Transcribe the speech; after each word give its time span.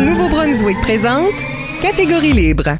Nouveau-Brunswick 0.00 0.80
présente 0.80 1.32
Catégorie 1.80 2.32
libre. 2.32 2.76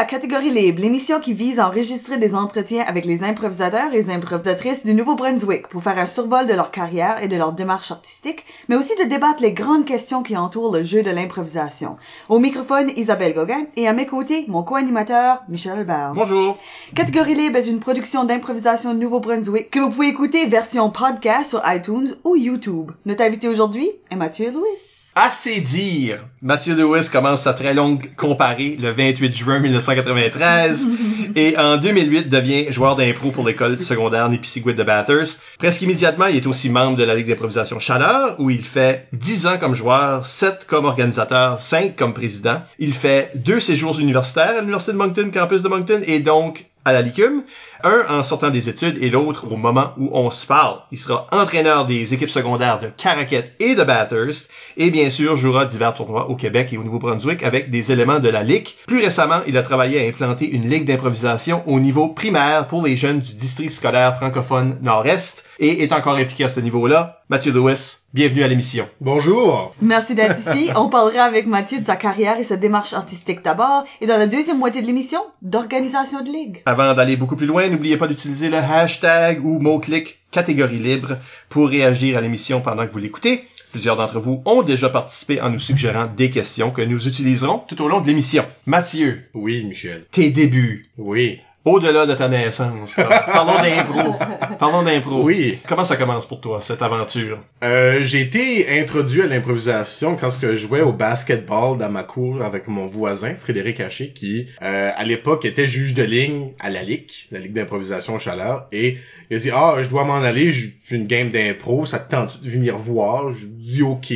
À 0.00 0.06
Catégorie 0.06 0.48
Libre, 0.48 0.80
l'émission 0.80 1.20
qui 1.20 1.34
vise 1.34 1.58
à 1.58 1.68
enregistrer 1.68 2.16
des 2.16 2.34
entretiens 2.34 2.84
avec 2.86 3.04
les 3.04 3.22
improvisateurs 3.22 3.92
et 3.92 3.96
les 3.96 4.08
improvisatrices 4.08 4.86
du 4.86 4.94
Nouveau-Brunswick 4.94 5.66
pour 5.68 5.82
faire 5.82 5.98
un 5.98 6.06
survol 6.06 6.46
de 6.46 6.54
leur 6.54 6.70
carrière 6.70 7.22
et 7.22 7.28
de 7.28 7.36
leur 7.36 7.52
démarche 7.52 7.90
artistique, 7.90 8.46
mais 8.70 8.76
aussi 8.76 8.96
de 8.96 9.04
débattre 9.04 9.42
les 9.42 9.52
grandes 9.52 9.84
questions 9.84 10.22
qui 10.22 10.38
entourent 10.38 10.74
le 10.74 10.82
jeu 10.82 11.02
de 11.02 11.10
l'improvisation. 11.10 11.98
Au 12.30 12.38
microphone, 12.38 12.90
Isabelle 12.96 13.34
Gauguin 13.34 13.66
et 13.76 13.88
à 13.88 13.92
mes 13.92 14.06
côtés, 14.06 14.46
mon 14.48 14.62
co-animateur, 14.62 15.42
Michel 15.50 15.72
Albert. 15.72 16.12
Bonjour. 16.14 16.56
Catégorie 16.94 17.34
Libre 17.34 17.58
est 17.58 17.68
une 17.68 17.80
production 17.80 18.24
d'improvisation 18.24 18.94
du 18.94 19.00
Nouveau-Brunswick 19.00 19.70
que 19.70 19.80
vous 19.80 19.90
pouvez 19.90 20.08
écouter 20.08 20.46
version 20.46 20.88
podcast 20.88 21.50
sur 21.50 21.60
iTunes 21.66 22.14
ou 22.24 22.36
YouTube. 22.36 22.90
Notre 23.04 23.22
invité 23.22 23.48
aujourd'hui 23.48 23.90
est 24.10 24.16
Mathieu 24.16 24.50
Louis. 24.50 24.99
Assez 25.16 25.60
dire. 25.60 26.20
Mathieu 26.40 26.76
Lewis 26.76 27.08
commence 27.10 27.42
sa 27.42 27.52
très 27.52 27.74
longue 27.74 28.14
comparée 28.14 28.78
le 28.80 28.92
28 28.92 29.36
juin 29.36 29.58
1993 29.58 30.86
et 31.34 31.58
en 31.58 31.78
2008 31.78 32.28
devient 32.28 32.70
joueur 32.70 32.94
d'impro 32.94 33.32
pour 33.32 33.44
l'école 33.44 33.80
secondaire 33.80 34.28
Nipissiguit 34.28 34.72
de 34.72 34.84
Bathurst. 34.84 35.40
Presque 35.58 35.82
immédiatement, 35.82 36.26
il 36.26 36.36
est 36.36 36.46
aussi 36.46 36.70
membre 36.70 36.96
de 36.96 37.02
la 37.02 37.16
Ligue 37.16 37.26
d'improvisation 37.26 37.80
Chaleur 37.80 38.36
où 38.38 38.50
il 38.50 38.64
fait 38.64 39.08
10 39.12 39.48
ans 39.48 39.58
comme 39.58 39.74
joueur, 39.74 40.24
7 40.24 40.68
comme 40.68 40.84
organisateur, 40.84 41.60
5 41.60 41.96
comme 41.96 42.14
président. 42.14 42.62
Il 42.78 42.92
fait 42.92 43.32
deux 43.34 43.58
séjours 43.58 43.98
universitaires 43.98 44.58
à 44.58 44.60
l'Université 44.60 44.92
de 44.92 44.98
Moncton, 44.98 45.30
campus 45.34 45.62
de 45.62 45.68
Moncton 45.68 46.02
et 46.06 46.20
donc 46.20 46.66
à 46.84 46.92
la 46.92 47.02
Licume, 47.02 47.42
un 47.84 48.04
en 48.08 48.22
sortant 48.22 48.50
des 48.50 48.68
études 48.68 49.02
et 49.02 49.10
l'autre 49.10 49.46
au 49.50 49.56
moment 49.56 49.92
où 49.98 50.10
on 50.12 50.30
se 50.30 50.46
parle. 50.46 50.78
Il 50.90 50.98
sera 50.98 51.26
entraîneur 51.30 51.86
des 51.86 52.14
équipes 52.14 52.30
secondaires 52.30 52.78
de 52.78 52.88
Caraquette 52.88 53.54
et 53.60 53.74
de 53.74 53.84
Bathurst 53.84 54.50
et 54.76 54.90
bien 54.90 55.10
sûr 55.10 55.36
jouera 55.36 55.64
divers 55.66 55.94
tournois 55.94 56.30
au 56.30 56.36
Québec 56.36 56.72
et 56.72 56.78
au 56.78 56.82
Nouveau-Brunswick 56.82 57.42
avec 57.42 57.70
des 57.70 57.92
éléments 57.92 58.18
de 58.18 58.28
la 58.28 58.42
Ligue. 58.42 58.68
Plus 58.86 59.00
récemment, 59.00 59.40
il 59.46 59.56
a 59.56 59.62
travaillé 59.62 60.04
à 60.04 60.08
implanter 60.08 60.48
une 60.50 60.68
ligue 60.68 60.86
d'improvisation 60.86 61.62
au 61.66 61.80
niveau 61.80 62.08
primaire 62.08 62.66
pour 62.66 62.82
les 62.84 62.96
jeunes 62.96 63.20
du 63.20 63.34
district 63.34 63.70
scolaire 63.70 64.16
francophone 64.16 64.78
Nord-Est 64.82 65.44
et 65.58 65.82
est 65.82 65.92
encore 65.92 66.16
impliqué 66.16 66.44
à 66.44 66.48
ce 66.48 66.60
niveau-là. 66.60 67.20
Mathieu 67.28 67.52
Lewis, 67.52 67.98
bienvenue 68.14 68.42
à 68.42 68.48
l'émission. 68.48 68.88
Bonjour. 69.00 69.74
Merci 69.80 70.14
d'être 70.14 70.38
ici. 70.48 70.70
On 70.74 70.88
parlera 70.88 71.24
avec 71.24 71.46
Mathieu 71.46 71.78
de 71.78 71.84
sa 71.84 71.96
carrière 71.96 72.38
et 72.38 72.44
sa 72.44 72.56
démarche 72.56 72.94
artistique 72.94 73.44
d'abord, 73.44 73.84
et 74.00 74.06
dans 74.06 74.16
la 74.16 74.26
deuxième 74.26 74.58
moitié 74.58 74.80
de 74.80 74.86
l'émission, 74.86 75.20
d'organisation 75.42 76.22
de 76.24 76.30
ligue. 76.30 76.62
Avant 76.66 76.94
d'aller 76.94 77.16
beaucoup 77.16 77.36
plus 77.36 77.46
loin, 77.46 77.68
n'oubliez 77.68 77.98
pas 77.98 78.08
d'utiliser 78.08 78.48
le 78.48 78.56
hashtag 78.56 79.44
ou 79.44 79.58
mot-clic 79.60 80.18
catégorie 80.30 80.78
libre 80.78 81.18
pour 81.48 81.68
réagir 81.68 82.16
à 82.16 82.20
l'émission 82.20 82.60
pendant 82.60 82.86
que 82.86 82.92
vous 82.92 82.98
l'écoutez. 82.98 83.44
Plusieurs 83.70 83.96
d'entre 83.96 84.18
vous 84.18 84.42
ont 84.46 84.62
déjà 84.62 84.88
participé 84.88 85.40
en 85.40 85.50
nous 85.50 85.58
suggérant 85.60 86.06
des 86.16 86.30
questions 86.30 86.70
que 86.72 86.82
nous 86.82 87.06
utiliserons 87.06 87.58
tout 87.68 87.80
au 87.82 87.88
long 87.88 88.00
de 88.00 88.06
l'émission. 88.08 88.44
Mathieu, 88.66 89.22
Oui, 89.32 89.64
Michel. 89.64 90.04
tes 90.10 90.30
débuts, 90.30 90.84
Oui. 90.98 91.40
Au-delà 91.64 92.06
de 92.06 92.14
ta 92.14 92.28
naissance, 92.28 92.94
parlons 93.26 93.62
d'impro. 93.62 94.14
Parlons 94.58 94.82
d'impro. 94.82 95.22
Oui. 95.22 95.58
Comment 95.66 95.84
ça 95.84 95.96
commence 95.96 96.26
pour 96.26 96.40
toi, 96.40 96.60
cette 96.62 96.82
aventure? 96.82 97.38
Euh, 97.62 98.00
j'ai 98.02 98.20
été 98.20 98.80
introduit 98.80 99.22
à 99.22 99.26
l'improvisation 99.26 100.16
quand 100.16 100.30
je 100.30 100.56
jouais 100.56 100.80
au 100.80 100.92
basketball 100.92 101.78
dans 101.78 101.90
ma 101.90 102.02
cour 102.02 102.42
avec 102.42 102.66
mon 102.68 102.86
voisin, 102.86 103.34
Frédéric 103.34 103.80
Haché, 103.80 104.12
qui, 104.12 104.46
euh, 104.62 104.90
à 104.96 105.04
l'époque, 105.04 105.44
était 105.44 105.66
juge 105.66 105.94
de 105.94 106.02
ligne 106.02 106.52
à 106.60 106.70
la 106.70 106.82
LIC, 106.82 107.28
la 107.30 107.38
Ligue 107.38 107.52
d'improvisation 107.52 108.18
Chaleur, 108.18 108.66
et 108.72 108.96
il 109.30 109.36
a 109.36 109.40
dit, 109.40 109.50
ah, 109.52 109.76
je 109.82 109.88
dois 109.88 110.04
m'en 110.04 110.16
aller, 110.16 110.52
j'ai 110.52 110.74
j'ai 110.90 110.96
une 110.96 111.06
game 111.06 111.30
d'impro, 111.30 111.86
ça 111.86 112.00
te 112.00 112.10
tente 112.10 112.42
de 112.42 112.50
venir 112.50 112.76
voir? 112.76 113.32
Je 113.32 113.46
dis, 113.46 113.82
ok. 113.82 114.12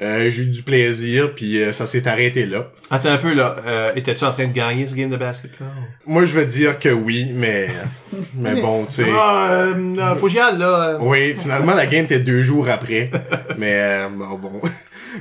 Euh, 0.00 0.28
j'ai 0.30 0.42
eu 0.42 0.46
du 0.46 0.62
plaisir, 0.62 1.34
puis 1.34 1.62
euh, 1.62 1.72
ça 1.72 1.86
s'est 1.86 2.06
arrêté 2.06 2.44
là. 2.44 2.66
Attends 2.90 3.10
un 3.10 3.16
peu, 3.16 3.32
là. 3.32 3.56
Euh, 3.66 3.92
Étais-tu 3.96 4.24
en 4.24 4.30
train 4.30 4.46
de 4.46 4.52
gagner 4.52 4.86
ce 4.86 4.94
game 4.94 5.08
de 5.08 5.16
basketball? 5.16 5.68
Moi, 6.06 6.26
je 6.26 6.38
vais 6.38 6.44
dire 6.44 6.78
que 6.78 6.90
oui, 6.90 7.30
mais, 7.32 7.68
mais 8.34 8.60
bon, 8.60 8.84
tu 8.84 8.92
sais. 8.92 9.06
Ah, 9.10 9.48
euh, 9.50 9.74
euh, 9.98 10.14
faut 10.16 10.26
que 10.26 10.32
j'y 10.32 10.38
aille, 10.38 10.58
là. 10.58 10.98
Oui, 11.00 11.34
finalement, 11.38 11.72
la 11.74 11.86
game 11.86 12.04
était 12.04 12.20
deux 12.20 12.42
jours 12.42 12.68
après. 12.68 13.10
Mais 13.56 13.72
euh, 13.72 14.08
bon, 14.10 14.36
bon. 14.36 14.60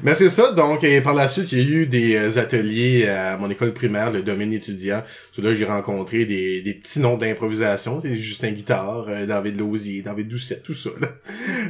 Mais 0.03 0.13
c'est 0.13 0.29
ça, 0.29 0.51
donc, 0.51 0.83
et 0.83 1.01
par 1.01 1.13
la 1.13 1.27
suite, 1.27 1.51
il 1.51 1.57
y 1.57 1.61
a 1.61 1.65
eu 1.65 1.85
des 1.87 2.15
euh, 2.15 2.39
ateliers 2.39 3.07
à 3.07 3.37
mon 3.37 3.49
école 3.49 3.73
primaire, 3.73 4.11
le 4.11 4.21
domaine 4.21 4.53
étudiant. 4.53 5.03
Tout 5.33 5.41
là, 5.41 5.53
j'ai 5.55 5.65
rencontré 5.65 6.25
des, 6.25 6.61
des 6.61 6.73
petits 6.73 6.99
noms 6.99 7.17
d'improvisation, 7.17 8.01
c'est 8.01 8.15
Justin 8.17 8.51
Guitare, 8.51 9.05
euh, 9.09 9.25
David 9.25 9.59
Lausier, 9.59 10.01
David 10.01 10.27
Doucet, 10.27 10.61
tout 10.63 10.73
ça, 10.73 10.89
là. 10.99 11.09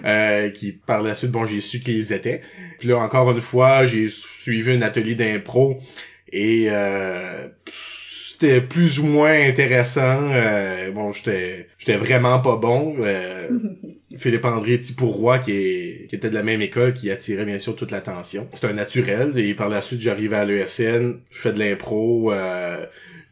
Euh, 0.05 0.49
qui, 0.49 0.71
par 0.71 1.01
la 1.01 1.15
suite, 1.15 1.31
bon, 1.31 1.47
j'ai 1.47 1.61
su 1.61 1.79
qui 1.79 1.97
ils 1.97 2.13
étaient. 2.13 2.41
Puis 2.77 2.89
là, 2.89 2.97
encore 2.97 3.31
une 3.31 3.41
fois, 3.41 3.85
j'ai 3.85 4.07
suivi 4.09 4.71
un 4.73 4.81
atelier 4.83 5.15
d'impro 5.15 5.79
et 6.31 6.67
euh, 6.69 7.47
c'était 8.37 8.59
plus 8.59 8.99
ou 8.99 9.05
moins 9.05 9.47
intéressant. 9.47 10.29
Euh, 10.31 10.91
bon, 10.91 11.13
j'étais 11.13 11.67
j'étais 11.77 11.95
vraiment 11.95 12.39
pas 12.39 12.57
bon. 12.57 12.95
Euh, 12.99 13.47
Philippe 14.17 14.43
André 14.43 14.77
Tipouroy, 14.77 15.39
qui, 15.39 15.51
est, 15.51 16.07
qui 16.09 16.15
était 16.15 16.29
de 16.29 16.35
la 16.35 16.43
même 16.43 16.61
école, 16.61 16.93
qui 16.93 17.09
attirait 17.11 17.45
bien 17.45 17.59
sûr 17.59 17.75
toute 17.75 17.91
l'attention. 17.91 18.49
C'est 18.53 18.65
un 18.65 18.73
naturel. 18.73 19.37
Et 19.37 19.53
par 19.53 19.69
la 19.69 19.81
suite, 19.81 20.01
j'arrive 20.01 20.33
à 20.33 20.43
l'ESN, 20.43 21.21
je 21.29 21.39
fais 21.39 21.53
de 21.53 21.59
l'impro. 21.59 22.33
Euh, 22.33 22.85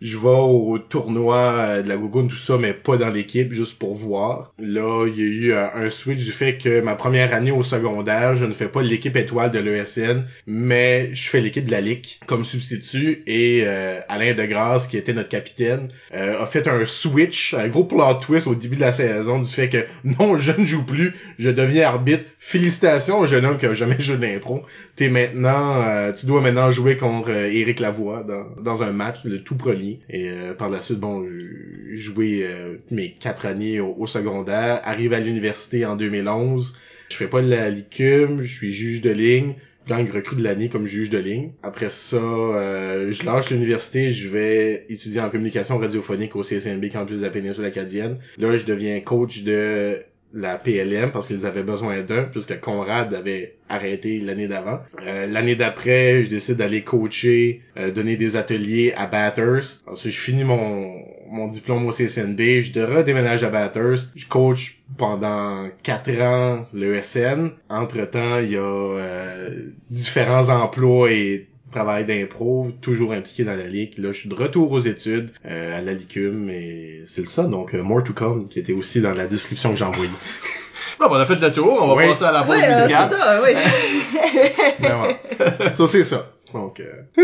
je 0.03 0.18
vais 0.18 0.28
au 0.28 0.78
tournoi 0.78 1.38
euh, 1.38 1.81
de 1.81 1.88
la 1.88 1.96
Gougoune, 1.96 2.28
tout 2.28 2.36
ça, 2.36 2.58
mais 2.58 2.74
pas 2.74 2.97
dans 2.97 3.09
l'équipe, 3.09 3.53
juste 3.53 3.80
pour 3.80 3.96
voir. 3.96 4.53
Là, 4.59 5.08
il 5.08 5.18
y 5.18 5.22
a 5.22 5.25
eu 5.25 5.53
euh, 5.53 5.66
un 5.74 5.90
switch 5.90 6.24
du 6.24 6.31
fait 6.31 6.58
que 6.58 6.81
ma 6.81 6.96
première 6.96 7.34
année 7.34 7.52
au 7.52 7.64
secondaire, 7.64 8.36
je 8.36 8.44
ne 8.44 8.53
fais 8.53 8.68
pas 8.68 8.81
l'équipe 8.81 9.16
étoile 9.16 9.52
de 9.52 9.59
l'ESN, 9.59 10.25
mais 10.46 11.09
je 11.14 11.30
fais 11.30 11.40
l'équipe 11.40 11.66
de 11.66 11.72
la 11.72 11.80
LIC 11.80 12.19
comme 12.25 12.44
substitut. 12.44 13.24
Et 13.28 13.62
euh, 13.64 14.00
Alain 14.09 14.34
Degrasse, 14.34 14.88
qui 14.88 14.97
était 14.97 15.14
notre 15.14 15.30
capitaine, 15.30 15.90
euh, 16.14 16.41
a 16.41 16.46
fait 16.47 16.68
un 16.68 16.85
switch, 16.85 17.53
un 17.53 17.70
gros 17.70 17.85
plot 17.85 18.16
twist 18.22 18.47
au 18.47 18.56
début 18.56 18.75
de 18.75 18.81
la 18.81 18.91
saison 18.91 19.40
du 19.40 19.50
fait 19.50 19.70
que 19.70 19.85
non, 20.03 20.38
je 20.38 20.52
ne 20.52 20.66
joue 20.66 20.85
plus, 20.85 21.14
je 21.40 21.50
deviens 21.50 21.88
arbitre. 21.88 22.25
Félicitations 22.40 23.25
jeune 23.25 23.46
homme 23.46 23.58
qui 23.58 23.66
a 23.66 23.74
jamais 23.74 24.00
joué 24.00 24.18
d'impro. 24.18 24.64
T'es 24.96 25.09
maintenant, 25.09 25.81
euh, 25.81 26.12
tu 26.12 26.25
dois 26.25 26.41
maintenant 26.41 26.72
jouer 26.72 26.97
contre 26.97 27.30
euh, 27.30 27.50
Éric 27.50 27.80
Lavoie 27.80 28.24
dans, 28.24 28.62
dans 28.62 28.84
un 28.84 28.91
match, 28.91 29.20
le 29.24 29.41
tout 29.41 29.56
premier. 29.56 29.93
Et 30.09 30.30
euh, 30.30 30.54
par 30.54 30.70
la 30.70 30.81
suite, 30.81 31.00
bon, 31.00 31.26
j'ai 31.26 31.98
joué 31.98 32.42
euh, 32.44 32.78
mes 32.92 33.12
quatre 33.12 33.46
années 33.46 33.80
au, 33.80 33.96
au 33.98 34.08
secondaire, 34.08 34.81
arrive 34.84 35.14
à 35.14 35.20
l'université 35.20 35.86
en 35.86 35.96
2011. 35.96 36.78
Je 37.09 37.16
fais 37.16 37.28
pas 37.28 37.42
de 37.42 37.50
la 37.50 37.70
licume, 37.70 38.42
je 38.42 38.53
suis 38.53 38.74
juge 38.74 39.02
de 39.02 39.12
ligne. 39.12 39.56
Gang 39.88 40.09
recrue 40.09 40.38
de 40.38 40.44
l'année 40.44 40.70
comme 40.70 40.88
juge 40.88 41.09
de 41.09 41.18
ligne. 41.18 41.52
Après 41.62 41.90
ça, 41.90 42.18
euh, 42.18 43.12
je 43.12 43.26
lâche 43.26 43.50
l'université, 43.50 44.12
je 44.12 44.30
vais 44.30 44.86
étudier 44.88 45.20
en 45.20 45.30
communication 45.30 45.78
radiophonique 45.78 46.36
au 46.38 46.42
CSNB 46.42 46.90
Campus 46.90 47.20
de 47.20 47.24
la 47.24 47.30
péninsule 47.30 47.66
acadienne. 47.66 48.18
Là, 48.38 48.56
je 48.56 48.66
deviens 48.66 49.00
coach 49.02 49.44
de 49.44 50.00
la 50.34 50.58
PLM 50.58 51.12
parce 51.12 51.28
qu'ils 51.28 51.46
avaient 51.46 51.64
besoin 51.64 52.02
d'un 52.02 52.24
puisque 52.24 52.60
Conrad 52.60 53.14
avait 53.14 53.56
arrêté 53.70 54.20
l'année 54.20 54.48
d'avant. 54.48 54.80
Euh, 55.06 55.28
l'année 55.28 55.56
d'après, 55.56 56.24
je 56.24 56.30
décide 56.30 56.58
d'aller 56.58 56.84
coacher, 56.84 57.62
euh, 57.78 57.92
donner 57.92 58.18
des 58.18 58.36
ateliers 58.36 58.94
à 58.98 59.06
Bathurst. 59.06 59.84
Ensuite, 59.88 60.14
je 60.14 60.20
finis 60.20 60.44
mon, 60.44 60.92
mon 61.32 61.48
diplôme 61.48 61.86
au 61.88 61.92
CSNB, 61.92 62.62
je 62.62 62.80
redéménage 62.80 63.44
à 63.44 63.50
Bathurst. 63.50 64.14
Je 64.16 64.28
coach 64.28 64.80
pendant 64.98 65.70
quatre 65.84 66.20
ans 66.22 66.66
l'ESN. 66.74 67.52
Entre-temps, 67.70 68.40
il 68.40 68.52
y 68.52 68.58
a 68.58 68.62
euh, 68.62 69.50
différents 69.90 70.50
emplois 70.50 71.12
et 71.12 71.47
travail 71.73 72.05
d'impro, 72.05 72.70
toujours 72.81 73.11
impliqué 73.14 73.43
dans 73.43 73.55
la 73.55 73.67
ligue. 73.67 73.97
Là, 73.97 74.11
je 74.11 74.20
suis 74.20 74.29
de 74.29 74.35
retour 74.35 74.72
aux 74.72 74.79
études 74.79 75.31
euh, 75.46 75.78
à 75.78 75.81
la 75.81 75.93
Licume 75.93 76.49
et 76.49 77.03
c'est 77.05 77.25
ça. 77.25 77.43
Donc, 77.43 77.73
euh, 77.73 77.81
More 77.84 78.03
to 78.03 78.14
Come, 78.14 78.47
qui 78.47 78.59
était 78.59 78.73
aussi 78.73 79.02
dans 79.02 79.14
la 79.14 79.25
description 79.28 79.72
que 79.72 79.78
j'ai 79.78 79.85
envoyée. 79.85 80.11
Bon, 80.99 81.08
ben, 81.09 81.16
on 81.17 81.20
a 81.22 81.25
fait 81.25 81.35
le 81.41 81.52
tour, 81.52 81.79
on 81.81 81.87
va 81.87 81.96
Oui. 81.96 82.08
passer 82.09 82.23
à 82.25 82.31
la 82.31 82.43
pause 82.43 82.55
euh, 82.61 82.81
musicale. 82.84 83.09
c'est 83.11 83.17
ça, 83.17 83.41
oui. 83.43 83.49
Ben. 84.79 85.72
Ça, 85.72 85.87
c'est 85.87 86.03
ça. 86.03 86.28
Donc, 86.53 86.79
euh, 86.79 87.23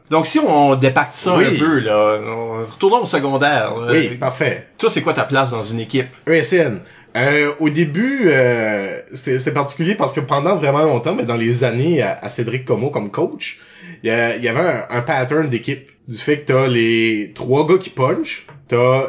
Donc, 0.10 0.26
si 0.26 0.38
on 0.38 0.74
dépacte 0.76 1.14
ça 1.14 1.36
Oui. 1.36 1.44
un 1.44 1.58
peu, 1.58 1.80
là, 1.80 2.18
on- 2.26 2.64
retournons 2.64 3.02
au 3.02 3.06
secondaire. 3.06 3.76
là. 3.76 3.92
oui, 3.92 4.16
parfait. 4.16 4.68
Toi, 4.78 4.88
c'est 4.90 5.02
quoi 5.02 5.12
ta 5.12 5.24
place 5.24 5.50
dans 5.50 5.62
une 5.62 5.80
équipe? 5.80 6.06
ESN. 6.26 6.80
Euh, 7.16 7.52
au 7.60 7.68
début, 7.68 8.22
euh, 8.24 8.98
c'était 9.12 9.38
c'était 9.38 9.52
particulier 9.54 9.94
parce 9.94 10.12
que 10.14 10.20
pendant 10.20 10.56
vraiment 10.56 10.82
longtemps, 10.84 11.14
mais 11.14 11.26
dans 11.26 11.36
les 11.36 11.62
années 11.62 12.00
à, 12.02 12.18
à 12.20 12.28
Cédric 12.30 12.64
Como 12.64 12.88
comme 12.90 13.10
coach, 13.10 13.60
il 14.04 14.44
y, 14.44 14.48
avait 14.48 14.60
un, 14.60 14.86
un 14.90 15.00
pattern 15.00 15.48
d'équipe 15.48 15.90
du 16.06 16.16
fait 16.16 16.40
que 16.40 16.52
t'as 16.52 16.68
les 16.68 17.32
trois 17.34 17.66
gars 17.66 17.78
qui 17.78 17.88
punch, 17.88 18.46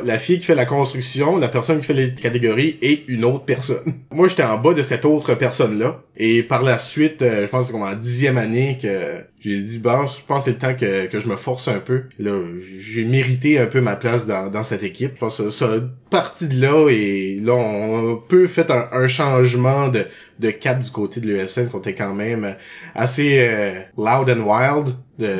la 0.03 0.17
fille 0.17 0.39
qui 0.39 0.45
fait 0.45 0.55
la 0.55 0.65
construction, 0.65 1.37
la 1.37 1.47
personne 1.47 1.79
qui 1.79 1.85
fait 1.85 1.93
les 1.93 2.13
catégories 2.13 2.77
et 2.81 3.03
une 3.07 3.25
autre 3.25 3.45
personne. 3.45 3.95
Moi, 4.11 4.27
j'étais 4.27 4.43
en 4.43 4.57
bas 4.57 4.73
de 4.73 4.83
cette 4.83 5.05
autre 5.05 5.35
personne-là. 5.35 6.01
Et 6.17 6.43
par 6.43 6.63
la 6.63 6.77
suite, 6.77 7.21
euh, 7.21 7.45
je 7.45 7.47
pense 7.47 7.71
que 7.71 7.77
c'est 7.77 7.83
en 7.83 7.93
dixième 7.93 8.37
année 8.37 8.77
que 8.81 9.17
j'ai 9.39 9.61
dit, 9.61 9.79
bon, 9.79 10.07
je 10.07 10.25
pense 10.25 10.45
que 10.45 10.51
c'est 10.51 10.51
le 10.51 10.57
temps 10.57 10.75
que, 10.75 11.19
je 11.19 11.27
me 11.27 11.35
force 11.35 11.67
un 11.67 11.79
peu. 11.79 12.03
Là, 12.19 12.39
j'ai 12.79 13.05
mérité 13.05 13.59
un 13.59 13.65
peu 13.65 13.81
ma 13.81 13.95
place 13.95 14.25
dans, 14.25 14.63
cette 14.63 14.83
équipe. 14.83 15.11
Je 15.15 15.19
pense 15.19 15.37
que 15.37 15.49
ça 15.49 15.67
parti 16.09 16.47
de 16.47 16.61
là 16.61 16.89
et 16.89 17.39
là, 17.43 17.53
on 17.53 18.09
a 18.09 18.11
un 18.13 18.19
peu 18.27 18.47
fait 18.47 18.71
un, 18.71 19.07
changement 19.07 19.89
de, 19.89 20.51
cap 20.51 20.79
du 20.79 20.89
côté 20.89 21.19
de 21.19 21.27
l'ESN 21.27 21.67
qu'on 21.67 21.79
était 21.79 21.95
quand 21.95 22.13
même 22.13 22.55
assez 22.95 23.37
euh, 23.39 23.71
loud 23.97 24.29
and 24.29 24.41
wild 24.41 24.95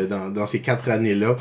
dans 0.10 0.46
ces 0.46 0.60
quatre 0.60 0.90
années-là. 0.90 1.38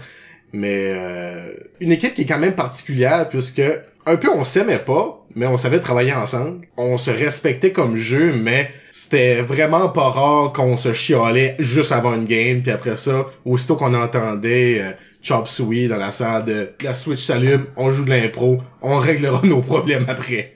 Mais 0.54 0.92
euh, 0.94 1.52
une 1.80 1.90
équipe 1.90 2.14
qui 2.14 2.22
est 2.22 2.26
quand 2.26 2.38
même 2.38 2.54
particulière 2.54 3.28
puisque 3.28 3.60
un 4.06 4.16
peu 4.16 4.30
on 4.30 4.44
s'aimait 4.44 4.78
pas, 4.78 5.26
mais 5.34 5.46
on 5.46 5.58
savait 5.58 5.80
travailler 5.80 6.12
ensemble. 6.12 6.68
On 6.76 6.96
se 6.96 7.10
respectait 7.10 7.72
comme 7.72 7.96
jeu, 7.96 8.32
mais 8.32 8.70
c'était 8.92 9.42
vraiment 9.42 9.88
pas 9.88 10.10
rare 10.10 10.52
qu'on 10.52 10.76
se 10.76 10.92
chialait 10.92 11.56
juste 11.58 11.90
avant 11.90 12.14
une 12.14 12.24
game, 12.24 12.62
puis 12.62 12.70
après 12.70 12.94
ça, 12.94 13.26
aussitôt 13.44 13.74
qu'on 13.74 13.94
entendait 13.94 14.80
euh, 14.80 14.92
Chop 15.22 15.48
Suey 15.48 15.88
dans 15.88 15.96
la 15.96 16.12
salle 16.12 16.44
de 16.44 16.70
la 16.82 16.94
Switch 16.94 17.24
s'allume, 17.24 17.66
on 17.76 17.90
joue 17.90 18.04
de 18.04 18.10
l'impro, 18.10 18.62
on 18.80 18.98
réglera 19.00 19.40
nos 19.44 19.60
problèmes 19.60 20.06
après. 20.06 20.52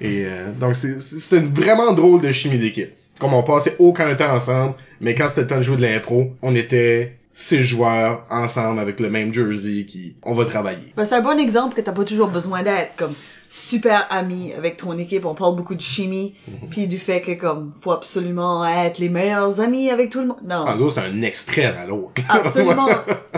Et 0.00 0.26
euh, 0.26 0.52
donc 0.60 0.76
c'est 0.76 1.00
c'est 1.00 1.38
une 1.38 1.52
vraiment 1.52 1.92
drôle 1.92 2.20
de 2.20 2.30
chimie 2.30 2.58
d'équipe. 2.58 2.92
Comme 3.18 3.34
on 3.34 3.42
passait 3.42 3.74
aucun 3.80 4.14
temps 4.14 4.32
ensemble, 4.32 4.74
mais 5.00 5.16
quand 5.16 5.26
c'était 5.28 5.40
le 5.40 5.46
temps 5.48 5.58
de 5.58 5.62
jouer 5.62 5.76
de 5.76 5.82
l'impro, 5.82 6.30
on 6.40 6.54
était 6.54 7.16
six 7.32 7.62
joueurs 7.64 8.24
ensemble 8.30 8.80
avec 8.80 8.98
le 9.00 9.08
même 9.10 9.32
jersey 9.32 9.84
qui 9.86 10.16
on 10.22 10.32
va 10.32 10.44
travailler. 10.44 10.92
Ben, 10.96 11.04
c'est 11.04 11.14
un 11.14 11.20
bon 11.20 11.38
exemple 11.38 11.74
que 11.76 11.80
t'as 11.80 11.92
pas 11.92 12.04
toujours 12.04 12.28
besoin 12.28 12.62
d'être 12.62 12.96
comme 12.96 13.14
super 13.52 14.06
ami 14.10 14.52
avec 14.52 14.76
ton 14.76 14.96
équipe. 14.98 15.24
On 15.24 15.34
parle 15.34 15.56
beaucoup 15.56 15.74
de 15.74 15.80
chimie, 15.80 16.34
Mhm. 16.46 16.68
puis 16.70 16.86
du 16.86 16.98
fait 16.98 17.20
que 17.20 17.32
comme 17.32 17.72
faut 17.82 17.90
absolument 17.90 18.64
être 18.64 18.98
les 18.98 19.08
meilleurs 19.08 19.60
amis 19.60 19.90
avec 19.90 20.10
tout 20.10 20.20
le 20.20 20.26
monde. 20.28 20.36
Non, 20.44 20.56
En 20.56 20.76
gros, 20.76 20.90
c'est 20.90 21.00
un 21.00 21.22
extrême 21.22 21.74
à 21.76 21.84
l'autre. 21.86 22.22
absolument. 22.28 22.86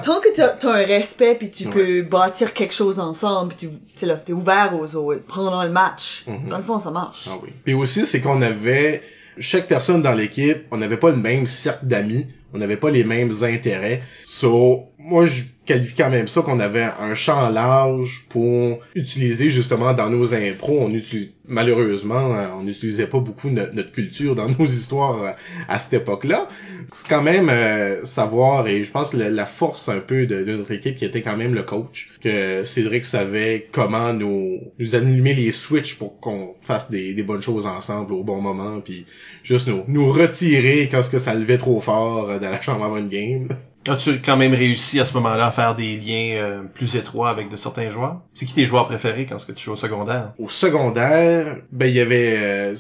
Tant 0.04 0.20
que 0.20 0.34
t'as 0.34 0.68
as 0.68 0.72
un 0.72 0.84
respect, 0.86 1.34
puis 1.36 1.50
tu 1.50 1.66
Ouais. 1.66 1.72
peux 1.72 2.02
bâtir 2.02 2.52
quelque 2.52 2.74
chose 2.74 2.98
ensemble, 3.00 3.54
puis 3.54 3.68
tu 3.68 3.74
sais 3.96 4.04
là, 4.06 4.16
t'es 4.16 4.32
ouvert 4.34 4.72
aux 4.78 4.94
autres 4.96 5.22
pendant 5.28 5.62
le 5.64 5.70
match. 5.70 6.24
Mhm. 6.26 6.48
Dans 6.48 6.58
le 6.58 6.64
fond, 6.64 6.78
ça 6.78 6.90
marche. 6.90 7.26
Ah 7.30 7.36
oui. 7.42 7.48
Puis 7.64 7.72
aussi, 7.74 8.04
c'est 8.04 8.20
qu'on 8.20 8.42
avait 8.42 9.00
chaque 9.38 9.66
personne 9.66 10.02
dans 10.02 10.14
l'équipe, 10.14 10.66
on 10.70 10.76
n'avait 10.76 10.96
pas 10.96 11.10
le 11.10 11.16
même 11.16 11.46
cercle 11.46 11.86
d'amis, 11.86 12.26
on 12.52 12.58
n'avait 12.58 12.76
pas 12.76 12.90
les 12.90 13.04
mêmes 13.04 13.32
intérêts. 13.42 14.02
So, 14.26 14.91
moi, 15.04 15.26
je 15.26 15.42
qualifie 15.66 15.94
quand 15.96 16.10
même 16.10 16.28
ça 16.28 16.42
qu'on 16.42 16.58
avait 16.60 16.86
un 17.00 17.14
champ 17.14 17.48
large 17.50 18.26
pour 18.28 18.78
utiliser 18.94 19.50
justement 19.50 19.92
dans 19.94 20.10
nos 20.10 20.34
impros. 20.34 20.78
On 20.80 20.92
utilise 20.94 21.30
malheureusement, 21.46 22.34
euh, 22.36 22.46
on 22.58 22.62
n'utilisait 22.64 23.06
pas 23.06 23.18
beaucoup 23.20 23.48
no- 23.50 23.72
notre 23.72 23.92
culture 23.92 24.34
dans 24.34 24.48
nos 24.58 24.64
histoires 24.64 25.22
euh, 25.22 25.30
à 25.68 25.78
cette 25.78 25.94
époque-là. 26.02 26.48
C'est 26.92 27.08
quand 27.08 27.22
même 27.22 27.48
euh, 27.48 28.04
savoir 28.04 28.66
et 28.68 28.84
je 28.84 28.90
pense 28.90 29.12
la, 29.14 29.30
la 29.30 29.46
force 29.46 29.88
un 29.88 30.00
peu 30.00 30.26
de, 30.26 30.44
notre 30.44 30.70
équipe 30.72 30.96
qui 30.96 31.04
était 31.04 31.22
quand 31.22 31.36
même 31.36 31.54
le 31.54 31.62
coach, 31.62 32.10
que 32.20 32.64
Cédric 32.64 33.04
savait 33.04 33.68
comment 33.72 34.12
nous 34.12 34.58
nous 34.78 34.94
allumer 34.94 35.34
les 35.34 35.52
switches 35.52 35.96
pour 35.96 36.18
qu'on 36.20 36.54
fasse 36.64 36.90
des, 36.90 37.14
des 37.14 37.22
bonnes 37.22 37.42
choses 37.42 37.66
ensemble 37.66 38.12
au 38.14 38.22
bon 38.24 38.40
moment, 38.40 38.80
puis 38.80 39.04
juste 39.42 39.68
nous 39.68 39.84
nous 39.88 40.10
retirer 40.12 40.88
quand 40.90 41.02
ce 41.02 41.10
que 41.10 41.18
ça 41.18 41.34
levait 41.34 41.58
trop 41.58 41.80
fort 41.80 42.30
euh, 42.30 42.38
dans 42.38 42.50
la 42.50 42.60
chambre 42.60 42.84
avant 42.84 42.98
une 42.98 43.08
game. 43.08 43.48
As-tu 43.88 44.20
quand 44.20 44.36
même 44.36 44.54
réussi 44.54 45.00
à 45.00 45.04
ce 45.04 45.12
moment-là 45.14 45.46
à 45.46 45.50
faire 45.50 45.74
des 45.74 45.96
liens 45.96 46.34
euh, 46.36 46.62
plus 46.72 46.94
étroits 46.94 47.30
avec 47.30 47.48
de 47.50 47.56
certains 47.56 47.90
joueurs? 47.90 48.20
C'est 48.32 48.46
qui 48.46 48.54
tes 48.54 48.64
joueurs 48.64 48.86
préférés 48.86 49.26
quand 49.26 49.38
ce 49.40 49.46
que 49.46 49.52
tu 49.52 49.64
joues 49.64 49.72
au 49.72 49.76
secondaire? 49.76 50.32
Au 50.38 50.48
secondaire, 50.48 51.56
ben 51.72 51.86
il 51.86 51.94
y 51.96 52.00
avait 52.00 52.36
euh, 52.38 52.74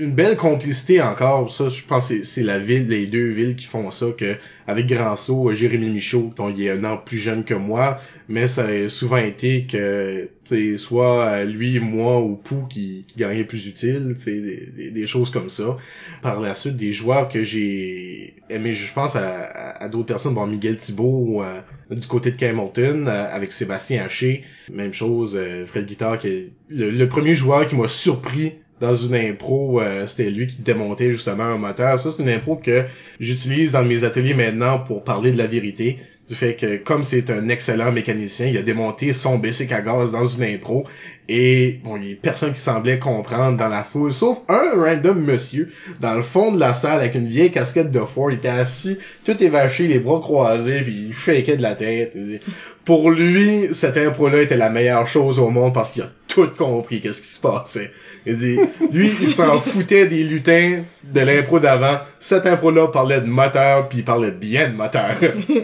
une 0.00 0.12
belle 0.14 0.38
complicité 0.38 1.02
encore. 1.02 1.50
Ça, 1.50 1.68
je 1.68 1.82
pense 1.84 2.08
que 2.08 2.22
c'est- 2.24 2.42
la 2.42 2.58
ville, 2.58 2.88
les 2.88 3.06
deux 3.06 3.28
villes 3.28 3.54
qui 3.54 3.66
font 3.66 3.90
ça. 3.90 4.06
Que 4.16 4.36
avec 4.66 4.86
Granceau, 4.86 5.52
Jérémy 5.52 5.90
Michaud, 5.90 6.32
dont 6.36 6.48
il 6.48 6.62
est 6.62 6.70
un 6.70 6.84
an 6.84 6.96
plus 6.96 7.18
jeune 7.18 7.44
que 7.44 7.54
moi, 7.54 7.98
mais 8.28 8.46
ça 8.46 8.64
a 8.66 8.88
souvent 8.88 9.16
été 9.18 9.66
que 9.66 10.30
soit 10.78 11.24
euh, 11.26 11.44
lui, 11.44 11.78
moi 11.80 12.20
ou 12.20 12.34
Pou 12.34 12.66
qui, 12.68 13.04
qui 13.06 13.18
gagnait 13.18 13.44
plus 13.44 13.66
utile, 13.66 14.14
des, 14.24 14.66
des, 14.76 14.90
des 14.90 15.06
choses 15.06 15.30
comme 15.30 15.48
ça. 15.50 15.76
Par 16.22 16.40
la 16.40 16.54
suite, 16.54 16.76
des 16.76 16.92
joueurs 16.92 17.28
que 17.28 17.44
j'ai 17.44 18.34
aimé, 18.48 18.72
je 18.72 18.92
pense 18.92 19.14
à, 19.16 19.42
à 19.80 19.88
d'autres 19.88 20.06
personnes, 20.06 20.29
Miguel 20.46 20.76
Thibault 20.76 21.42
euh, 21.42 21.60
du 21.94 22.06
côté 22.06 22.30
de 22.30 22.44
Hamilton, 22.44 23.08
euh, 23.08 23.26
avec 23.30 23.52
Sébastien 23.52 24.04
Haché, 24.04 24.42
même 24.72 24.92
chose, 24.92 25.36
euh, 25.36 25.66
Fred 25.66 25.86
Guitard, 25.86 26.18
qui 26.18 26.28
est 26.28 26.52
le, 26.68 26.90
le 26.90 27.08
premier 27.08 27.34
joueur 27.34 27.66
qui 27.66 27.76
m'a 27.76 27.88
surpris 27.88 28.54
dans 28.80 28.94
une 28.94 29.14
impro, 29.14 29.80
euh, 29.80 30.06
c'était 30.06 30.30
lui 30.30 30.46
qui 30.46 30.56
démontait 30.62 31.10
justement 31.10 31.44
un 31.44 31.58
moteur. 31.58 32.00
Ça, 32.00 32.10
c'est 32.10 32.22
une 32.22 32.30
impro 32.30 32.56
que 32.56 32.84
j'utilise 33.20 33.72
dans 33.72 33.84
mes 33.84 34.04
ateliers 34.04 34.34
maintenant 34.34 34.78
pour 34.78 35.04
parler 35.04 35.32
de 35.32 35.38
la 35.38 35.46
vérité. 35.46 35.98
Du 36.30 36.36
fait 36.36 36.54
que, 36.54 36.76
comme 36.76 37.02
c'est 37.02 37.28
un 37.28 37.48
excellent 37.48 37.90
mécanicien, 37.90 38.46
il 38.46 38.56
a 38.56 38.62
démonté 38.62 39.12
son 39.12 39.36
basic 39.36 39.72
à 39.72 39.80
gaz 39.80 40.12
dans 40.12 40.24
une 40.24 40.44
impro. 40.44 40.86
Et, 41.28 41.80
bon, 41.82 41.96
il 41.96 42.08
y 42.08 42.12
a 42.12 42.16
personne 42.22 42.52
qui 42.52 42.60
semblait 42.60 43.00
comprendre 43.00 43.58
dans 43.58 43.66
la 43.66 43.82
foule, 43.82 44.12
sauf 44.12 44.38
un 44.48 44.80
random 44.80 45.24
monsieur 45.24 45.72
dans 45.98 46.14
le 46.14 46.22
fond 46.22 46.52
de 46.52 46.60
la 46.60 46.72
salle 46.72 47.00
avec 47.00 47.16
une 47.16 47.26
vieille 47.26 47.50
casquette 47.50 47.90
de 47.90 47.98
Ford. 47.98 48.30
Il 48.30 48.36
était 48.36 48.46
assis, 48.46 48.96
tout 49.24 49.42
évaché, 49.42 49.88
les 49.88 49.98
bras 49.98 50.20
croisés, 50.20 50.82
puis 50.82 51.06
il 51.08 51.12
shakeait 51.12 51.56
de 51.56 51.62
la 51.62 51.74
tête. 51.74 52.16
Pour 52.84 53.10
lui, 53.10 53.68
cette 53.72 53.96
impro-là 53.96 54.42
était 54.42 54.56
la 54.56 54.70
meilleure 54.70 55.08
chose 55.08 55.40
au 55.40 55.50
monde 55.50 55.74
parce 55.74 55.90
qu'il 55.90 56.02
a 56.02 56.12
tout 56.28 56.48
compris 56.56 57.00
qu'est-ce 57.00 57.22
qui 57.22 57.26
se 57.26 57.40
passait. 57.40 57.90
Il 58.26 58.36
dit, 58.36 58.58
lui, 58.92 59.12
il 59.20 59.28
s'en 59.28 59.60
foutait 59.60 60.06
des 60.06 60.24
lutins 60.24 60.82
de 61.04 61.20
l'impro 61.20 61.58
d'avant. 61.58 61.98
Cette 62.18 62.46
impro-là 62.46 62.88
parlait 62.88 63.20
de 63.20 63.26
moteur, 63.26 63.88
puis 63.88 63.98
il 63.98 64.04
parlait 64.04 64.30
bien 64.30 64.68
de 64.68 64.74
moteur. 64.74 65.16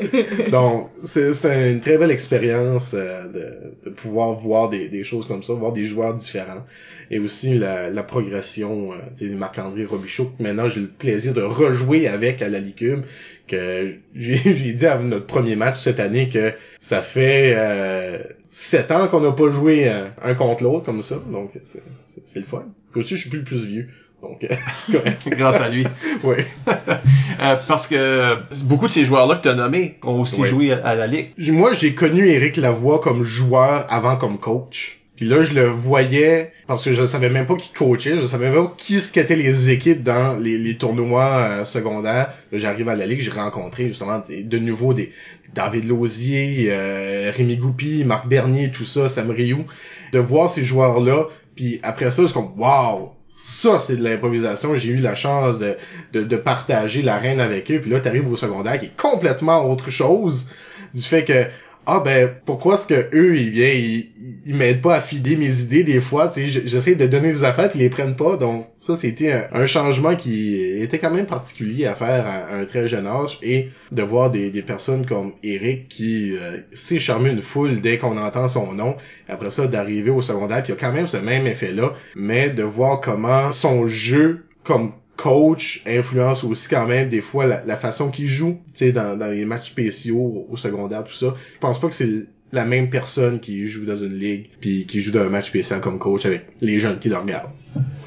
Donc, 0.50 0.90
c'est 1.04 1.30
une 1.70 1.80
très 1.80 1.98
belle 1.98 2.10
expérience 2.10 2.94
euh, 2.94 3.26
de, 3.28 3.90
de 3.90 3.94
pouvoir 3.94 4.32
voir 4.32 4.68
des, 4.68 4.88
des 4.88 5.04
choses 5.04 5.26
comme 5.26 5.42
ça, 5.42 5.52
voir 5.52 5.72
des 5.72 5.84
joueurs 5.84 6.14
différents. 6.14 6.64
Et 7.10 7.18
aussi 7.18 7.56
la, 7.56 7.90
la 7.90 8.02
progression, 8.02 8.92
euh, 8.92 8.96
sais, 9.14 9.26
Marc-André 9.26 9.84
Robichaud, 9.84 10.32
que 10.36 10.42
maintenant 10.42 10.68
j'ai 10.68 10.80
le 10.80 10.88
plaisir 10.88 11.34
de 11.34 11.42
rejouer 11.42 12.08
avec 12.08 12.42
à 12.42 12.48
la 12.48 12.58
Licume, 12.58 13.02
que 13.46 13.94
j'ai 14.14 14.36
j'ai 14.44 14.72
dit 14.72 14.86
à 14.86 14.98
notre 14.98 15.26
premier 15.26 15.56
match 15.56 15.78
cette 15.78 16.00
année 16.00 16.28
que 16.28 16.52
ça 16.80 17.02
fait 17.02 17.54
euh, 17.56 18.18
sept 18.48 18.90
ans 18.90 19.08
qu'on 19.08 19.20
n'a 19.20 19.32
pas 19.32 19.50
joué 19.50 19.88
euh, 19.88 20.06
un 20.22 20.34
contre 20.34 20.62
l'autre 20.62 20.84
comme 20.84 21.02
ça, 21.02 21.16
donc 21.30 21.50
c'est 21.64 22.40
le 22.40 22.44
fun. 22.44 22.64
Puis 22.92 23.00
aussi, 23.00 23.16
je 23.16 23.22
suis 23.22 23.30
plus 23.30 23.40
le 23.40 23.44
plus 23.44 23.66
vieux, 23.66 23.88
donc. 24.22 24.46
Grâce 25.26 25.60
à 25.60 25.68
lui. 25.68 25.86
ouais. 26.24 26.44
Euh, 27.38 27.54
parce 27.68 27.86
que 27.86 28.38
beaucoup 28.64 28.88
de 28.88 28.92
ces 28.92 29.04
joueurs-là 29.04 29.36
que 29.36 29.42
tu 29.42 29.48
as 29.50 29.54
nommés 29.54 29.98
ont 30.02 30.22
aussi 30.22 30.42
joué 30.46 30.72
à, 30.72 30.78
à 30.86 30.94
la 30.94 31.06
Ligue. 31.06 31.32
Moi, 31.52 31.74
j'ai 31.74 31.94
connu 31.94 32.26
Éric 32.26 32.56
Lavoie 32.56 32.98
comme 32.98 33.24
joueur 33.24 33.84
avant 33.90 34.16
comme 34.16 34.38
coach. 34.38 35.00
Puis 35.16 35.24
là, 35.24 35.42
je 35.42 35.54
le 35.54 35.66
voyais 35.66 36.52
parce 36.66 36.84
que 36.84 36.92
je 36.92 37.06
savais 37.06 37.30
même 37.30 37.46
pas 37.46 37.56
qui 37.56 37.72
coachait, 37.72 38.18
je 38.18 38.24
savais 38.26 38.50
même 38.50 38.66
pas 38.66 38.74
qui 38.76 39.00
ce 39.00 39.12
qu'étaient 39.12 39.36
les 39.36 39.70
équipes 39.70 40.02
dans 40.02 40.38
les, 40.38 40.76
tournois 40.76 41.36
euh, 41.36 41.64
secondaires. 41.64 42.32
J'arrive 42.52 42.88
à 42.90 42.96
la 42.96 43.06
ligue, 43.06 43.20
j'ai 43.20 43.30
rencontré 43.30 43.88
justement 43.88 44.20
de 44.28 44.58
nouveau 44.58 44.92
des 44.92 45.12
David 45.54 45.88
Lausier, 45.88 46.66
euh, 46.68 47.32
Rémi 47.34 47.56
Goupy, 47.56 48.04
Marc 48.04 48.28
Bernier, 48.28 48.70
tout 48.70 48.84
ça, 48.84 49.08
Sam 49.08 49.30
Rioux. 49.30 49.64
De 50.12 50.18
voir 50.18 50.50
ces 50.50 50.64
joueurs-là, 50.64 51.26
puis 51.54 51.80
après 51.82 52.10
ça, 52.10 52.22
je 52.22 52.26
suis 52.26 52.34
comme 52.34 52.52
wow, 52.58 53.12
ça 53.34 53.78
c'est 53.80 53.96
de 53.96 54.04
l'improvisation. 54.04 54.76
J'ai 54.76 54.90
eu 54.90 54.98
la 54.98 55.14
chance 55.14 55.58
de, 55.58 55.76
de, 56.12 56.24
de 56.24 56.36
partager 56.36 57.00
l'arène 57.00 57.40
avec 57.40 57.70
eux. 57.70 57.80
Puis 57.80 57.90
là, 57.90 58.00
t'arrives 58.00 58.30
au 58.30 58.36
secondaire 58.36 58.78
qui 58.78 58.86
est 58.86 58.96
complètement 58.96 59.70
autre 59.70 59.90
chose 59.90 60.50
du 60.94 61.02
fait 61.02 61.24
que 61.24 61.46
ah 61.86 62.00
ben 62.04 62.34
pourquoi 62.44 62.74
est-ce 62.74 62.86
que 62.88 63.14
eux 63.14 63.36
ils 63.36 63.50
viennent 63.50 63.78
ils, 63.78 64.12
ils 64.46 64.54
m'aident 64.54 64.82
pas 64.82 64.96
à 64.96 65.00
fider 65.00 65.36
mes 65.36 65.60
idées 65.60 65.84
des 65.84 66.00
fois 66.00 66.28
tu 66.28 66.48
j'essaie 66.48 66.96
de 66.96 67.06
donner 67.06 67.32
des 67.32 67.44
affaires 67.44 67.70
puis 67.70 67.78
ils 67.78 67.82
les 67.82 67.88
prennent 67.88 68.16
pas. 68.16 68.36
Donc 68.36 68.66
ça 68.78 68.96
c'était 68.96 69.48
un, 69.52 69.66
changement 69.66 70.16
qui 70.16 70.60
était 70.80 70.98
quand 70.98 71.10
même 71.12 71.26
particulier 71.26 71.86
à 71.86 71.94
faire 71.94 72.26
à, 72.26 72.54
un 72.54 72.64
très 72.64 72.88
jeune 72.88 73.06
âge 73.06 73.38
et 73.42 73.68
de 73.92 74.02
voir 74.02 74.30
des, 74.30 74.50
des 74.50 74.62
personnes 74.62 75.06
comme 75.06 75.34
Eric 75.42 75.88
qui 75.88 76.36
euh, 76.36 76.58
sait 76.72 76.98
charmer 76.98 77.30
une 77.30 77.42
foule 77.42 77.80
dès 77.80 77.98
qu'on 77.98 78.16
entend 78.16 78.48
son 78.48 78.72
nom. 78.72 78.96
Après 79.28 79.50
ça 79.50 79.66
d'arriver 79.66 80.10
au 80.10 80.20
secondaire 80.20 80.62
puis 80.62 80.72
il 80.72 80.76
y 80.76 80.78
a 80.78 80.80
quand 80.80 80.94
même 80.94 81.06
ce 81.06 81.16
même 81.16 81.46
effet 81.46 81.72
là 81.72 81.92
mais 82.16 82.50
de 82.50 82.62
voir 82.62 83.00
comment 83.00 83.52
son 83.52 83.86
jeu 83.86 84.46
comme 84.64 84.92
coach 85.16 85.82
influence 85.86 86.44
aussi 86.44 86.68
quand 86.68 86.86
même 86.86 87.08
des 87.08 87.20
fois 87.20 87.46
la, 87.46 87.76
façon 87.76 88.10
qu'il 88.10 88.26
joue, 88.26 88.58
tu 88.74 88.86
sais, 88.86 88.92
dans, 88.92 89.16
les 89.30 89.44
matchs 89.44 89.70
spéciaux 89.70 90.46
au, 90.48 90.56
secondaire, 90.56 91.04
tout 91.04 91.14
ça. 91.14 91.34
Je 91.54 91.58
pense 91.58 91.80
pas 91.80 91.88
que 91.88 91.94
c'est 91.94 92.26
la 92.52 92.64
même 92.64 92.90
personne 92.90 93.40
qui 93.40 93.68
joue 93.68 93.84
dans 93.84 93.96
une 93.96 94.14
ligue 94.14 94.50
puis 94.60 94.86
qui 94.86 95.00
joue 95.00 95.10
dans 95.10 95.22
un 95.22 95.28
match 95.28 95.48
spécial 95.48 95.80
comme 95.80 95.98
coach 95.98 96.26
avec 96.26 96.46
les 96.60 96.78
jeunes 96.78 96.98
qui 96.98 97.08
le 97.08 97.16
regardent. 97.16 97.50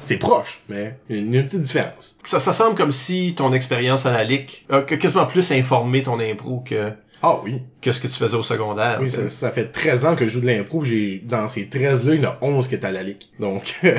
C'est 0.02 0.16
proche, 0.16 0.62
mais 0.68 0.96
une, 1.10 1.34
une 1.34 1.44
petite 1.44 1.60
différence. 1.60 2.18
Ça, 2.24 2.40
ça 2.40 2.52
semble 2.52 2.74
comme 2.74 2.92
si 2.92 3.34
ton 3.36 3.52
expérience 3.52 4.06
à 4.06 4.12
la 4.12 4.24
Ligue 4.24 4.64
a 4.70 4.82
quasiment 4.82 5.26
plus 5.26 5.52
informé 5.52 6.02
ton 6.02 6.18
impro 6.18 6.60
que 6.60 6.92
Ah 7.22 7.40
oui. 7.44 7.60
que 7.82 7.92
ce 7.92 8.00
que 8.00 8.08
tu 8.08 8.14
faisais 8.14 8.36
au 8.36 8.42
secondaire. 8.42 8.98
Oui, 9.00 9.10
ça, 9.10 9.28
ça 9.28 9.50
fait 9.50 9.66
13 9.66 10.06
ans 10.06 10.16
que 10.16 10.26
je 10.26 10.30
joue 10.30 10.40
de 10.40 10.46
l'impro. 10.46 10.84
J'ai 10.84 11.22
dans 11.24 11.48
ces 11.48 11.64
13-là, 11.64 12.14
il 12.14 12.22
y 12.22 12.26
en 12.26 12.30
a 12.30 12.38
11 12.40 12.68
qui 12.68 12.74
étaient 12.74 12.86
à 12.86 12.92
la 12.92 13.02
Ligue. 13.02 13.24
Donc, 13.38 13.74
tu 13.80 13.90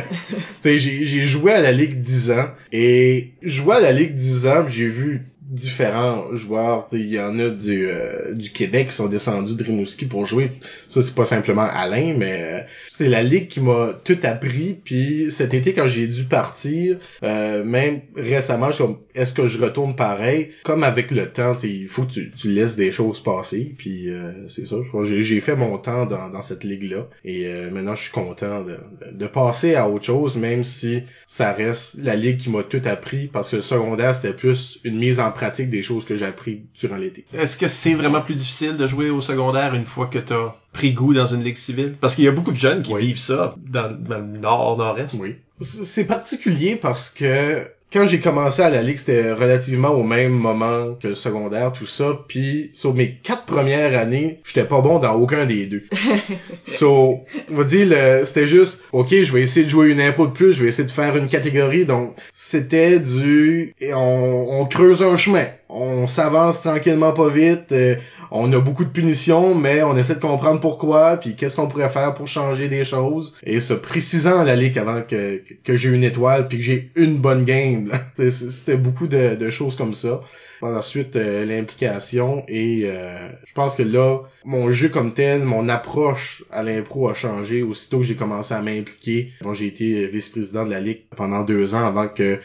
sais, 0.60 0.80
j'ai 0.80 1.06
j'ai 1.06 1.26
joué 1.26 1.52
à 1.54 1.62
la 1.62 1.72
Ligue 1.72 2.00
10 2.00 2.32
ans. 2.32 2.48
Et 2.72 3.34
jouer 3.44 3.76
à 3.76 3.80
la 3.80 3.92
Ligue 3.92 4.14
10 4.14 4.48
ans, 4.48 4.68
j'ai 4.68 4.88
vu 4.88 5.32
différents 5.52 6.34
joueurs. 6.34 6.88
Il 6.94 7.08
y 7.08 7.20
en 7.20 7.38
a 7.38 7.50
du, 7.50 7.88
euh, 7.88 8.34
du 8.34 8.52
Québec 8.52 8.88
qui 8.88 8.96
sont 8.96 9.08
descendus 9.08 9.56
de 9.56 9.64
Rimouski 9.64 10.06
pour 10.06 10.26
jouer. 10.26 10.52
Ça, 10.88 11.02
c'est 11.02 11.14
pas 11.14 11.26
simplement 11.26 11.68
Alain, 11.74 12.16
mais 12.18 12.42
euh, 12.42 12.60
c'est 12.88 13.10
la 13.10 13.22
Ligue 13.22 13.50
qui 13.50 13.60
m'a 13.60 13.94
tout 14.04 14.18
appris. 14.24 14.80
Puis 14.84 15.30
cet 15.30 15.54
été, 15.54 15.74
quand 15.74 15.88
j'ai 15.88 16.08
dû 16.08 16.24
partir, 16.24 16.98
euh, 17.24 17.64
même 17.66 18.02
récemment, 18.16 18.68
je 18.68 18.76
suis 18.76 18.84
comme, 18.84 19.00
est-ce 19.16 19.34
que 19.34 19.48
je 19.48 19.62
retourne 19.62 19.96
pareil? 19.96 20.50
Comme 20.64 20.84
avec 20.84 21.12
le 21.12 21.28
temps, 21.30 21.56
il 21.64 21.88
faut 21.88 22.04
que 22.04 22.12
tu, 22.12 22.32
tu 22.32 22.50
laisses 22.50 22.76
des 22.76 22.92
choses 22.92 23.22
passer. 23.22 23.74
Puis 23.78 24.10
euh, 24.10 24.48
c'est 24.48 24.66
ça. 24.66 24.78
Je 24.84 24.88
crois 24.88 25.04
que 25.04 25.22
J'ai 25.22 25.40
fait 25.40 25.56
mon 25.56 25.78
temps 25.78 26.06
dans, 26.06 26.30
dans 26.30 26.42
cette 26.42 26.64
ligue-là. 26.64 27.08
Et 27.26 27.46
euh, 27.48 27.70
maintenant, 27.72 27.96
je 27.96 28.04
suis 28.04 28.12
content 28.12 28.64
de, 28.64 28.78
de 29.12 29.28
passer 29.28 29.76
à 29.76 29.90
autre 29.90 30.06
chose, 30.06 30.36
même 30.38 30.64
si 30.64 31.04
ça 31.26 31.52
reste 31.54 31.98
la 32.02 32.16
ligue 32.16 32.38
qui 32.38 32.50
m'a 32.50 32.64
tout 32.64 32.82
appris. 32.86 33.28
Parce 33.28 33.50
que 33.50 33.58
le 33.58 33.62
secondaire, 33.62 34.16
c'était 34.16 34.34
plus 34.36 34.80
une 34.84 34.98
mise 34.98 35.20
en 35.20 35.32
pratique 35.32 35.70
des 35.70 35.84
choses 35.84 36.06
que 36.06 36.16
j'ai 36.16 36.26
appris 36.26 36.64
durant 36.80 36.98
l'été. 36.98 37.26
Est-ce 37.38 37.58
que 37.58 37.68
c'est 37.68 37.94
vraiment 37.94 38.22
plus 38.22 38.36
difficile 38.36 38.78
de 38.78 38.88
jouer 38.88 39.10
au 39.10 39.22
secondaire 39.22 39.74
une 39.76 39.86
fois 39.86 40.08
que 40.08 40.20
t'as 40.20 40.56
pris 40.74 40.94
goût 40.94 41.14
dans 41.14 41.28
une 41.28 41.44
ligue 41.44 41.58
civile? 41.58 41.96
Parce 42.00 42.16
qu'il 42.16 42.24
y 42.24 42.28
a 42.28 42.32
beaucoup 42.32 42.52
de 42.52 42.58
jeunes 42.58 42.82
qui 42.82 42.94
Oui. 42.94 43.08
vivent 43.08 43.20
ça 43.20 43.56
dans, 43.70 43.92
dans 43.92 44.20
le 44.20 44.38
nord, 44.40 44.78
nord-est. 44.78 45.16
Oui. 45.20 45.36
C'est 45.60 46.06
particulier 46.06 46.76
parce 46.76 47.10
que 47.10 47.68
quand 47.92 48.06
j'ai 48.06 48.20
commencé 48.20 48.62
à 48.62 48.70
la 48.70 48.82
ligue, 48.82 48.98
c'était 48.98 49.32
relativement 49.34 49.90
au 49.90 50.04
même 50.04 50.32
moment 50.32 50.96
que 51.02 51.10
le 51.10 51.16
secondaire, 51.16 51.74
tout 51.74 51.86
ça. 51.86 52.20
Puis 52.28 52.72
sur 52.74 52.94
mes 52.94 53.16
quatre 53.16 53.46
premières 53.46 53.98
années, 54.00 54.40
j'étais 54.46 54.66
pas 54.66 54.82
bon 54.82 55.00
dans 55.00 55.14
aucun 55.16 55.46
des 55.46 55.66
deux. 55.66 55.84
so, 56.66 57.20
on 57.52 57.56
va 57.56 57.64
dire, 57.64 57.88
c'était 58.26 58.48
juste, 58.48 58.84
ok, 58.92 59.10
je 59.10 59.34
vais 59.34 59.42
essayer 59.42 59.66
de 59.66 59.70
jouer 59.70 59.90
une 59.90 60.00
impro 60.02 60.28
de 60.28 60.32
plus, 60.32 60.54
je 60.54 60.64
vais 60.64 60.70
essayer 60.70 60.86
de 60.88 60.92
faire 60.92 61.16
une 61.18 61.28
catégorie. 61.28 61.86
Donc, 61.86 62.16
c'était 62.32 63.00
du, 63.00 63.74
et 63.82 63.94
on, 63.94 64.62
on 64.62 64.66
creuse 64.66 65.04
un 65.04 65.18
chemin, 65.18 65.48
on 65.70 66.08
s'avance 66.08 66.62
tranquillement 66.62 67.12
pas 67.12 67.30
vite. 67.30 67.72
euh, 67.72 67.96
on 68.32 68.52
a 68.54 68.60
beaucoup 68.60 68.86
de 68.86 68.90
punitions, 68.90 69.54
mais 69.54 69.84
on 69.84 69.96
essaie 69.98 70.16
de 70.16 70.20
comprendre 70.20 70.62
pourquoi, 70.62 71.18
puis 71.18 71.36
qu'est-ce 71.36 71.58
qu'on 71.58 71.68
pourrait 71.68 71.90
faire 71.90 72.14
pour 72.14 72.28
changer 72.28 72.70
des 72.70 72.86
choses. 72.86 73.36
Et 73.44 73.60
se 73.60 73.74
précisant 73.74 74.40
à 74.40 74.46
la 74.46 74.56
ligue 74.56 74.80
avant 74.80 75.02
que, 75.02 75.42
que 75.64 75.76
j'ai 75.76 75.90
une 75.90 76.04
étoile, 76.04 76.48
puis 76.48 76.58
que 76.58 76.64
j'ai 76.64 76.92
une 76.96 77.20
bonne 77.20 77.44
game. 77.44 77.92
C'était 78.30 78.78
beaucoup 78.78 79.08
de, 79.08 79.50
choses 79.50 79.76
comme 79.76 79.94
ça. 79.94 80.22
Par 80.62 80.72
la 80.72 80.84
suite, 80.84 81.16
euh, 81.16 81.44
l'implication 81.44 82.44
et 82.48 82.84
euh, 82.86 83.30
je 83.48 83.54
pense 83.54 83.76
que 83.76 83.82
là, 83.82 84.20
mon 84.46 84.70
jeu 84.70 84.90
comme 84.90 85.12
tel, 85.12 85.44
mon 85.44 85.68
approche 85.68 86.44
à 86.52 86.62
l'impro 86.62 87.10
a 87.10 87.16
changé 87.16 87.64
aussitôt 87.64 87.98
que 87.98 88.04
j'ai 88.04 88.16
commencé 88.16 88.54
à 88.54 88.62
m'impliquer. 88.62 89.32
Bon, 89.42 89.56
j'ai 89.56 89.66
été 89.66 90.06
vice-président 90.06 90.64
de 90.64 90.70
la 90.70 90.80
ligue 90.80 91.02
pendant 91.18 91.42
deux 91.42 91.74
ans 91.74 91.84
avant 91.84 92.08
que 92.08 92.40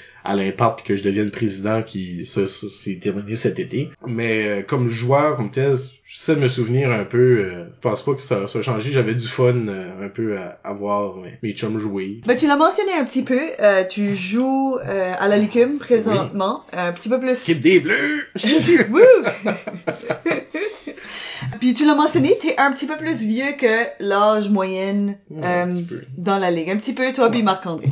Parte 0.53 0.79
puis 0.83 0.89
que 0.89 0.97
je 0.97 1.03
devienne 1.05 1.31
président 1.31 1.83
qui 1.83 2.25
ça, 2.27 2.47
ça 2.47 2.69
s'est 2.69 2.99
terminé 3.01 3.37
cet 3.37 3.59
été. 3.61 3.91
Mais 4.07 4.47
euh, 4.47 4.63
comme 4.63 4.89
joueur 4.89 5.37
comme 5.37 5.51
tel, 5.51 5.77
je 5.77 6.17
sais 6.19 6.35
de 6.37 6.41
me 6.41 6.49
souvenir 6.49 6.91
un 6.91 7.05
peu. 7.05 7.19
euh, 7.41 7.65
je 7.77 7.81
pense 7.81 8.05
pas 8.05 8.15
que 8.15 8.23
ça, 8.23 8.47
ça 8.47 8.59
a 8.59 8.63
changé. 8.63 8.91
J'avais 8.93 9.15
du 9.15 9.27
fun 9.27 9.69
euh, 9.69 10.05
un 10.05 10.09
peu 10.09 10.37
à, 10.39 10.59
à 10.65 10.73
voir 10.73 11.17
mes- 11.17 11.39
mes 11.43 11.53
chums 11.53 11.79
jouer. 11.79 12.21
Ben, 12.27 12.37
tu 12.37 12.47
l'as 12.47 12.57
mentionné 12.57 12.93
un 12.93 13.05
petit 13.05 13.23
peu, 13.23 13.41
euh, 13.61 13.85
tu 13.89 14.15
joues 14.17 14.77
euh, 14.79 15.13
à 15.19 15.29
la 15.29 15.37
Licume 15.39 15.79
présentement, 15.79 16.65
un 16.73 16.93
petit 16.93 17.09
peu 17.09 17.19
plus... 17.21 17.49
Équipe 17.49 17.63
des 17.63 17.81
bleus! 17.81 18.27
Wouh! 18.91 19.01
Puis 21.61 21.75
tu 21.75 21.85
l'as 21.87 21.95
mentionné, 21.95 22.37
t'es 22.41 22.57
un 22.59 22.73
petit 22.73 22.87
peu 22.87 22.97
plus 22.97 23.23
vieux 23.23 23.53
que 23.59 23.87
l'âge 24.01 24.51
moyenne 24.51 25.19
Ouais, 25.31 25.43
euh, 25.45 25.81
dans 26.17 26.39
la 26.39 26.51
ligue. 26.51 26.71
Un 26.71 26.77
petit 26.77 26.93
peu, 26.93 27.13
toi 27.13 27.31
puis 27.31 27.43
Marc-André. 27.43 27.89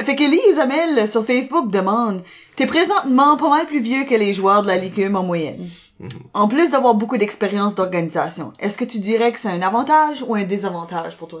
Fait 0.00 0.14
que 0.14 0.22
Lise 0.22 0.58
Amel 0.58 1.08
sur 1.08 1.24
Facebook 1.26 1.70
demande 1.70 2.22
T'es 2.58 2.66
présentement 2.66 3.36
pas 3.36 3.48
mal 3.50 3.66
plus 3.66 3.80
vieux 3.80 4.04
que 4.04 4.16
les 4.16 4.34
joueurs 4.34 4.62
de 4.62 4.66
la 4.66 4.76
Ligue 4.78 5.00
1 5.00 5.14
en 5.14 5.22
moyenne. 5.22 5.68
Mhm. 6.00 6.08
En 6.34 6.46
plus 6.48 6.70
d'avoir 6.70 6.94
beaucoup 6.94 7.16
d'expérience 7.18 7.74
d'organisation, 7.74 8.52
est-ce 8.60 8.76
que 8.76 8.84
tu 8.84 8.98
dirais 9.00 9.32
que 9.32 9.40
c'est 9.40 9.48
un 9.48 9.62
avantage 9.62 10.24
ou 10.26 10.34
un 10.36 10.44
désavantage 10.44 11.16
pour 11.16 11.26
toi? 11.28 11.40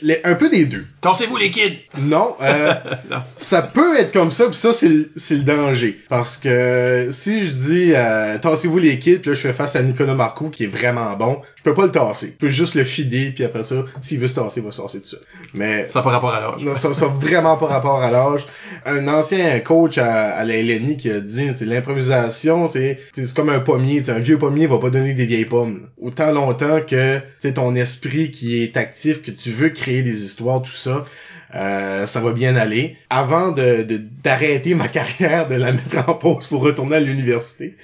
Les- 0.00 0.20
un 0.24 0.34
peu 0.34 0.48
des 0.48 0.64
deux. 0.66 0.86
Tassez-vous 1.02 1.36
les 1.36 1.50
kids! 1.50 1.78
Non, 1.98 2.34
euh, 2.42 2.72
Non. 3.10 3.18
ça 3.36 3.60
peut 3.62 3.98
être 3.98 4.12
comme 4.12 4.30
ça, 4.30 4.46
puis 4.46 4.56
ça 4.56 4.72
c'est 4.72 4.88
le, 4.88 5.10
c'est 5.16 5.36
le 5.36 5.42
danger. 5.42 5.98
Parce 6.08 6.38
que 6.38 7.08
si 7.10 7.44
je 7.44 7.50
dis 7.52 7.92
euh, 7.94 8.38
tassez-vous 8.38 8.78
les 8.78 8.98
kids, 8.98 9.18
puis 9.18 9.30
là 9.30 9.34
je 9.36 9.40
fais 9.42 9.52
face 9.52 9.76
à 9.76 9.82
Nicolas 9.82 10.14
Marcoux 10.14 10.48
qui 10.50 10.64
est 10.64 10.68
vraiment 10.68 11.14
bon, 11.16 11.40
je 11.58 11.62
peux 11.64 11.74
pas 11.74 11.86
le 11.86 11.90
tasser. 11.92 12.28
Je 12.28 12.36
peux 12.36 12.50
juste 12.50 12.76
le 12.76 12.84
fider, 12.84 13.32
puis 13.32 13.42
après 13.44 13.64
ça, 13.64 13.84
s'il 14.00 14.20
veut 14.20 14.28
se 14.28 14.36
tasser, 14.36 14.60
il 14.60 14.64
va 14.66 14.70
se 14.70 14.80
tasser 14.80 15.00
tout 15.00 15.08
seul. 15.08 15.20
Mais 15.54 15.86
Ça 15.88 15.98
n'a 15.98 16.02
pas 16.04 16.10
rapport 16.10 16.32
à 16.32 16.40
l'âge. 16.40 16.62
non, 16.62 16.74
ça, 16.76 16.94
ça 16.94 17.06
vraiment 17.06 17.56
pas 17.56 17.66
rapport 17.66 18.00
à 18.00 18.10
l'âge. 18.12 18.46
Un 18.86 19.08
ancien 19.08 19.58
coach 19.60 19.98
à, 19.98 20.30
à 20.30 20.44
la 20.44 20.62
LNI 20.62 20.96
qui 20.96 21.10
a 21.10 21.18
dit, 21.20 21.50
c'est 21.54 21.64
l'improvisation, 21.64 22.68
c'est 22.70 22.98
c'est 23.12 23.34
comme 23.34 23.48
un 23.50 23.60
pommier. 23.60 24.00
t'sais, 24.00 24.12
un 24.12 24.18
vieux 24.20 24.38
pommier 24.38 24.66
va 24.68 24.78
pas 24.78 24.90
donner 24.90 25.14
des 25.14 25.26
vieilles 25.26 25.44
pommes. 25.46 25.88
Autant 26.00 26.30
longtemps 26.32 26.80
que 26.86 27.20
c'est 27.38 27.54
ton 27.54 27.74
esprit 27.74 28.30
qui 28.30 28.62
est 28.62 28.76
actif, 28.76 29.22
que 29.22 29.30
tu 29.32 29.50
veux 29.50 29.68
créer 29.70 30.02
des 30.02 30.24
histoires, 30.24 30.62
tout 30.62 30.70
ça. 30.72 31.06
Euh, 31.54 32.06
ça 32.06 32.20
va 32.20 32.32
bien 32.32 32.56
aller. 32.56 32.96
Avant 33.10 33.52
de 33.52 33.82
de- 33.82 34.00
d'arrêter 34.22 34.74
ma 34.74 34.88
carrière, 34.98 35.48
de 35.48 35.54
la 35.54 35.72
mettre 35.72 36.08
en 36.08 36.14
pause 36.14 36.46
pour 36.46 36.62
retourner 36.62 36.96
à 36.96 37.00
l'université, 37.00 37.76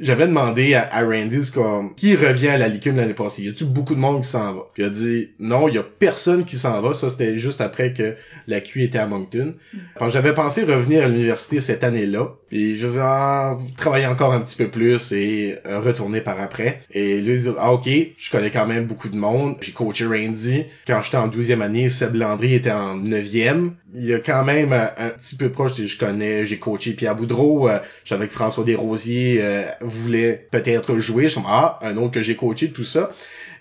j'avais 0.00 0.26
demandé 0.26 0.74
à, 0.74 0.88
à 0.92 1.02
Randy 1.04 1.42
c'est 1.42 1.54
comme 1.54 1.94
qui 1.94 2.14
revient 2.14 2.48
à 2.48 2.58
la 2.58 2.68
Licume 2.68 2.96
l'année 2.96 3.14
passée? 3.14 3.42
Y 3.42 3.48
a-tu 3.50 3.64
beaucoup 3.64 3.94
de 3.94 4.00
monde 4.00 4.22
qui 4.22 4.28
s'en 4.28 4.54
va? 4.54 4.62
Puis 4.74 4.82
il 4.82 4.86
a 4.86 4.90
dit 4.90 5.30
non, 5.40 5.68
il 5.68 5.74
y 5.74 5.78
a 5.78 5.82
personne 5.82 6.44
qui 6.44 6.56
s'en 6.56 6.80
va. 6.80 6.94
Ça 6.94 7.08
c'était 7.10 7.38
juste 7.38 7.60
après 7.60 7.92
que 7.92 8.14
la 8.46 8.60
QI 8.60 8.84
était 8.84 8.98
à 8.98 9.06
Moncton. 9.06 9.54
Alors, 9.96 10.10
j'avais 10.10 10.34
pensé 10.34 10.62
revenir 10.64 11.04
à 11.04 11.08
l'université 11.08 11.60
cette 11.60 11.84
année-là. 11.84 12.28
Puis 12.48 12.78
je 12.78 12.86
disais 12.86 13.00
ah, 13.02 13.56
vous 13.58 13.70
travaillez 13.76 14.06
encore 14.06 14.32
un 14.32 14.40
petit 14.40 14.56
peu 14.56 14.68
plus 14.68 15.12
et 15.12 15.56
euh, 15.66 15.80
retourner 15.80 16.20
par 16.20 16.40
après. 16.40 16.82
Et 16.90 17.20
lui 17.20 17.34
il 17.34 17.42
dit 17.42 17.50
ah 17.58 17.72
ok, 17.72 17.88
je 18.16 18.30
connais 18.30 18.50
quand 18.50 18.66
même 18.66 18.86
beaucoup 18.86 19.08
de 19.08 19.16
monde. 19.16 19.56
J'ai 19.60 19.72
coaché 19.72 20.06
Randy 20.06 20.64
quand 20.86 21.02
j'étais 21.02 21.16
en 21.16 21.28
12e 21.28 21.60
année. 21.62 21.88
Seb 21.88 22.14
Landry 22.14 22.54
était 22.54 22.70
en 22.70 23.07
9e. 23.08 23.72
Il 23.94 24.04
y 24.04 24.14
a 24.14 24.18
quand 24.18 24.44
même 24.44 24.72
un, 24.72 24.90
un 24.96 25.10
petit 25.10 25.36
peu 25.36 25.50
proche. 25.50 25.80
Je 25.80 25.98
connais, 25.98 26.46
j'ai 26.46 26.58
coaché 26.58 26.92
Pierre 26.92 27.16
Boudreau. 27.16 27.68
Euh, 27.68 27.78
je 28.04 28.10
savais 28.10 28.26
que 28.28 28.34
François 28.34 28.64
Desrosiers 28.64 29.38
euh, 29.40 29.64
voulait 29.80 30.48
peut-être 30.50 30.98
jouer. 30.98 31.28
Je 31.28 31.34
comme, 31.34 31.44
ah, 31.46 31.78
un 31.82 31.96
autre 31.96 32.12
que 32.12 32.22
j'ai 32.22 32.36
coaché, 32.36 32.70
tout 32.70 32.84
ça. 32.84 33.10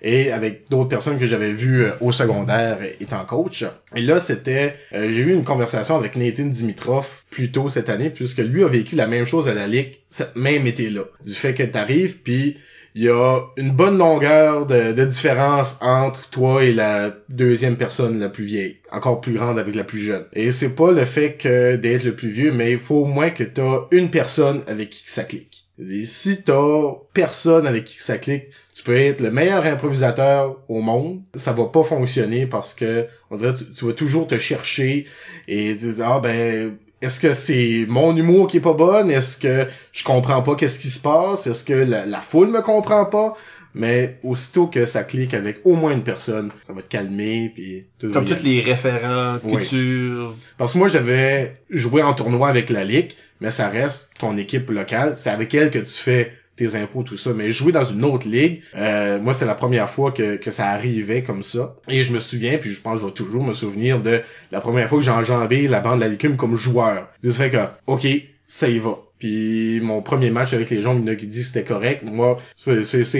Et 0.01 0.31
avec 0.31 0.69
d'autres 0.69 0.89
personnes 0.89 1.17
que 1.17 1.25
j'avais 1.25 1.53
vues 1.53 1.85
euh, 1.85 1.91
au 2.01 2.11
secondaire 2.11 2.77
euh, 2.81 2.89
étant 2.99 3.25
coach. 3.25 3.65
Et 3.95 4.01
là, 4.01 4.19
c'était... 4.19 4.75
euh, 4.93 5.09
j'ai 5.09 5.21
eu 5.21 5.33
une 5.33 5.43
conversation 5.43 5.95
avec 5.95 6.15
Nathan 6.15 6.45
Dimitrov 6.45 7.07
plus 7.31 7.51
tôt 7.51 7.69
cette 7.69 7.89
année, 7.89 8.11
puisque 8.11 8.37
lui 8.37 8.63
a 8.63 8.67
vécu 8.67 8.95
la 8.95 9.07
même 9.07 9.25
chose 9.25 9.47
à 9.47 9.53
la 9.53 9.65
Ligue 9.67 9.97
cette 10.09 10.35
même 10.35 10.67
été-là. 10.67 11.01
Du 11.25 11.33
fait 11.33 11.53
que 11.53 11.63
t'arrives, 11.63 12.19
puis 12.19 12.57
il 12.97 13.03
y 13.03 13.09
a 13.09 13.41
une 13.57 13.73
bonne 13.73 13.99
longueur 13.99 14.65
de, 14.65 15.05
différence 15.05 15.77
entre 15.81 16.31
toi 16.31 16.63
et 16.63 16.73
la 16.73 17.13
deuxième 17.29 17.77
personne 17.77 18.19
la 18.19 18.27
plus 18.27 18.45
vieille, 18.45 18.77
encore 18.91 19.21
plus 19.21 19.33
grande 19.33 19.59
avec 19.59 19.75
la 19.75 19.83
plus 19.83 19.99
jeune. 19.99 20.25
Et 20.33 20.51
c'est 20.51 20.73
pas 20.73 20.91
le 20.91 21.05
fait 21.05 21.33
que 21.33 21.75
d'être 21.75 22.03
le 22.03 22.15
plus 22.15 22.29
vieux, 22.29 22.51
mais 22.51 22.71
il 22.71 22.79
faut 22.79 23.03
au 23.03 23.05
moins 23.05 23.29
que 23.29 23.43
t'as 23.43 23.81
une 23.91 24.09
personne 24.09 24.63
avec 24.65 24.89
qui 24.89 25.03
ça 25.05 25.23
clique. 25.25 25.67
Si 26.05 26.41
t'as 26.41 26.93
personne 27.13 27.67
avec 27.67 27.83
qui 27.83 27.99
ça 27.99 28.17
clique, 28.17 28.45
tu 28.73 28.81
peux 28.81 28.97
être 28.97 29.21
le 29.21 29.29
meilleur 29.29 29.63
improvisateur 29.63 30.57
au 30.67 30.81
monde, 30.81 31.21
ça 31.35 31.53
va 31.53 31.65
pas 31.65 31.83
fonctionner 31.83 32.47
parce 32.47 32.73
que 32.73 33.05
on 33.29 33.37
dirait 33.37 33.53
tu, 33.53 33.71
tu 33.73 33.85
vas 33.85 33.93
toujours 33.93 34.25
te 34.25 34.39
chercher 34.39 35.05
et 35.47 35.75
dis 35.75 36.01
ah 36.01 36.19
ben 36.19 36.75
est-ce 37.01 37.19
que 37.19 37.33
c'est 37.33 37.85
mon 37.87 38.15
humour 38.15 38.47
qui 38.47 38.57
est 38.57 38.61
pas 38.61 38.73
bonne? 38.73 39.11
Est-ce 39.11 39.37
que 39.37 39.67
je 39.91 40.03
comprends 40.03 40.41
pas 40.41 40.55
qu'est-ce 40.55 40.79
qui 40.79 40.87
se 40.89 40.99
passe? 40.99 41.47
Est-ce 41.47 41.63
que 41.63 41.73
la, 41.73 42.05
la 42.05 42.21
foule 42.21 42.49
me 42.49 42.61
comprend 42.61 43.05
pas? 43.05 43.35
Mais 43.75 44.17
aussitôt 44.23 44.65
que 44.65 44.85
ça 44.85 45.03
clique 45.03 45.35
avec 45.35 45.59
au 45.63 45.75
moins 45.75 45.91
une 45.91 46.03
personne, 46.03 46.51
ça 46.61 46.73
va 46.73 46.81
te 46.81 46.87
calmer 46.87 47.51
puis 47.53 47.85
tout 47.99 48.09
Comme 48.11 48.25
tous 48.25 48.41
les 48.41 48.61
référents, 48.61 49.37
Oui. 49.43 49.57
culture. 49.61 50.33
Parce 50.57 50.73
que 50.73 50.77
moi 50.79 50.87
j'avais 50.87 51.61
joué 51.69 52.01
en 52.01 52.13
tournoi 52.13 52.49
avec 52.49 52.71
la 52.71 52.83
ligue, 52.83 53.11
mais 53.39 53.51
ça 53.51 53.69
reste 53.69 54.13
ton 54.19 54.35
équipe 54.35 54.69
locale, 54.71 55.13
c'est 55.17 55.29
avec 55.29 55.53
elle 55.53 55.69
que 55.69 55.77
tu 55.79 55.93
fais 55.93 56.31
tes 56.57 56.75
impôts, 56.75 57.03
tout 57.03 57.15
ça. 57.15 57.31
Mais 57.33 57.51
jouer 57.51 57.71
dans 57.71 57.85
une 57.85 58.03
autre 58.03 58.27
ligue, 58.27 58.61
euh, 58.75 59.19
moi, 59.19 59.33
c'est 59.33 59.45
la 59.45 59.55
première 59.55 59.89
fois 59.89 60.11
que, 60.11 60.35
que 60.35 60.51
ça 60.51 60.67
arrivait 60.67 61.23
comme 61.23 61.43
ça. 61.43 61.75
Et 61.87 62.03
je 62.03 62.11
me 62.11 62.19
souviens, 62.19 62.57
puis 62.57 62.71
je 62.71 62.81
pense 62.81 62.95
que 62.95 63.01
je 63.01 63.05
vais 63.05 63.13
toujours 63.13 63.43
me 63.43 63.53
souvenir 63.53 64.01
de 64.01 64.21
la 64.51 64.59
première 64.59 64.89
fois 64.89 64.99
que 64.99 65.05
j'ai 65.05 65.11
enjambé 65.11 65.67
la 65.67 65.79
bande 65.79 65.99
de 65.99 66.05
la 66.05 66.09
Licume 66.09 66.35
comme 66.35 66.57
joueur. 66.57 67.07
Ce 67.23 67.31
fait 67.31 67.49
que, 67.49 67.57
OK, 67.85 68.05
ça 68.47 68.67
y 68.67 68.79
va. 68.79 68.97
Puis 69.19 69.79
mon 69.81 70.01
premier 70.01 70.29
match 70.29 70.53
avec 70.53 70.69
les 70.69 70.81
gens, 70.81 70.95
il 70.95 71.01
y 71.01 71.03
en 71.03 71.07
a 71.07 71.15
qui 71.15 71.25
disent 71.25 71.51
que 71.51 71.59
c'était 71.59 71.63
correct. 71.63 72.03
Moi, 72.03 72.37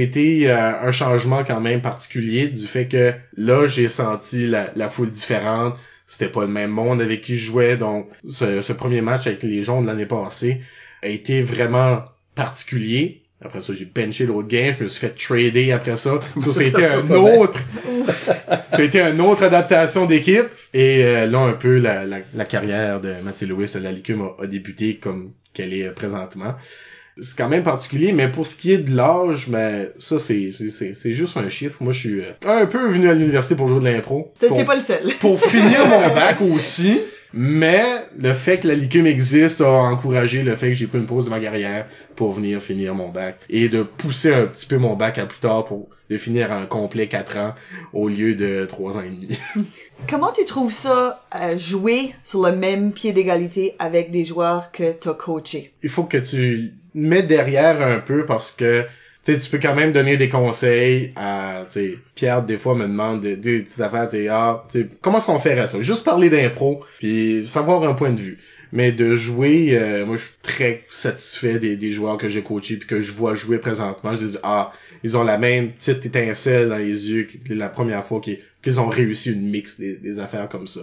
été 0.01 0.49
euh, 0.49 0.79
un 0.81 0.91
changement 0.91 1.43
quand 1.43 1.59
même 1.59 1.81
particulier 1.81 2.47
du 2.47 2.67
fait 2.67 2.87
que 2.87 3.13
là, 3.35 3.67
j'ai 3.67 3.89
senti 3.89 4.47
la, 4.47 4.71
la 4.75 4.89
foule 4.89 5.09
différente. 5.09 5.75
C'était 6.05 6.29
pas 6.29 6.41
le 6.41 6.47
même 6.47 6.71
monde 6.71 7.01
avec 7.01 7.21
qui 7.21 7.35
je 7.37 7.45
jouais. 7.47 7.77
Donc, 7.77 8.07
ce, 8.27 8.61
ce 8.61 8.73
premier 8.73 9.01
match 9.01 9.27
avec 9.27 9.43
les 9.43 9.61
de 9.61 9.85
l'année 9.85 10.05
passée 10.05 10.61
a 11.03 11.07
été 11.07 11.41
vraiment 11.41 12.03
particulier. 12.35 13.23
Après 13.43 13.61
ça, 13.61 13.71
j'ai 13.73 13.85
benché 13.85 14.25
l'autre 14.25 14.47
game, 14.47 14.73
je 14.77 14.83
me 14.83 14.89
suis 14.89 14.99
fait 15.07 15.13
trader 15.15 15.71
après 15.71 15.95
ça. 15.95 16.19
Ça, 16.43 16.53
c'était 16.53 16.85
un 16.87 17.07
autre, 17.11 17.59
ça 18.47 18.63
a 18.71 18.81
été 18.81 18.99
une 18.99 19.21
autre 19.21 19.43
adaptation 19.43 20.05
d'équipe. 20.07 20.47
Et 20.73 21.03
euh, 21.03 21.27
là, 21.27 21.39
un 21.41 21.53
peu, 21.53 21.77
la, 21.77 22.03
la, 22.03 22.17
la 22.33 22.45
carrière 22.45 22.99
de 22.99 23.13
Mathieu 23.23 23.47
Lewis 23.47 23.73
à 23.75 23.79
la 23.79 23.91
Licume 23.91 24.21
a, 24.39 24.43
a 24.43 24.47
débuté 24.47 24.95
comme 24.97 25.33
qu'elle 25.53 25.71
est 25.73 25.87
euh, 25.87 25.91
présentement. 25.91 26.55
C'est 27.19 27.37
quand 27.37 27.49
même 27.49 27.63
particulier, 27.63 28.11
mais 28.11 28.27
pour 28.27 28.45
ce 28.47 28.55
qui 28.55 28.71
est 28.73 28.77
de 28.79 28.95
l'âge, 28.95 29.47
mais 29.49 29.91
ça, 29.99 30.17
c'est, 30.19 30.51
c'est, 30.71 30.95
c'est 30.95 31.13
juste 31.13 31.37
un 31.37 31.49
chiffre. 31.49 31.77
Moi, 31.81 31.93
je 31.93 31.99
suis 31.99 32.19
euh, 32.21 32.31
un 32.45 32.65
peu 32.65 32.87
venu 32.87 33.07
à 33.09 33.13
l'université 33.13 33.55
pour 33.55 33.67
jouer 33.67 33.79
de 33.81 33.85
l'impro. 33.85 34.33
T'es 34.39 34.47
Pour- 34.47 34.65
pas 34.65 34.75
le 34.75 34.83
seul. 34.83 35.01
pour 35.19 35.39
finir 35.39 35.85
mon 35.89 36.13
bac 36.13 36.37
aussi. 36.41 36.99
Mais 37.33 37.83
le 38.17 38.33
fait 38.33 38.59
que 38.59 38.67
la 38.67 38.75
licume 38.75 39.05
existe 39.05 39.61
a 39.61 39.69
encouragé 39.69 40.43
le 40.43 40.55
fait 40.55 40.69
que 40.69 40.75
j'ai 40.75 40.87
pris 40.87 40.99
une 40.99 41.07
pause 41.07 41.25
de 41.25 41.29
ma 41.29 41.39
carrière 41.39 41.87
pour 42.15 42.31
venir 42.31 42.61
finir 42.61 42.95
mon 42.95 43.09
bac 43.09 43.39
et 43.49 43.69
de 43.69 43.83
pousser 43.83 44.33
un 44.33 44.45
petit 44.47 44.65
peu 44.65 44.77
mon 44.77 44.95
bac 44.95 45.17
à 45.17 45.25
plus 45.25 45.39
tard 45.39 45.65
pour 45.65 45.89
le 46.09 46.17
finir 46.17 46.51
en 46.51 46.65
complet 46.65 47.07
4 47.07 47.37
ans 47.37 47.55
au 47.91 48.07
lieu 48.07 48.35
de 48.35 48.65
3 48.65 48.97
ans 48.97 49.01
et 49.01 49.09
demi. 49.09 49.37
Comment 50.09 50.31
tu 50.31 50.45
trouves 50.45 50.71
ça, 50.71 51.25
euh, 51.35 51.57
jouer 51.57 52.13
sur 52.23 52.45
le 52.45 52.55
même 52.55 52.93
pied 52.93 53.11
d'égalité 53.11 53.75
avec 53.77 54.11
des 54.11 54.23
joueurs 54.23 54.71
que 54.71 54.93
t'as 54.93 55.13
coachés? 55.13 55.73
Il 55.83 55.89
faut 55.89 56.05
que 56.05 56.17
tu 56.17 56.73
mets 56.93 57.23
derrière 57.23 57.81
un 57.81 57.99
peu 57.99 58.25
parce 58.25 58.51
que 58.51 58.85
sais, 59.33 59.39
tu 59.39 59.49
peux 59.49 59.59
quand 59.59 59.75
même 59.75 59.91
donner 59.91 60.17
des 60.17 60.29
conseils 60.29 61.11
à, 61.15 61.65
tu 61.71 61.99
Pierre, 62.15 62.43
des 62.43 62.57
fois, 62.57 62.75
me 62.75 62.83
demande 62.83 63.21
des, 63.21 63.35
des 63.35 63.61
petites 63.61 63.81
affaires, 63.81 64.07
tu 64.07 64.17
sais, 64.17 64.27
ah, 64.29 64.63
tu 64.71 64.81
sais, 64.81 64.87
comment 65.01 65.17
est-ce 65.17 65.27
qu'on 65.27 65.39
ferait 65.39 65.67
ça? 65.67 65.81
Juste 65.81 66.03
parler 66.03 66.29
d'impro, 66.29 66.83
puis 66.99 67.47
savoir 67.47 67.83
un 67.83 67.93
point 67.93 68.11
de 68.11 68.19
vue. 68.19 68.37
Mais 68.73 68.91
de 68.91 69.15
jouer, 69.15 69.77
euh, 69.77 70.05
moi, 70.05 70.17
je 70.17 70.23
suis 70.23 70.33
très 70.41 70.85
satisfait 70.89 71.57
des, 71.57 71.77
des 71.77 71.91
joueurs 71.91 72.17
que 72.17 72.27
j'ai 72.27 72.43
coachés 72.43 72.75
puis 72.75 72.87
que 72.87 73.01
je 73.01 73.13
vois 73.13 73.33
jouer 73.33 73.59
présentement. 73.59 74.15
Je 74.15 74.25
dis, 74.25 74.37
ah, 74.43 74.73
ils 75.03 75.15
ont 75.15 75.23
la 75.23 75.37
même 75.37 75.71
petite 75.71 76.05
étincelle 76.05 76.67
dans 76.67 76.77
les 76.77 77.09
yeux 77.09 77.27
que 77.45 77.53
la 77.53 77.69
première 77.69 78.05
fois 78.05 78.19
qu'ils 78.19 78.39
qu'ils 78.61 78.81
ont 78.81 78.89
réussi 78.89 79.31
une 79.31 79.49
mix 79.49 79.79
des, 79.79 79.95
des 79.95 80.19
affaires 80.19 80.49
comme 80.49 80.67
ça. 80.67 80.81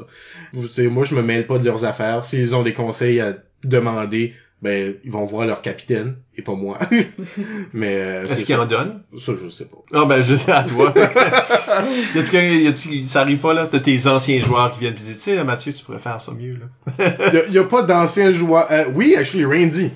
Tu 0.55 0.67
sais, 0.69 0.87
moi, 0.87 1.05
je 1.05 1.15
me 1.15 1.21
mêle 1.21 1.47
pas 1.47 1.59
de 1.59 1.65
leurs 1.65 1.85
affaires. 1.85 2.25
S'ils 2.25 2.55
ont 2.55 2.63
des 2.63 2.73
conseils 2.73 3.21
à 3.21 3.37
demander, 3.65 4.33
ben, 4.65 4.95
ils 5.05 5.11
vont 5.13 5.25
voir 5.25 5.47
leur 5.47 5.61
capitaine 5.63 6.17
et 6.37 6.43
pas 6.43 6.55
moi. 6.55 6.79
Mais 7.75 7.95
euh, 8.01 8.25
Est-ce 8.25 8.35
c'est 8.37 8.43
qu'il 8.45 8.55
ça. 8.57 8.63
en 8.63 8.67
donne? 8.67 9.03
Ça, 9.19 9.33
je 9.41 9.49
sais 9.51 9.67
pas. 9.67 9.77
Ah 9.93 10.07
ben 10.07 10.23
je 10.23 10.35
sais 10.35 10.51
à 10.53 10.65
toi. 10.65 10.93
y 12.15 12.19
a-tu, 12.19 12.31
qu'un- 12.31 12.41
y 12.43 12.67
a-tu- 12.67 13.05
ça 13.05 13.21
arrive 13.21 13.39
pas 13.39 13.53
là, 13.55 13.67
de 13.67 13.79
tes 13.79 14.07
anciens 14.07 14.41
joueurs 14.41 14.73
qui 14.73 14.81
viennent 14.81 14.95
tu 14.95 15.03
sais, 15.05 15.37
là, 15.37 15.45
Mathieu, 15.45 15.73
tu 15.75 15.85
pourrais 15.85 15.99
faire 15.99 16.21
ça 16.21 16.33
mieux 16.33 16.57
là. 16.59 17.29
Il 17.33 17.35
y 17.35 17.39
a, 17.39 17.47
y 17.49 17.59
a 17.59 17.65
pas 17.65 17.83
d'anciens 17.83 18.31
joueurs. 18.33 18.67
euh, 18.71 18.85
oui, 18.95 19.15
actually, 19.17 19.45
Randy. 19.45 19.91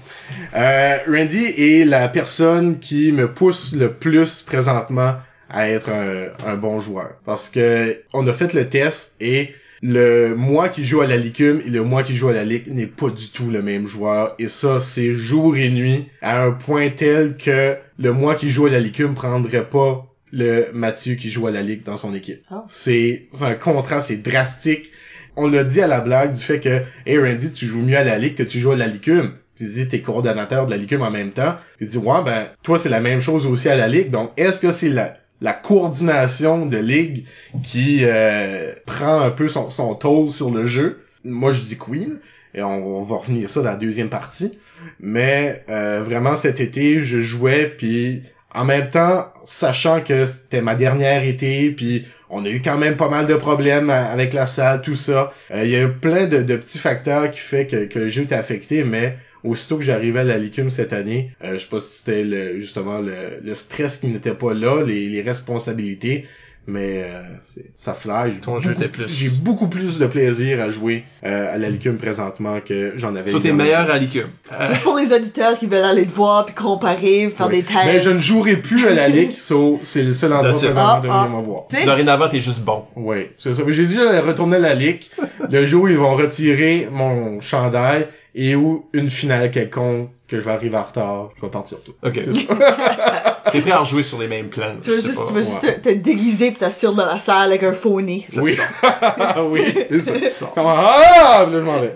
Euh, 0.55 0.97
Randy 1.09 1.45
est 1.57 1.85
la 1.87 2.09
personne 2.09 2.79
qui 2.79 3.11
me 3.13 3.33
pousse 3.33 3.75
le 3.75 3.93
plus 3.93 4.43
présentement 4.43 5.15
à 5.51 5.69
être 5.71 5.89
un, 5.89 6.27
un 6.53 6.57
bon 6.57 6.79
joueur. 6.81 7.13
Parce 7.25 7.49
que 7.49 8.03
on 8.13 8.27
a 8.29 8.33
fait 8.35 8.53
le 8.53 8.69
test 8.69 9.15
et 9.21 9.55
le 9.83 10.35
moi 10.35 10.69
qui 10.69 10.85
joue 10.85 11.01
à 11.01 11.07
la 11.07 11.17
Licume 11.17 11.61
et 11.65 11.71
le 11.71 11.83
moi 11.83 12.03
qui 12.03 12.17
joue 12.17 12.29
à 12.29 12.33
la 12.33 12.45
Ligue 12.45 12.69
n'est 12.69 12.87
pas 12.87 13.11
du 13.11 13.29
tout 13.29 13.51
le 13.51 13.63
même 13.63 13.87
joueur. 13.87 14.35
Et 14.39 14.49
ça, 14.49 14.81
c'est 14.81 15.13
jour 15.15 15.57
et 15.57 15.71
nuit 15.71 16.07
à 16.21 16.45
un 16.45 16.53
point 16.53 16.91
tel 16.91 17.37
que 17.37 17.77
le 17.99 18.13
moi 18.13 18.35
qui 18.35 18.51
joue 18.51 18.67
à 18.67 18.71
la 18.71 18.81
Licume 18.81 19.15
prendrait 19.15 19.69
pas 19.69 20.05
le 20.33 20.67
Mathieu 20.73 21.15
qui 21.15 21.31
joue 21.31 21.47
à 21.47 21.51
la 21.51 21.63
Ligue 21.63 21.85
dans 21.85 21.97
son 21.97 22.15
équipe. 22.15 22.43
Oh. 22.51 22.63
C'est 22.69 23.29
un 23.41 23.55
contraste, 23.55 24.09
c'est 24.09 24.23
drastique. 24.23 24.91
On 25.37 25.49
l'a 25.49 25.65
dit 25.65 25.81
à 25.81 25.87
la 25.87 26.01
blague 26.01 26.33
du 26.33 26.43
fait 26.43 26.59
que 26.59 26.83
Hey 27.07 27.19
Randy, 27.19 27.53
tu 27.53 27.67
joues 27.67 27.83
mieux 27.83 27.97
à 27.97 28.05
la 28.05 28.19
Ligue 28.19 28.35
que 28.35 28.43
tu 28.43 28.61
joues 28.61 28.73
à 28.73 28.77
la 28.77 28.89
Licume. 28.89 29.33
Tu 29.57 29.65
dis 29.65 29.89
t'es 29.89 30.01
coordonnateur 30.01 30.67
de 30.67 30.71
la 30.71 30.77
Licume 30.77 31.03
en 31.03 31.11
même 31.11 31.31
temps. 31.31 31.57
Tu 31.79 31.87
dis 31.87 31.99
ouais 31.99 32.23
ben 32.25 32.47
toi 32.63 32.79
c'est 32.79 32.89
la 32.89 33.01
même 33.01 33.21
chose 33.21 33.47
aussi 33.47 33.69
à 33.69 33.77
la 33.77 33.89
Ligue. 33.89 34.11
Donc 34.11 34.33
est-ce 34.37 34.61
que 34.61 34.71
c'est 34.71 34.89
la 34.89 35.17
la 35.41 35.53
coordination 35.53 36.67
de 36.67 36.79
ligue 36.79 37.25
qui 37.63 38.01
euh, 38.03 38.73
prend 38.87 39.21
un 39.21 39.31
peu 39.31 39.49
son, 39.49 39.71
son 39.71 39.95
toll 39.95 40.31
sur 40.31 40.51
le 40.51 40.67
jeu. 40.67 41.05
Moi, 41.25 41.53
je 41.53 41.63
dis 41.63 41.79
que 41.79 41.85
oui. 41.89 42.13
Et 42.55 42.63
on, 42.63 43.03
va 43.03 43.17
revenir 43.17 43.51
ça 43.51 43.61
dans 43.61 43.71
la 43.71 43.77
deuxième 43.77 44.09
partie. 44.09 44.59
Mais 45.01 45.65
euh, 45.69 46.03
vraiment, 46.05 46.35
cet 46.35 46.61
été, 46.61 46.99
je 47.01 47.21
jouais, 47.21 47.73
puis 47.77 48.23
en 48.55 48.65
même 48.65 48.89
temps, 48.89 49.27
sachant 49.45 50.01
que 50.01 50.27
c'était 50.27 50.63
ma 50.63 50.75
dernière 50.75 51.23
été, 51.23 51.71
puis 51.71 52.07
on 52.31 52.45
a 52.45 52.49
eu 52.49 52.61
quand 52.61 52.79
même 52.79 52.97
pas 52.97 53.09
mal 53.09 53.27
de 53.27 53.35
problèmes 53.35 53.91
avec 53.91 54.33
la 54.33 54.47
salle, 54.47 54.83
tout 54.83 54.97
ça. 54.97 55.33
Euh, 55.51 55.65
Il 55.65 55.71
y 55.71 55.77
a 55.77 55.83
eu 55.83 55.93
plein 55.93 56.27
de, 56.27 56.43
de 56.43 56.57
petits 56.57 56.79
facteurs 56.79 57.31
qui 57.31 57.39
fait 57.39 57.67
que, 57.67 57.85
que 57.85 57.99
le 57.99 58.09
jeu 58.09 58.23
était 58.23 58.35
affecté, 58.35 58.83
mais 58.83 59.17
aussitôt 59.45 59.77
que 59.77 59.83
j'arrivais 59.85 60.21
à 60.21 60.25
la 60.25 60.39
Licume 60.39 60.71
cette 60.71 60.93
année, 60.93 61.33
euh, 61.45 61.55
je 61.55 61.59
sais 61.59 61.69
pas 61.69 61.81
si 61.81 61.99
c'était 61.99 62.23
le, 62.25 62.59
justement 62.61 62.99
le, 63.01 63.39
le 63.43 63.55
stress 63.55 63.99
qui 63.99 64.09
n'était 64.09 64.35
pas 64.35 64.55
là, 64.55 64.83
les, 64.85 65.09
les 65.09 65.23
responsabilités, 65.23 66.27
mais 66.71 67.05
euh, 67.07 67.23
c'est- 67.45 67.65
ça 67.77 67.95
fly. 67.95 68.33
J'ai 68.35 68.41
Ton 68.41 68.61
jeu 68.61 68.73
beaucoup- 68.73 68.83
était 68.83 68.93
plus- 68.93 69.09
J'ai 69.09 69.31
beaucoup 69.31 69.69
plus 69.69 69.99
de 69.99 70.07
plaisir 70.07 70.61
à 70.61 70.69
jouer 70.69 71.05
euh, 71.25 71.55
à 71.55 71.57
la 71.57 71.71
Licume 71.71 71.97
présentement 71.97 72.59
que 72.61 72.93
j'en 72.97 73.17
avais. 73.17 73.31
Sur 73.31 73.41
tes 73.41 73.53
meilleurs 73.53 73.91
à 73.91 73.97
l'IQ. 73.97 74.25
Euh, 74.53 74.69
Juste 74.69 74.83
pour 74.83 74.99
les 74.99 75.11
auditeurs 75.15 75.59
qui 75.59 75.65
veulent 75.65 75.83
aller 75.83 76.05
te 76.05 76.15
voir 76.15 76.45
puis 76.45 76.55
comparer, 76.55 77.33
faire 77.35 77.47
Oui. 77.47 77.57
des 77.57 77.63
tests. 77.63 77.79
Mais 77.87 78.01
je 78.01 78.11
ne 78.11 78.19
jouerai 78.19 78.59
plus 78.59 78.87
à 78.87 78.93
la 78.93 79.09
Ligue, 79.17 79.33
so 79.33 79.81
c'est 79.83 80.03
le 80.03 80.13
seul 80.13 80.31
endroit 80.35 80.53
présentement 80.53 80.83
Ah, 80.97 81.01
de 81.03 81.09
ah. 81.11 81.25
venir 81.25 81.39
me 81.39 81.43
voir. 81.45 81.63
Dorénavant, 81.87 82.29
t'es 82.29 82.41
juste 82.41 82.61
bon. 82.61 82.85
Oui, 82.97 83.29
c'est 83.39 83.55
ça. 83.55 83.63
Mais 83.65 83.73
J'ai 83.73 83.87
dit 83.87 83.95
j'allais 83.95 84.21
retourner 84.21 84.57
à 84.57 84.61
la 84.61 84.75
Ligue. 84.75 85.01
le 85.51 85.65
jour 85.65 85.85
où 85.85 85.89
ils 85.89 85.97
vont 85.97 86.15
retirer 86.17 86.89
mon 86.93 87.41
chandail 87.41 88.09
et 88.35 88.55
où 88.55 88.87
une 88.93 89.11
finale 89.11 89.51
quelconque 89.51 90.11
que 90.29 90.39
je 90.39 90.45
vais 90.45 90.51
arriver 90.51 90.77
en 90.77 90.83
retard, 90.83 91.31
je 91.37 91.43
vais 91.43 91.51
partir 91.51 91.79
tout. 91.83 91.95
Ok. 92.03 92.21
T'es 93.53 93.61
prêt 93.63 93.71
à 93.71 93.79
rejouer 93.79 94.03
sur 94.03 94.21
les 94.21 94.29
mêmes 94.29 94.49
plans. 94.51 94.77
tu 94.83 94.91
sais 94.93 95.01
juste, 95.01 95.27
tu 95.27 95.33
veux 95.33 95.41
juste 95.43 95.63
ouais. 95.63 95.81
te, 95.81 95.89
te 95.89 95.95
déguiser 95.95 96.51
pis 96.51 96.59
t'assurer 96.59 96.95
dans 96.95 97.07
la 97.07 97.19
salle 97.19 97.49
avec 97.49 97.63
un 97.63 97.73
faux 97.73 98.01
nez. 98.03 98.27
Oui. 98.37 98.57
oui, 99.51 99.63
c'est 99.89 100.29
ça. 100.31 100.51
Comment 100.55 100.75
ah, 100.77 101.47
là, 101.47 101.51
je 101.51 101.59
m'en 101.59 101.81
vais. 101.81 101.95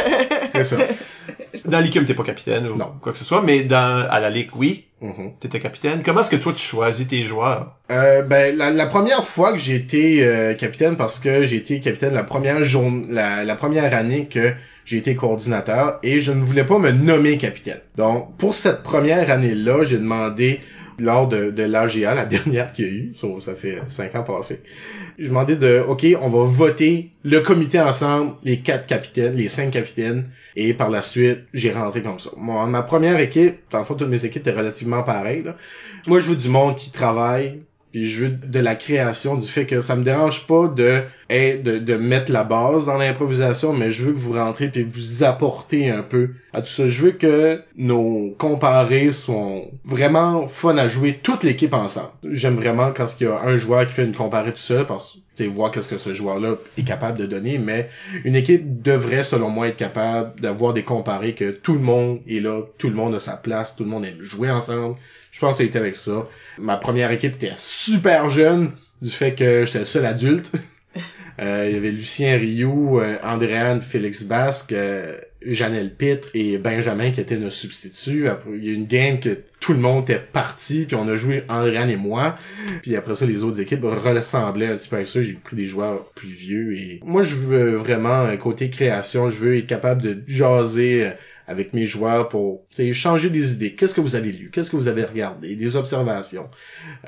C'est 0.50 0.64
ça. 0.64 0.76
Dans 1.66 1.80
l'ICUM, 1.80 2.04
t'es 2.04 2.14
pas 2.14 2.22
capitaine 2.22 2.66
ou 2.68 2.76
Non. 2.76 2.92
quoi 3.00 3.12
que 3.12 3.18
ce 3.18 3.24
soit, 3.24 3.42
mais 3.42 3.62
dans, 3.64 4.06
à 4.10 4.20
la 4.20 4.30
Ligue, 4.30 4.50
oui, 4.54 4.86
Mhm. 5.00 5.32
t'étais 5.38 5.60
capitaine. 5.60 6.02
Comment 6.02 6.20
est-ce 6.20 6.30
que 6.30 6.36
toi, 6.36 6.54
tu 6.54 6.64
choisis 6.64 7.06
tes 7.06 7.24
joueurs? 7.24 7.74
Euh, 7.90 8.22
ben 8.22 8.56
la, 8.56 8.70
la 8.70 8.86
première 8.86 9.26
fois 9.26 9.52
que 9.52 9.58
j'ai 9.58 9.74
été 9.74 10.24
euh, 10.24 10.54
capitaine 10.54 10.96
parce 10.96 11.18
que 11.18 11.44
j'ai 11.44 11.56
été 11.56 11.78
capitaine 11.80 12.14
la 12.14 12.22
première 12.24 12.64
journée 12.64 13.06
la, 13.10 13.44
la 13.44 13.54
première 13.54 13.94
année 13.94 14.26
que 14.26 14.54
j'ai 14.84 14.98
été 14.98 15.14
coordinateur 15.14 15.98
et 16.02 16.20
je 16.20 16.32
ne 16.32 16.42
voulais 16.42 16.64
pas 16.64 16.78
me 16.78 16.90
nommer 16.90 17.38
capitaine. 17.38 17.80
Donc 17.96 18.36
pour 18.36 18.54
cette 18.54 18.82
première 18.82 19.30
année-là, 19.30 19.84
j'ai 19.84 19.98
demandé 19.98 20.60
lors 20.98 21.28
de, 21.28 21.62
l'AGA, 21.62 22.14
la 22.14 22.26
dernière 22.26 22.72
qu'il 22.72 22.84
y 22.84 22.88
a 22.88 22.90
eu, 22.90 23.12
ça, 23.14 23.26
ça 23.40 23.54
fait 23.54 23.78
cinq 23.88 24.14
ans 24.14 24.22
passés, 24.22 24.60
j'ai 25.18 25.28
demandé 25.28 25.56
de 25.56 25.82
OK, 25.86 26.06
on 26.20 26.28
va 26.28 26.44
voter 26.44 27.10
le 27.24 27.40
comité 27.40 27.80
ensemble, 27.80 28.34
les 28.44 28.58
quatre 28.58 28.86
capitaines, 28.86 29.34
les 29.34 29.48
cinq 29.48 29.70
capitaines, 29.70 30.28
et 30.56 30.74
par 30.74 30.90
la 30.90 31.02
suite, 31.02 31.40
j'ai 31.52 31.72
rentré 31.72 32.02
comme 32.02 32.18
ça. 32.18 32.30
Moi, 32.36 32.66
ma 32.66 32.82
première 32.82 33.18
équipe, 33.18 33.58
dans 33.70 33.78
le 33.78 33.84
fond, 33.84 33.94
toutes 33.94 34.08
mes 34.08 34.24
équipes 34.24 34.42
étaient 34.42 34.56
relativement 34.56 35.02
pareilles. 35.02 35.42
Là. 35.42 35.56
Moi, 36.06 36.20
je 36.20 36.28
veux 36.28 36.36
du 36.36 36.48
monde 36.48 36.76
qui 36.76 36.90
travaille, 36.90 37.62
puis 37.94 38.06
je 38.06 38.24
veux 38.24 38.30
de 38.30 38.58
la 38.58 38.74
création, 38.74 39.36
du 39.36 39.46
fait 39.46 39.66
que 39.66 39.80
ça 39.80 39.94
me 39.94 40.02
dérange 40.02 40.48
pas 40.48 40.66
de, 40.66 41.02
hey, 41.30 41.62
de, 41.62 41.78
de 41.78 41.94
mettre 41.94 42.32
la 42.32 42.42
base 42.42 42.86
dans 42.86 42.96
l'improvisation, 42.96 43.72
mais 43.72 43.92
je 43.92 44.06
veux 44.06 44.12
que 44.14 44.18
vous 44.18 44.32
rentrez 44.32 44.66
puis 44.66 44.82
vous 44.82 45.22
apportez 45.22 45.90
un 45.90 46.02
peu 46.02 46.30
à 46.52 46.60
tout 46.60 46.66
ça. 46.66 46.88
Je 46.88 47.02
veux 47.04 47.12
que 47.12 47.62
nos 47.76 48.34
comparés 48.36 49.12
soient 49.12 49.60
vraiment 49.84 50.48
fun 50.48 50.76
à 50.76 50.88
jouer, 50.88 51.20
toute 51.22 51.44
l'équipe 51.44 51.72
ensemble. 51.72 52.10
J'aime 52.32 52.56
vraiment 52.56 52.90
quand 52.92 53.06
il 53.20 53.28
y 53.28 53.30
a 53.30 53.40
un 53.40 53.56
joueur 53.58 53.86
qui 53.86 53.92
fait 53.92 54.04
une 54.04 54.12
comparée 54.12 54.50
tout 54.50 54.56
seul, 54.56 54.86
parce 54.86 55.18
que 55.38 55.44
voir 55.44 55.70
qu'est-ce 55.70 55.88
que 55.88 55.96
ce 55.96 56.14
joueur-là 56.14 56.56
est 56.76 56.82
capable 56.82 57.18
de 57.18 57.26
donner, 57.26 57.58
mais 57.58 57.88
une 58.24 58.34
équipe 58.34 58.82
devrait, 58.82 59.22
selon 59.22 59.50
moi, 59.50 59.68
être 59.68 59.76
capable 59.76 60.40
d'avoir 60.40 60.72
des 60.72 60.82
comparés 60.82 61.34
que 61.34 61.52
tout 61.52 61.74
le 61.74 61.80
monde 61.80 62.22
est 62.28 62.40
là, 62.40 62.62
tout 62.76 62.88
le 62.88 62.96
monde 62.96 63.14
a 63.14 63.20
sa 63.20 63.36
place, 63.36 63.76
tout 63.76 63.84
le 63.84 63.90
monde 63.90 64.04
aime 64.04 64.20
jouer 64.20 64.50
ensemble. 64.50 64.96
Je 65.34 65.40
pense 65.40 65.52
que 65.52 65.56
ça 65.56 65.62
a 65.64 65.66
été 65.66 65.78
avec 65.80 65.96
ça. 65.96 66.28
Ma 66.58 66.76
première 66.76 67.10
équipe 67.10 67.34
était 67.34 67.54
super 67.56 68.30
jeune, 68.30 68.70
du 69.02 69.10
fait 69.10 69.34
que 69.34 69.64
j'étais 69.66 69.80
le 69.80 69.84
seul 69.84 70.06
adulte. 70.06 70.52
Euh, 71.40 71.66
il 71.68 71.74
y 71.74 71.76
avait 71.76 71.90
Lucien 71.90 72.36
Rioux, 72.36 73.00
euh, 73.00 73.16
Andréane 73.24 73.82
Félix 73.82 74.22
Basque, 74.22 74.70
euh, 74.70 75.18
Janelle 75.44 75.94
Pitre 75.94 76.28
et 76.34 76.58
Benjamin 76.58 77.10
qui 77.10 77.20
étaient 77.20 77.36
nos 77.36 77.50
substituts. 77.50 78.28
Après, 78.28 78.50
il 78.54 78.64
y 78.64 78.68
a 78.68 78.70
eu 78.70 78.74
une 78.74 78.86
game 78.86 79.20
que 79.20 79.40
tout 79.60 79.72
le 79.72 79.78
monde 79.78 80.04
était 80.04 80.20
parti, 80.20 80.84
puis 80.86 80.96
on 80.96 81.08
a 81.08 81.16
joué 81.16 81.44
Andréane 81.48 81.90
et 81.90 81.96
moi. 81.96 82.36
Puis 82.82 82.96
après 82.96 83.14
ça, 83.14 83.26
les 83.26 83.42
autres 83.44 83.60
équipes 83.60 83.84
ressemblaient 83.84 84.68
un 84.68 84.76
petit 84.76 84.88
peu 84.88 84.96
avec 84.96 85.08
ça. 85.08 85.22
J'ai 85.22 85.32
pris 85.32 85.56
des 85.56 85.66
joueurs 85.66 86.10
plus 86.10 86.28
vieux 86.28 86.76
et 86.76 87.00
moi, 87.04 87.22
je 87.22 87.34
veux 87.34 87.76
vraiment 87.76 88.20
un 88.20 88.36
côté 88.36 88.70
création. 88.70 89.30
Je 89.30 89.38
veux 89.38 89.56
être 89.58 89.66
capable 89.66 90.02
de 90.02 90.22
jaser 90.26 91.06
euh, 91.06 91.10
avec 91.46 91.72
mes 91.72 91.86
joueurs 91.86 92.28
pour 92.28 92.62
changer 92.92 93.30
des 93.30 93.52
idées. 93.52 93.74
Qu'est-ce 93.74 93.94
que 93.94 94.00
vous 94.00 94.16
avez 94.16 94.32
lu? 94.32 94.50
Qu'est-ce 94.52 94.70
que 94.70 94.76
vous 94.76 94.88
avez 94.88 95.04
regardé? 95.04 95.56
Des 95.56 95.76
observations. 95.76 96.48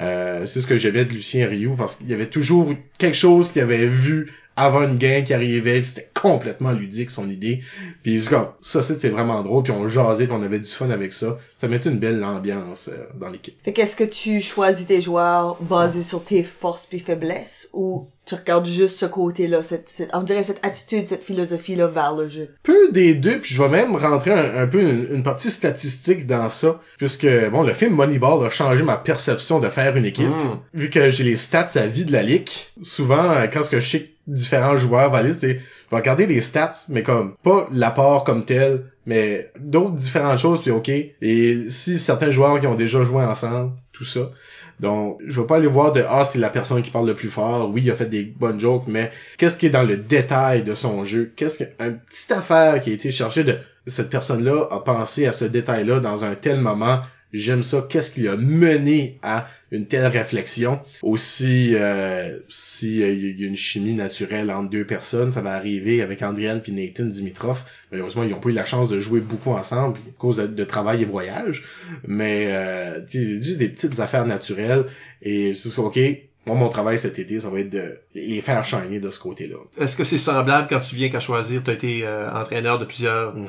Euh, 0.01 0.47
c'est 0.47 0.61
ce 0.61 0.67
que 0.67 0.77
j'aimais 0.77 1.05
de 1.05 1.13
Lucien 1.13 1.47
Rioux 1.47 1.75
parce 1.77 1.97
qu'il 1.97 2.09
y 2.09 2.15
avait 2.15 2.27
toujours 2.27 2.73
quelque 2.99 3.17
chose 3.17 3.51
qu'il 3.51 3.63
avait 3.63 3.87
vu 3.87 4.33
avant 4.57 4.83
une 4.83 4.97
game 4.97 5.23
qui 5.23 5.35
arrivait, 5.35 5.85
c'était 5.85 6.09
complètement 6.15 6.73
ludique 6.73 7.11
son 7.11 7.29
idée. 7.29 7.61
Puis 8.03 8.25
comme 8.25 8.49
ça 8.63 8.83
c'est 8.83 9.09
vraiment 9.11 9.43
drôle, 9.43 9.63
puis 9.63 9.73
on 9.73 9.87
jasait, 9.87 10.27
puis 10.27 10.35
on 10.35 10.43
avait 10.43 10.59
du 10.59 10.69
fun 10.69 10.89
avec 10.91 11.13
ça. 11.13 11.39
Ça 11.57 11.69
mettait 11.69 11.91
une 11.91 11.99
belle 11.99 12.25
ambiance 12.25 12.89
euh, 12.89 13.05
dans 13.15 13.29
l'équipe. 13.29 13.55
Fait 13.63 13.75
qu'est-ce 13.75 13.97
que 13.97 14.05
tu 14.05 14.41
choisis 14.41 14.87
tes 14.87 15.03
joueurs 15.03 15.63
basés 15.63 16.03
sur 16.03 16.25
tes 16.25 16.43
forces 16.43 16.87
puis 16.87 17.01
faiblesses 17.01 17.69
ou 17.75 18.09
tu 18.27 18.35
regardes 18.35 18.67
juste 18.67 18.97
ce 18.97 19.07
côté-là, 19.07 19.63
cette, 19.63 19.89
cette, 19.89 20.11
on 20.13 20.23
dirait 20.23 20.43
cette 20.43 20.65
attitude, 20.67 21.09
cette 21.09 21.23
philosophie-là 21.23 21.87
vers 21.87 22.15
le 22.15 22.29
jeu? 22.29 22.49
Peu 22.65 22.91
des 22.91 23.15
deux, 23.15 23.41
puis 23.41 23.55
je 23.55 23.63
vais 23.63 23.69
même 23.69 23.95
rentrer 23.95 24.33
un, 24.33 24.63
un 24.63 24.67
peu 24.67 24.81
une, 24.81 25.15
une 25.15 25.23
partie 25.23 25.49
statistique 25.49 26.27
dans 26.27 26.51
ça, 26.51 26.81
puisque 26.99 27.29
bon, 27.51 27.63
le 27.63 27.73
film 27.73 27.95
Moneyball 27.95 28.45
a 28.45 28.51
changé 28.51 28.83
ma 28.83 28.97
perception 28.97 29.61
de 29.61 29.69
faire 29.69 29.97
une 29.97 30.05
équipe. 30.05 30.27
Mm. 30.27 30.59
Vu 30.75 30.91
que 30.91 31.11
j'ai 31.11 31.23
les 31.23 31.37
stats 31.37 31.71
à 31.77 31.87
vie 31.87 32.05
de 32.05 32.13
la 32.13 32.25
ligue, 32.25 32.51
souvent 32.83 33.31
euh, 33.31 33.47
quand 33.47 33.63
ce 33.63 33.71
que 33.71 33.81
je 33.81 33.89
sais 33.89 34.01
que 34.01 34.11
différents 34.27 34.77
joueurs 34.77 35.15
aller, 35.15 35.33
c'est 35.33 35.61
je 35.87 35.91
vais 35.91 35.99
regarder 35.99 36.27
les 36.27 36.41
stats, 36.41 36.87
mais 36.89 37.05
comme 37.05 37.37
pas 37.45 37.69
l'apport 37.71 38.25
comme 38.25 38.45
tel, 38.45 38.87
mais 39.07 39.53
d'autres 39.61 39.95
différentes 39.95 40.41
choses, 40.41 40.63
puis 40.63 40.73
ok. 40.73 40.89
Et 40.89 41.67
si 41.69 42.01
certains 42.01 42.33
joueurs 42.33 42.59
qui 42.61 42.67
ont 42.67 42.75
déjà 42.75 43.05
joué 43.05 43.25
ensemble, 43.25 43.73
tout 43.93 44.05
ça. 44.05 44.31
Donc, 44.81 45.19
je 45.27 45.41
vais 45.41 45.47
pas 45.47 45.57
aller 45.57 45.67
voir 45.67 45.93
de 45.93 46.05
ah 46.09 46.25
c'est 46.25 46.39
la 46.39 46.51
personne 46.51 46.83
qui 46.83 46.91
parle 46.91 47.07
le 47.07 47.15
plus 47.15 47.29
fort. 47.29 47.71
Oui, 47.71 47.83
il 47.83 47.91
a 47.91 47.95
fait 47.95 48.07
des 48.07 48.25
bonnes 48.25 48.61
jokes, 48.61 48.85
mais 48.87 49.11
qu'est-ce 49.39 49.59
qui 49.59 49.67
est 49.67 49.71
dans 49.71 49.83
le 49.83 49.97
détail 49.97 50.63
de 50.63 50.75
son 50.75 51.05
jeu? 51.05 51.33
Qu'est-ce 51.37 51.65
que 51.65 51.71
un 51.79 51.93
petite 51.93 52.33
affaire 52.33 52.81
qui 52.81 52.91
a 52.91 52.93
été 52.93 53.11
cherchée 53.11 53.45
de 53.45 53.57
cette 53.87 54.11
personne-là 54.11 54.67
a 54.71 54.81
pensé 54.81 55.27
à 55.27 55.33
ce 55.33 55.45
détail-là 55.45 56.01
dans 56.01 56.25
un 56.25 56.35
tel 56.35 56.61
moment. 56.61 57.01
J'aime 57.37 57.63
ça. 57.63 57.87
Qu'est-ce 57.89 58.11
qui 58.11 58.27
a 58.29 58.37
mené 58.37 59.19
à 59.23 59.49
une 59.71 59.87
telle 59.87 60.07
réflexion? 60.07 60.81
Aussi, 61.03 61.73
euh, 61.75 62.39
si 62.49 63.03
euh, 63.03 63.13
y 63.13 63.45
a 63.45 63.47
une 63.47 63.57
chimie 63.57 63.95
naturelle 63.95 64.51
entre 64.51 64.71
deux 64.71 64.85
personnes, 64.85 65.31
ça 65.31 65.41
va 65.41 65.53
arriver 65.53 66.03
avec 66.03 66.23
Andriane 66.23 66.61
puis 66.63 66.73
Nathan 66.73 67.05
Dimitrov. 67.05 67.63
Malheureusement, 67.91 68.23
ils 68.23 68.31
n'ont 68.31 68.41
pas 68.41 68.49
eu 68.51 68.53
la 68.53 68.65
chance 68.65 68.89
de 68.89 69.01
jouer 69.01 69.21
beaucoup 69.21 69.51
ensemble 69.51 69.99
à 69.99 70.13
cause 70.19 70.37
de, 70.37 70.47
de 70.47 70.65
travail 70.65 71.03
et 71.03 71.05
voyage. 71.05 71.65
Mais 72.07 72.47
euh, 72.49 73.01
tu 73.09 73.19
sais, 73.19 73.43
juste 73.43 73.59
des 73.59 73.69
petites 73.69 74.01
affaires 74.01 74.27
naturelles. 74.27 74.85
Et 75.23 75.55
c'est 75.55 75.79
ok. 75.79 75.99
Moi, 76.47 76.55
mon 76.55 76.69
travail 76.69 76.97
cet 76.97 77.19
été, 77.19 77.41
ça 77.41 77.51
va 77.51 77.59
être 77.59 77.71
de 77.71 77.99
les 78.15 78.41
faire 78.41 78.65
shiner 78.65 79.01
de 79.01 79.11
ce 79.11 79.19
côté-là. 79.19 79.57
Est-ce 79.81 79.97
que 79.97 80.05
c'est 80.05 80.17
semblable 80.17 80.69
quand 80.71 80.79
tu 80.79 80.95
viens 80.95 81.09
qu'à 81.09 81.19
choisir, 81.19 81.65
tu 81.65 81.71
as 81.71 81.75
été 81.75 82.07
euh, 82.07 82.31
entraîneur 82.31 82.79
de 82.79 82.85
plusieurs 82.85 83.35
Mhm. 83.35 83.49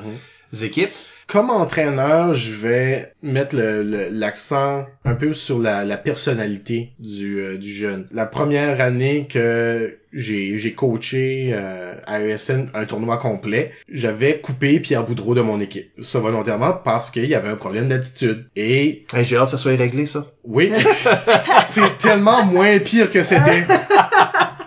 Équipes? 0.62 0.90
Comme 1.26 1.50
entraîneur, 1.50 2.32
je 2.32 2.52
vais 2.54 3.12
mettre 3.22 3.54
le- 3.54 3.82
le- 3.82 4.08
l'accent 4.10 4.86
un 5.04 5.14
peu 5.14 5.34
sur 5.34 5.58
la, 5.58 5.84
la 5.84 5.98
personnalité 5.98 6.92
du, 6.98 7.38
euh, 7.40 7.58
du 7.58 7.70
jeune. 7.70 8.06
La 8.12 8.24
première 8.24 8.80
année 8.80 9.28
que 9.30 9.98
j'ai 10.14 10.56
j'ai 10.56 10.72
coaché 10.72 11.50
euh, 11.52 11.92
à 12.06 12.22
ESN 12.22 12.70
un 12.72 12.86
tournoi 12.86 13.18
complet, 13.18 13.72
j'avais 13.92 14.40
coupé 14.40 14.80
Pierre 14.80 15.04
Boudreau 15.04 15.34
de 15.34 15.42
mon 15.42 15.60
équipe. 15.60 15.90
Ça 16.00 16.18
volontairement 16.18 16.72
parce 16.72 17.10
qu'il 17.10 17.26
y 17.26 17.34
avait 17.34 17.50
un 17.50 17.56
problème 17.56 17.90
d'attitude. 17.90 18.46
Et 18.56 19.04
J'ai 19.20 19.36
hâte 19.36 19.44
que 19.44 19.50
ça 19.50 19.58
soit 19.58 19.76
réglé, 19.76 20.06
ça. 20.06 20.28
oui, 20.44 20.72
c'est 21.62 21.98
tellement 21.98 22.42
moins 22.46 22.78
pire 22.78 23.10
que 23.10 23.22
c'était. 23.22 23.66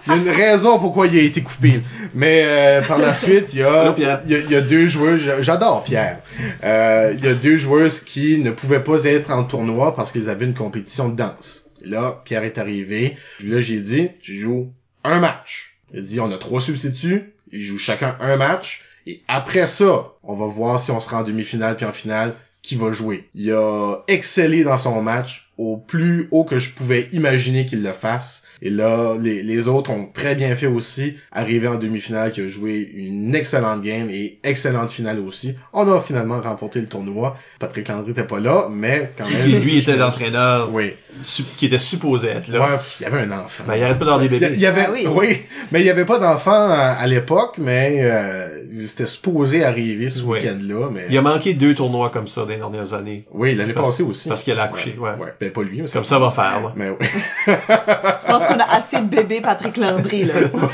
Il 0.08 0.14
y 0.14 0.16
a 0.16 0.18
une 0.18 0.30
raison 0.30 0.80
pourquoi 0.80 1.08
il 1.08 1.18
a 1.20 1.22
été 1.22 1.42
coupé. 1.42 1.82
Mais 2.16 2.42
euh, 2.44 2.82
par 2.82 2.98
la 2.98 3.14
suite, 3.14 3.54
il 3.54 3.60
y 3.60 3.64
a, 3.64 3.94
il 3.98 4.04
y 4.04 4.06
a, 4.08 4.22
il 4.26 4.52
y 4.52 4.56
a 4.56 4.62
deux 4.62 4.88
joueuses, 4.88 5.22
j'a- 5.22 5.42
j'adore 5.42 5.84
Pierre. 5.84 6.22
Euh, 6.64 7.14
il 7.18 7.24
y 7.24 7.28
a 7.28 7.34
deux 7.34 7.58
joueuses 7.58 8.00
qui 8.02 8.38
ne 8.40 8.52
pouvaient 8.52 8.84
pas 8.84 9.04
être 9.06 9.32
en 9.32 9.44
tournoi 9.44 9.96
parce 9.96 10.12
qu'ils 10.12 10.30
avaient 10.30 10.46
une 10.46 10.54
compétition 10.56 11.10
de 11.10 11.16
danse. 11.16 11.66
Et 11.84 11.88
là, 11.90 12.22
Pierre 12.26 12.44
est 12.44 12.58
arrivé. 12.58 13.16
Puis 13.40 13.50
là, 13.50 13.62
j'ai 13.62 13.80
dit, 13.80 14.10
tu 14.22 14.36
joues 14.40 14.72
un 15.04 15.20
match. 15.20 15.78
Il 15.94 16.00
a 16.00 16.02
dit, 16.02 16.20
on 16.20 16.32
a 16.32 16.38
trois 16.38 16.62
substituts. 16.62 17.34
Ils 17.52 17.64
jouent 17.64 17.78
chacun 17.80 18.16
un 18.22 18.38
match. 18.38 18.84
Et 19.08 19.22
après 19.28 19.68
ça, 19.68 20.08
on 20.24 20.36
va 20.36 20.46
voir 20.46 20.80
si 20.80 20.92
on 20.92 21.00
sera 21.00 21.22
en 21.22 21.24
demi-finale 21.24 21.76
puis 21.76 21.86
en 21.86 21.92
finale 21.92 22.36
qui 22.62 22.76
va 22.76 22.92
jouer. 22.94 23.28
Il 23.34 23.52
a 23.52 23.98
excellé 24.08 24.64
dans 24.64 24.78
son 24.78 25.02
match 25.02 25.50
au 25.58 25.78
plus 25.78 26.28
haut 26.32 26.44
que 26.44 26.60
je 26.60 26.70
pouvais 26.72 27.10
imaginer 27.12 27.66
qu'il 27.66 27.82
le 27.82 27.92
fasse. 27.94 28.44
Et 28.64 28.70
là, 28.70 29.16
les, 29.20 29.42
les 29.44 29.68
autres 29.68 29.90
ont 29.92 30.06
très 30.14 30.36
bien 30.36 30.56
fait 30.56 30.68
aussi. 30.68 31.16
Arrivé 31.32 31.68
en 31.68 31.76
demi-finale, 31.76 32.32
qui 32.32 32.42
a 32.42 32.48
joué 32.48 32.92
une 32.94 33.34
excellente 33.34 33.82
game 33.82 34.10
et 34.10 34.38
excellente 34.44 34.92
finale 34.92 35.20
aussi. 35.20 35.56
On 35.74 35.92
a 35.92 36.00
finalement 36.00 36.40
remporté 36.42 36.80
le 36.80 36.86
tournoi. 36.88 37.36
Patrick 37.60 37.88
Landry 37.88 38.12
était 38.12 38.24
pas 38.28 38.40
là, 38.40 38.68
mais 38.72 39.12
quand 39.18 39.28
même. 39.28 39.42
Qui, 39.42 39.50
lui, 39.60 39.78
était 39.80 39.98
l'entraîneur 39.98 40.72
Oui. 40.74 40.94
qui 41.58 41.66
était 41.66 41.80
supposé 41.80 42.28
être 42.30 42.48
là. 42.50 42.60
Ouais, 42.60 42.78
il 43.00 43.04
y 43.04 43.06
avait 43.06 43.22
un 43.22 43.32
enfant. 43.32 43.64
Ben, 43.68 43.76
il 43.78 43.84
arrête 43.84 43.98
pas 44.00 44.06
d'avoir 44.06 44.20
des 44.20 44.28
Il 44.28 44.34
y- 44.36 44.40
bébés. 44.40 44.54
il 44.56 44.62
y 44.62 44.66
avait, 44.68 44.86
Ah 44.88 44.92
oui. 44.94 45.08
oui. 45.10 45.38
mais 45.72 45.80
il 45.82 45.86
y 45.86 45.90
avait 45.90 46.06
pas 46.06 46.20
d'enfant 46.20 46.52
à, 46.70 46.96
à 47.00 47.08
l'époque, 47.08 47.56
mais 47.58 48.00
euh, 48.02 48.64
ils 48.72 48.86
étaient 48.86 49.06
supposés 49.08 49.64
arriver 49.64 50.10
ce 50.10 50.24
Oui. 50.24 50.40
week-end-là, 50.40 50.90
mais 50.94 51.06
Il 51.10 51.18
a 51.18 51.22
manqué 51.22 51.54
deux 51.56 51.74
tournois 51.74 52.10
comme 52.12 52.28
ça 52.28 52.42
dans 52.42 52.48
les 52.48 52.58
dernières 52.58 52.94
années. 52.94 53.26
oui, 53.34 53.56
l'année 53.56 53.74
passée 53.74 54.04
aussi. 54.04 54.30
parce 54.30 54.44
qu'elle 54.44 54.60
a 54.60 54.64
accouché, 54.64 54.96
ouais. 55.00 55.10
ouais. 55.20 55.34
Ben 55.40 55.52
pas 55.52 55.64
lui, 55.64 55.82
mais 55.82 55.90
Comme 55.90 56.04
ça 56.04 56.20
va 56.20 56.30
faire, 56.32 56.62
là. 56.62 56.74
Mais 56.76 56.90
oui. 56.92 57.08
Qu'on 58.54 58.60
a 58.60 58.76
assez 58.76 58.98
de 58.98 59.06
bébés 59.06 59.42
Patrick 59.42 59.78
Landry, 59.78 60.26
là. 60.26 60.34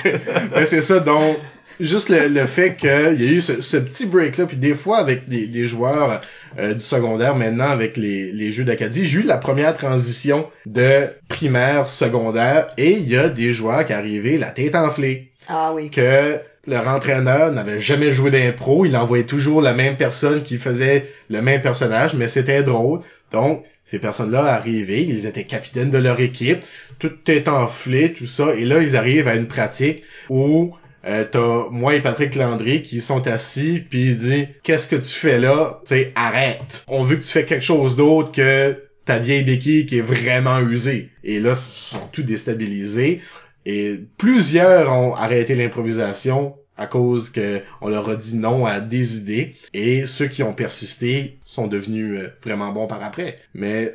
mais 0.55 0.65
c'est 0.65 0.81
ça, 0.81 0.99
donc 0.99 1.37
juste 1.79 2.09
le, 2.09 2.27
le 2.27 2.45
fait 2.45 2.75
qu'il 2.75 2.89
y 2.89 3.27
a 3.27 3.31
eu 3.31 3.41
ce, 3.41 3.61
ce 3.61 3.77
petit 3.77 4.05
break 4.05 4.37
là, 4.37 4.45
puis 4.45 4.57
des 4.57 4.73
fois 4.73 4.97
avec 4.97 5.27
des, 5.29 5.47
des 5.47 5.67
joueurs 5.67 6.21
euh, 6.57 6.73
du 6.73 6.79
secondaire, 6.79 7.35
maintenant 7.35 7.69
avec 7.69 7.97
les, 7.97 8.31
les 8.31 8.51
jeux 8.51 8.63
d'Acadie, 8.63 9.05
j'ai 9.05 9.19
eu 9.19 9.23
la 9.23 9.37
première 9.37 9.75
transition 9.75 10.49
de 10.65 11.07
primaire 11.27 11.87
secondaire 11.87 12.69
et 12.77 12.91
il 12.93 13.07
y 13.07 13.17
a 13.17 13.29
des 13.29 13.53
joueurs 13.53 13.85
qui 13.85 13.93
arrivaient 13.93 14.37
la 14.37 14.47
tête 14.47 14.75
enflée. 14.75 15.31
Ah 15.49 15.71
oui. 15.73 15.89
que 15.89 16.39
leur 16.67 16.87
entraîneur 16.89 17.51
n'avait 17.51 17.79
jamais 17.79 18.11
joué 18.11 18.29
d'impro, 18.29 18.85
il 18.85 18.95
envoyait 18.95 19.25
toujours 19.25 19.61
la 19.61 19.73
même 19.73 19.95
personne 19.95 20.43
qui 20.43 20.57
faisait 20.57 21.07
le 21.29 21.41
même 21.41 21.61
personnage, 21.61 22.13
mais 22.13 22.27
c'était 22.27 22.61
drôle. 22.61 22.99
Donc, 23.31 23.63
ces 23.83 23.99
personnes-là 23.99 24.43
arrivaient, 24.43 25.03
ils 25.03 25.25
étaient 25.25 25.45
capitaines 25.45 25.89
de 25.89 25.97
leur 25.97 26.19
équipe, 26.19 26.59
tout 26.99 27.13
est 27.27 27.47
enflé, 27.47 28.13
tout 28.13 28.27
ça, 28.27 28.53
et 28.53 28.65
là, 28.65 28.81
ils 28.81 28.97
arrivent 28.97 29.29
à 29.29 29.35
une 29.35 29.47
pratique 29.47 30.03
où 30.29 30.73
euh, 31.05 31.23
t'as 31.29 31.69
moi 31.71 31.95
et 31.95 32.01
Patrick 32.01 32.35
Landry 32.35 32.81
qui 32.81 32.99
sont 32.99 33.25
assis, 33.27 33.81
puis 33.89 34.09
il 34.09 34.17
dit 34.17 34.47
«Qu'est-ce 34.63 34.87
que 34.87 34.97
tu 34.97 35.13
fais 35.13 35.39
là? 35.39 35.79
Sais, 35.85 36.11
arrête! 36.15 36.83
On 36.87 37.03
veut 37.03 37.15
que 37.15 37.23
tu 37.23 37.31
fais 37.31 37.45
quelque 37.45 37.63
chose 37.63 37.95
d'autre 37.95 38.33
que 38.33 38.75
ta 39.05 39.19
vieille 39.19 39.45
béquille 39.45 39.85
qui 39.85 39.99
est 39.99 40.01
vraiment 40.01 40.59
usée.» 40.59 41.09
Et 41.23 41.39
là, 41.39 41.51
ils 41.51 41.55
sont 41.55 42.07
tous 42.11 42.23
déstabilisés. 42.23 43.21
Et 43.69 43.99
plusieurs 44.17 44.89
ont 44.93 45.13
arrêté 45.13 45.53
l'improvisation 45.53 46.55
à 46.77 46.87
cause 46.87 47.29
que 47.29 47.61
on 47.81 47.89
leur 47.89 48.09
a 48.09 48.15
dit 48.15 48.37
non 48.37 48.65
à 48.65 48.79
des 48.79 49.17
idées. 49.17 49.55
Et 49.73 50.05
ceux 50.07 50.27
qui 50.27 50.41
ont 50.41 50.53
persisté 50.53 51.37
sont 51.43 51.67
devenus 51.67 52.17
euh, 52.17 52.29
vraiment 52.41 52.71
bons 52.71 52.87
par 52.87 53.03
après. 53.03 53.35
Mais 53.53 53.91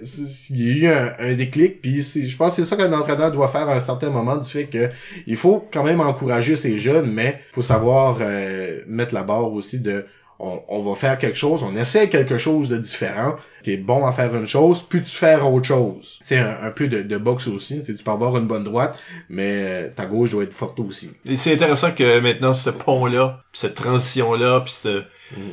il 0.50 0.82
y 0.82 0.88
a 0.88 1.08
eu 1.16 1.16
un, 1.18 1.34
déclic, 1.34 1.80
puis 1.80 2.02
je 2.02 2.36
pense 2.36 2.56
que 2.56 2.62
c'est 2.62 2.68
ça 2.68 2.76
qu'un 2.76 2.92
entraîneur 2.92 3.32
doit 3.32 3.48
faire 3.48 3.66
à 3.66 3.76
un 3.76 3.80
certain 3.80 4.10
moment 4.10 4.36
du 4.36 4.46
fait 4.46 4.66
que 4.66 4.90
il 5.26 5.36
faut 5.36 5.66
quand 5.72 5.84
même 5.84 6.02
encourager 6.02 6.56
ces 6.56 6.78
jeunes, 6.78 7.10
mais 7.10 7.40
faut 7.52 7.62
savoir 7.62 8.18
euh, 8.20 8.80
mettre 8.86 9.14
la 9.14 9.22
barre 9.22 9.50
aussi 9.54 9.78
de 9.78 10.04
on, 10.42 10.60
on 10.68 10.82
va 10.82 10.94
faire 10.96 11.18
quelque 11.18 11.38
chose, 11.38 11.62
on 11.62 11.76
essaie 11.76 12.08
quelque 12.08 12.36
chose 12.36 12.68
de 12.68 12.76
différent. 12.76 13.36
T'es 13.62 13.76
bon 13.76 14.04
à 14.04 14.12
faire 14.12 14.34
une 14.34 14.48
chose, 14.48 14.82
puis 14.82 15.00
tu 15.00 15.10
faire 15.10 15.50
autre 15.50 15.66
chose. 15.66 16.18
C'est 16.20 16.36
un, 16.36 16.56
un 16.62 16.70
peu 16.72 16.88
de, 16.88 17.02
de 17.02 17.16
boxe 17.16 17.46
aussi. 17.46 17.82
Tu 17.84 17.94
peux 17.94 18.10
avoir 18.10 18.36
une 18.36 18.48
bonne 18.48 18.64
droite, 18.64 18.98
mais 19.28 19.62
euh, 19.64 19.88
ta 19.94 20.06
gauche 20.06 20.30
doit 20.30 20.42
être 20.42 20.52
forte 20.52 20.80
aussi. 20.80 21.12
Et 21.24 21.36
c'est 21.36 21.54
intéressant 21.54 21.92
que 21.92 22.18
maintenant 22.18 22.54
ce 22.54 22.70
pont-là, 22.70 23.44
puis 23.52 23.60
cette 23.60 23.76
transition-là, 23.76 24.62
puis 24.62 24.72
ce, 24.72 25.04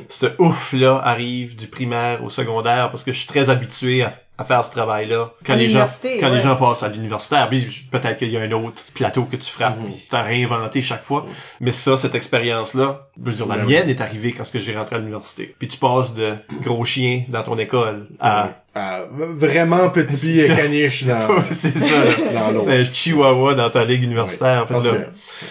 ce 0.08 0.26
ouf-là 0.40 1.00
arrive 1.04 1.54
du 1.54 1.68
primaire 1.68 2.24
au 2.24 2.30
secondaire 2.30 2.90
parce 2.90 3.04
que 3.04 3.12
je 3.12 3.18
suis 3.18 3.28
très 3.28 3.48
habitué 3.48 4.02
à, 4.02 4.12
à 4.40 4.44
faire 4.44 4.64
ce 4.64 4.70
travail-là. 4.70 5.32
Quand 5.44 5.54
les 5.54 5.68
gens 5.68 5.86
quand 6.18 6.30
les 6.30 6.40
gens 6.40 6.56
passent 6.56 6.82
à 6.82 6.88
l'universitaire, 6.88 7.46
puis 7.50 7.84
peut-être 7.90 8.16
qu'il 8.18 8.30
y 8.30 8.38
a 8.38 8.40
un 8.40 8.52
autre 8.52 8.82
plateau 8.94 9.24
que 9.24 9.36
tu 9.36 9.50
frappes, 9.50 9.78
Mhm. 9.78 9.84
puis 9.92 10.06
t'as 10.08 10.22
réinventé 10.22 10.80
chaque 10.80 11.02
fois. 11.02 11.26
Mais 11.60 11.72
ça, 11.72 11.98
cette 11.98 12.14
expérience-là, 12.14 13.08
je 13.22 13.30
veux 13.30 13.36
dire, 13.36 13.46
la 13.46 13.56
Ben 13.58 13.66
mienne 13.66 13.88
est 13.90 14.00
arrivée 14.00 14.32
quand 14.32 14.44
ce 14.44 14.52
que 14.52 14.58
j'ai 14.58 14.74
rentré 14.74 14.96
à 14.96 14.98
l'université. 14.98 15.54
Puis 15.58 15.68
tu 15.68 15.76
passes 15.76 16.14
de 16.14 16.34
gros 16.62 16.84
chien 16.86 17.24
dans 17.28 17.42
ton 17.42 17.58
école 17.58 18.08
à 18.18 18.48
Ah, 18.72 19.00
vraiment 19.10 19.90
petit 19.90 20.40
euh, 20.42 20.54
caniche 20.54 21.04
dans, 21.04 21.42
c'est 21.50 21.76
ça, 21.76 22.04
là. 22.04 22.12
dans 22.32 22.50
l'autre. 22.52 22.70
un 22.70 22.84
chihuahua 22.84 23.56
dans 23.56 23.68
ta 23.68 23.84
ligue 23.84 24.04
universitaire. 24.04 24.60
Fait 24.68 24.74
que 24.74 24.80
Parce 24.80 24.84
là, 24.92 24.98
que- 24.98 25.06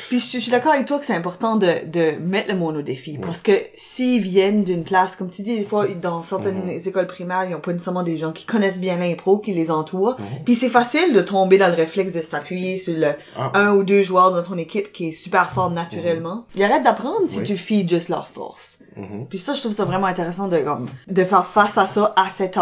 Puis 0.08 0.20
je, 0.22 0.32
je 0.32 0.40
suis 0.40 0.52
d'accord 0.52 0.72
avec 0.72 0.86
toi 0.86 1.00
que 1.00 1.06
c'est 1.06 1.16
important 1.16 1.58
de, 1.58 1.86
de 1.86 2.12
mettre 2.18 2.50
le 2.50 2.58
monde 2.58 2.78
au 2.78 2.82
défi. 2.82 3.16
Oui. 3.20 3.26
Parce 3.26 3.42
que 3.42 3.52
s'ils 3.76 4.22
viennent 4.22 4.64
d'une 4.64 4.86
classe, 4.86 5.18
comme 5.18 5.30
tu 5.30 5.42
dis, 5.42 5.58
des 5.58 5.66
fois, 5.66 5.86
dans 6.02 6.22
certaines 6.22 6.64
Mhm. 6.68 6.80
écoles 6.86 7.08
primaires, 7.08 7.46
ils 7.50 7.54
ont 7.56 7.60
pas 7.60 7.74
nécessairement 7.74 8.04
des 8.04 8.16
gens 8.16 8.32
qui 8.32 8.46
connaissent 8.46 8.80
bien 8.80 8.96
l'impro, 8.98 9.38
qui 9.40 9.52
les 9.54 9.70
entourent. 9.70 10.16
Mhm. 10.18 10.26
Puis 10.46 10.56
c'est 10.56 10.70
facile 10.70 11.12
de 11.12 11.22
tomber 11.22 11.58
dans 11.58 11.68
le 11.68 11.74
réflexe 11.76 12.14
de 12.14 12.22
s'appuyer 12.22 12.78
sur 12.78 12.94
le 12.96 13.16
Ah, 13.36 13.52
un 13.54 13.74
ou 13.74 13.84
deux 13.84 14.02
joueurs 14.02 14.32
dans 14.32 14.44
ton 14.44 14.56
équipe 14.58 14.94
qui 14.94 15.10
est 15.10 15.12
super 15.12 15.52
fort 15.52 15.70
naturellement. 15.72 16.46
Ils 16.56 16.64
arrêtent 16.64 16.84
d'apprendre 16.86 17.24
si 17.28 17.40
Oui. 17.40 17.44
tu 17.46 17.58
fies 17.58 17.86
juste 17.86 18.08
leur 18.08 18.30
force. 18.30 18.80
mhm. 18.96 19.26
Puis 19.30 19.40
ça, 19.40 19.56
je 19.56 19.60
trouve 19.60 19.74
ça 19.74 19.84
vraiment 19.84 20.08
intéressant 20.08 20.48
de, 20.48 20.60
comme, 20.60 20.88
de 21.08 21.24
faire 21.26 21.46
face 21.46 21.78
à 21.78 21.86
ça 21.86 22.14
à 22.16 22.30
cet 22.30 22.56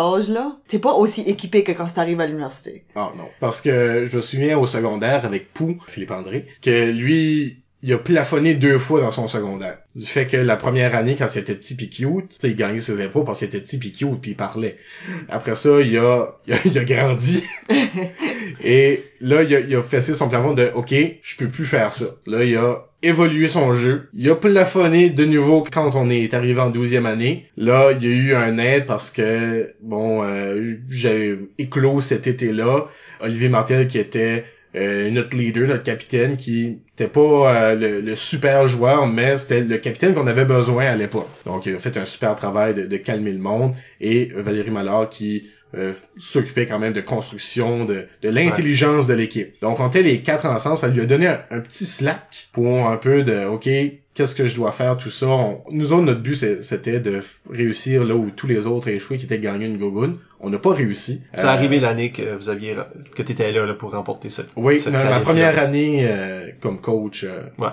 T'es 0.68 0.80
pas 0.80 0.94
aussi 0.94 1.22
équipé 1.22 1.64
que 1.64 1.72
quand 1.72 1.88
t'arrives 1.88 2.20
à 2.20 2.28
l'université. 2.28 2.86
Ah 2.96 3.12
non. 3.16 3.28
Parce 3.40 3.62
que 3.62 4.06
je 4.10 4.16
me 4.16 4.22
souviens 4.22 4.58
au 4.58 4.66
secondaire 4.66 5.26
avec 5.26 5.54
Pou, 5.54 5.82
Philippe 5.88 6.12
André, 6.12 6.46
que 6.62 6.92
lui, 6.92 7.64
il 7.84 7.94
a 7.94 7.98
plafonné 7.98 8.56
deux 8.56 8.80
fois 8.80 9.02
dans 9.02 9.12
son 9.12 9.28
secondaire. 9.28 9.78
Du 9.96 10.06
fait 10.06 10.26
que 10.26 10.38
la 10.38 10.56
première 10.56 10.96
année, 10.96 11.16
quand 11.16 11.28
il 11.36 11.40
était 11.40 11.54
petit 11.54 11.76
pis 11.76 11.90
cute, 11.90 12.30
tu 12.30 12.36
sais, 12.40 12.50
il 12.50 12.56
gagnait 12.56 12.80
ses 12.80 13.04
impôts 13.04 13.24
parce 13.24 13.40
qu'il 13.40 13.48
était 13.48 13.62
petit 13.62 13.78
pis 13.78 13.92
cute 13.92 14.20
puis 14.20 14.32
il 14.32 14.36
parlait. 14.36 14.78
Après 15.30 15.56
ça, 15.56 15.80
il 15.82 15.96
a, 15.98 16.40
il 16.48 16.54
a, 16.56 16.58
il 16.66 16.78
a 16.78 16.84
grandi. 16.84 17.44
Et 18.64 19.04
là, 19.22 19.44
il 19.44 19.56
a, 19.56 19.60
il 19.60 19.76
a 19.76 19.84
fessé 19.84 20.14
son 20.14 20.28
plafond 20.28 20.54
de, 20.54 20.72
OK, 20.74 20.94
je 21.22 21.36
peux 21.38 21.48
plus 21.48 21.66
faire 21.66 21.94
ça. 21.94 22.08
Là, 22.26 22.44
il 22.44 22.56
a 22.58 22.88
évolué 23.04 23.48
son 23.48 23.76
jeu. 23.76 24.10
Il 24.16 24.30
a 24.30 24.36
plafonné 24.36 25.10
de 25.10 25.26
nouveau 25.26 25.64
quand 25.72 25.92
on 25.94 26.10
est 26.10 26.34
arrivé 26.34 26.60
en 26.60 26.72
douzième 26.72 27.06
année. 27.06 27.46
Là, 27.58 27.92
il 27.92 28.04
y 28.04 28.12
a 28.12 28.16
eu 28.16 28.34
un 28.34 28.58
aide 28.58 28.86
parce 28.86 29.12
que, 29.12 29.74
bon, 29.82 30.24
euh, 30.24 30.76
j'ai 30.90 31.38
éclos 31.60 32.02
cet 32.02 32.26
été-là. 32.26 32.88
Olivier 33.20 33.50
Martel, 33.50 33.88
qui 33.88 34.00
était 34.00 34.46
euh, 34.76 35.10
notre 35.12 35.38
leader, 35.38 35.68
notre 35.68 35.84
capitaine, 35.84 36.38
qui 36.38 36.80
était 36.94 37.08
pas 37.08 37.72
euh, 37.72 38.02
le, 38.02 38.16
super 38.16 38.68
joueur, 38.68 39.08
mais 39.08 39.38
c'était 39.38 39.62
le 39.62 39.78
capitaine 39.78 40.14
qu'on 40.14 40.28
avait 40.28 40.46
besoin 40.46 40.86
à 40.86 40.96
l'époque. 40.96 41.30
Donc, 41.46 41.66
il 41.66 41.76
a 41.76 41.80
fait 41.80 41.98
un 41.98 42.06
super 42.06 42.36
travail 42.36 42.76
de, 42.76 42.98
calmer 42.98 43.32
le 43.32 43.40
monde. 43.40 43.74
Et 44.02 44.30
Valérie 44.36 44.72
Mallard 44.72 45.10
qui 45.10 45.50
euh, 45.76 45.94
s'occupait 46.18 46.66
quand 46.66 46.80
même 46.80 46.94
de 46.94 47.02
construction, 47.02 47.84
de, 47.84 48.08
l'intelligence 48.24 49.06
de 49.06 49.14
l'équipe. 49.14 49.60
Donc 49.62 49.82
on 49.82 49.90
était 49.90 50.02
les 50.02 50.22
quatre 50.22 50.46
ensemble, 50.46 50.78
ça 50.78 50.88
lui 50.88 51.02
a 51.02 51.06
donné 51.06 51.28
un, 51.28 51.60
petit 51.60 51.86
slack 51.86 52.48
pour 52.54 52.88
un 52.88 52.96
peu 52.96 53.24
de 53.24 53.46
OK, 53.46 53.68
qu'est-ce 54.14 54.34
que 54.34 54.48
je 54.48 54.56
dois 54.56 54.72
faire, 54.72 54.98
tout 54.98 55.12
ça. 55.12 55.28
Nous 55.70 55.92
autres, 55.92 56.04
notre 56.04 56.22
but, 56.22 56.36
c'était 56.62 57.02
de 57.02 57.22
réussir 57.50 58.06
là 58.06 58.16
où 58.16 58.32
tous 58.32 58.48
les 58.48 58.66
autres 58.66 58.88
échoués 58.88 59.18
qui 59.18 59.26
étaient 59.26 59.40
gagnés 59.40 59.66
une 59.66 59.78
gogoune. 59.78 60.20
On 60.40 60.50
n'a 60.52 60.60
pas 60.60 60.74
réussi. 60.74 61.24
C'est 61.34 61.42
Euh, 61.46 61.48
arrivé 61.48 61.80
l'année 61.80 62.12
que 62.12 62.36
vous 62.36 62.50
aviez, 62.50 62.76
que 63.16 63.24
t'étais 63.24 63.52
là, 63.52 63.66
là 63.66 63.74
pour 63.74 63.92
remporter 63.92 64.30
cette. 64.30 64.48
Oui, 64.56 64.80
cette 64.80 64.94
ma, 64.94 65.20
première 65.20 65.58
année 65.60 66.02
euh, 66.08 66.48
comme 66.62 66.80
coach 66.80 67.24
euh, 67.24 67.42
Ouais. 67.58 67.70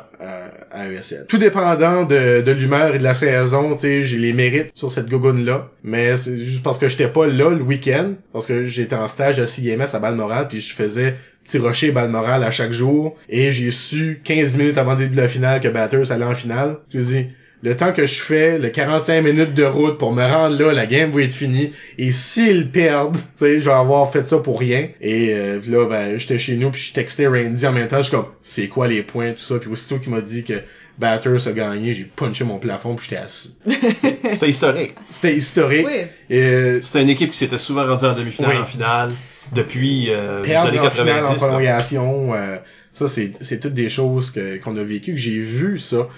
à 0.73 0.91
ESL. 0.91 1.27
Tout 1.29 1.37
dépendant 1.39 2.05
de, 2.05 2.41
de 2.41 2.53
l'humeur 2.53 2.95
et 2.95 2.99
de 2.99 3.05
la 3.05 3.15
saison, 3.15 3.75
tu 3.75 3.81
sais, 3.81 4.05
j'ai 4.05 4.17
les 4.19 4.33
mérites 4.33 4.71
sur 4.75 4.91
cette 4.91 5.09
gogoune-là, 5.11 5.69
mais 5.83 6.17
c'est 6.17 6.37
juste 6.37 6.63
parce 6.63 6.79
que 6.79 6.89
j'étais 6.89 7.09
pas 7.09 7.27
là 7.27 7.51
le 7.51 7.63
week-end, 7.63 8.15
parce 8.33 8.47
que 8.47 8.65
j'étais 8.65 8.97
en 8.97 9.09
stage 9.09 9.39
à 9.39 9.47
CIMS 9.47 9.85
à 9.93 9.99
Balmoral, 9.99 10.49
puis 10.49 10.61
je 10.63 10.75
faisais 10.75 11.17
petit 11.45 11.59
rocher 11.59 11.91
Balmoral 11.93 12.43
à 12.43 12.51
chaque 12.51 12.73
jour, 12.73 13.17
et 13.29 13.53
j'ai 13.53 13.71
su 13.71 14.23
15 14.25 14.57
minutes 14.57 14.79
avant 14.79 14.93
le 14.93 15.01
début 15.01 15.17
de 15.17 15.21
la 15.21 15.29
finale 15.29 15.61
que 15.61 15.69
Batters 15.69 16.11
allait 16.11 16.25
en 16.25 16.35
finale. 16.35 16.79
Je 16.95 16.99
dis, 16.99 17.27
le 17.65 17.75
temps 17.75 17.95
que 17.95 18.07
je 18.07 18.21
fais, 18.21 18.59
le 18.59 18.69
45 18.69 19.23
minutes 19.23 19.55
de 19.55 19.65
route 19.65 19.97
pour 19.97 20.13
me 20.13 20.23
rendre 20.23 20.63
là, 20.63 20.75
la 20.75 20.85
game 20.85 21.11
va 21.11 21.23
être 21.23 21.33
finie. 21.33 21.73
Et 21.97 22.13
s'ils 22.13 22.71
perdent, 22.71 23.17
tu 23.17 23.23
sais, 23.37 23.59
je 23.59 23.65
vais 23.65 23.73
avoir 23.73 24.13
fait 24.13 24.27
ça 24.27 24.37
pour 24.37 24.61
rien. 24.61 24.89
Et 25.01 25.33
euh, 25.33 25.61
là, 25.67 25.89
ben, 25.89 26.19
j'étais 26.19 26.39
chez 26.39 26.57
nous, 26.57 26.71
puis 26.71 26.83
je 26.83 26.93
textais 26.93 27.27
Randy 27.27 27.67
en 27.67 27.73
même 27.73 27.89
temps. 27.89 27.97
Je 27.97 28.03
suis 28.03 28.11
comme, 28.11 28.27
c'est 28.43 28.69
quoi 28.69 28.87
les 28.87 29.03
points, 29.03 29.33
tout 29.33 29.41
ça? 29.41 29.59
Puis 29.59 29.71
aussitôt 29.71 29.99
qu'il 29.99 30.13
m'a 30.13 30.21
dit 30.21 30.45
que 30.45 30.61
Batters 30.99 31.49
a 31.49 31.53
gagné, 31.53 31.95
j'ai 31.95 32.05
punché 32.05 32.45
mon 32.45 32.59
plafond, 32.59 32.97
puis 32.97 33.07
j'étais 33.09 33.23
assis. 33.23 33.57
C'était 34.33 34.51
historique. 34.51 34.95
C'était 35.09 35.35
historique. 35.35 35.87
Oui. 35.87 36.37
Euh, 36.37 36.81
C'était 36.83 37.03
une 37.03 37.09
équipe 37.09 37.31
qui 37.31 37.39
s'était 37.39 37.57
souvent 37.57 37.87
rendue 37.87 38.05
en 38.05 38.13
demi-finale, 38.13 38.51
Oui. 38.57 38.63
en 38.63 38.67
finale, 38.67 39.13
depuis 39.55 40.11
euh, 40.11 40.43
les 40.43 40.51
perdre 40.51 40.69
années 40.69 40.79
en 40.81 40.91
finale 40.91 41.23
90. 41.23 41.31
en 41.31 41.35
prolongation, 41.47 42.35
euh, 42.35 42.57
ça 42.95 43.07
c'est 43.09 43.61
toutes 43.61 43.75
des 43.75 43.91
choses 43.91 44.33
qu'on 44.63 44.77
a 44.77 44.83
vécues, 44.83 45.13
que 45.13 45.21
j'ai 45.21 45.39
vu 45.39 45.79
ça. 45.79 46.09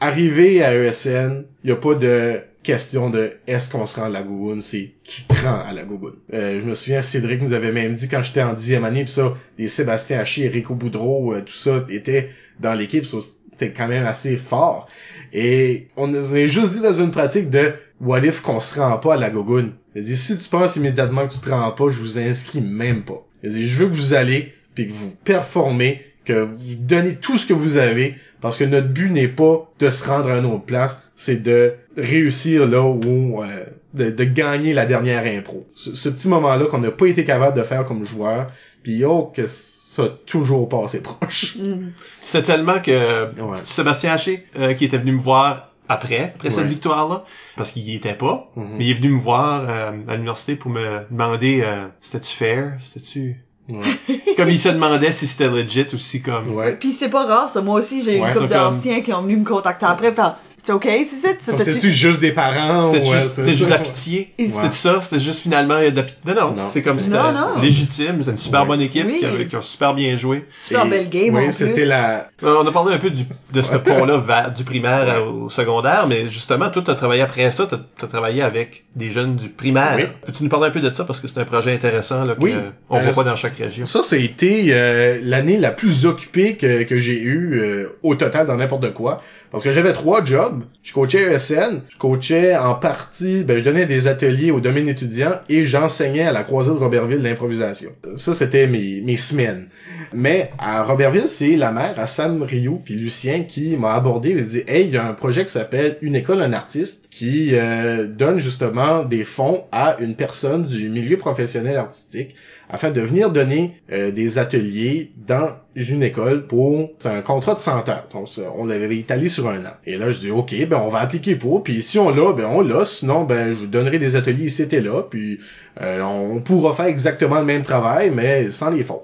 Arriver 0.00 0.64
à 0.64 0.74
ESN, 0.74 1.44
il 1.62 1.70
y 1.70 1.72
a 1.72 1.76
pas 1.76 1.94
de 1.94 2.40
question 2.62 3.10
de 3.10 3.32
est-ce 3.46 3.70
qu'on 3.70 3.86
se 3.86 3.96
rend 3.98 4.06
à 4.06 4.08
la 4.08 4.22
Gougoune, 4.22 4.60
c'est 4.60 4.92
tu 5.04 5.22
te 5.24 5.34
rends 5.44 5.60
à 5.60 5.72
la 5.72 5.84
Gougoune. 5.84 6.16
Euh, 6.32 6.60
je 6.60 6.64
me 6.64 6.74
souviens, 6.74 7.02
Cédric 7.02 7.42
nous 7.42 7.52
avait 7.52 7.72
même 7.72 7.94
dit 7.94 8.08
quand 8.08 8.22
j'étais 8.22 8.42
en 8.42 8.54
dixième 8.54 8.84
année, 8.84 9.04
pis 9.04 9.10
ça, 9.10 9.34
des 9.58 9.68
Sébastien 9.68 10.18
Haché, 10.20 10.48
Rico 10.48 10.74
Boudreau, 10.74 11.34
euh, 11.34 11.42
tout 11.42 11.52
ça 11.52 11.84
était 11.88 12.30
dans 12.60 12.74
l'équipe, 12.74 13.04
c'était 13.04 13.72
quand 13.72 13.88
même 13.88 14.04
assez 14.04 14.36
fort. 14.36 14.88
Et 15.32 15.88
on 15.96 16.08
nous 16.08 16.34
a 16.34 16.46
juste 16.46 16.74
dit 16.74 16.80
dans 16.80 16.92
une 16.92 17.10
pratique 17.10 17.50
de 17.50 17.72
what 18.00 18.20
if 18.20 18.40
qu'on 18.40 18.60
se 18.60 18.78
rend 18.78 18.98
pas 18.98 19.14
à 19.14 19.16
la 19.16 19.30
Gougoune. 19.30 19.72
Il 19.94 20.02
dit 20.02 20.16
si 20.16 20.36
tu 20.36 20.48
penses 20.48 20.76
immédiatement 20.76 21.26
que 21.26 21.34
tu 21.34 21.40
te 21.40 21.50
rends 21.50 21.72
pas, 21.72 21.90
je 21.90 21.98
vous 21.98 22.18
inscris 22.18 22.60
même 22.60 23.04
pas. 23.04 23.26
Il 23.42 23.50
dit 23.50 23.66
je 23.66 23.82
veux 23.82 23.88
que 23.88 23.94
vous 23.94 24.14
allez 24.14 24.54
puis 24.74 24.86
que 24.86 24.92
vous 24.92 25.10
performez, 25.24 26.00
que 26.24 26.32
vous 26.44 26.74
donnez 26.78 27.16
tout 27.16 27.38
ce 27.38 27.46
que 27.46 27.52
vous 27.52 27.76
avez 27.76 28.14
parce 28.40 28.58
que 28.58 28.64
notre 28.64 28.88
but 28.88 29.10
n'est 29.10 29.28
pas 29.28 29.70
de 29.78 29.90
se 29.90 30.06
rendre 30.06 30.30
à 30.30 30.38
une 30.38 30.46
autre 30.46 30.64
place, 30.64 31.02
c'est 31.16 31.42
de 31.42 31.74
réussir 31.96 32.66
là 32.68 32.82
où 32.82 33.42
euh, 33.42 33.64
de, 33.94 34.10
de 34.10 34.24
gagner 34.24 34.72
la 34.72 34.86
dernière 34.86 35.24
impro. 35.24 35.66
Ce, 35.74 35.94
ce 35.94 36.08
petit 36.08 36.28
moment-là 36.28 36.66
qu'on 36.66 36.78
n'a 36.78 36.90
pas 36.90 37.06
été 37.06 37.24
capable 37.24 37.56
de 37.56 37.62
faire 37.62 37.84
comme 37.84 38.04
joueur, 38.04 38.46
puis 38.82 39.04
oh 39.04 39.30
que 39.34 39.46
ça 39.46 40.04
a 40.04 40.08
toujours 40.26 40.68
passé 40.68 41.02
proche. 41.02 41.56
Mhm. 41.58 41.92
C'est 42.24 42.42
tellement 42.42 42.80
que 42.80 43.26
Ouais. 43.40 43.56
Sébastien 43.64 44.12
Haché, 44.14 44.46
euh, 44.56 44.72
qui 44.74 44.86
était 44.86 44.96
venu 44.98 45.12
me 45.12 45.18
voir 45.20 45.68
après, 45.88 46.32
après 46.36 46.50
cette 46.50 46.66
victoire-là, 46.66 47.24
parce 47.56 47.72
qu'il 47.72 47.82
y 47.82 47.94
était 47.94 48.14
pas, 48.14 48.50
Mhm. 48.56 48.68
mais 48.78 48.84
il 48.86 48.90
est 48.92 48.94
venu 48.94 49.08
me 49.10 49.18
voir 49.20 49.68
euh, 49.68 49.90
à 50.08 50.14
l'université 50.14 50.56
pour 50.56 50.70
me 50.70 51.00
demander 51.10 51.60
euh, 51.62 51.84
c'était-tu 52.00 52.34
fair, 52.34 52.72
c'était-tu 52.80 53.44
Ouais. 53.76 54.34
comme 54.36 54.48
il 54.50 54.58
se 54.58 54.68
demandait 54.68 55.12
si 55.12 55.26
c'était 55.26 55.48
legit 55.48 55.86
ou 55.92 55.98
si 55.98 56.20
comme 56.22 56.54
Ouais. 56.54 56.76
Puis 56.76 56.92
c'est 56.92 57.08
pas 57.08 57.24
rare, 57.24 57.48
ça. 57.50 57.60
Moi 57.62 57.78
aussi, 57.78 58.02
j'ai 58.02 58.18
eu 58.18 58.20
Ouais, 58.20 58.28
une 58.28 58.34
couple 58.34 58.48
comme- 58.48 58.58
d'anciens 58.70 59.00
qui 59.00 59.12
ont 59.12 59.22
venu 59.22 59.36
me 59.36 59.44
contacter 59.44 59.86
après. 59.86 60.12
Par... 60.14 60.38
C'était 60.64 60.74
OK, 60.74 60.84
c'est 60.88 61.04
ça? 61.16 61.28
C'était-tu 61.40 61.64
C'était-tu- 61.72 61.90
juste 61.90 62.20
des 62.20 62.30
parents 62.30 62.84
c'était 62.92 63.04
ou, 63.04 63.12
juste, 63.14 63.32
c'est 63.32 63.44
juste 63.50 63.64
de 63.64 63.70
la 63.70 63.78
pitié? 63.78 64.32
Ouais. 64.38 64.46
C'était 64.46 64.70
ça, 64.70 65.00
c'était 65.00 65.20
juste 65.20 65.40
finalement 65.40 65.78
il 65.78 65.84
y 65.84 65.86
a 65.88 65.90
de 65.90 65.96
la 65.96 66.02
pitié. 66.04 66.20
Non, 66.24 66.34
non, 66.34 66.50
Non. 66.50 66.62
c'est 66.72 66.82
comme 66.82 66.98
Non, 66.98 67.02
c'était 67.02 67.16
non. 67.18 67.58
légitime, 67.60 68.22
c'est 68.22 68.30
une 68.30 68.36
super 68.36 68.60
Ouais. 68.60 68.66
bonne 68.68 68.80
équipe 68.80 69.04
Oui. 69.08 69.16
qui, 69.18 69.26
a, 69.26 69.44
qui 69.44 69.56
a 69.56 69.60
super 69.60 69.92
bien 69.94 70.16
joué. 70.16 70.44
Super 70.56 70.86
Et- 70.86 70.88
belle 70.88 71.08
game, 71.10 71.34
oui, 71.34 71.48
en 71.48 71.50
c'était 71.50 71.72
plus. 71.72 71.84
la, 71.88 72.28
Euh, 72.44 72.56
On 72.62 72.66
a 72.66 72.70
parlé 72.70 72.94
un 72.94 72.98
peu 72.98 73.10
du, 73.10 73.24
de 73.52 73.60
ce 73.62 73.74
pont-là 73.76 74.18
vers- 74.18 74.52
du 74.54 74.62
primaire 74.62 75.26
au 75.26 75.50
secondaire, 75.50 76.06
mais 76.08 76.28
justement, 76.28 76.70
toi, 76.70 76.82
t'as 76.86 76.94
travaillé 76.94 77.22
après 77.22 77.50
ça, 77.50 77.66
t'as 77.68 77.78
as 78.04 78.06
travaillé 78.08 78.42
avec 78.42 78.84
des 78.94 79.10
jeunes 79.10 79.34
du 79.34 79.48
primaire. 79.48 79.94
Oui. 79.96 80.04
Peux-tu 80.24 80.44
nous 80.44 80.48
parler 80.48 80.68
un 80.68 80.70
peu 80.70 80.80
de 80.80 80.92
ça? 80.92 81.04
Parce 81.04 81.20
que 81.20 81.26
c'est 81.26 81.40
un 81.40 81.44
projet 81.44 81.72
intéressant 81.74 82.22
là, 82.24 82.34
que 82.36 82.40
Oui. 82.40 82.54
on 82.88 82.98
Euh, 82.98 83.02
voit 83.02 83.24
pas 83.24 83.30
dans 83.30 83.36
chaque 83.36 83.56
région. 83.56 83.84
Ça, 83.84 84.04
ça 84.04 84.14
a 84.14 84.18
été 84.20 84.66
euh, 84.70 85.18
l'année 85.24 85.58
la 85.58 85.72
plus 85.72 86.06
occupée 86.06 86.56
que, 86.56 86.84
que 86.84 87.00
j'ai 87.00 87.20
eue 87.20 87.58
euh, 87.60 87.98
au 88.04 88.14
total 88.14 88.46
dans 88.46 88.56
n'importe 88.56 88.92
quoi. 88.94 89.20
Parce 89.52 89.64
que 89.64 89.72
j'avais 89.72 89.92
trois 89.92 90.24
jobs. 90.24 90.64
Je 90.82 90.94
coachais 90.94 91.30
ESN, 91.30 91.82
je 91.90 91.98
coachais 91.98 92.56
en 92.56 92.74
partie, 92.74 93.44
ben, 93.44 93.58
je 93.58 93.62
donnais 93.62 93.84
des 93.84 94.08
ateliers 94.08 94.50
au 94.50 94.60
domaine 94.60 94.88
étudiant 94.88 95.32
et 95.50 95.66
j'enseignais 95.66 96.22
à 96.22 96.32
la 96.32 96.42
croisée 96.42 96.70
de 96.70 96.76
Robertville 96.76 97.22
l'improvisation. 97.22 97.90
Ça, 98.16 98.32
c'était 98.32 98.66
mes, 98.66 99.02
mes 99.02 99.18
semaines. 99.18 99.68
Mais 100.14 100.50
à 100.58 100.82
Robertville, 100.82 101.28
c'est 101.28 101.56
la 101.56 101.70
mère, 101.70 101.98
à 101.98 102.06
Sam 102.06 102.42
Rio 102.42 102.80
puis 102.82 102.94
Lucien 102.94 103.44
qui 103.44 103.76
m'a 103.76 103.92
abordé 103.92 104.30
et 104.30 104.42
dit 104.42 104.62
Hey, 104.66 104.86
il 104.86 104.94
y 104.94 104.96
a 104.96 105.06
un 105.06 105.12
projet 105.12 105.44
qui 105.44 105.52
s'appelle 105.52 105.98
Une 106.00 106.16
école, 106.16 106.40
un 106.40 106.54
artiste 106.54 107.08
qui 107.10 107.50
euh, 107.52 108.06
donne 108.06 108.38
justement 108.38 109.04
des 109.04 109.24
fonds 109.24 109.64
à 109.70 109.98
une 110.00 110.16
personne 110.16 110.64
du 110.64 110.88
milieu 110.88 111.18
professionnel 111.18 111.76
artistique 111.76 112.34
afin 112.72 112.90
de 112.90 113.00
venir 113.02 113.30
donner 113.30 113.76
euh, 113.92 114.10
des 114.10 114.38
ateliers 114.38 115.12
dans 115.26 115.50
une 115.76 116.02
école 116.02 116.46
pour 116.46 116.90
un 117.04 117.20
contrat 117.20 117.54
de 117.54 117.58
100 117.58 117.88
heures. 117.88 118.08
Donc 118.12 118.28
on 118.56 118.66
l'avait 118.66 118.96
étalé 118.96 119.28
sur 119.28 119.48
un 119.48 119.60
an. 119.60 119.74
Et 119.86 119.98
là 119.98 120.10
je 120.10 120.18
dis 120.18 120.30
OK, 120.30 120.54
ben 120.66 120.80
on 120.84 120.88
va 120.88 121.00
appliquer 121.00 121.36
pour 121.36 121.62
puis 121.62 121.82
si 121.82 121.98
on 121.98 122.10
l'a, 122.10 122.32
ben 122.32 122.46
on 122.46 122.62
l'a, 122.62 122.84
sinon 122.84 123.24
ben 123.24 123.50
je 123.50 123.60
vous 123.60 123.66
donnerai 123.66 123.98
des 123.98 124.16
ateliers 124.16 124.46
ici 124.46 124.66
et 124.70 124.80
là 124.80 125.02
puis 125.02 125.38
euh, 125.80 126.02
on 126.02 126.40
pourra 126.40 126.74
faire 126.74 126.86
exactement 126.86 127.38
le 127.38 127.44
même 127.44 127.62
travail 127.62 128.10
mais 128.10 128.50
sans 128.50 128.70
les 128.70 128.82
fonds. 128.82 129.02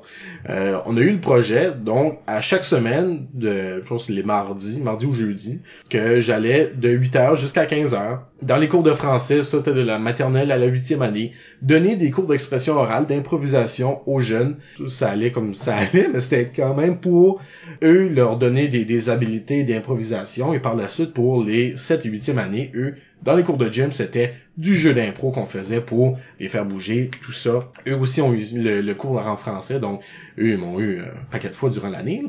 Euh, 0.48 0.79
on 0.87 0.96
a 0.96 1.01
eu 1.01 1.12
le 1.12 1.20
projet 1.20 1.72
donc 1.72 2.18
à 2.27 2.40
chaque 2.40 2.64
semaine 2.64 3.27
de 3.35 3.83
je 3.83 3.88
pense 3.88 4.09
les 4.09 4.22
mardis, 4.22 4.81
mardi 4.81 5.07
ou 5.07 5.14
jeudi 5.14 5.61
que 5.90 6.20
j'allais 6.20 6.72
de 6.77 6.88
8h 6.96 7.37
jusqu'à 7.37 7.66
15h 7.66 8.20
dans 8.42 8.57
les 8.57 8.68
cours 8.68 8.85
de 8.85 8.92
français, 8.92 9.42
ça 9.42 9.59
c'était 9.59 9.74
de 9.74 9.81
la 9.81 9.98
maternelle 9.98 10.53
à 10.53 10.59
la 10.59 10.66
huitième 10.66 11.03
année, 11.03 11.33
donner 11.61 11.96
des 11.96 12.11
cours 12.11 12.27
d'expression 12.27 12.74
orale, 12.74 13.07
d'improvisation 13.07 14.01
aux 14.09 14.20
jeunes. 14.20 14.57
Ça 14.88 15.11
allait 15.11 15.33
comme 15.33 15.55
ça 15.55 15.74
allait, 15.92 16.09
mais 16.12 16.20
c'était 16.20 16.51
quand 16.55 16.74
même 16.74 16.98
pour 16.98 17.40
eux 17.83 18.09
leur 18.09 18.37
donner 18.38 18.68
des, 18.68 18.85
des 18.85 19.11
habiletés 19.11 19.64
d'improvisation 19.64 20.53
et 20.53 20.61
par 20.61 20.77
la 20.77 20.88
suite 20.88 21.14
pour 21.14 21.42
les 21.42 21.77
7 21.77 22.07
et 22.07 22.11
8e 22.11 22.38
années, 22.38 22.70
eux, 22.77 22.94
dans 23.22 23.35
les 23.35 23.42
cours 23.42 23.57
de 23.57 23.70
gym, 23.70 23.90
c'était 23.90 24.35
du 24.57 24.76
jeu 24.76 24.92
d'impro 24.92 25.31
qu'on 25.31 25.46
faisait 25.46 25.81
pour 25.81 26.18
les 26.40 26.48
faire 26.48 26.64
bouger, 26.64 27.11
tout 27.22 27.33
ça. 27.33 27.70
Eux 27.87 27.94
aussi 27.94 28.20
ont 28.20 28.33
eu 28.33 28.44
le, 28.54 28.94
cours 28.94 29.24
en 29.24 29.37
français, 29.37 29.78
donc 29.78 30.02
eux, 30.37 30.50
ils 30.50 30.59
m'ont 30.59 30.81
eu 30.81 31.00
un 31.00 31.24
paquet 31.31 31.48
de 31.48 31.54
fois 31.54 31.70
durant 31.70 31.88
l'année. 31.88 32.24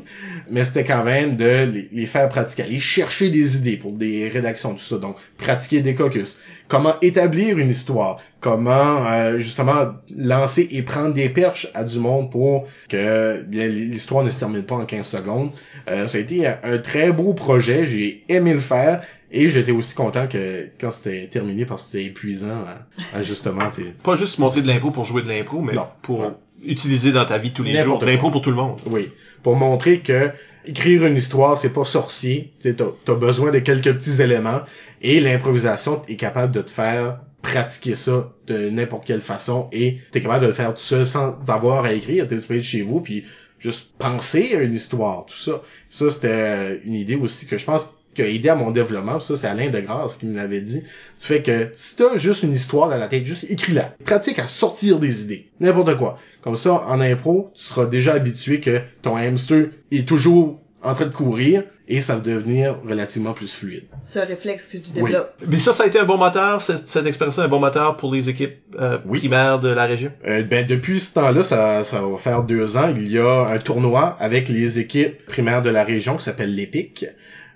Mais 0.48 0.64
c'était 0.64 0.84
quand 0.84 1.04
même 1.04 1.36
de 1.36 1.86
les, 1.92 2.06
faire 2.06 2.28
pratiquer, 2.28 2.62
aller 2.62 2.78
chercher 2.78 3.30
des 3.30 3.56
idées 3.56 3.76
pour 3.76 3.92
des 3.92 4.28
rédactions, 4.28 4.74
tout 4.74 4.80
ça. 4.80 4.98
Donc, 4.98 5.16
pratiquer 5.38 5.82
des 5.82 5.94
caucus. 5.94 6.38
Comment 6.68 6.94
établir 7.02 7.58
une 7.58 7.68
histoire. 7.68 8.18
Comment, 8.38 9.04
euh, 9.06 9.38
justement, 9.38 9.94
lancer 10.16 10.68
et 10.70 10.82
prendre 10.82 11.14
des 11.14 11.28
perches 11.28 11.68
à 11.74 11.82
du 11.82 11.98
monde 11.98 12.30
pour 12.30 12.68
que 12.88 13.44
l'histoire 13.50 14.24
ne 14.24 14.30
se 14.30 14.38
termine 14.38 14.62
pas 14.62 14.76
en 14.76 14.84
15 14.84 15.06
secondes. 15.06 15.50
Euh, 15.88 16.06
ça 16.06 16.18
a 16.18 16.20
été 16.20 16.46
un 16.46 16.78
très 16.78 17.12
beau 17.12 17.34
projet. 17.34 17.86
J'ai 17.86 18.22
aimé 18.28 18.54
le 18.54 18.60
faire. 18.60 19.02
Et 19.32 19.48
j'étais 19.50 19.72
aussi 19.72 19.94
content 19.94 20.26
que 20.26 20.68
quand 20.80 20.90
c'était 20.90 21.28
terminé 21.28 21.64
parce 21.64 21.82
que 21.84 21.90
c'était 21.92 22.04
épuisant, 22.04 22.48
hein, 22.50 22.78
hein, 23.14 23.22
justement, 23.22 23.70
Pas 24.02 24.16
juste 24.16 24.38
montrer 24.38 24.62
de 24.62 24.66
l'impro 24.66 24.90
pour 24.90 25.04
jouer 25.04 25.22
de 25.22 25.28
l'impro, 25.28 25.60
mais 25.60 25.74
Non. 25.74 25.86
pour 26.02 26.20
Ouais. 26.20 26.26
utiliser 26.64 27.12
dans 27.12 27.24
ta 27.24 27.38
vie 27.38 27.50
de 27.50 27.54
tous 27.54 27.62
les 27.62 27.72
jours. 27.74 27.80
N'importe 27.84 28.04
L'impro 28.06 28.30
pour 28.30 28.42
tout 28.42 28.50
le 28.50 28.56
monde. 28.56 28.78
Oui. 28.86 29.08
Pour 29.42 29.54
montrer 29.56 30.00
que 30.00 30.30
écrire 30.66 31.06
une 31.06 31.16
histoire, 31.16 31.56
c'est 31.56 31.72
pas 31.72 31.84
sorcier. 31.84 32.52
T'as, 32.60 32.72
t'as 33.04 33.14
besoin 33.14 33.50
de 33.52 33.60
quelques 33.60 33.92
petits 33.94 34.20
éléments 34.20 34.60
et 35.00 35.20
l'improvisation 35.20 36.02
est 36.08 36.16
capable 36.16 36.52
de 36.52 36.60
te 36.62 36.70
faire 36.70 37.20
pratiquer 37.40 37.96
ça 37.96 38.32
de 38.48 38.68
n'importe 38.68 39.06
quelle 39.06 39.20
façon 39.20 39.68
et 39.72 39.96
t'es 40.10 40.20
capable 40.20 40.42
de 40.42 40.48
le 40.48 40.52
faire 40.52 40.74
tout 40.74 40.82
seul 40.82 41.06
sans 41.06 41.38
avoir 41.48 41.84
à 41.86 41.92
écrire. 41.94 42.26
T'es- 42.28 42.34
être 42.36 42.62
chez 42.62 42.82
vous 42.82 43.00
puis 43.00 43.24
juste 43.58 43.92
penser 43.98 44.54
à 44.56 44.60
une 44.60 44.74
histoire, 44.74 45.24
tout 45.24 45.36
ça. 45.36 45.62
Ça, 45.88 46.10
c'était 46.10 46.80
une 46.84 46.94
idée 46.94 47.16
aussi 47.16 47.46
que 47.46 47.56
je 47.56 47.64
pense 47.64 47.94
qui 48.14 48.22
a 48.22 48.28
aidé 48.28 48.48
à 48.48 48.54
mon 48.54 48.70
développement. 48.70 49.20
Ça, 49.20 49.36
c'est 49.36 49.46
Alain 49.46 49.70
Degrasse 49.70 50.16
qui 50.16 50.26
me 50.26 50.36
l'avait 50.36 50.60
dit. 50.60 50.82
Tu 51.18 51.26
fais 51.26 51.42
que 51.42 51.68
si 51.74 51.96
t'as 51.96 52.16
juste 52.16 52.42
une 52.42 52.52
histoire 52.52 52.88
dans 52.88 52.96
la 52.96 53.06
tête, 53.08 53.24
juste 53.24 53.46
écris-la. 53.50 53.94
Pratique 54.04 54.38
à 54.38 54.48
sortir 54.48 54.98
des 54.98 55.22
idées. 55.22 55.48
N'importe 55.60 55.96
quoi. 55.96 56.18
Comme 56.42 56.56
ça, 56.56 56.72
en 56.88 57.00
impro, 57.00 57.50
tu 57.54 57.62
seras 57.64 57.86
déjà 57.86 58.14
habitué 58.14 58.60
que 58.60 58.80
ton 59.02 59.14
hamster 59.16 59.66
est 59.92 60.08
toujours 60.08 60.60
en 60.82 60.94
train 60.94 61.04
de 61.04 61.12
courir 61.12 61.62
et 61.88 62.00
ça 62.00 62.14
va 62.14 62.20
devenir 62.20 62.76
relativement 62.88 63.32
plus 63.34 63.52
fluide. 63.52 63.82
C'est 64.02 64.20
un 64.20 64.24
réflexe 64.24 64.66
que 64.68 64.78
tu 64.78 64.90
Oui. 64.96 65.02
développes. 65.10 65.34
Mais 65.46 65.56
ça, 65.58 65.72
ça 65.74 65.82
a 65.82 65.86
été 65.86 65.98
un 65.98 66.04
bon 66.04 66.16
moteur, 66.16 66.62
cette, 66.62 66.88
cette 66.88 67.04
expérience 67.06 67.38
un 67.38 67.48
bon 67.48 67.58
moteur 67.60 67.96
pour 67.98 68.14
les 68.14 68.30
équipes 68.30 68.56
euh, 68.78 68.98
Oui. 69.04 69.18
primaires 69.18 69.60
de 69.60 69.68
la 69.68 69.84
région? 69.84 70.10
Euh, 70.26 70.42
ben, 70.42 70.66
depuis 70.66 71.00
ce 71.00 71.12
temps-là, 71.14 71.42
ça, 71.42 71.82
ça 71.84 72.00
va 72.00 72.16
faire 72.16 72.44
deux 72.44 72.76
ans, 72.78 72.92
il 72.96 73.10
y 73.12 73.18
a 73.18 73.46
un 73.48 73.58
tournoi 73.58 74.16
avec 74.20 74.48
les 74.48 74.78
équipes 74.78 75.22
primaires 75.26 75.60
de 75.62 75.68
la 75.70 75.84
région 75.84 76.16
qui 76.16 76.24
s'appelle 76.24 76.54
l'EPIC. 76.54 77.06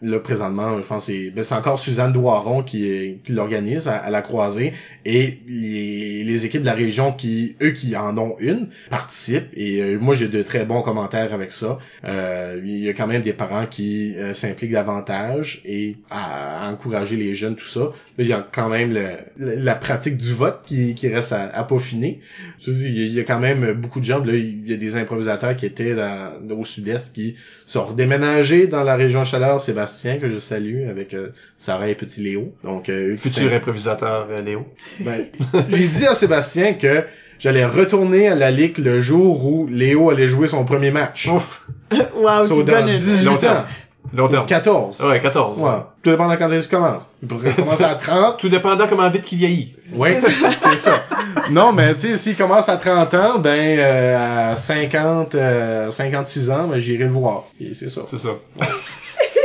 Là, 0.06 0.20
présentement, 0.20 0.80
je 0.82 0.86
pense 0.86 1.06
c'est, 1.06 1.30
ben, 1.30 1.42
c'est 1.44 1.54
encore 1.54 1.78
Suzanne 1.78 2.12
Doiron 2.12 2.62
qui, 2.62 3.18
qui 3.24 3.32
l'organise 3.32 3.88
à, 3.88 3.96
à 3.96 4.10
la 4.10 4.20
croisée. 4.20 4.74
Et 5.06 5.38
les, 5.46 6.24
les 6.24 6.46
équipes 6.46 6.60
de 6.60 6.66
la 6.66 6.74
région 6.74 7.12
qui, 7.12 7.56
eux 7.62 7.70
qui 7.70 7.96
en 7.96 8.18
ont 8.18 8.36
une, 8.38 8.68
participent. 8.90 9.48
Et 9.54 9.80
euh, 9.80 9.98
moi, 9.98 10.14
j'ai 10.14 10.28
de 10.28 10.42
très 10.42 10.66
bons 10.66 10.82
commentaires 10.82 11.32
avec 11.32 11.52
ça. 11.52 11.78
Euh, 12.04 12.60
il 12.64 12.78
y 12.78 12.88
a 12.88 12.92
quand 12.92 13.06
même 13.06 13.22
des 13.22 13.32
parents 13.32 13.66
qui 13.66 14.14
euh, 14.16 14.34
s'impliquent 14.34 14.72
davantage 14.72 15.62
et 15.64 15.96
à, 16.10 16.66
à 16.66 16.70
encourager 16.72 17.16
les 17.16 17.34
jeunes, 17.34 17.56
tout 17.56 17.64
ça. 17.66 17.80
Là, 17.80 17.90
il 18.24 18.26
y 18.28 18.32
a 18.32 18.46
quand 18.52 18.68
même 18.68 18.92
le- 18.92 19.56
la 19.56 19.74
pratique 19.74 20.16
du 20.18 20.32
vote 20.34 20.60
qui, 20.66 20.94
qui 20.94 21.08
reste 21.08 21.32
à, 21.32 21.44
à 21.48 21.64
peaufiner. 21.64 22.20
Il 22.66 23.12
y, 23.12 23.20
a, 23.20 23.24
quand 23.24 23.40
même 23.40 23.72
beaucoup 23.72 24.00
de 24.00 24.04
gens. 24.04 24.22
Là, 24.24 24.34
il 24.34 24.68
y 24.68 24.74
a 24.74 24.76
des 24.76 24.96
improvisateurs 24.96 25.56
qui 25.56 25.66
étaient 25.66 25.94
au 26.50 26.64
sud-est 26.64 27.14
qui 27.14 27.36
sont 27.66 27.84
redéménagés 27.84 28.66
dans 28.66 28.82
la 28.82 28.96
région 28.96 29.24
Chaleur. 29.24 29.60
Sébastien, 29.60 29.93
que 30.02 30.28
je 30.30 30.38
salue, 30.38 30.88
avec 30.88 31.14
euh, 31.14 31.28
Sarah 31.57 31.88
et 31.88 31.94
Petit 31.94 32.22
Léo. 32.22 32.54
Donc, 32.64 32.88
euh, 32.88 33.16
Futur 33.16 33.52
improvisateur, 33.52 34.26
euh, 34.30 34.42
Léo. 34.42 34.66
ben, 35.00 35.26
j'ai 35.70 35.88
dit 35.88 36.07
à 36.07 36.14
Sébastien 36.14 36.74
que 36.74 37.04
j'allais 37.38 37.64
retourner 37.64 38.28
à 38.28 38.35
la 38.35 38.50
Ligue 38.50 38.78
le 38.78 39.00
jour 39.00 39.46
où 39.46 39.66
Léo 39.66 40.11
allait 40.11 40.28
jouer 40.28 40.46
son 40.48 40.64
premier 40.64 40.90
match. 40.90 41.28
Ouf, 41.28 41.62
wow, 42.16 42.44
So, 42.44 42.59
tu 42.62 42.70
dans 42.70 42.80
donnes 42.80 42.88
une... 42.90 42.96
18 42.96 43.24
Long 43.24 43.37
terme. 43.37 43.57
ans. 43.59 43.64
Long 44.12 44.28
terme. 44.28 44.46
14. 44.46 45.02
Ouais, 45.02 45.20
14. 45.20 45.60
Ouais. 45.60 45.70
Tout 46.02 46.10
dépend 46.10 46.28
de 46.28 46.36
quand 46.36 46.50
est-ce 46.50 46.68
tu 46.68 46.76
commences. 46.76 47.06
Il 47.22 47.28
pourrait 47.28 47.52
commencer 47.56 47.84
à 47.84 47.94
30. 47.94 48.38
Tout 48.38 48.48
dépendant 48.48 48.86
comment 48.88 49.08
vite 49.08 49.22
qu'il 49.22 49.38
vieillit. 49.38 49.74
Oui, 49.92 50.10
c'est 50.58 50.76
ça. 50.76 51.04
Non, 51.50 51.72
mais 51.72 51.94
tu 51.94 52.00
sais, 52.00 52.16
s'il 52.16 52.36
commence 52.36 52.68
à 52.68 52.76
30 52.76 53.14
ans, 53.14 53.38
ben 53.38 53.78
euh, 53.78 54.52
à 54.52 54.56
50, 54.56 55.34
euh, 55.34 55.90
56 55.90 56.50
ans, 56.50 56.68
ben 56.68 56.78
j'irai 56.78 57.04
le 57.04 57.10
voir. 57.10 57.44
Et 57.60 57.74
c'est 57.74 57.88
ça. 57.88 58.02
C'est 58.08 58.18
ça. 58.18 58.30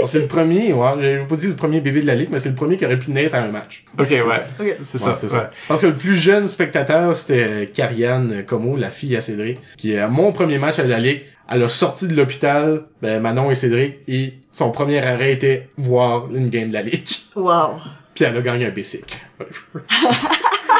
Bon, 0.01 0.07
c'est 0.07 0.19
le 0.19 0.27
premier, 0.27 0.71
ouais, 0.71 0.89
j'ai 1.01 1.17
pas 1.27 1.35
dit 1.35 1.47
le 1.47 1.55
premier 1.55 1.81
bébé 1.81 2.01
de 2.01 2.07
la 2.07 2.15
ligue, 2.15 2.29
mais 2.31 2.39
c'est 2.39 2.49
le 2.49 2.55
premier 2.55 2.77
qui 2.77 2.85
aurait 2.85 2.99
pu 2.99 3.11
naître 3.11 3.35
à 3.35 3.39
un 3.39 3.49
match. 3.49 3.83
Ok, 3.99 4.09
ouais. 4.09 4.21
Ok. 4.59 4.75
C'est 4.83 4.97
ça. 4.97 5.15
c'est 5.15 5.27
ouais. 5.27 5.33
ça. 5.33 5.51
Parce 5.67 5.81
que 5.81 5.87
le 5.87 5.93
plus 5.95 6.15
jeune 6.15 6.47
spectateur, 6.47 7.17
c'était 7.17 7.69
Karianne 7.73 8.45
Como, 8.47 8.77
la 8.77 8.89
fille 8.89 9.17
à 9.17 9.21
Cédric, 9.21 9.59
qui 9.77 9.97
à 9.97 10.07
mon 10.07 10.31
premier 10.31 10.57
match 10.57 10.79
à 10.79 10.83
la 10.83 10.99
ligue, 10.99 11.23
elle 11.51 11.63
a 11.63 11.69
sorti 11.69 12.07
de 12.07 12.15
l'hôpital, 12.15 12.83
ben 13.01 13.19
Manon 13.21 13.49
et 13.51 13.55
Cédric, 13.55 13.95
et 14.07 14.33
son 14.51 14.71
premier 14.71 14.99
arrêt 15.05 15.31
était 15.33 15.69
voir 15.77 16.27
une 16.33 16.49
game 16.49 16.69
de 16.69 16.73
la 16.73 16.81
ligue. 16.83 17.07
Wow. 17.35 17.79
Puis 18.13 18.25
elle 18.25 18.37
a 18.37 18.41
gagné 18.41 18.65
un 18.65 18.71
basic. 18.71 19.17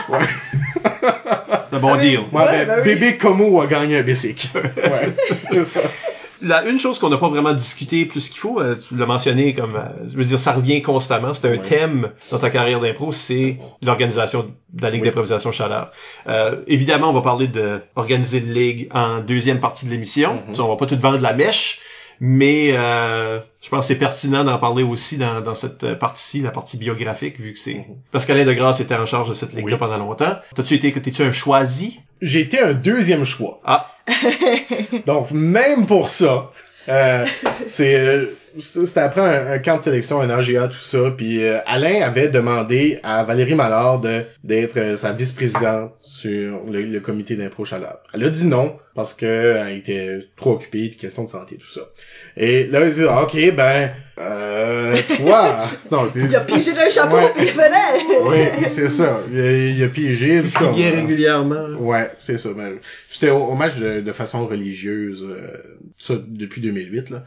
ouais. 0.10 0.19
C'est 1.69 1.75
un 1.75 1.79
bon 1.79 1.93
Ah 1.93 1.97
oui. 1.97 2.10
deal. 2.10 2.19
Ouais, 2.19 2.25
Ouais, 2.34 2.45
ben, 2.45 2.67
ben 2.67 2.75
oui. 2.77 2.84
bébé 2.95 3.17
Como 3.17 3.62
a 3.62 3.67
gagné 3.67 3.97
un 3.99 4.03
basic. 4.03 4.49
ouais. 4.55 5.13
C'est 5.51 5.65
ça. 5.65 5.79
La, 6.41 6.63
une 6.65 6.80
chose 6.80 6.99
qu'on 6.99 7.10
n'a 7.10 7.17
pas 7.17 7.28
vraiment 7.28 7.54
discuté 7.54 8.06
plus 8.06 8.30
qu'il 8.30 8.39
faut, 8.39 8.62
euh, 8.62 8.75
tu 8.88 8.95
l'as 8.95 9.06
mentionné 9.06 9.54
comme, 9.54 9.75
euh, 9.75 10.08
je 10.10 10.15
veux 10.15 10.23
dire, 10.23 10.39
ça 10.39 10.54
revient 10.54 10.82
constamment. 10.82 11.34
C'est 11.34 11.52
un 11.52 11.58
thème 11.58 12.12
dans 12.32 12.39
ta 12.39 12.49
carrière 12.49 12.80
d'impro, 12.80 13.12
c'est 13.12 13.58
l'organisation 13.82 14.54
de 14.73 14.82
la 14.82 14.89
Ligue 14.89 15.02
Oui. 15.02 15.08
d'improvisation 15.08 15.52
Chaleur. 15.52 15.91
Euh, 16.28 16.62
évidemment, 16.67 17.10
on 17.10 17.13
va 17.13 17.21
parler 17.21 17.47
de 17.47 17.82
organiser 17.95 18.38
une 18.38 18.54
ligue 18.54 18.89
en 18.93 19.19
deuxième 19.19 19.60
partie 19.60 19.86
de 19.86 19.91
l'émission. 19.91 20.41
Tu 20.49 20.56
sais, 20.56 20.62
On 20.62 20.69
va 20.69 20.78
pas 20.78 20.86
tout 20.86 20.97
vendre 20.97 21.19
la 21.19 21.34
mèche, 21.34 21.80
mais 22.19 22.71
euh, 22.73 23.39
je 23.62 23.69
pense 23.69 23.82
que 23.82 23.88
c'est 23.93 23.97
pertinent 23.99 24.43
d'en 24.43 24.58
parler 24.60 24.84
aussi 24.84 25.17
dans, 25.17 25.41
dans 25.41 25.55
cette 25.55 25.93
partie-ci, 25.95 26.41
la 26.41 26.51
partie 26.51 26.77
biographique, 26.77 27.39
vu 27.39 27.53
que 27.53 27.60
c'est... 27.60 27.75
Mhm. 27.75 27.95
Parce 28.12 28.25
qu'Alain 28.25 28.45
de 28.45 28.53
Grasse 28.53 28.79
était 28.79 28.95
en 28.95 29.05
charge 29.05 29.29
de 29.29 29.34
cette 29.34 29.53
ligue-là 29.53 29.73
Oui. 29.73 29.79
pendant 29.79 29.97
longtemps. 29.97 30.38
T'as-tu 30.55 30.75
été, 30.75 30.91
t'es-tu 30.91 31.23
un 31.23 31.32
choisi? 31.32 31.99
J'ai 32.21 32.41
été 32.41 32.60
un 32.60 32.73
deuxième 32.73 33.23
choix. 33.25 33.62
Ah, 33.65 33.91
Donc, 35.05 35.32
même 35.32 35.86
pour 35.86 36.10
ça, 36.10 36.49
euh, 36.89 37.25
c'est 37.67 37.95
euh, 37.95 38.25
c'était 38.59 38.99
après 39.01 39.21
un, 39.21 39.51
un 39.53 39.59
camp 39.59 39.77
de 39.77 39.81
sélection, 39.81 40.21
un 40.21 40.29
AGA, 40.29 40.67
tout 40.67 40.79
ça. 40.79 41.11
Puis 41.15 41.43
euh, 41.43 41.59
Alain 41.65 42.01
avait 42.01 42.29
demandé 42.29 42.99
à 43.03 43.23
Valérie 43.23 43.55
Mallard 43.55 44.01
de 44.01 44.23
d'être 44.43 44.77
euh, 44.77 44.95
sa 44.95 45.11
vice-présidente 45.13 45.93
sur 46.01 46.63
le, 46.69 46.83
le 46.83 46.99
comité 46.99 47.35
d'impro 47.35 47.65
chaleur. 47.65 47.99
Elle 48.13 48.23
a 48.23 48.29
dit 48.29 48.45
non 48.45 48.77
parce 48.95 49.13
que 49.13 49.25
euh, 49.25 49.65
elle 49.67 49.77
était 49.77 50.19
trop 50.35 50.53
occupée 50.53 50.89
puis 50.89 50.97
question 50.97 51.23
de 51.23 51.29
santé 51.29 51.57
tout 51.57 51.69
ça. 51.69 51.81
Et 52.37 52.67
là 52.67 52.85
il 52.85 52.93
dit 52.93 53.03
ah, 53.07 53.23
ok 53.23 53.55
ben 53.55 53.91
euh, 54.19 54.97
toi 55.17 55.63
non 55.91 56.07
c'est 56.11 56.19
Il 56.21 56.35
a 56.35 56.41
pigé 56.41 56.73
d'un 56.73 56.89
chapeau 56.89 57.15
Ouais. 57.15 57.31
puis 57.37 57.45
il 57.47 57.53
venait. 57.53 58.19
oui 58.23 58.65
c'est 58.67 58.89
ça 58.89 59.21
il 59.31 59.39
a, 59.39 59.51
il 59.51 59.83
a 59.83 59.87
piégé 59.87 60.35
il 60.37 60.41
tout 60.41 60.47
ça. 60.49 60.71
régulièrement. 60.71 61.67
Ouais, 61.79 62.09
c'est 62.19 62.37
ça. 62.37 62.49
Ben, 62.55 62.75
j'étais 63.09 63.29
au, 63.29 63.37
au 63.43 63.53
match 63.55 63.77
de, 63.77 64.01
de 64.01 64.11
façon 64.11 64.45
religieuse, 64.47 65.25
euh, 65.29 65.47
ça 65.97 66.15
depuis 66.27 66.59
2008 66.61 67.09
là. 67.11 67.23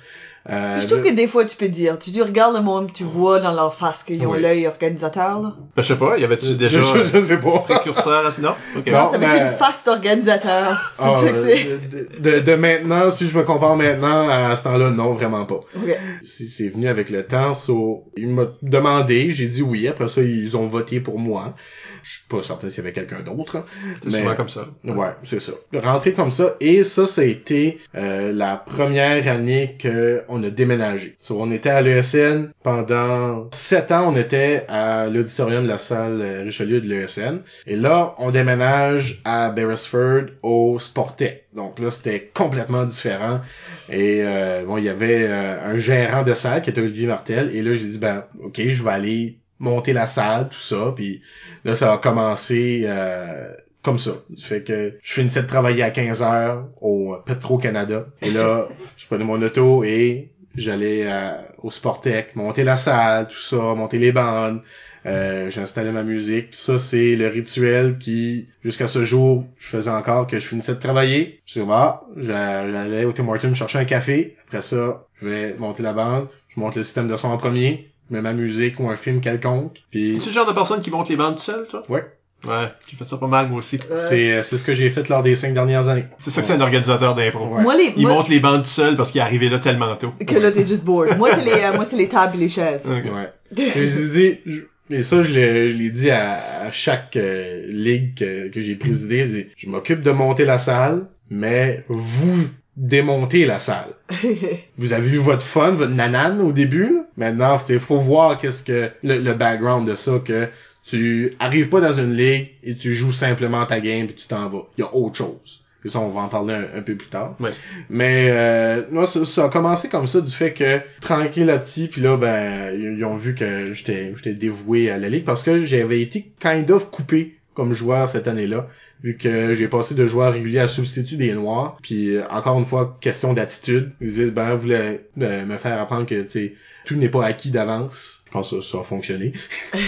Euh, 0.51 0.81
Je 0.81 0.89
trouve 0.89 1.03
que 1.05 1.11
des 1.15 1.29
fois, 1.29 1.45
tu 1.45 1.55
peux 1.57 1.69
dire, 1.69 1.99
tu, 2.01 2.11
tu 2.11 2.21
regardes 2.21 2.57
le 2.57 2.63
monde, 2.63 2.93
tu 2.93 3.05
vois 3.05 3.39
dans 3.39 3.53
leur 3.53 3.75
face 3.75 4.03
qu'ils 4.03 4.27
ont 4.27 4.33
Oui. 4.33 4.41
l'œil 4.43 4.67
organisateur, 4.67 5.41
là. 5.41 5.55
Ben, 5.77 5.83
je 5.83 5.89
sais 5.89 5.97
pas, 5.97 6.19
y 6.19 6.25
avait-tu 6.25 6.55
déjà 6.57 6.81
je, 6.81 6.99
je, 6.99 7.05
je 7.05 7.21
sais 7.23 7.39
pas. 7.39 7.61
précurseur 7.61 8.27
à... 8.27 8.41
Non? 8.41 8.55
Ok. 8.77 8.87
Non. 8.89 9.11
T'avais 9.13 9.27
mais- 9.29 9.39
une 9.53 9.57
face 9.57 9.85
d'organisateur? 9.85 10.93
C'est 10.97 11.03
Ah, 11.05 11.15
ça 11.21 11.29
que 11.29 11.45
c'est. 11.45 11.67
euh, 11.67 11.79
de, 12.19 12.31
de, 12.31 12.41
de 12.41 12.55
maintenant, 12.57 13.11
si 13.13 13.29
je 13.29 13.39
me 13.39 13.45
compare 13.45 13.77
maintenant 13.77 14.29
à 14.29 14.57
ce 14.57 14.65
temps-là, 14.65 14.91
non, 14.91 15.13
vraiment 15.13 15.45
pas. 15.45 15.61
Ok. 15.77 15.97
Si 16.25 16.47
c'est 16.47 16.69
venu 16.71 16.89
avec 16.89 17.09
le 17.11 17.25
temps, 17.25 17.55
so, 17.55 18.05
il 18.17 18.29
m'a 18.29 18.47
demandé, 18.63 19.31
j'ai 19.31 19.47
dit 19.47 19.63
oui. 19.63 19.87
Après 19.87 20.09
ça, 20.09 20.23
ils 20.23 20.57
ont 20.57 20.67
voté 20.67 20.99
pour 20.99 21.21
moi. 21.21 21.55
Je 22.03 22.11
suis 22.19 22.29
pas 22.29 22.43
certain 22.43 22.69
s'il 22.69 22.79
y 22.79 22.81
avait 22.87 22.93
quelqu'un 22.93 23.21
d'autre. 23.21 23.57
hein. 23.57 23.65
C'est 24.03 24.11
Mais- 24.13 24.19
souvent 24.21 24.35
comme 24.37 24.49
ça. 24.49 24.67
Ouais, 24.85 25.09
c'est 25.25 25.41
ça. 25.41 25.53
Rentrer 25.75 26.13
comme 26.13 26.31
ça. 26.31 26.57
Et 26.61 26.85
ça, 26.85 27.07
ça 27.07 27.21
a 27.23 27.25
été 27.25 27.79
euh, 27.95 28.33
la 28.33 28.57
première 28.57 29.27
année 29.29 29.77
que 29.79 30.23
on 30.29 30.43
a 30.45 30.51
déménagé. 30.51 31.17
So, 31.21 31.41
on 31.41 31.51
était 31.53 31.71
à 31.71 31.81
l'ESN 31.83 32.51
pendant 32.63 33.49
sept 33.53 33.93
ans. 33.93 34.13
On 34.13 34.17
était 34.17 34.65
à 34.69 35.07
l'auditorium 35.07 35.65
de 35.65 35.69
la 35.69 35.79
salle 35.79 36.21
euh, 36.21 36.43
Richelieu 36.45 36.81
de 36.81 36.89
l'ESN. 36.89 37.43
Et 37.67 37.77
là, 37.77 38.15
on 38.19 38.31
déménage 38.31 39.21
à 39.25 39.51
Beresford 39.51 40.27
au 40.43 40.79
Sportec. 40.79 41.47
Donc 41.55 41.79
là, 41.79 41.91
c'était 41.91 42.31
complètement 42.35 42.85
différent. 42.85 43.41
Et 43.89 44.21
euh, 44.23 44.65
bon, 44.65 44.79
il 44.79 44.85
y 44.85 44.89
avait 44.89 45.27
euh, 45.29 45.73
un 45.75 45.79
gérant 45.79 46.23
de 46.23 46.33
salle 46.35 46.63
qui 46.63 46.71
était 46.71 46.81
Olivier 46.81 47.07
Martel. 47.07 47.51
Et 47.55 47.63
là, 47.63 47.75
j'ai 47.75 47.87
dit, 47.87 47.99
ben, 47.99 48.25
ok, 48.43 48.61
je 48.61 48.83
vais 48.83 48.91
aller 48.91 49.39
monter 49.63 49.93
la 49.95 50.07
salle, 50.07 50.49
tout 50.51 50.61
ça. 50.61 50.93
Puis 50.95 51.23
là, 51.65 51.75
ça 51.75 51.95
a 51.95 51.99
commencé... 51.99 52.83
euh, 52.85 53.53
comme 53.83 53.99
ça. 53.99 54.13
Fait 54.39 54.63
que 54.63 54.99
je 55.03 55.13
finissais 55.15 55.43
de 55.43 55.49
travailler 55.49 55.83
à 55.83 55.91
15 55.91 56.23
heures 56.23 56.69
au 56.81 57.17
Petro-Canada. 57.27 58.07
Et 58.21 58.31
là, 58.31 58.69
je 58.97 59.07
prenais 59.07 59.25
mon 59.25 59.43
auto 59.43 59.83
et 59.85 60.31
j'allais 60.55 61.03
euh, 61.11 61.33
au 61.63 61.71
Sportec, 61.73 62.37
monter 62.37 62.63
la 62.65 62.77
salle, 62.77 63.27
tout 63.29 63.41
ça, 63.41 63.57
monter 63.75 63.99
les 63.99 64.13
bandes. 64.13 64.63
Euh, 65.05 65.51
J'installais 65.51 65.91
ma 65.93 66.05
musique. 66.05 66.55
Ça, 66.55 66.79
c'est 66.79 67.17
le 67.17 67.27
rituel 67.27 67.99
qui, 67.99 68.49
jusqu'à 68.63 68.87
ce 68.87 69.05
jour, 69.05 69.45
je 69.59 69.67
faisais 69.69 69.91
encore 69.91 70.29
que 70.29 70.39
je 70.39 70.47
finissais 70.47 70.75
de 70.75 70.79
travailler. 70.81 71.41
Je 71.45 71.55
disais, 71.55 71.67
bah, 71.67 72.05
j'a- 72.17 72.71
j'allais 72.71 73.05
au 73.05 73.13
Tim 73.13 73.27
Hortons 73.29 73.55
chercher 73.55 73.79
un 73.81 73.85
café. 73.85 74.37
Après 74.47 74.63
ça, 74.63 75.07
je 75.21 75.27
vais 75.27 75.55
monter 75.55 75.83
la 75.83 75.93
bande. 75.93 76.29
Je 76.49 76.61
monte 76.61 76.77
le 76.77 76.85
système 76.85 77.09
de 77.09 77.17
son 77.17 77.29
en 77.29 77.37
premier. 77.39 77.92
Je 78.11 78.15
mets 78.17 78.23
ma 78.23 78.33
musique 78.33 78.79
ou 78.81 78.89
un 78.89 78.97
film 78.97 79.21
quelconque. 79.21 79.83
Puis, 79.91 80.17
Es-tu 80.17 80.29
le 80.29 80.35
genre 80.35 80.47
de 80.47 80.53
personne 80.53 80.81
qui 80.83 80.91
monte 80.91 81.09
les 81.09 81.17
bandes 81.17 81.37
tout 81.37 81.43
seul, 81.43 81.67
toi? 81.69 81.81
Ouais. 81.89 82.05
Ouais, 82.45 82.67
j'ai 82.89 82.97
fait 82.97 83.09
ça 83.09 83.19
pas 83.19 83.29
mal, 83.29 83.49
moi 83.51 83.59
aussi. 83.59 83.79
c'est 83.95 84.33
euh, 84.33 84.43
c'est 84.43 84.59
ce 84.59 84.65
que 84.65 84.75
j'ai 84.75 84.91
fait 84.91 85.09
lors 85.09 85.23
des 85.23 85.37
cinq 85.37 85.55
dernières 85.55 85.87
années. 85.87 86.07
C'est 86.19 86.31
ça 86.31 86.41
que 86.41 86.47
c'est 86.49 86.55
un 86.55 86.61
organisateur 86.61 87.15
d'impro. 87.15 87.47
Ouais. 87.47 87.63
Moi, 87.63 87.77
les, 87.77 87.93
Il 87.97 88.03
moi, 88.03 88.15
monte 88.17 88.29
les 88.29 88.41
bandes 88.41 88.65
tout 88.65 88.69
seul 88.69 88.97
parce 88.97 89.13
qu'il 89.13 89.21
est 89.21 89.25
arrivé 89.25 89.49
là 89.49 89.61
tellement 89.61 89.95
tôt. 89.97 90.13
que 90.27 90.35
là, 90.35 90.51
t'es 90.51 90.67
juste 90.67 90.85
bored. 90.85 91.17
Moi, 91.19 91.31
c'est 91.37 91.45
les, 91.45 91.63
euh, 91.63 91.73
moi, 91.75 91.85
c'est 91.85 91.97
les 91.97 92.09
tables 92.09 92.37
et 92.37 92.41
les 92.41 92.49
chaises. 92.49 92.85
Ok. 92.91 93.13
Ouais. 93.15 93.31
Et 93.57 93.87
j'ai 93.89 94.09
dit, 94.09 94.39
je- 94.45 94.61
Et 94.91 95.05
ça, 95.05 95.23
je 95.23 95.31
l'ai 95.33 95.71
je 95.71 95.77
l'ai 95.77 95.91
dit 95.91 96.11
à, 96.11 96.63
à 96.63 96.71
chaque 96.73 97.17
euh, 97.17 97.63
ligue 97.69 98.17
que, 98.19 98.49
que 98.49 98.61
j'ai 98.61 98.75
présidé. 98.75 99.25
Je, 99.25 99.39
je 99.57 99.69
m'occupe 99.71 100.01
de 100.01 100.11
monter 100.11 100.45
la 100.45 100.59
salle, 100.59 101.07
mais 101.31 101.85
vous 101.89 102.49
démontez 102.77 103.47
la 103.47 103.59
salle. 103.59 103.93
Vous 104.79 104.93
avez 104.93 105.11
eu 105.11 105.19
votre 105.19 105.45
fun, 105.45 105.73
votre 105.73 105.93
nanane 105.93 106.41
au 106.41 106.53
début. 106.53 107.03
Maintenant, 107.17 107.59
il 107.69 107.79
faut 107.79 108.01
voir 108.01 108.39
qu'est-ce 108.39 108.63
que 108.63 108.91
le, 109.03 109.19
le 109.19 109.35
background 109.35 109.89
de 109.89 109.95
ça, 109.95 110.21
que 110.25 110.49
tu 110.85 111.33
arrives 111.39 111.69
pas 111.69 111.81
dans 111.81 111.93
une 111.93 112.17
ligue 112.17 112.51
et 112.65 112.75
tu 112.75 112.95
joues 112.95 113.13
simplement 113.13 113.65
ta 113.67 113.81
game 113.81 114.07
et 114.07 114.15
tu 114.15 114.27
t'en 114.27 114.49
vas. 114.49 114.67
Il 114.77 114.81
y 114.83 114.85
a 114.85 114.95
autre 114.95 115.17
chose. 115.17 115.63
Et 115.85 115.89
ça, 115.89 115.99
on 115.99 116.11
va 116.11 116.21
en 116.21 116.29
parler 116.29 116.55
un, 116.55 116.79
un 116.79 116.83
peu 116.83 116.95
plus 116.95 117.09
tard. 117.09 117.35
Ouais. 117.41 117.51
Mais 117.91 118.29
euh, 118.31 118.85
moi, 118.91 119.07
ça, 119.07 119.25
ça 119.25 119.45
a 119.47 119.49
commencé 119.49 119.89
comme 119.89 120.07
ça 120.07 120.21
du 120.21 120.31
fait 120.31 120.53
que 120.53 120.81
tranquille 121.01 121.47
là 121.47 121.59
petit, 121.59 121.89
puis 121.89 122.01
là, 122.01 122.17
ben, 122.17 122.73
ils 122.79 123.05
ont 123.05 123.17
vu 123.17 123.35
que 123.35 123.73
j'étais 123.73 124.13
j'étais 124.17 124.35
dévoué 124.35 124.91
à 124.91 124.99
la 124.99 125.09
ligue 125.09 125.25
parce 125.25 125.43
que 125.43 125.65
j'avais 125.65 126.01
été 126.01 126.31
kind 126.39 126.71
of 126.71 126.91
coupé 126.91 127.37
comme 127.55 127.75
joueur 127.75 128.09
cette 128.09 128.29
année-là 128.29 128.69
vu 129.03 129.17
que 129.17 129.55
j'ai 129.55 129.69
passé 129.69 129.95
de 129.95 130.07
joueur 130.07 130.33
régulier 130.33 130.61
à 130.61 130.69
substitut 130.69 131.17
des 131.17 131.33
noirs 131.35 131.79
puis 131.83 132.17
euh, 132.17 132.27
encore 132.31 132.59
une 132.59 132.67
fois 132.67 132.97
question 133.01 133.33
d'attitude. 133.33 133.93
Ils 134.01 134.09
disaient 134.09 134.31
ben 134.31 134.55
vous 134.55 134.61
voulez 134.61 135.01
euh, 135.21 135.45
me 135.45 135.57
faire 135.57 135.81
apprendre 135.81 136.07
que 136.07 136.23
tu 136.23 136.29
sais 136.29 136.55
tout 136.85 136.95
n'est 136.97 137.09
pas 137.09 137.25
acquis 137.25 137.51
d'avance 137.51 138.23
je 138.33 138.39
pense 138.39 138.51
que 138.51 138.63
ça, 138.63 138.79
a 138.81 138.83
fonctionné. 138.83 139.33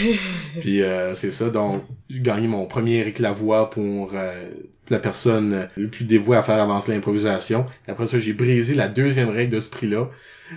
Puis 0.60 0.82
euh, 0.82 1.14
c'est 1.14 1.30
ça. 1.30 1.48
Donc 1.48 1.82
j'ai 2.10 2.20
gagné 2.20 2.46
mon 2.46 2.66
premier 2.66 2.96
Eric 2.96 3.18
Lavoie 3.18 3.70
pour 3.70 4.10
euh, 4.12 4.50
la 4.90 4.98
personne 4.98 5.66
le 5.76 5.88
plus 5.88 6.04
dévouée 6.04 6.36
à 6.36 6.42
faire 6.42 6.60
avancer 6.60 6.92
l'improvisation. 6.92 7.64
Après 7.88 8.06
ça 8.06 8.18
j'ai 8.18 8.34
brisé 8.34 8.74
la 8.74 8.88
deuxième 8.88 9.30
règle 9.30 9.54
de 9.54 9.60
ce 9.60 9.70
prix-là 9.70 10.10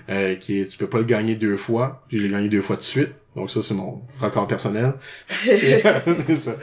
euh, 0.09 0.35
qui 0.35 0.59
est 0.59 0.65
tu 0.65 0.77
peux 0.77 0.89
pas 0.89 0.97
le 0.97 1.05
gagner 1.05 1.35
deux 1.35 1.55
fois. 1.55 2.03
Puis 2.09 2.17
je 2.17 2.23
l'ai 2.23 2.29
gagné 2.29 2.49
deux 2.49 2.61
fois 2.61 2.75
de 2.75 2.81
suite 2.81 3.11
donc 3.37 3.51
ça 3.51 3.61
c'est 3.61 3.75
mon 3.75 4.01
record 4.19 4.47
personnel. 4.47 4.93
C'est 5.45 6.35
ça. 6.35 6.55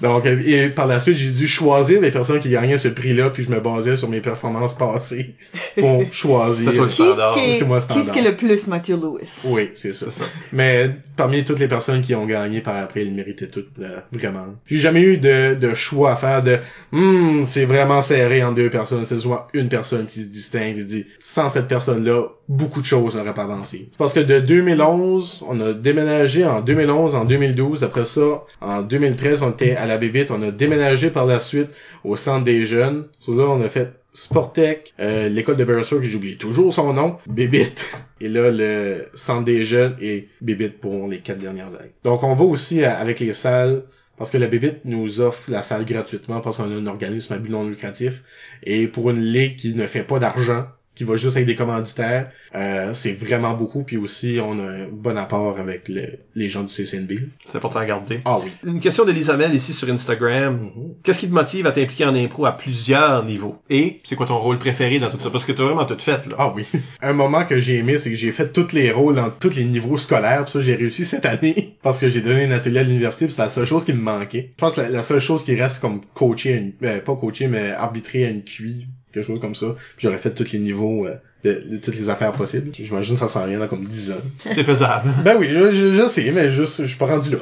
Donc 0.00 0.24
euh, 0.24 0.40
et 0.46 0.68
par 0.68 0.86
la 0.86 1.00
suite 1.00 1.16
j'ai 1.16 1.30
dû 1.30 1.48
choisir 1.48 2.00
les 2.00 2.12
personnes 2.12 2.38
qui 2.38 2.48
gagnaient 2.48 2.78
ce 2.78 2.88
prix-là 2.88 3.30
puis 3.30 3.42
je 3.42 3.50
me 3.50 3.58
basais 3.60 3.96
sur 3.96 4.08
mes 4.08 4.20
performances 4.20 4.74
passées 4.74 5.34
pour 5.78 6.04
choisir. 6.12 6.70
C'est 6.88 7.34
Qui 7.34 7.56
C'est 7.56 7.64
moi, 7.66 7.78
est, 7.78 7.80
standard. 7.80 7.94
qui 7.94 8.00
est-ce 8.00 8.12
qui 8.12 8.18
est 8.20 8.30
le 8.30 8.36
plus 8.36 8.68
Mathieu 8.68 8.96
Lewis? 8.96 9.42
oui 9.46 9.70
c'est 9.74 9.92
ça. 9.94 10.06
Mais 10.52 10.90
parmi 11.16 11.44
toutes 11.44 11.58
les 11.58 11.68
personnes 11.68 12.02
qui 12.02 12.14
ont 12.14 12.24
gagné 12.24 12.60
par 12.60 12.76
après 12.76 13.04
ils 13.04 13.12
méritaient 13.12 13.48
toutes 13.48 13.70
euh, 13.80 13.98
vraiment. 14.12 14.46
J'ai 14.66 14.78
jamais 14.78 15.02
eu 15.02 15.18
de, 15.18 15.56
de 15.56 15.74
choix 15.74 16.12
à 16.12 16.16
faire 16.16 16.42
de 16.44 16.58
hmm 16.92 17.42
c'est 17.44 17.64
vraiment 17.64 18.00
serré 18.00 18.44
en 18.44 18.52
deux 18.52 18.70
personnes 18.70 19.04
c'est 19.04 19.18
souvent 19.18 19.46
une 19.54 19.68
personne 19.68 20.06
qui 20.06 20.20
se 20.22 20.28
distingue 20.28 20.78
et 20.78 20.84
dit 20.84 21.04
sans 21.20 21.48
cette 21.48 21.66
personne 21.66 22.04
là 22.04 22.22
beaucoup 22.48 22.80
de 22.80 22.86
choses 22.86 23.16
n'auraient 23.16 23.34
pas 23.34 23.44
avancé. 23.44 23.88
Parce 23.98 24.12
que 24.12 24.20
de 24.20 24.38
2011 24.38 25.44
on 25.48 25.58
a 25.60 25.72
déménagé 25.72 26.11
en 26.46 26.60
2011 26.60 27.14
en 27.14 27.24
2012 27.24 27.84
après 27.84 28.04
ça 28.04 28.44
en 28.60 28.82
2013 28.82 29.42
on 29.42 29.50
était 29.50 29.76
à 29.76 29.86
la 29.86 29.98
Bébite 29.98 30.30
on 30.30 30.42
a 30.42 30.50
déménagé 30.50 31.10
par 31.10 31.26
la 31.26 31.40
suite 31.40 31.68
au 32.04 32.16
centre 32.16 32.44
des 32.44 32.64
jeunes 32.64 33.06
so 33.18 33.36
là 33.36 33.44
on 33.44 33.60
a 33.62 33.68
fait 33.68 33.92
Sportec, 34.14 34.92
euh, 35.00 35.30
l'école 35.30 35.56
de 35.56 35.64
Berserk, 35.64 36.02
j'oublie 36.02 36.36
toujours 36.36 36.72
son 36.74 36.92
nom, 36.92 37.16
Bébite. 37.26 37.90
Et 38.20 38.28
là, 38.28 38.50
le 38.50 39.06
centre 39.14 39.44
des 39.44 39.64
jeunes 39.64 39.96
et 40.02 40.28
Bébite 40.42 40.80
pour 40.80 41.08
les 41.08 41.20
quatre 41.20 41.38
dernières 41.38 41.68
années. 41.68 41.92
Donc, 42.04 42.22
on 42.22 42.34
va 42.34 42.44
aussi 42.44 42.84
avec 42.84 43.20
les 43.20 43.32
salles, 43.32 43.84
parce 44.18 44.30
que 44.30 44.36
la 44.36 44.48
Bébite 44.48 44.84
nous 44.84 45.20
offre 45.20 45.50
la 45.50 45.62
salle 45.62 45.86
gratuitement 45.86 46.40
parce 46.40 46.58
qu'on 46.58 46.70
a 46.70 46.74
un 46.74 46.86
organisme 46.86 47.32
à 47.32 47.38
but 47.38 47.48
non 47.48 47.66
lucratif. 47.66 48.22
Et 48.62 48.86
pour 48.86 49.10
une 49.10 49.20
ligue 49.20 49.56
qui 49.56 49.74
ne 49.74 49.86
fait 49.86 50.04
pas 50.04 50.18
d'argent, 50.18 50.66
qui 50.94 51.04
va 51.04 51.16
juste 51.16 51.36
avec 51.36 51.46
des 51.46 51.54
commanditaires, 51.54 52.30
euh, 52.54 52.92
c'est 52.94 53.12
vraiment 53.12 53.54
beaucoup. 53.54 53.82
Puis 53.82 53.96
aussi, 53.96 54.38
on 54.44 54.58
a 54.60 54.62
un 54.70 54.86
bon 54.92 55.16
apport 55.16 55.58
avec 55.58 55.88
le- 55.88 56.18
les 56.34 56.48
gens 56.50 56.62
du 56.62 56.68
CCNB. 56.68 57.12
C'est 57.44 57.56
important 57.56 57.78
à 57.80 57.86
garder. 57.86 58.20
Ah 58.26 58.38
oui. 58.44 58.50
Une 58.64 58.78
question 58.80 59.04
d'Elisabeth 59.04 59.54
ici 59.54 59.72
sur 59.72 59.88
Instagram. 59.88 60.54
Mhm. 60.54 60.94
Qu'est-ce 61.02 61.20
qui 61.20 61.28
te 61.28 61.32
motive 61.34 61.66
à 61.66 61.72
t'impliquer 61.72 62.04
en 62.04 62.14
impro 62.14 62.44
à 62.44 62.52
plusieurs 62.52 63.24
niveaux? 63.24 63.56
Et 63.70 64.00
c'est 64.04 64.16
quoi 64.16 64.26
ton 64.26 64.38
rôle 64.38 64.58
préféré 64.58 64.98
dans 64.98 65.08
tout 65.10 65.18
ça? 65.20 65.30
Parce 65.30 65.46
que 65.46 65.52
t'as 65.52 65.64
vraiment 65.64 65.86
tout 65.86 65.98
fait, 65.98 66.26
là. 66.26 66.36
Ah 66.38 66.52
oui. 66.54 66.64
Un 67.02 67.12
moment 67.14 67.44
que 67.44 67.58
j'ai 67.60 67.76
aimé, 67.76 67.96
c'est 67.98 68.10
que 68.10 68.16
j'ai 68.16 68.32
fait 68.32 68.52
tous 68.52 68.72
les 68.72 68.90
rôles 68.90 69.14
dans 69.14 69.30
tous 69.30 69.56
les 69.56 69.64
niveaux 69.64 69.96
scolaires. 69.96 70.42
Puis 70.44 70.52
ça, 70.52 70.60
j'ai 70.60 70.74
réussi 70.74 71.06
cette 71.06 71.24
année 71.26 71.76
parce 71.82 72.00
que 72.00 72.08
j'ai 72.10 72.20
donné 72.20 72.44
un 72.44 72.50
atelier 72.50 72.80
à 72.80 72.82
l'université. 72.82 73.26
Puis 73.26 73.34
c'est 73.34 73.42
la 73.42 73.48
seule 73.48 73.66
chose 73.66 73.84
qui 73.86 73.92
me 73.94 74.02
manquait. 74.02 74.50
Je 74.52 74.56
pense 74.56 74.74
que 74.74 74.82
la, 74.82 74.90
la 74.90 75.02
seule 75.02 75.20
chose 75.20 75.42
qui 75.44 75.54
reste 75.54 75.80
comme 75.80 76.00
coacher, 76.14 76.52
à 76.52 76.56
une, 76.58 76.72
euh, 76.82 77.00
pas 77.00 77.16
coacher, 77.16 77.48
mais 77.48 77.70
arbitrer 77.70 78.26
à 78.26 78.30
une 78.30 78.42
QI, 78.44 78.86
quelque 79.12 79.26
chose 79.26 79.40
comme 79.40 79.54
ça. 79.54 79.74
Puis 79.96 80.06
j'aurais 80.06 80.18
fait 80.18 80.30
tous 80.34 80.52
les 80.52 80.58
niveaux 80.58 81.06
euh, 81.06 81.14
de, 81.44 81.64
de 81.70 81.76
toutes 81.78 81.96
les 81.96 82.08
affaires 82.08 82.32
possibles. 82.32 82.70
J'imagine 82.72 83.14
que 83.14 83.20
ça 83.20 83.28
s'en 83.28 83.46
vient 83.46 83.58
dans 83.58 83.68
comme 83.68 83.84
10 83.84 84.12
ans. 84.12 84.16
C'est 84.54 84.64
faisable. 84.64 85.10
Ben 85.24 85.36
oui, 85.38 85.48
je, 85.50 85.72
je, 85.72 85.92
je 86.02 86.08
sais, 86.08 86.30
mais 86.32 86.50
juste, 86.50 86.82
je 86.82 86.86
suis 86.86 86.98
pas 86.98 87.06
rendu 87.06 87.30
là. 87.30 87.38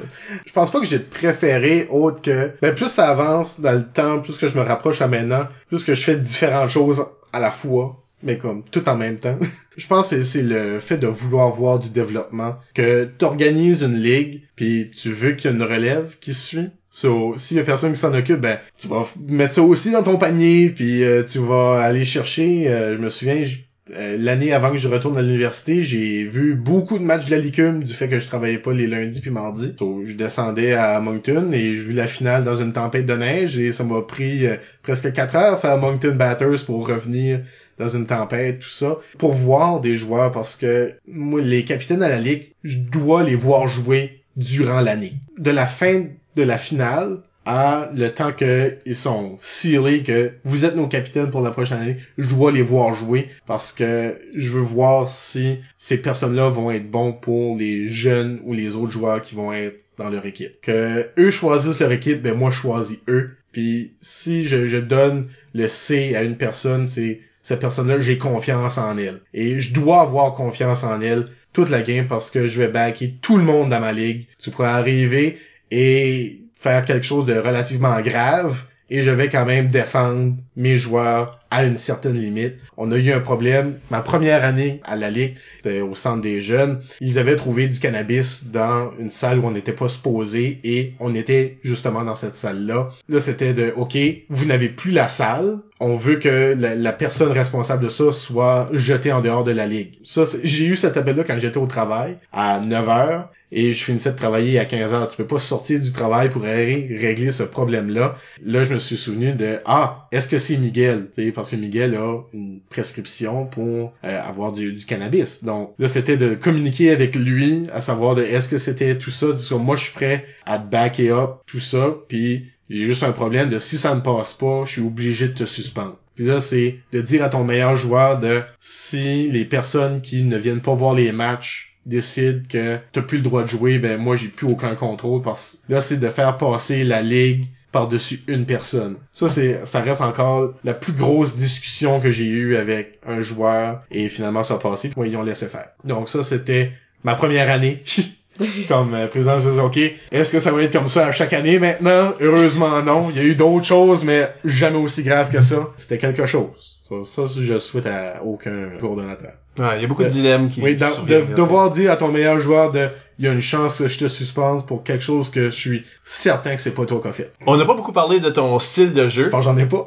Je 0.46 0.52
pense 0.52 0.70
pas 0.70 0.80
que 0.80 0.86
j'ai 0.86 0.98
de 0.98 1.04
préféré 1.04 1.86
autre 1.90 2.22
que, 2.22 2.50
ben 2.62 2.74
plus 2.74 2.88
ça 2.88 3.08
avance 3.10 3.60
dans 3.60 3.72
le 3.72 3.84
temps, 3.86 4.20
plus 4.20 4.36
que 4.38 4.48
je 4.48 4.56
me 4.56 4.62
rapproche 4.62 5.00
à 5.02 5.08
maintenant, 5.08 5.46
plus 5.68 5.84
que 5.84 5.94
je 5.94 6.02
fais 6.02 6.16
différentes 6.16 6.70
choses 6.70 7.04
à 7.32 7.40
la 7.40 7.50
fois, 7.50 8.02
mais 8.22 8.38
comme 8.38 8.64
tout 8.64 8.88
en 8.88 8.96
même 8.96 9.18
temps. 9.18 9.38
je 9.76 9.86
pense 9.86 10.10
que 10.10 10.16
c'est- 10.16 10.24
c'est 10.24 10.42
le 10.42 10.78
fait 10.80 10.96
de 10.98 11.06
vouloir 11.06 11.50
voir 11.50 11.78
du 11.78 11.88
développement, 11.90 12.56
que 12.74 13.04
t'organises 13.04 13.82
une 13.82 13.96
ligue, 13.96 14.42
puis 14.56 14.90
tu 14.96 15.10
veux 15.10 15.32
qu'il 15.32 15.50
y 15.50 15.54
ait 15.54 15.56
une 15.56 15.62
relève 15.62 16.16
qui 16.20 16.34
suit. 16.34 16.68
So, 16.90 17.34
s'il 17.38 17.56
y 17.56 17.60
a 17.60 17.64
personne 17.64 17.92
qui 17.92 17.98
s'en 18.00 18.12
occupe, 18.14 18.40
ben, 18.40 18.58
tu 18.78 18.88
vas 18.88 19.06
mettre 19.28 19.54
ça 19.54 19.62
aussi 19.62 19.90
dans 19.92 20.02
ton 20.02 20.16
panier, 20.16 20.70
puis 20.70 21.04
euh, 21.04 21.22
tu 21.22 21.38
vas 21.38 21.80
aller 21.82 22.04
chercher, 22.04 22.68
euh, 22.68 22.96
je 22.96 23.02
me 23.02 23.08
souviens, 23.10 23.44
je- 23.44 23.58
euh, 23.92 24.16
l'année 24.18 24.52
avant 24.52 24.70
que 24.70 24.78
je 24.78 24.88
retourne 24.88 25.16
à 25.16 25.22
l'université, 25.22 25.82
j'ai 25.82 26.24
vu 26.24 26.54
beaucoup 26.54 26.98
de 26.98 27.02
matchs 27.04 27.26
de 27.26 27.30
la 27.32 27.38
Licume 27.38 27.82
du 27.82 27.92
fait 27.92 28.08
que 28.08 28.18
je 28.20 28.26
travaillais 28.26 28.58
pas 28.58 28.72
les 28.72 28.86
lundis 28.86 29.20
puis 29.20 29.30
mardis. 29.30 29.74
So, 29.78 30.02
je 30.04 30.14
descendais 30.14 30.74
à 30.74 31.00
Moncton 31.00 31.50
et 31.52 31.74
j'ai 31.74 31.80
vu 31.80 31.92
la 31.92 32.06
finale 32.06 32.44
dans 32.44 32.54
une 32.56 32.72
tempête 32.72 33.06
de 33.06 33.14
neige 33.14 33.58
et 33.58 33.72
ça 33.72 33.82
m'a 33.84 34.00
pris 34.02 34.46
euh, 34.46 34.56
presque 34.82 35.12
quatre 35.12 35.34
heures 35.36 35.60
faire 35.60 35.78
Moncton 35.78 36.14
Batters 36.16 36.64
pour 36.66 36.86
revenir 36.88 37.40
dans 37.78 37.88
une 37.88 38.06
tempête, 38.06 38.60
tout 38.60 38.68
ça, 38.68 38.96
pour 39.18 39.32
voir 39.32 39.80
des 39.80 39.96
joueurs 39.96 40.30
parce 40.32 40.54
que 40.56 40.92
moi, 41.08 41.40
les 41.40 41.64
capitaines 41.64 42.02
à 42.02 42.08
la 42.08 42.20
Ligue, 42.20 42.52
je 42.62 42.78
dois 42.78 43.22
les 43.24 43.34
voir 43.36 43.66
jouer 43.68 44.22
durant 44.36 44.80
l'année. 44.80 45.14
De 45.38 45.50
la 45.50 45.66
fin 45.66 46.04
de 46.40 46.44
la 46.44 46.58
finale 46.58 47.18
à 47.46 47.90
le 47.94 48.08
temps 48.08 48.32
que 48.32 48.78
ils 48.86 48.96
sont 48.96 49.38
scellés 49.40 50.02
que 50.02 50.32
vous 50.44 50.64
êtes 50.64 50.76
nos 50.76 50.88
capitaines 50.88 51.30
pour 51.30 51.40
la 51.40 51.50
prochaine 51.50 51.78
année, 51.78 51.96
je 52.18 52.28
dois 52.28 52.52
les 52.52 52.62
voir 52.62 52.94
jouer 52.94 53.28
parce 53.46 53.72
que 53.72 54.18
je 54.34 54.50
veux 54.50 54.60
voir 54.60 55.08
si 55.08 55.58
ces 55.78 56.00
personnes-là 56.00 56.48
vont 56.48 56.70
être 56.70 56.90
bons 56.90 57.12
pour 57.12 57.56
les 57.56 57.88
jeunes 57.88 58.40
ou 58.44 58.52
les 58.54 58.76
autres 58.76 58.92
joueurs 58.92 59.22
qui 59.22 59.34
vont 59.34 59.52
être 59.52 59.76
dans 59.96 60.10
leur 60.10 60.24
équipe. 60.26 60.60
Que 60.62 61.10
eux 61.18 61.30
choisissent 61.30 61.80
leur 61.80 61.92
équipe, 61.92 62.22
ben 62.22 62.34
moi 62.34 62.50
je 62.50 62.56
choisis 62.56 63.00
eux. 63.08 63.30
Puis 63.52 63.92
si 64.00 64.44
je, 64.44 64.68
je 64.68 64.76
donne 64.76 65.28
le 65.54 65.68
C 65.68 66.14
à 66.14 66.22
une 66.22 66.36
personne, 66.36 66.86
c'est 66.86 67.20
cette 67.42 67.60
personne-là, 67.60 68.00
j'ai 68.00 68.18
confiance 68.18 68.78
en 68.78 68.96
elle. 68.98 69.20
Et 69.34 69.60
je 69.60 69.72
dois 69.72 70.02
avoir 70.02 70.34
confiance 70.34 70.84
en 70.84 71.00
elle 71.00 71.26
toute 71.52 71.70
la 71.70 71.82
game 71.82 72.06
parce 72.06 72.30
que 72.30 72.46
je 72.46 72.58
vais 72.62 72.68
backer 72.68 73.14
tout 73.22 73.36
le 73.36 73.42
monde 73.42 73.70
dans 73.70 73.80
ma 73.80 73.92
ligue. 73.92 74.26
Tu 74.38 74.50
pourrais 74.50 74.68
arriver 74.68 75.38
et 75.70 76.42
faire 76.54 76.84
quelque 76.84 77.06
chose 77.06 77.26
de 77.26 77.34
relativement 77.34 78.00
grave 78.00 78.64
et 78.90 79.02
je 79.02 79.10
vais 79.10 79.28
quand 79.28 79.46
même 79.46 79.68
défendre 79.68 80.34
mes 80.56 80.76
joueurs 80.76 81.38
à 81.52 81.64
une 81.64 81.76
certaine 81.76 82.18
limite. 82.20 82.56
On 82.76 82.90
a 82.92 82.96
eu 82.96 83.12
un 83.12 83.20
problème. 83.20 83.78
Ma 83.90 84.00
première 84.00 84.44
année 84.44 84.80
à 84.84 84.96
la 84.96 85.10
Ligue, 85.10 85.36
c'était 85.56 85.80
au 85.80 85.94
centre 85.94 86.22
des 86.22 86.42
jeunes. 86.42 86.80
Ils 87.00 87.18
avaient 87.18 87.36
trouvé 87.36 87.68
du 87.68 87.78
cannabis 87.78 88.46
dans 88.46 88.92
une 88.98 89.10
salle 89.10 89.38
où 89.38 89.46
on 89.46 89.50
n'était 89.52 89.72
pas 89.72 89.88
supposé 89.88 90.60
et 90.64 90.94
on 91.00 91.14
était 91.14 91.58
justement 91.62 92.04
dans 92.04 92.14
cette 92.14 92.34
salle-là. 92.34 92.90
Là, 93.08 93.20
c'était 93.20 93.52
de, 93.52 93.72
OK, 93.76 93.96
vous 94.28 94.44
n'avez 94.44 94.68
plus 94.68 94.90
la 94.90 95.08
salle. 95.08 95.58
On 95.78 95.94
veut 95.94 96.16
que 96.16 96.54
la, 96.58 96.74
la 96.74 96.92
personne 96.92 97.32
responsable 97.32 97.84
de 97.84 97.88
ça 97.88 98.12
soit 98.12 98.68
jetée 98.72 99.12
en 99.12 99.20
dehors 99.20 99.44
de 99.44 99.52
la 99.52 99.66
Ligue. 99.66 99.98
Ça, 100.02 100.22
j'ai 100.42 100.66
eu 100.66 100.76
cet 100.76 100.96
appel-là 100.96 101.24
quand 101.24 101.38
j'étais 101.38 101.58
au 101.58 101.66
travail 101.66 102.16
à 102.32 102.60
9 102.60 102.88
heures 102.88 103.28
et 103.52 103.72
je 103.72 103.84
finissais 103.84 104.12
de 104.12 104.16
travailler 104.16 104.58
à 104.58 104.64
15 104.64 104.92
heures. 104.92 105.08
Tu 105.08 105.16
peux 105.16 105.26
pas 105.26 105.38
sortir 105.38 105.80
du 105.80 105.92
travail 105.92 106.30
pour 106.30 106.44
aller 106.44 106.88
régler 106.98 107.32
ce 107.32 107.42
problème-là. 107.42 108.16
Là, 108.44 108.64
je 108.64 108.72
me 108.72 108.78
suis 108.78 108.96
souvenu 108.96 109.32
de 109.32 109.58
ah, 109.64 110.08
est-ce 110.12 110.28
que 110.28 110.38
c'est 110.38 110.56
Miguel? 110.56 111.08
Tu 111.14 111.24
sais, 111.24 111.32
parce 111.32 111.50
que 111.50 111.56
Miguel 111.56 111.94
a 111.94 112.20
une 112.32 112.60
prescription 112.68 113.46
pour 113.46 113.92
euh, 114.04 114.22
avoir 114.22 114.52
du, 114.52 114.76
cannabis. 114.86 115.44
Donc 115.44 115.74
là, 115.78 115.88
c'était 115.88 116.16
de 116.16 116.34
communiquer 116.34 116.90
avec 116.90 117.16
lui, 117.16 117.66
à 117.72 117.80
savoir 117.80 118.14
de 118.14 118.22
est-ce 118.22 118.48
que 118.48 118.58
c'était 118.58 118.96
tout 118.98 119.10
ça? 119.10 119.32
Dis 119.32 119.54
moi, 119.58 119.76
je 119.76 119.84
suis 119.84 119.92
prêt 119.92 120.24
à 120.46 120.58
te 120.58 120.70
backer 120.70 121.10
up 121.10 121.30
tout 121.46 121.60
ça. 121.60 121.94
Puis 122.08 122.46
il 122.68 122.78
y 122.78 122.84
a 122.84 122.86
juste 122.86 123.02
un 123.02 123.12
problème 123.12 123.48
de 123.48 123.58
si 123.58 123.76
ça 123.76 123.94
ne 123.94 124.00
passe 124.00 124.32
pas, 124.32 124.64
je 124.64 124.72
suis 124.72 124.82
obligé 124.82 125.28
de 125.28 125.34
te 125.34 125.44
suspendre. 125.44 125.98
Puis 126.14 126.24
là, 126.24 126.40
c'est 126.40 126.76
de 126.92 127.00
dire 127.00 127.24
à 127.24 127.28
ton 127.28 127.44
meilleur 127.44 127.76
joueur 127.76 128.20
de 128.20 128.42
si 128.58 129.28
les 129.30 129.44
personnes 129.44 130.02
qui 130.02 130.22
ne 130.22 130.36
viennent 130.36 130.60
pas 130.60 130.74
voir 130.74 130.94
les 130.94 131.12
matchs 131.12 131.69
décident 131.90 132.40
que 132.48 132.78
t'as 132.92 133.02
plus 133.02 133.18
le 133.18 133.24
droit 133.24 133.42
de 133.42 133.48
jouer, 133.48 133.78
ben 133.78 134.00
moi 134.00 134.16
j'ai 134.16 134.28
plus 134.28 134.46
aucun 134.46 134.74
contrôle 134.74 135.20
parce 135.20 135.58
que 135.66 135.74
là 135.74 135.82
c'est 135.82 135.98
de 135.98 136.08
faire 136.08 136.38
passer 136.38 136.84
la 136.84 137.02
ligue 137.02 137.44
par-dessus 137.72 138.22
une 138.26 138.46
personne. 138.46 138.96
Ça 139.12 139.28
c'est 139.28 139.66
ça 139.66 139.80
reste 139.82 140.00
encore 140.00 140.54
la 140.64 140.72
plus 140.72 140.94
grosse 140.94 141.36
discussion 141.36 142.00
que 142.00 142.10
j'ai 142.10 142.26
eue 142.26 142.56
avec 142.56 142.98
un 143.06 143.20
joueur 143.20 143.82
et 143.90 144.08
finalement 144.08 144.42
ça 144.42 144.54
a 144.54 144.58
passé 144.58 144.88
puis 144.88 145.10
ils 145.10 145.16
ont 145.16 145.22
laissé 145.22 145.46
faire. 145.46 145.68
Donc 145.84 146.08
ça 146.08 146.22
c'était 146.22 146.72
ma 147.04 147.14
première 147.14 147.50
année 147.50 147.82
comme 148.68 148.94
euh, 148.94 149.06
président, 149.06 149.40
je 149.40 149.48
disais, 149.48 149.60
OK, 149.60 149.78
est-ce 150.12 150.32
que 150.32 150.40
ça 150.40 150.52
va 150.52 150.62
être 150.62 150.72
comme 150.72 150.88
ça 150.88 151.06
à 151.06 151.12
chaque 151.12 151.32
année? 151.32 151.58
Maintenant? 151.58 152.12
Heureusement 152.20 152.82
non. 152.82 153.08
Il 153.10 153.16
y 153.16 153.20
a 153.20 153.24
eu 153.24 153.34
d'autres 153.34 153.66
choses, 153.66 154.04
mais 154.04 154.28
jamais 154.44 154.78
aussi 154.78 155.02
grave 155.02 155.30
que 155.30 155.40
ça. 155.40 155.68
C'était 155.76 155.98
quelque 155.98 156.26
chose. 156.26 156.76
Ça, 156.82 156.94
ça, 157.04 157.40
je 157.40 157.58
souhaite 157.58 157.86
à 157.86 158.22
aucun 158.24 158.70
coordonnateur. 158.80 159.32
Ouais, 159.58 159.76
il 159.76 159.82
y 159.82 159.84
a 159.84 159.88
beaucoup 159.88 160.04
de 160.04 160.08
dilemmes 160.08 160.48
qui 160.48 160.62
Oui, 160.62 160.76
de, 160.76 160.84
surviennent. 160.84 161.34
devoir 161.34 161.70
dire 161.70 161.90
à 161.92 161.96
ton 161.96 162.08
meilleur 162.08 162.40
joueur 162.40 162.72
de, 162.72 162.88
il 163.20 163.26
y 163.26 163.28
a 163.28 163.32
une 163.32 163.42
chance 163.42 163.74
que 163.74 163.86
je 163.86 163.98
te 163.98 164.08
suspense 164.08 164.64
pour 164.64 164.82
quelque 164.82 165.04
chose 165.04 165.30
que 165.30 165.50
je 165.50 165.54
suis 165.54 165.84
certain 166.02 166.56
que 166.56 166.62
c'est 166.62 166.70
pas 166.72 166.86
toi 166.86 167.00
qui 167.02 167.08
as 167.08 167.12
fait. 167.12 167.30
On 167.46 167.58
n'a 167.58 167.66
pas 167.66 167.74
beaucoup 167.74 167.92
parlé 167.92 168.18
de 168.18 168.30
ton 168.30 168.58
style 168.58 168.94
de 168.94 169.08
jeu. 169.08 169.28
Enfin, 169.30 169.42
j'en 169.42 169.58
ai 169.58 169.66
pas. 169.66 169.84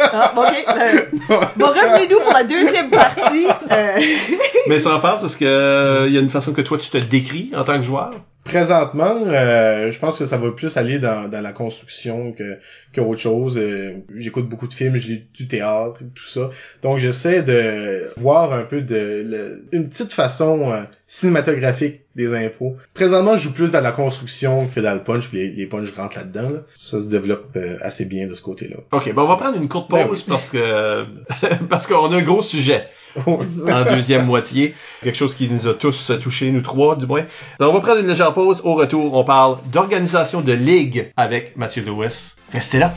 Ah, 0.00 0.32
bon, 0.34 0.42
ok. 0.42 0.64
euh, 0.68 1.00
bon, 1.56 1.66
revenez-nous 1.66 2.18
pour 2.18 2.32
la 2.32 2.42
deuxième 2.42 2.90
partie. 2.90 3.46
Euh, 3.70 4.00
Mais 4.66 4.80
sans 4.80 5.00
faire, 5.00 5.18
c'est 5.20 5.28
ce 5.28 5.36
que 5.36 5.44
euh, 5.44 6.06
il 6.08 6.14
y 6.14 6.18
a 6.18 6.20
une 6.20 6.30
façon 6.30 6.52
que 6.52 6.62
toi 6.62 6.76
tu 6.76 6.90
te 6.90 6.98
décris 6.98 7.52
en 7.56 7.62
tant 7.62 7.76
que 7.76 7.84
joueur? 7.84 8.10
Présentement, 8.44 9.16
euh, 9.26 9.90
je 9.90 9.98
pense 9.98 10.18
que 10.18 10.26
ça 10.26 10.36
va 10.36 10.50
plus 10.52 10.76
aller 10.76 10.98
dans, 10.98 11.28
dans 11.30 11.40
la 11.40 11.52
construction 11.52 12.32
que, 12.32 12.58
que 12.92 13.00
autre 13.00 13.20
chose. 13.20 13.58
Euh, 13.58 13.94
J'écoute 14.16 14.48
beaucoup 14.48 14.68
de 14.68 14.72
films, 14.74 14.96
je 14.96 15.08
lis 15.08 15.24
du 15.34 15.48
théâtre, 15.48 16.00
tout 16.14 16.26
ça. 16.26 16.50
Donc 16.82 16.98
j'essaie 16.98 17.42
de 17.42 18.10
voir 18.18 18.52
un 18.52 18.62
peu 18.64 18.82
de 18.82 19.24
le- 19.26 19.64
une 19.72 19.88
petite 19.88 20.12
façon 20.12 20.70
euh, 20.72 20.82
cinématographique 21.06 22.02
des 22.16 22.34
impôts. 22.34 22.76
Présentement, 22.92 23.36
je 23.36 23.44
joue 23.44 23.52
plus 23.54 23.72
dans 23.72 23.80
la 23.80 23.92
construction 23.92 24.68
que 24.68 24.78
dans 24.78 24.94
le 24.94 25.02
punch, 25.02 25.28
puis 25.30 25.38
les, 25.38 25.48
les 25.50 25.66
punch 25.66 25.90
rentrent 25.96 26.18
là-dedans. 26.18 26.50
là. 26.50 26.58
Ça 26.76 26.98
se 26.98 27.08
développe 27.08 27.56
euh, 27.56 27.76
assez 27.80 28.04
bien 28.04 28.26
de 28.26 28.34
ce 28.34 28.42
côté-là. 28.42 28.76
Ok, 28.92 29.12
ben 29.14 29.22
on 29.22 29.26
va 29.26 29.36
prendre 29.36 29.56
une 29.56 29.68
courte 29.68 29.88
pause 29.88 30.00
Ben 30.00 30.08
oui. 30.10 30.24
parce 30.28 30.50
que 30.50 31.04
parce 31.70 31.86
qu'on 31.86 32.12
a 32.12 32.16
un 32.16 32.22
gros 32.22 32.42
sujet 32.42 32.84
en 33.26 33.84
deuxième 33.84 34.26
moitié, 34.26 34.74
quelque 35.02 35.16
chose 35.16 35.34
qui 35.34 35.48
nous 35.48 35.68
a 35.68 35.74
tous 35.74 36.12
touchés, 36.22 36.50
nous 36.50 36.60
trois 36.60 36.96
du 36.96 37.06
moins. 37.06 37.22
Donc 37.58 37.70
on 37.70 37.74
va 37.74 37.80
prendre 37.80 38.00
une 38.00 38.06
légère 38.06 38.32
pause. 38.34 38.60
Au 38.64 38.74
retour, 38.74 39.14
on 39.14 39.24
parle 39.24 39.58
d'organisation 39.72 40.40
de 40.40 40.52
ligue 40.52 41.12
avec 41.16 41.56
Mathieu 41.56 41.84
Lewis. 41.84 42.34
Restez 42.52 42.78
là. 42.78 42.94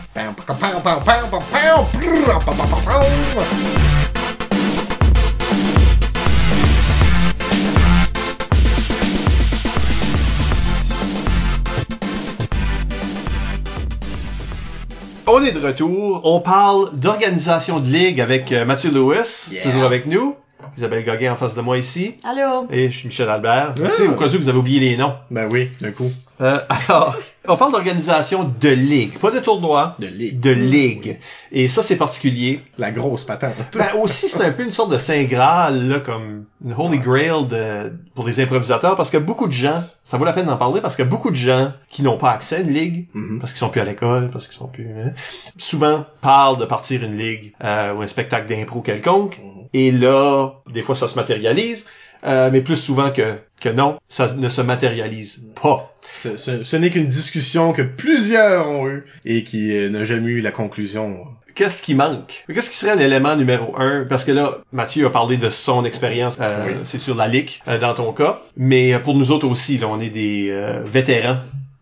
On 15.29 15.43
est 15.43 15.51
de 15.51 15.59
retour. 15.59 16.21
On 16.23 16.39
parle 16.39 16.89
d'organisation 16.93 17.79
de 17.79 17.87
ligue 17.87 18.21
avec 18.21 18.51
euh, 18.51 18.65
Mathieu 18.65 18.89
Lewis, 18.91 19.49
Yeah. 19.51 19.63
toujours 19.63 19.83
avec 19.83 20.05
nous. 20.05 20.35
Isabelle 20.77 21.03
Gauguin 21.05 21.33
en 21.33 21.35
face 21.35 21.53
de 21.55 21.61
moi 21.61 21.77
ici. 21.77 22.15
Allô? 22.23 22.67
Et 22.71 22.89
je 22.89 22.97
suis 22.97 23.07
Michel 23.07 23.29
Albert. 23.29 23.73
Ah. 23.83 23.87
Tu 23.89 24.03
sais, 24.03 24.07
au 24.07 24.13
cas 24.13 24.25
où 24.27 24.37
vous 24.37 24.49
avez 24.49 24.57
oublié 24.57 24.79
les 24.79 24.95
noms. 24.97 25.13
Ben 25.31 25.49
oui, 25.51 25.69
d'un 25.81 25.91
coup. 25.91 26.11
Euh, 26.41 26.59
alors, 26.87 27.15
on 27.47 27.57
parle 27.57 27.71
d'organisation 27.71 28.51
de 28.59 28.69
ligue, 28.69 29.17
pas 29.19 29.31
de 29.31 29.39
tournoi, 29.39 29.95
De 29.99 30.07
ligue. 30.07 30.39
de 30.39 30.51
ligue. 30.51 31.17
Et 31.51 31.67
ça, 31.69 31.81
c'est 31.81 31.95
particulier. 31.95 32.61
La 32.77 32.91
grosse 32.91 33.23
patente. 33.23 33.53
Ben 33.77 33.89
aussi, 34.01 34.27
c'est 34.29 34.43
un 34.43 34.51
peu 34.51 34.63
une 34.63 34.71
sorte 34.71 34.91
de 34.91 34.97
saint 34.97 35.23
graal, 35.23 35.87
là, 35.87 35.99
comme 35.99 36.45
une 36.65 36.73
holy 36.77 36.99
grail 36.99 37.45
de, 37.47 37.93
pour 38.15 38.27
les 38.27 38.39
improvisateurs, 38.39 38.95
parce 38.95 39.11
que 39.11 39.17
beaucoup 39.17 39.47
de 39.47 39.53
gens, 39.53 39.83
ça 40.03 40.17
vaut 40.17 40.25
la 40.25 40.33
peine 40.33 40.45
d'en 40.47 40.57
parler, 40.57 40.81
parce 40.81 40.95
que 40.95 41.03
beaucoup 41.03 41.29
de 41.31 41.35
gens 41.35 41.71
qui 41.89 42.03
n'ont 42.03 42.17
pas 42.17 42.31
accès 42.31 42.57
à 42.57 42.59
une 42.59 42.73
ligue, 42.73 43.07
Mhm. 43.13 43.39
parce 43.39 43.51
qu'ils 43.53 43.59
sont 43.59 43.69
plus 43.69 43.81
à 43.81 43.85
l'école, 43.85 44.29
parce 44.29 44.47
qu'ils 44.47 44.57
sont 44.57 44.67
plus, 44.67 44.87
hein, 44.89 45.11
souvent 45.57 46.05
parlent 46.21 46.57
de 46.57 46.65
partir 46.65 47.03
une 47.03 47.17
ligue 47.17 47.53
euh, 47.63 47.93
ou 47.93 48.01
un 48.01 48.07
spectacle 48.07 48.47
d'impro 48.47 48.81
quelconque. 48.81 49.37
Mhm. 49.39 49.53
Et 49.73 49.91
là, 49.91 50.51
des 50.71 50.81
fois, 50.81 50.95
ça 50.95 51.07
se 51.07 51.15
matérialise, 51.15 51.87
euh, 52.25 52.49
mais 52.51 52.61
plus 52.61 52.77
souvent 52.77 53.11
que 53.11 53.35
que 53.59 53.69
non, 53.69 53.97
ça 54.07 54.31
ne 54.35 54.49
se 54.49 54.61
matérialise 54.61 55.43
pas. 55.59 55.91
Ce, 56.21 56.37
ce- 56.37 56.63
ce 56.63 56.75
n'est 56.75 56.91
qu'une 56.91 57.07
discussion 57.07 57.73
que 57.73 57.81
plusieurs 57.81 58.69
ont 58.69 58.87
eue 58.87 59.03
et 59.25 59.43
qui 59.43 59.75
euh, 59.75 59.89
n'a 59.89 60.05
jamais 60.05 60.27
eu 60.29 60.41
la 60.41 60.51
conclusion. 60.51 61.25
Qu'est-ce 61.55 61.81
qui 61.81 61.95
manque? 61.95 62.45
Qu'est-ce 62.53 62.69
qui 62.69 62.75
serait 62.75 62.95
l'élément 62.95 63.35
numéro 63.35 63.75
un? 63.79 64.05
Parce 64.07 64.23
que 64.25 64.31
là, 64.31 64.59
Mathieu 64.71 65.07
a 65.07 65.09
parlé 65.09 65.37
de 65.37 65.49
son 65.49 65.85
expérience, 65.85 66.37
euh, 66.39 66.65
Oui. 66.67 66.73
c'est 66.85 66.99
sur 66.99 67.15
la 67.15 67.27
ligue, 67.27 67.49
euh, 67.67 67.79
dans 67.79 67.95
ton 67.95 68.13
cas. 68.13 68.39
Mais 68.57 68.93
euh, 68.93 68.99
pour 68.99 69.15
nous 69.15 69.31
autres 69.31 69.47
aussi, 69.47 69.79
là, 69.79 69.87
on 69.87 69.99
est 69.99 70.11
des 70.11 70.49
euh, 70.51 70.83
vétérans 70.85 71.37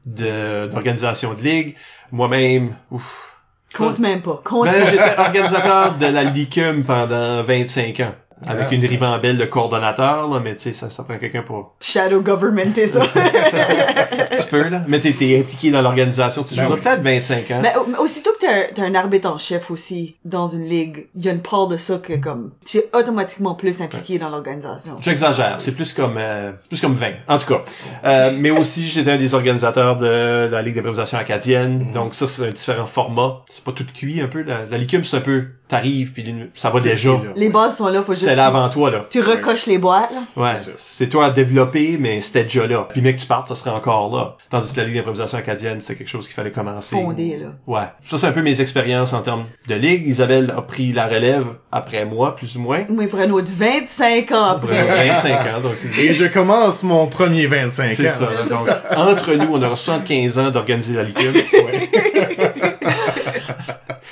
de- 0.06 0.68
d'organisation 0.68 1.34
de, 1.34 1.42
ligue. 1.42 1.76
Moi-même, 2.14 2.74
ouf. 2.90 3.34
Compte 3.74 4.00
même 4.00 4.22
pas. 4.22 4.40
Compte 4.46 4.68
Ben, 4.68 4.86
j'étais 4.86 5.18
organisateur 5.20 5.98
de 5.98 6.06
la 6.06 6.24
LICUM 6.24 6.86
pendant 6.86 7.44
25 7.44 8.00
ans. 8.00 8.16
Avec 8.48 8.72
une 8.74 8.86
ribambelle 8.86 9.38
de 9.38 9.46
coordonnateurs, 9.46 10.28
là, 10.30 10.42
mais 10.44 10.56
tu 10.56 10.64
sais, 10.64 10.74
ça, 10.74 10.90
ça 10.90 11.04
prend 11.04 11.18
quelqu'un 11.18 11.42
pour 11.42 11.76
Shadow 11.80 12.22
government, 12.22 12.72
c'est 12.76 12.88
ça. 12.88 13.00
un 13.04 14.26
petit 14.36 14.48
peu, 14.50 14.64
là. 14.68 14.82
Mais 14.88 15.00
t'es 15.00 15.14
t'es 15.14 15.40
impliqué 15.40 15.72
dans 15.72 15.82
l'organisation, 15.82 16.44
tu 16.44 16.56
Ben 16.56 16.64
joueras 16.64 16.76
oui. 16.76 16.82
peut-être 16.82 17.02
25 17.02 17.52
ans. 17.52 17.60
Mais 17.62 17.74
au- 17.78 17.86
mais 17.90 17.98
aussitôt 17.98 18.32
que 18.40 18.46
t'as 18.74 18.84
un, 18.84 18.92
un 18.92 18.96
arbitre 18.96 19.30
en 19.30 19.38
chef 19.38 19.72
aussi 19.72 20.18
dans 20.26 20.48
une 20.48 20.66
ligue, 20.68 21.08
il 21.16 21.26
y 21.26 21.30
a 21.30 21.32
une 21.32 21.42
part 21.42 21.68
de 21.68 21.78
ça 21.78 21.98
que 21.98 22.14
comme 22.14 22.52
tu 22.66 22.78
es 22.78 22.90
automatiquement 22.94 23.56
plus 23.56 23.82
impliqué 23.82 24.20
dans 24.20 24.30
l'organisation. 24.30 24.98
J'exagère, 25.02 25.56
c'est 25.60 25.74
plus 25.74 25.94
comme 25.94 26.18
euh, 26.18 26.52
plus 26.70 26.82
comme 26.82 26.96
20, 26.96 27.08
en 27.28 27.38
tout 27.38 27.48
cas. 27.48 27.64
Euh, 28.04 28.32
mais 28.38 28.52
aussi, 28.52 28.86
j'étais 28.88 29.12
un 29.12 29.18
des 29.18 29.34
organisateurs 29.34 29.96
de 29.98 30.50
la 30.52 30.62
Ligue 30.62 30.76
d'improvisation 30.76 31.18
acadienne, 31.18 31.92
donc 31.94 32.16
ça, 32.16 32.28
c'est 32.28 32.46
un 32.48 32.50
différent 32.50 32.86
format. 32.86 33.44
C'est 33.50 33.64
pas 33.64 33.72
tout 33.72 33.86
cuit 33.94 34.20
un 34.22 34.28
peu. 34.28 34.42
La, 34.44 34.66
la 34.70 34.78
LICUM, 34.78 35.04
c'est 35.04 35.18
un 35.18 35.22
peu, 35.22 35.46
t'arrives, 35.68 36.14
puis 36.14 36.24
ça 36.54 36.70
va 36.70 36.80
C'est- 36.80 36.90
déjà. 36.90 37.12
c'est 37.20 37.26
là. 37.28 37.32
Les 37.36 37.50
bases 37.50 37.78
sont 37.78 37.88
là, 37.88 38.02
faut 38.04 38.14
juste 38.14 38.24
C'était 38.24 38.36
là 38.36 38.46
avant 38.48 38.70
toi, 38.70 38.92
là. 38.92 39.06
tu 39.10 39.20
recoches 39.22 39.66
les 39.66 39.78
boîtes 39.78 40.12
là. 40.12 40.24
Ouais, 40.36 40.60
C'est 40.60 40.78
c'est 40.78 41.10
toi 41.10 41.26
à 41.26 41.30
développer, 41.32 41.98
mais 42.00 42.22
c'était 42.22 42.44
déjà 42.44 42.68
là. 42.68 42.88
Puis 42.92 43.02
mec, 43.02 43.18
tu 43.18 43.26
partes, 43.26 43.48
ça 43.48 43.56
serait 43.56 43.72
encore 43.72 44.16
là. 44.16 44.36
Tandis 44.50 44.72
que 44.74 44.80
la 44.80 44.86
Ligue 44.88 44.96
d'improvisation 44.96 45.38
acadienne, 45.38 45.82
c'était 45.82 45.96
quelque 45.96 46.08
chose 46.10 46.26
qu'il 46.28 46.36
fallait 46.36 46.52
commencer. 46.52 46.96
Fondé 46.96 47.38
là. 47.42 47.48
Ouais. 47.68 47.88
Ça, 48.08 48.18
c'est 48.18 48.28
un 48.28 48.32
peu 48.32 48.42
mes 48.42 48.62
expériences 48.62 49.14
en 49.14 49.22
termes 49.22 49.46
de 49.68 49.76
ligue. 49.76 50.08
Isabelle 50.08 50.54
a 50.56 50.62
pris 50.62 50.92
la 50.94 51.08
relève 51.08 51.46
après 51.72 52.06
moi, 52.06 52.36
plus 52.36 52.56
ou 52.56 52.62
moins. 52.62 52.84
Oui, 52.90 53.08
pour 53.08 53.20
un 53.20 53.30
autre 53.32 53.50
25 53.58 54.32
ans 54.32 54.46
Après 54.46 54.78
après. 54.80 55.08
25 55.10 55.56
ans, 55.56 55.62
donc 55.62 55.74
c'est- 55.78 56.02
Et 56.02 56.14
je 56.14 56.26
commence 56.26 56.84
mon 56.84 57.08
premier 57.08 57.48
25 57.48 57.92
ans. 57.92 57.94
C'est 57.96 58.10
ça. 58.10 58.30
Donc, 58.50 58.70
entre 58.96 59.34
nous, 59.34 59.48
on 59.52 59.62
aura 59.64 59.76
75 59.76 60.40
ans 60.40 60.52
d'organiser 60.52 60.94
la 60.94 61.04
LICUM. 61.04 61.34
Ouais. 61.34 61.90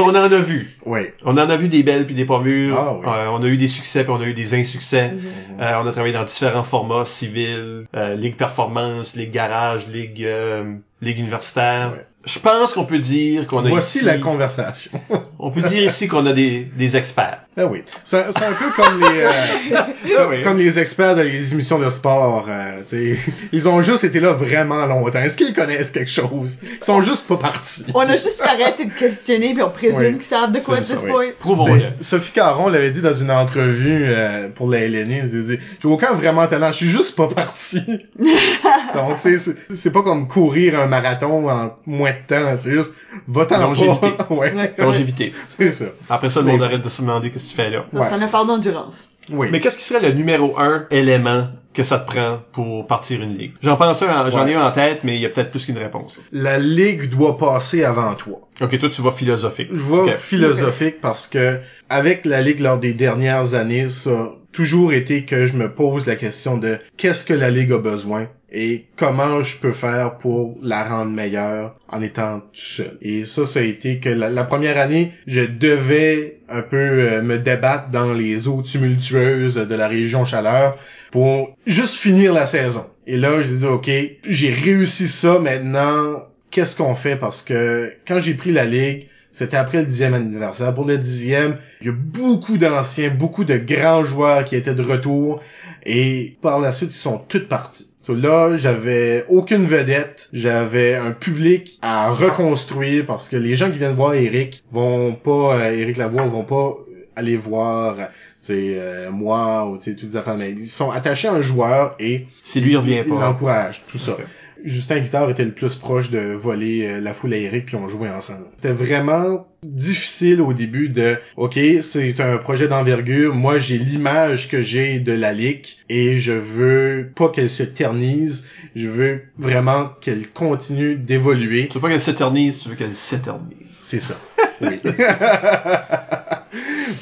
Ça, 0.00 0.06
on 0.06 0.10
en 0.10 0.14
a 0.14 0.28
vu. 0.28 0.68
ouais. 0.86 1.14
On 1.24 1.32
en 1.32 1.50
a 1.50 1.56
vu 1.56 1.68
des 1.68 1.82
belles 1.82 2.06
puis 2.06 2.14
des 2.14 2.24
pas 2.24 2.40
mûres. 2.40 2.76
Ah 2.78 2.94
oui. 2.94 3.06
Euh, 3.06 3.28
on 3.30 3.42
a 3.42 3.46
eu 3.46 3.56
des 3.56 3.68
succès 3.68 4.04
puis 4.04 4.12
on 4.12 4.20
a 4.20 4.24
eu 4.26 4.34
des 4.34 4.54
insuccès. 4.54 5.12
Mhm. 5.12 5.20
Euh, 5.60 5.80
on 5.82 5.86
a 5.86 5.92
travaillé 5.92 6.14
dans 6.14 6.24
différents 6.24 6.64
formats, 6.64 7.04
civils, 7.04 7.86
euh, 7.96 8.14
ligue 8.14 8.36
performance, 8.36 9.16
ligue 9.16 9.30
garage, 9.30 9.86
ligue 9.88 10.24
euh, 10.24 10.74
ligue 11.02 11.18
universitaire. 11.18 11.92
Ouais. 11.92 12.04
Je 12.26 12.38
pense 12.38 12.74
qu'on 12.74 12.84
peut 12.84 12.98
dire 12.98 13.46
qu'on 13.46 13.64
a 13.64 13.68
Voici 13.70 13.98
ici, 13.98 14.06
la 14.06 14.18
conversation. 14.18 14.90
on 15.38 15.50
peut 15.50 15.62
dire 15.62 15.82
ici 15.84 16.06
qu'on 16.06 16.26
a 16.26 16.34
des, 16.34 16.68
des 16.76 16.96
experts. 16.96 17.38
Ah 17.56 17.64
oui. 17.66 17.82
C'est 18.04 18.24
c'est 18.32 18.44
un 18.44 18.52
peu 18.52 18.70
comme 18.76 19.00
les 19.00 19.20
euh, 19.22 19.30
Ah 20.18 20.26
oui. 20.28 20.42
comme 20.42 20.58
les 20.58 20.78
experts 20.78 21.16
de 21.16 21.22
les 21.22 21.52
émissions 21.54 21.78
de 21.78 21.88
sport. 21.88 22.46
euh, 22.48 22.82
tu 22.86 23.14
sais. 23.16 23.32
ils 23.52 23.68
ont 23.68 23.80
juste 23.80 24.04
été 24.04 24.20
là 24.20 24.32
vraiment 24.34 24.84
longtemps. 24.84 25.18
Est-ce 25.20 25.36
qu'ils 25.36 25.54
connaissent 25.54 25.90
quelque 25.90 26.10
chose? 26.10 26.58
Ils 26.62 26.84
sont 26.84 27.00
juste 27.00 27.26
pas 27.26 27.38
partis. 27.38 27.86
On 27.94 28.00
a 28.00 28.12
juste 28.12 28.42
arrêté 28.42 28.84
de 28.84 28.92
questionner 28.92 29.54
puis 29.54 29.62
on 29.62 29.70
présume 29.70 29.98
Oui. 30.00 30.12
qu'ils 30.14 30.22
savent 30.22 30.52
de 30.52 30.58
quoi 30.60 30.76
à 30.78 30.82
ce 30.82 30.96
oui. 30.96 31.10
point. 31.10 31.26
Prouvons-le. 31.38 31.84
Sophie 32.02 32.32
Caron 32.32 32.68
l'avait 32.68 32.90
dit 32.90 33.00
dans 33.00 33.14
une 33.14 33.30
entrevue 33.30 34.04
euh, 34.06 34.48
pour 34.54 34.68
la 34.70 34.86
LNI, 34.86 35.20
elle 35.22 35.28
dit 35.46 35.58
j'ai 35.82 35.88
aucun 35.88 36.12
vraiment 36.14 36.46
talent, 36.46 36.70
je 36.70 36.76
suis 36.76 36.88
juste 36.88 37.16
pas 37.16 37.28
parti. 37.28 37.80
Donc 38.94 39.18
c'est 39.18 39.90
pas 39.90 40.02
comme 40.02 40.28
courir 40.28 40.78
un 40.78 40.86
marathon 40.86 41.48
en 41.50 41.72
moins 41.86 42.09
de 42.12 42.26
temps, 42.26 42.56
c'est 42.56 42.72
juste 42.72 42.94
va-t'en 43.26 43.60
Longévité. 43.60 44.06
ouais, 44.30 44.72
Longévité. 44.78 45.32
c'est 45.48 45.72
ça. 45.72 45.86
Après 46.08 46.30
ça, 46.30 46.40
le 46.40 46.46
Oui. 46.46 46.52
monde 46.52 46.62
arrête 46.62 46.82
de 46.82 46.88
se 46.88 47.02
demander 47.02 47.30
qu'est-ce 47.30 47.46
que 47.46 47.50
tu 47.50 47.56
fais 47.56 47.70
là. 47.70 47.84
Ça 48.08 48.16
en 48.16 48.22
a 48.22 48.26
parlé 48.26 48.48
d'endurance. 48.48 49.08
Oui. 49.32 49.48
Mais 49.52 49.60
qu'est-ce 49.60 49.78
qui 49.78 49.84
serait 49.84 50.00
le 50.00 50.12
numéro 50.12 50.58
un 50.58 50.86
élément 50.90 51.48
que 51.72 51.84
ça 51.84 51.98
te 52.00 52.06
prend 52.10 52.40
pour 52.52 52.86
partir 52.88 53.22
une 53.22 53.36
ligue? 53.36 53.52
J'en 53.62 53.76
pense 53.76 54.02
un, 54.02 54.08
en- 54.26 54.30
j'en 54.30 54.46
ai 54.46 54.54
un 54.54 54.66
en 54.66 54.72
tête, 54.72 55.00
mais 55.04 55.14
il 55.16 55.20
y 55.20 55.26
a 55.26 55.28
peut-être 55.28 55.50
plus 55.50 55.64
qu'une 55.66 55.78
réponse. 55.78 56.18
La 56.32 56.58
ligue 56.58 57.10
doit 57.10 57.38
passer 57.38 57.84
avant 57.84 58.14
toi. 58.14 58.40
Ok, 58.60 58.76
toi, 58.78 58.88
tu 58.88 59.02
vas 59.02 59.12
philosophique. 59.12 59.68
Je 59.72 59.78
vois 59.78 60.04
Ok. 60.04 60.16
philosophique 60.16 61.00
parce 61.00 61.28
que 61.28 61.58
avec 61.88 62.24
la 62.24 62.42
ligue 62.42 62.60
lors 62.60 62.78
des 62.78 62.92
dernières 62.94 63.54
années, 63.54 63.86
ça 63.88 64.10
a 64.10 64.28
toujours 64.52 64.92
été 64.92 65.24
que 65.24 65.46
je 65.46 65.54
me 65.54 65.70
pose 65.72 66.08
la 66.08 66.16
question 66.16 66.58
de 66.58 66.78
qu'est-ce 66.96 67.24
que 67.24 67.34
la 67.34 67.50
ligue 67.50 67.72
a 67.72 67.78
besoin 67.78 68.26
et 68.52 68.86
comment 68.96 69.42
je 69.42 69.56
peux 69.58 69.72
faire 69.72 70.18
pour 70.18 70.58
la 70.62 70.82
rendre 70.84 71.10
meilleure 71.10 71.76
en 71.88 72.02
étant 72.02 72.40
tout 72.40 72.48
seul. 72.52 72.98
Et 73.00 73.24
ça, 73.24 73.46
ça 73.46 73.60
a 73.60 73.62
été 73.62 73.98
que 73.98 74.08
la, 74.08 74.44
première 74.44 74.78
année, 74.78 75.12
je 75.26 75.42
devais 75.42 76.38
un 76.48 76.62
peu 76.62 76.76
euh, 76.76 77.22
me 77.22 77.38
débattre 77.38 77.90
dans 77.90 78.12
les 78.12 78.48
eaux 78.48 78.62
tumultueuses 78.62 79.54
de 79.54 79.74
la 79.74 79.88
région 79.88 80.24
Chaleur 80.24 80.76
pour 81.12 81.56
juste 81.66 81.96
finir 81.96 82.32
la 82.32 82.46
saison. 82.46 82.86
Et 83.06 83.16
là, 83.16 83.42
je 83.42 83.48
disais, 83.48 83.66
OK, 83.66 83.90
j'ai 84.28 84.50
réussi 84.50 85.08
ça 85.08 85.38
maintenant. 85.38 86.24
Qu'est-ce 86.50 86.76
qu'on 86.76 86.96
fait? 86.96 87.16
Parce 87.16 87.42
que 87.42 87.92
quand 88.06 88.20
j'ai 88.20 88.34
pris 88.34 88.52
la 88.52 88.64
ligue, 88.64 89.06
C'était 89.32 89.56
après 89.56 89.78
le 89.78 89.86
dixième 89.86 90.14
anniversaire. 90.14 90.74
Pour 90.74 90.84
le 90.84 90.98
dixième, 90.98 91.56
il 91.80 91.86
y 91.86 91.90
a 91.90 91.92
beaucoup 91.92 92.56
d'anciens, 92.56 93.10
beaucoup 93.10 93.44
de 93.44 93.56
grands 93.56 94.04
joueurs 94.04 94.44
qui 94.44 94.56
étaient 94.56 94.74
de 94.74 94.82
retour. 94.82 95.40
Et 95.86 96.36
par 96.42 96.60
la 96.60 96.72
suite, 96.72 96.92
ils 96.92 96.96
sont 96.98 97.18
tous 97.18 97.46
partis. 97.46 97.90
So 98.00 98.14
là, 98.14 98.56
j'avais 98.56 99.24
aucune 99.28 99.64
vedette, 99.66 100.28
j'avais 100.32 100.94
un 100.94 101.12
public 101.12 101.78
à 101.82 102.10
reconstruire 102.10 103.04
parce 103.06 103.28
que 103.28 103.36
les 103.36 103.56
gens 103.56 103.70
qui 103.70 103.78
viennent 103.78 103.94
voir 103.94 104.14
Eric 104.14 104.62
vont 104.72 105.12
pas, 105.14 105.56
euh, 105.58 105.72
Eric 105.72 105.96
Lavoie 105.98 106.22
vont 106.26 106.44
pas 106.44 106.76
aller 107.16 107.36
voir 107.36 107.96
c'est 108.38 108.76
euh, 108.78 109.10
moi 109.10 109.66
ou 109.66 109.76
tu 109.76 109.84
sais 109.90 109.96
toutes 109.96 110.12
les 110.12 110.16
affaires 110.16 110.36
mais 110.38 110.50
ils 110.52 110.66
sont 110.66 110.90
attachés 110.90 111.28
à 111.28 111.34
un 111.34 111.42
joueur 111.42 111.94
et 111.98 112.26
Si 112.42 112.60
lui 112.60 112.70
il 112.70 112.76
revient 112.78 113.04
pas. 113.06 113.20
l'encouragent 113.20 113.82
tout 113.86 113.98
ça. 113.98 114.16
Justin 114.64 115.00
Guitard 115.00 115.30
était 115.30 115.44
le 115.44 115.52
plus 115.52 115.76
proche 115.76 116.10
de 116.10 116.32
voler 116.32 116.86
euh, 116.86 117.00
la 117.00 117.14
foule 117.14 117.34
à 117.34 117.36
Eric 117.36 117.66
puis 117.66 117.76
on 117.76 117.88
jouait 117.88 118.10
ensemble. 118.10 118.46
C'était 118.56 118.72
vraiment 118.72 119.46
difficile 119.62 120.40
au 120.40 120.52
début 120.52 120.88
de 120.88 121.18
OK, 121.36 121.58
c'est 121.82 122.20
un 122.20 122.38
projet 122.38 122.68
d'envergure, 122.68 123.34
moi 123.34 123.58
j'ai 123.58 123.78
l'image 123.78 124.48
que 124.48 124.62
j'ai 124.62 125.00
de 125.00 125.12
la 125.12 125.32
ligue 125.32 125.66
et 125.88 126.18
je 126.18 126.32
veux 126.32 127.10
pas 127.14 127.28
qu'elle 127.28 127.50
se 127.50 127.62
ternise, 127.62 128.44
je 128.74 128.88
veux 128.88 129.22
vraiment 129.38 129.90
qu'elle 130.00 130.28
continue 130.28 130.96
d'évoluer. 130.96 131.68
Tu 131.68 131.74
veux 131.74 131.80
pas 131.80 131.88
qu'elle 131.88 132.00
s'éternise, 132.00 132.58
tu 132.58 132.70
veux 132.70 132.76
qu'elle 132.76 132.96
s'éternise. 132.96 133.66
C'est 133.68 134.00
ça. 134.00 134.16
Oui. 134.62 134.78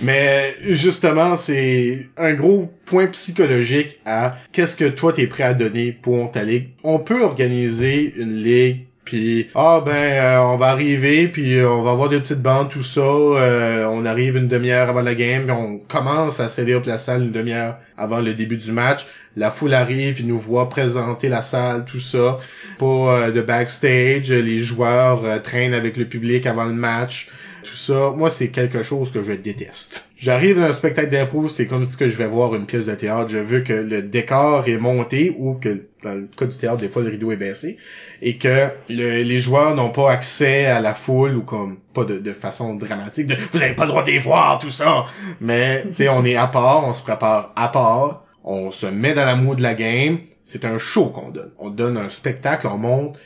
Mais 0.01 0.57
justement, 0.69 1.37
c'est 1.37 2.07
un 2.17 2.35
gros 2.35 2.73
point 2.87 3.07
psychologique 3.09 4.01
à 4.05 4.37
qu'est-ce 4.53 4.77
que 4.77 4.89
toi 4.89 5.13
t'es 5.13 5.27
prêt 5.27 5.45
à 5.45 5.55
donner 5.55 5.93
pour 5.93 6.31
ta 6.31 6.45
ligue. 6.45 6.69
On 6.85 6.99
peut 6.99 7.23
organiser 7.23 8.15
une 8.17 8.37
ligue 8.37 8.85
puis 9.09 9.49
ah 9.55 9.83
ben 9.85 9.93
euh, 9.93 10.41
on 10.41 10.57
va 10.59 10.67
arriver 10.67 11.29
puis 11.29 11.55
euh, 11.55 11.71
on 11.71 11.81
va 11.81 11.93
avoir 11.93 12.11
des 12.11 12.21
petites 12.21 12.43
bandes 12.43 12.69
tout 12.69 12.83
ça 12.83 13.01
euh, 13.01 13.87
on 13.91 14.05
arrive 14.05 14.37
une 14.37 14.49
demi-heure 14.49 14.91
avant 14.91 15.01
la 15.01 15.15
game 15.15 15.45
puis 15.45 15.53
on 15.53 15.79
commence 15.79 16.41
à 16.41 16.51
céder 16.51 16.75
up 16.75 16.85
la 16.85 16.99
salle 16.99 17.23
une 17.23 17.33
demi-heure 17.33 17.79
avant 17.97 18.21
le 18.21 18.35
début 18.35 18.59
du 18.59 18.71
match 18.71 19.07
la 19.39 19.51
foule 19.51 19.73
arrive 19.73 20.21
ils 20.21 20.27
nous 20.27 20.39
voient 20.39 20.69
présenter 20.69 21.31
la 21.31 21.41
salle 21.41 21.85
tout 21.87 22.01
ça 22.01 22.39
pas 22.79 22.87
euh, 22.87 23.31
de 23.31 23.41
backstage 23.41 24.31
les 24.31 24.61
joueurs 24.61 25.25
euh, 25.25 25.39
traînent 25.39 25.75
avec 25.75 25.97
le 25.97 26.05
public 26.05 26.45
avant 26.45 26.67
le 26.67 26.75
match 26.75 27.31
tout 27.69 27.77
ça, 27.77 28.13
moi, 28.17 28.31
c'est 28.31 28.49
quelque 28.49 28.83
chose 28.83 29.13
que 29.13 29.23
je 29.23 29.33
déteste. 29.33 30.11
J'arrive 30.17 30.57
dans 30.57 30.65
un 30.67 30.73
spectacle 30.73 31.11
d'impro, 31.11 31.49
c'est 31.49 31.67
comme 31.67 31.85
si 31.85 31.97
je 31.99 32.17
vais 32.17 32.27
voir 32.27 32.55
une 32.55 32.67
pièce 32.67 32.87
de 32.87 32.95
théâtre. 32.95 33.29
Je 33.29 33.39
veux 33.39 33.61
que 33.61 33.73
le 33.73 34.03
décor 34.03 34.67
est 34.67 34.79
monté 34.79 35.37
ou 35.39 35.55
que, 35.55 35.85
dans 36.03 36.15
le 36.15 36.29
cas 36.37 36.47
du 36.47 36.57
théâtre, 36.57 36.79
des 36.79 36.89
fois, 36.89 37.03
le 37.03 37.11
rideau 37.11 37.31
est 37.31 37.37
baissé 37.37 37.77
et 38.23 38.39
que 38.39 38.69
le- 38.89 39.23
les 39.23 39.39
joueurs 39.39 39.75
n'ont 39.75 39.91
pas 39.91 40.11
accès 40.11 40.67
à 40.67 40.81
la 40.81 40.95
foule 40.95 41.37
ou 41.37 41.43
comme, 41.43 41.79
pas 41.93 42.05
de, 42.05 42.33
façon 42.33 42.75
dramatique, 42.75 43.27
de 43.27 43.37
«vous 43.53 43.63
avez 43.63 43.75
pas 43.75 43.85
le 43.85 43.91
droit 43.91 44.05
de 44.05 44.19
voir, 44.19 44.59
tout 44.59 44.71
ça». 44.71 45.05
Mais, 45.41 45.83
tu 45.89 45.95
sais, 45.95 46.09
on 46.09 46.25
est 46.25 46.37
à 46.37 46.47
part, 46.47 46.87
on 46.87 46.95
se 46.95 47.03
prépare 47.03 47.53
à 47.55 47.69
part, 47.69 48.25
on 48.45 48.71
se 48.71 48.87
met 48.87 49.15
dans 49.15 49.27
la 49.27 49.37
mood 49.37 49.59
de 49.59 49.63
la 49.63 49.75
game. 49.75 50.19
C'est 50.43 50.65
un 50.65 50.79
show 50.79 51.07
qu'on 51.07 51.29
donne. 51.29 51.51
On 51.59 51.69
donne 51.69 51.99
un 51.99 52.09
spectacle, 52.09 52.67
on 52.67 52.79
montre 52.79 53.21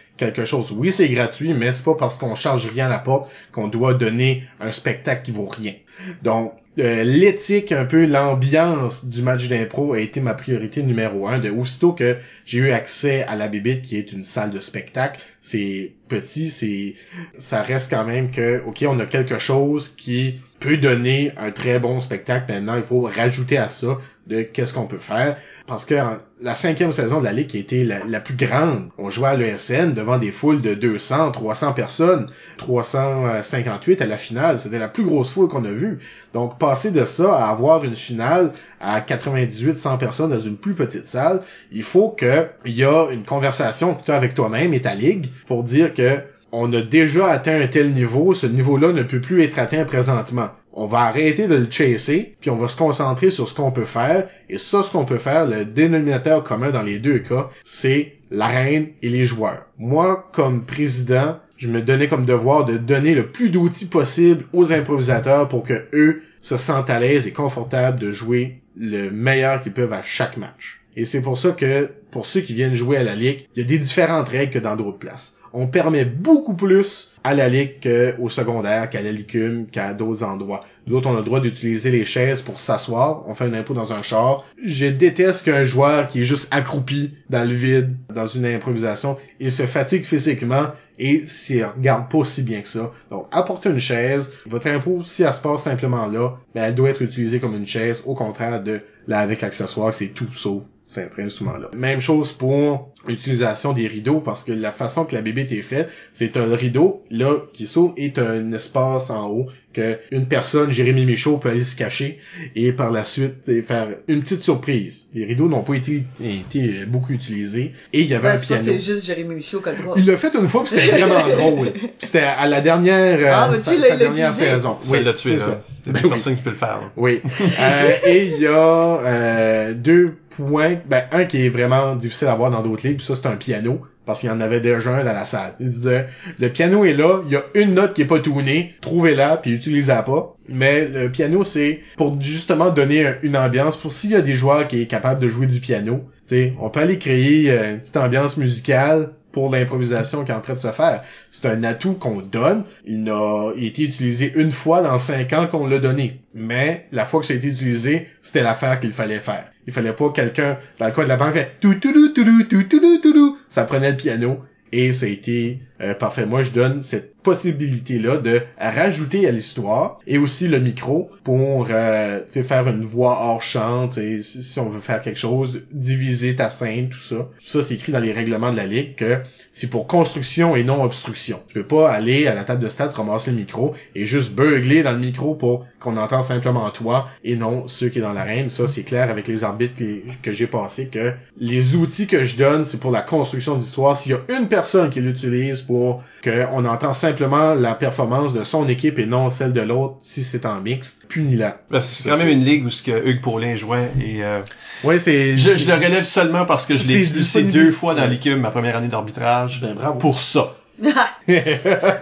Oui, 0.77 0.93
c'est 0.93 1.09
gratuit, 1.09 1.55
mais 1.55 1.73
c'est 1.73 1.85
pas 1.85 1.95
parce 1.95 2.19
qu'on 2.19 2.35
charge 2.35 2.67
rien 2.67 2.87
à 2.87 2.91
la 2.91 2.99
porte 2.99 3.31
qu'on 3.53 3.69
doit 3.69 3.95
donner 3.95 4.45
un 4.61 4.73
spectacle 4.73 5.23
qui 5.23 5.33
vaut 5.33 5.47
rien. 5.47 5.75
Donc, 6.23 6.55
euh, 6.79 7.05
l'éthique, 7.05 7.71
un 7.71 7.85
peu 7.85 8.07
l'ambiance 8.07 9.05
du 9.05 9.21
match 9.21 9.47
d'impro 9.49 9.93
a 9.93 10.01
été 10.01 10.21
ma 10.21 10.33
priorité 10.33 10.83
numéro 10.83 11.29
un. 11.29 11.39
De 11.39 11.51
aussitôt 11.51 11.93
que 11.93 12.17
j'ai 12.47 12.59
eu 12.59 12.71
accès 12.73 13.25
à 13.25 13.37
la 13.37 13.49
Bébite, 13.49 13.83
qui 13.83 13.99
est 13.99 14.11
une 14.11 14.25
salle 14.25 14.51
de 14.51 14.61
spectacle, 14.61 15.21
c'est 15.43 15.93
petit, 16.09 16.49
c'est, 16.49 16.95
ça 17.37 17.63
reste 17.63 17.91
quand 17.91 18.05
même 18.05 18.31
que, 18.31 18.63
ok, 18.67 18.85
on 18.89 18.99
a 19.01 19.07
quelque 19.07 19.39
chose 19.39 19.91
qui 19.91 20.41
peut 20.61 20.79
donner 20.79 21.33
un 21.37 21.51
très 21.51 21.79
bon 21.79 22.01
spectacle. 22.01 22.51
Maintenant, 22.51 22.77
il 22.77 22.85
faut 22.85 23.03
rajouter 23.03 23.59
à 23.59 23.69
ça 23.69 23.99
de 24.27 24.41
qu'est-ce 24.41 24.73
qu'on 24.73 24.87
peut 24.87 24.99
faire. 24.99 25.37
Parce 25.73 25.87
que 25.87 25.95
la 26.43 26.55
cinquième 26.55 26.93
saison 26.93 27.21
de 27.21 27.25
la 27.25 27.33
Ligue 27.33 27.47
qui 27.47 27.57
a 27.57 27.61
été 27.61 27.83
la, 27.83 28.21
plus 28.21 28.35
grande, 28.35 28.91
on 28.99 29.09
jouait 29.09 29.31
à 29.31 29.37
l'ESN 29.37 29.95
devant 29.95 30.19
des 30.19 30.31
foules 30.31 30.61
de 30.61 30.75
200, 30.75 31.31
300 31.31 31.73
personnes, 31.73 32.27
358 32.59 34.03
à 34.03 34.07
la 34.07 34.19
finale. 34.19 34.59
C'était 34.59 34.79
la 34.79 34.89
plus 34.89 35.03
grosse 35.03 35.31
foule 35.31 35.49
qu'on 35.49 35.65
a 35.65 35.71
vue. 35.71 35.99
Donc, 36.35 36.59
passer 36.59 36.91
de 36.91 37.07
ça 37.07 37.39
à 37.39 37.49
avoir 37.49 37.85
une 37.85 37.97
finale 37.97 38.53
à 38.81 39.01
98, 39.01 39.79
100 39.79 39.97
personnes 39.97 40.29
dans 40.29 40.41
une 40.41 40.59
plus 40.59 40.75
petite 40.75 41.07
salle, 41.07 41.41
il 41.71 41.85
faut 41.85 42.11
que 42.11 42.49
il 42.67 42.77
y 42.77 42.85
a 42.85 43.07
une 43.11 43.25
conversation 43.25 43.95
que 43.95 44.05
tu 44.05 44.11
as 44.11 44.17
avec 44.17 44.35
toi-même 44.35 44.75
et 44.75 44.83
ta 44.83 44.95
ligue 44.95 45.29
pour 45.47 45.63
dire 45.63 45.95
que 45.95 46.19
on 46.53 46.71
a 46.75 46.83
déjà 46.83 47.29
atteint 47.29 47.59
un 47.59 47.67
tel 47.67 47.95
niveau, 47.95 48.35
ce 48.35 48.47
niveau-là 48.47 48.93
ne 48.93 49.05
peut 49.05 49.23
plus 49.23 49.43
être 49.43 49.59
atteint 49.59 49.87
présentement. 49.87 50.51
On 50.75 50.87
va 50.87 51.01
arrêter 51.01 51.49
de 51.49 51.55
le 51.55 51.71
chasser, 51.71 52.35
puis 52.41 52.51
on 52.51 52.57
va 52.57 52.69
se 52.69 52.77
concentrer 52.77 53.31
sur 53.31 53.47
ce 53.49 53.55
qu'on 53.55 53.73
peut 53.73 53.85
faire. 53.85 54.27
Et 54.49 54.59
ça, 54.59 54.83
ce 54.83 54.91
qu'on 54.91 55.05
peut 55.05 55.19
faire, 55.19 55.47
le 55.47 55.65
dénominateur 55.65 56.43
commun 56.43 56.71
dans 56.71 56.83
les 56.83 56.99
deux 56.99 57.19
cas, 57.19 57.51
c'est 57.63 58.15
l'arène 58.31 58.89
et 59.03 59.11
les 59.11 59.27
joueurs. 59.27 59.67
Moi, 59.79 60.31
comme 60.33 60.65
président, 60.65 61.39
je 61.59 61.69
me 61.69 61.83
donnais 61.83 62.09
comme 62.09 62.25
devoir 62.25 62.65
de 62.65 62.79
donner 62.79 63.15
le 63.15 63.31
plus 63.31 63.51
d'outils 63.51 63.87
possible 63.87 64.47
aux 64.53 64.73
improvisateurs 64.73 65.47
pour 65.49 65.63
que 65.63 65.87
eux 65.93 66.23
se 66.41 66.57
sentent 66.57 66.91
à 66.91 66.99
l'aise 66.99 67.27
et 67.27 67.33
confortables 67.33 68.01
de 68.01 68.11
jouer 68.11 68.63
le 68.77 69.11
meilleur 69.11 69.63
qu'ils 69.63 69.73
peuvent 69.73 69.93
à 69.93 70.03
chaque 70.03 70.39
match. 70.39 70.81
Et 70.97 71.05
c'est 71.05 71.23
pour 71.23 71.39
ça 71.39 71.51
que, 71.51 71.91
pour 72.11 72.27
ceux 72.27 72.41
qui 72.41 72.55
viennent 72.55 72.75
jouer 72.75 72.97
à 72.97 73.05
la 73.05 73.15
Ligue, 73.15 73.47
il 73.55 73.63
y 73.63 73.65
a 73.65 73.69
des 73.69 73.79
différentes 73.79 74.29
règles 74.29 74.53
que 74.53 74.59
dans 74.59 74.77
d'autres 74.77 74.99
places. 74.99 75.37
On 75.55 75.67
permet 75.67 76.05
beaucoup 76.05 76.55
plus 76.55 77.13
à 77.25 77.35
la 77.35 77.49
Ligue 77.49 77.75
qu'au 77.83 78.29
secondaire, 78.29 78.89
qu'à 78.91 79.03
la 79.03 79.13
licume, 79.13 79.67
qu'à 79.67 79.95
d'autres 79.95 80.25
endroits. 80.25 80.65
D'autres, 80.87 81.09
on 81.09 81.15
a 81.15 81.19
le 81.19 81.25
droit 81.25 81.41
d'utiliser 81.41 81.91
les 81.91 82.05
chaises 82.05 82.43
pour 82.43 82.59
s'asseoir. 82.59 83.23
On 83.29 83.35
fait 83.35 83.45
un 83.45 83.55
impôt 83.55 83.75
dans 83.75 83.93
un 83.93 84.03
char. 84.03 84.45
Je 84.65 84.87
déteste 84.87 85.45
qu'un 85.45 85.65
joueur 85.65 86.09
qui 86.09 86.23
est 86.23 86.25
juste 86.25 86.49
accroupi 86.51 87.13
dans 87.31 87.45
le 87.47 87.55
vide, 87.55 87.97
dans 88.13 88.27
une 88.27 88.47
improvisation, 88.47 89.17
il 89.39 89.53
se 89.53 89.65
fatigue 89.65 90.05
physiquement 90.05 90.69
et 90.99 91.25
s'il 91.27 91.65
regarde 91.65 92.11
pas 92.11 92.25
si 92.25 92.43
bien 92.43 92.61
que 92.63 92.69
ça. 92.69 92.93
Donc, 93.11 93.27
apportez 93.31 93.71
une 93.71 93.79
chaise. 93.79 94.33
Votre 94.47 94.69
impôt, 94.69 95.03
si 95.03 95.23
elle 95.23 95.33
se 95.33 95.41
passe 95.41 95.63
simplement 95.63 96.07
là, 96.07 96.37
ben, 96.55 96.65
elle 96.65 96.75
doit 96.75 96.91
être 96.91 97.03
utilisée 97.03 97.39
comme 97.39 97.55
une 97.55 97.67
chaise. 97.67 98.03
Au 98.05 98.15
contraire 98.15 98.63
de 98.63 98.81
là 99.07 99.21
avec 99.21 99.43
accessoire, 99.45 99.95
c'est 99.95 100.09
tout 100.09 100.33
sauf 100.35 100.63
cet 100.85 101.19
instrument-là. 101.19 101.69
Même 101.75 102.01
chose 102.01 102.33
pour 102.33 102.93
l'utilisation 103.07 103.73
des 103.73 103.87
rideaux, 103.89 104.21
parce 104.21 104.43
que 104.45 104.53
la 104.53 104.73
façon 104.73 105.05
que 105.05 105.15
la 105.15 105.23
bébête 105.23 105.51
est 105.53 105.57
faite, 105.63 105.89
c'est 106.13 106.37
un 106.37 106.55
rideau, 106.55 107.03
là, 107.11 107.35
qui 107.53 107.67
s'ouvre, 107.67 107.95
et 107.97 108.13
t'as 108.13 108.29
un 108.31 108.53
espace 108.53 109.11
en 109.11 109.29
haut 109.29 109.47
que 109.73 109.99
une 110.11 110.27
personne, 110.27 110.71
Jérémy 110.71 111.07
Michaud, 111.07 111.39
peut 111.39 111.49
aller 111.49 111.65
se 111.65 111.75
cacher, 111.77 112.19
et 112.55 112.73
par 112.73 112.91
la 112.91 113.05
suite, 113.05 113.51
faire 113.63 113.89
une 114.07 114.21
petite 114.23 114.43
surprise. 114.43 115.07
Les 115.15 115.25
rideaux 115.25 115.49
n'ont 115.49 115.63
pas 115.63 115.75
été, 115.75 116.05
été 116.23 116.85
beaucoup 116.87 117.13
utilisés, 117.13 117.73
et 117.93 118.01
il 118.01 118.07
y 118.07 118.15
avait 118.15 118.29
un 118.31 118.37
c'est 118.37 118.47
piano. 118.49 118.63
c'est 118.65 118.79
juste 118.79 119.05
Jérémy 119.07 119.35
Michaud 119.37 119.61
qui 119.61 119.69
a 119.71 119.73
le 119.73 119.79
droit. 119.79 119.95
Il 119.97 120.07
l'a 120.07 120.17
fait 120.17 120.35
une 120.35 120.49
fois, 120.49 120.63
puis 120.65 120.71
c'était 120.79 120.89
vraiment 121.01 121.27
drôle. 121.29 121.73
Puis 121.73 121.89
C'était 122.01 122.21
à 122.21 122.47
la 122.47 122.61
dernière, 122.61 123.19
euh, 123.19 123.33
Ah, 123.35 123.49
mais 123.51 123.57
sa, 123.57 123.65
sa 123.65 123.75
il 123.75 123.81
l'a 123.81 123.97
dernière 123.97 124.35
saison. 124.35 124.77
Ça 124.83 125.01
l'a 125.01 125.13
tué, 125.15 125.39
c'est 125.39 125.47
là. 125.51 125.53
ça. 125.55 125.65
C'est 125.85 125.91
Ben 125.93 126.01
oui. 126.05 126.11
personne 126.11 126.37
qui 126.37 126.43
peut 126.43 126.51
le 126.51 126.57
faire. 126.57 126.79
là. 126.81 126.93
Oui. 126.97 127.21
Euh, 127.59 127.91
et 128.07 128.27
il 128.27 128.41
y 128.43 128.47
a 128.47 129.01
euh, 129.01 129.75
deux 129.75 130.15
points. 130.37 130.77
Ben, 130.89 131.05
un 131.13 131.25
qui 131.25 131.45
est 131.47 131.49
vraiment 131.49 131.97
difficile 131.97 132.29
à 132.29 132.35
voir 132.35 132.51
dans 132.51 132.63
d'autres 132.63 132.87
livres, 132.87 133.03
ça 133.03 133.15
c'est 133.15 133.27
un 133.27 133.37
piano. 133.37 133.81
Parce 134.05 134.19
qu'il 134.19 134.29
y 134.29 134.33
en 134.33 134.41
avait 134.41 134.61
déjà 134.61 134.97
un 134.97 135.05
dans 135.05 135.13
la 135.13 135.25
salle. 135.25 135.55
Le, 135.61 136.49
piano 136.49 136.85
est 136.85 136.93
là, 136.93 137.23
il 137.25 137.33
y 137.35 137.37
a 137.37 137.45
une 137.55 137.75
note 137.75 137.95
qui 137.95 138.03
est 138.03 138.07
pas 138.07 138.19
tournée, 138.19 138.75
trouvez-la, 138.81 139.37
puis 139.37 139.53
utilisez-la 139.53 140.03
pas. 140.03 140.37
Mais 140.49 140.89
le 140.89 141.09
piano, 141.09 141.45
c'est 141.45 141.79
pour 141.97 142.21
justement 142.21 142.71
donner 142.71 143.07
un- 143.07 143.15
une 143.23 143.37
ambiance, 143.37 143.77
pour 143.77 143.93
s'il 143.93 144.11
y 144.11 144.17
a 144.17 144.21
des 144.21 144.35
joueurs 144.35 144.67
qui 144.67 144.83
est 144.83 144.87
capable 144.87 145.21
de 145.21 145.29
jouer 145.29 145.47
du 145.47 145.61
piano, 145.61 146.03
tu 146.27 146.53
on 146.61 146.69
peut 146.69 146.81
aller 146.81 146.99
créer 146.99 147.49
euh, 147.53 147.75
une 147.75 147.79
petite 147.79 147.97
ambiance 147.97 148.37
musicale 148.39 149.11
pour 149.33 149.51
l'improvisation 149.51 150.25
qui 150.25 150.31
est 150.31 150.35
en 150.35 150.41
train 150.41 150.55
de 150.55 150.59
se 150.59 150.71
faire. 150.71 151.03
C'est 151.31 151.47
un 151.47 151.65
atout 151.65 151.95
qu'on 151.95 152.21
donne. 152.21 152.65
Il 152.85 153.03
n'a 153.03 153.51
été 153.57 153.83
utilisé 153.85 154.33
une 154.37 154.53
fois 154.53 154.83
dans 154.83 154.99
cinq 154.99 155.33
ans 155.33 155.47
qu'on 155.47 155.67
l'a 155.67 155.79
donné. 155.79 156.21
Mais 156.35 156.87
la 156.93 157.05
fois 157.05 157.21
que 157.21 157.27
ça 157.27 157.33
a 157.35 157.37
été 157.37 157.49
utilisé, 157.49 158.09
c'était 158.21 158.43
l'affaire 158.43 158.79
qu'il 158.81 158.93
fallait 158.93 159.19
faire. 159.19 159.47
Il 159.67 159.73
fallait 159.73 159.93
pas 159.93 160.11
quelqu'un 160.11 160.59
dans 160.79 160.87
le 160.87 160.93
coin 160.93 161.05
de 161.05 161.09
la 161.09 161.17
banque 161.17 161.35
fait 161.35 161.57
tout 161.61 161.75
tout 161.75 161.93
tout 161.93 162.09
tout 162.13 162.45
tout 162.45 162.63
tout 162.65 163.01
tout 163.01 163.13
tout. 163.13 163.39
Ça 163.49 163.65
prenait 163.65 163.91
le 163.91 163.97
piano 163.97 164.41
et 164.73 164.93
ça 164.93 165.07
a 165.07 165.09
été 165.09 165.61
euh, 165.81 165.95
parfait. 165.95 166.27
Moi, 166.27 166.43
je 166.43 166.51
donne 166.51 166.83
cette 166.83 167.15
possibilité-là 167.17 168.17
de 168.17 168.41
rajouter 168.59 169.29
à 169.29 169.31
l'histoire 169.31 170.01
et 170.07 170.19
aussi 170.19 170.49
le 170.49 170.59
micro 170.59 171.11
pour 171.25 171.69
euh, 171.71 172.21
faire 172.27 172.67
une 172.67 172.85
voix 172.85 173.19
hors 173.21 173.43
sais, 173.43 174.23
si, 174.23 174.43
si 174.43 174.59
on 174.59 174.71
veut 174.71 174.81
faire 174.81 175.03
quelque 175.03 175.19
chose, 175.19 175.63
diviser 175.71 176.35
ta 176.35 176.49
scène, 176.49 176.89
tout 176.89 177.01
ça. 177.01 177.17
Tout 177.17 177.47
ça, 177.47 177.63
c'est 177.63 177.75
écrit 177.75 177.93
dans 177.93 178.01
les 178.01 178.13
règlements 178.13 178.51
de 178.51 178.57
la 178.57 178.67
Ligue 178.67 178.97
que 178.97 179.19
c'est 179.53 179.69
pour 179.69 179.87
construction 179.87 180.57
et 180.57 180.65
non 180.65 180.83
obstruction. 180.83 181.39
Tu 181.47 181.55
peux 181.55 181.67
pas 181.67 181.93
aller 181.93 182.27
à 182.27 182.35
la 182.35 182.43
table 182.43 182.63
de 182.63 182.71
stats, 182.71 182.89
ramasser 182.89 183.31
le 183.31 183.37
micro 183.37 183.75
et 183.95 184.07
juste 184.07 184.33
beugler 184.33 184.83
dans 184.83 184.93
le 184.93 184.99
micro 184.99 185.35
pour 185.35 185.67
qu'on 185.79 185.99
entende 185.99 186.23
simplement 186.23 186.69
toi 186.71 187.09
et 187.23 187.37
non 187.37 187.69
ceux 187.69 187.91
qui 187.91 187.99
est 187.99 188.03
dans 188.03 188.15
l'arène. 188.15 188.49
Ça, 188.49 188.67
c'est 188.67 188.83
clair 188.83 189.11
avec 189.11 189.29
les 189.29 189.45
arbitres 189.45 189.75
que, 190.23 190.33
j'ai 190.33 190.47
passés 190.47 190.87
que 190.87 191.13
les 191.39 191.77
outils 191.77 192.07
que 192.07 192.25
je 192.25 192.39
donne, 192.39 192.65
c'est 192.65 192.81
pour 192.81 192.91
la 192.91 193.03
construction 193.03 193.57
d'histoire. 193.57 193.95
S'il 193.95 194.13
y 194.13 194.15
a 194.15 194.39
une 194.39 194.49
personne 194.49 194.89
qui 194.89 195.01
l'utilise 195.01 195.61
pour 195.61 196.03
qu'on 196.25 196.65
entend 196.65 196.95
simplement 196.95 197.55
la 197.55 197.75
performance 197.75 198.33
de 198.33 198.45
son 198.45 198.69
équipe 198.69 198.99
et 198.99 199.07
non 199.07 199.29
celle 199.29 199.53
de 199.53 199.61
l'autre, 199.61 199.97
si 200.01 200.23
c'est 200.25 200.47
en 200.47 200.61
mixte, 200.61 201.05
punis-la. 201.09 201.61
Ben, 201.71 201.83
c'est 201.83 202.09
quand 202.09 202.17
même 202.17 202.29
une 202.29 202.45
ligue 202.45 202.65
où 202.65 202.71
ce 202.71 202.83
que 202.83 203.07
Hugues 203.07 203.21
Paulin 203.21 203.55
jouait 203.55 203.91
et 204.01 204.25
euh, 204.25 204.41
Ouais, 204.85 204.99
c'est... 204.99 205.39
je, 205.39 205.55
je 205.55 205.67
le 205.67 205.75
relève 205.75 206.05
seulement 206.05 206.45
parce 206.45 206.67
que 206.67 206.77
je 206.77 206.87
l'ai 206.89 207.01
utilisé 207.07 207.43
deux 207.45 207.71
fois 207.71 207.95
dans 207.95 208.07
l'équipe 208.07 208.37
ma 208.37 208.51
première 208.51 208.77
année 208.77 208.89
d'arbitrage 208.89 209.61
Ben, 209.61 209.75
bravo. 209.75 209.99
pour 209.99 210.21
ça. 210.21 210.55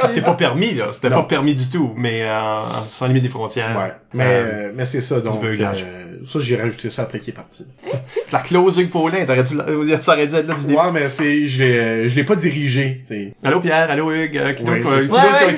C'est 0.07 0.23
pas 0.23 0.35
permis 0.35 0.75
là, 0.75 0.87
c'était 0.93 1.11
pas 1.11 1.25
permis 1.25 1.55
du 1.55 1.69
tout, 1.69 1.93
mais 1.97 2.23
euh, 2.23 2.63
sans 2.89 3.07
limite 3.07 3.25
des 3.25 3.29
frontières. 3.29 3.77
Ouais, 3.77 3.93
mais, 4.15 4.25
Euh, 4.25 4.29
euh, 4.69 4.73
mais 4.75 4.85
c'est 4.87 5.01
ça, 5.03 5.21
donc, 5.21 5.41
beuglage. 5.43 5.85
Ça, 6.29 6.39
j'ai 6.41 6.57
rajouté 6.57 6.91
ça 6.91 7.03
après 7.03 7.19
qu'il 7.21 7.31
est 7.31 7.37
parti. 7.37 7.67
La 8.33 8.43
Hugues 8.51 8.91
Paulin, 8.91 9.25
t'aurais 9.27 9.43
dû, 9.43 9.57
ça 10.03 10.13
aurait 10.13 10.27
dû 10.27 10.35
être 10.37 10.47
là 10.47 10.55
du 10.55 10.63
début. 10.63 10.75
Ouais, 10.75 10.93
mais 10.93 11.09
c'est, 11.09 11.47
je 11.47 11.63
l'ai, 11.63 12.09
je 12.09 12.17
l'ai 12.17 12.25
pas 12.25 12.37
dirigé, 12.37 12.99
c'est. 13.03 13.33
Allô 13.43 13.61
Pierre, 13.61 13.91
allô 13.91 14.13
Hugues, 14.13 14.37
euh, 14.39 14.53
qui 14.53 14.63
c'est 14.65 14.69
euh, 14.71 14.75
Ouais, 15.11 15.19
ouais, 15.49 15.57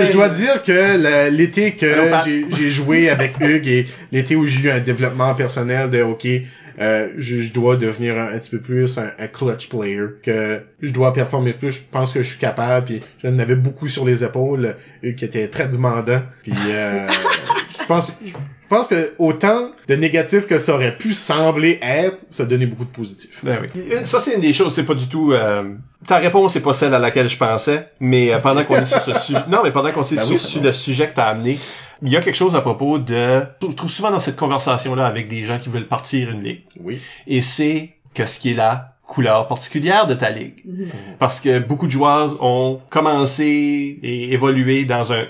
je- 0.00 0.04
Je 0.04 0.12
dois 0.12 0.28
dire 0.30 0.62
que 0.62 1.30
l'été 1.30 1.72
que 1.72 1.86
j'ai 2.24 2.46
j'ai 2.56 2.70
joué 2.70 3.10
avec 3.10 3.34
Hugues 3.40 3.68
et 3.68 3.86
l'été 4.12 4.36
où 4.36 4.46
j'ai 4.46 4.60
eu 4.60 4.70
un 4.70 4.78
développement 4.80 5.34
personnel 5.34 5.90
de 5.90 6.00
hockey, 6.02 6.44
euh, 6.80 7.08
je, 7.18 7.42
je 7.42 7.52
dois 7.52 7.76
devenir 7.76 8.16
un, 8.16 8.28
un 8.34 8.38
petit 8.38 8.50
peu 8.50 8.60
plus 8.60 8.98
un, 8.98 9.10
un 9.18 9.26
clutch 9.26 9.68
player, 9.68 10.04
que 10.22 10.60
je 10.80 10.90
dois 10.92 11.12
performer 11.12 11.52
plus, 11.52 11.72
je 11.72 11.80
pense 11.90 12.12
que 12.12 12.22
je 12.22 12.28
suis 12.30 12.38
capable, 12.38 12.86
puis 12.86 13.00
j'en 13.22 13.36
avais 13.40 13.56
beaucoup 13.56 13.88
sur 13.88 14.04
les 14.06 14.22
épaules, 14.22 14.76
Hugues 15.02 15.16
qui 15.16 15.24
était 15.24 15.48
très 15.48 15.66
demandant, 15.68 16.22
puis 16.42 16.52
euh, 16.70 17.06
je 17.70 17.84
pense 17.86 18.12
je 18.22 18.76
pense 18.76 18.88
que 18.88 19.14
autant 19.18 19.70
de 19.88 19.94
négatif 19.94 20.46
que 20.46 20.58
ça 20.58 20.74
aurait 20.74 20.94
pu 20.94 21.14
sembler 21.14 21.78
être, 21.80 22.26
ça 22.28 22.44
donnait 22.44 22.66
beaucoup 22.66 22.84
de 22.84 22.90
positif. 22.90 23.38
Ben 23.42 23.60
oui. 23.62 23.82
Ça, 24.04 24.20
c'est 24.20 24.34
une 24.34 24.42
des 24.42 24.52
choses, 24.52 24.74
c'est 24.74 24.84
pas 24.84 24.92
du 24.94 25.08
tout... 25.08 25.32
euh, 25.32 25.72
ta 26.06 26.18
réponse, 26.18 26.52
c'est 26.52 26.60
pas 26.60 26.74
celle 26.74 26.92
à 26.92 26.98
laquelle 26.98 27.30
je 27.30 27.38
pensais, 27.38 27.88
mais 27.98 28.30
euh, 28.30 28.40
pendant 28.40 28.64
qu'on 28.64 28.76
est 28.76 28.84
sur 28.84 29.00
ce 29.00 29.14
sujet... 29.20 29.38
Non, 29.48 29.60
mais 29.64 29.70
pendant 29.70 29.90
qu'on 29.90 30.04
est 30.04 30.16
Ben 30.16 30.22
sur 30.22 30.32
oui, 30.32 30.38
sur 30.38 30.62
le 30.62 30.74
sujet 30.74 31.08
que 31.08 31.14
t'as 31.14 31.28
amené, 31.28 31.58
il 32.02 32.10
y 32.10 32.16
a 32.18 32.20
quelque 32.20 32.34
chose 32.36 32.56
à 32.56 32.60
propos 32.60 32.98
de... 32.98 33.40
Je 33.62 33.72
trouve 33.72 33.90
souvent 33.90 34.10
dans 34.10 34.20
cette 34.20 34.36
conversation-là 34.36 35.06
avec 35.06 35.28
des 35.30 35.44
gens 35.44 35.58
qui 35.58 35.70
veulent 35.70 35.88
partir 35.88 36.30
une 36.30 36.42
ligue, 36.42 36.64
Oui. 36.78 37.00
et 37.26 37.40
c'est 37.40 37.94
qu'est-ce 38.12 38.38
qui 38.38 38.50
est 38.50 38.54
la 38.54 38.96
couleur 39.06 39.48
particulière 39.48 40.06
de 40.06 40.12
ta 40.12 40.28
ligue. 40.28 40.62
Mhm. 40.66 40.90
Parce 41.18 41.40
que 41.40 41.58
beaucoup 41.58 41.86
de 41.86 41.92
joueurs 41.92 42.36
ont 42.44 42.80
commencé 42.90 43.98
et 44.02 44.34
évolué 44.34 44.84
dans 44.84 45.14
un, 45.14 45.24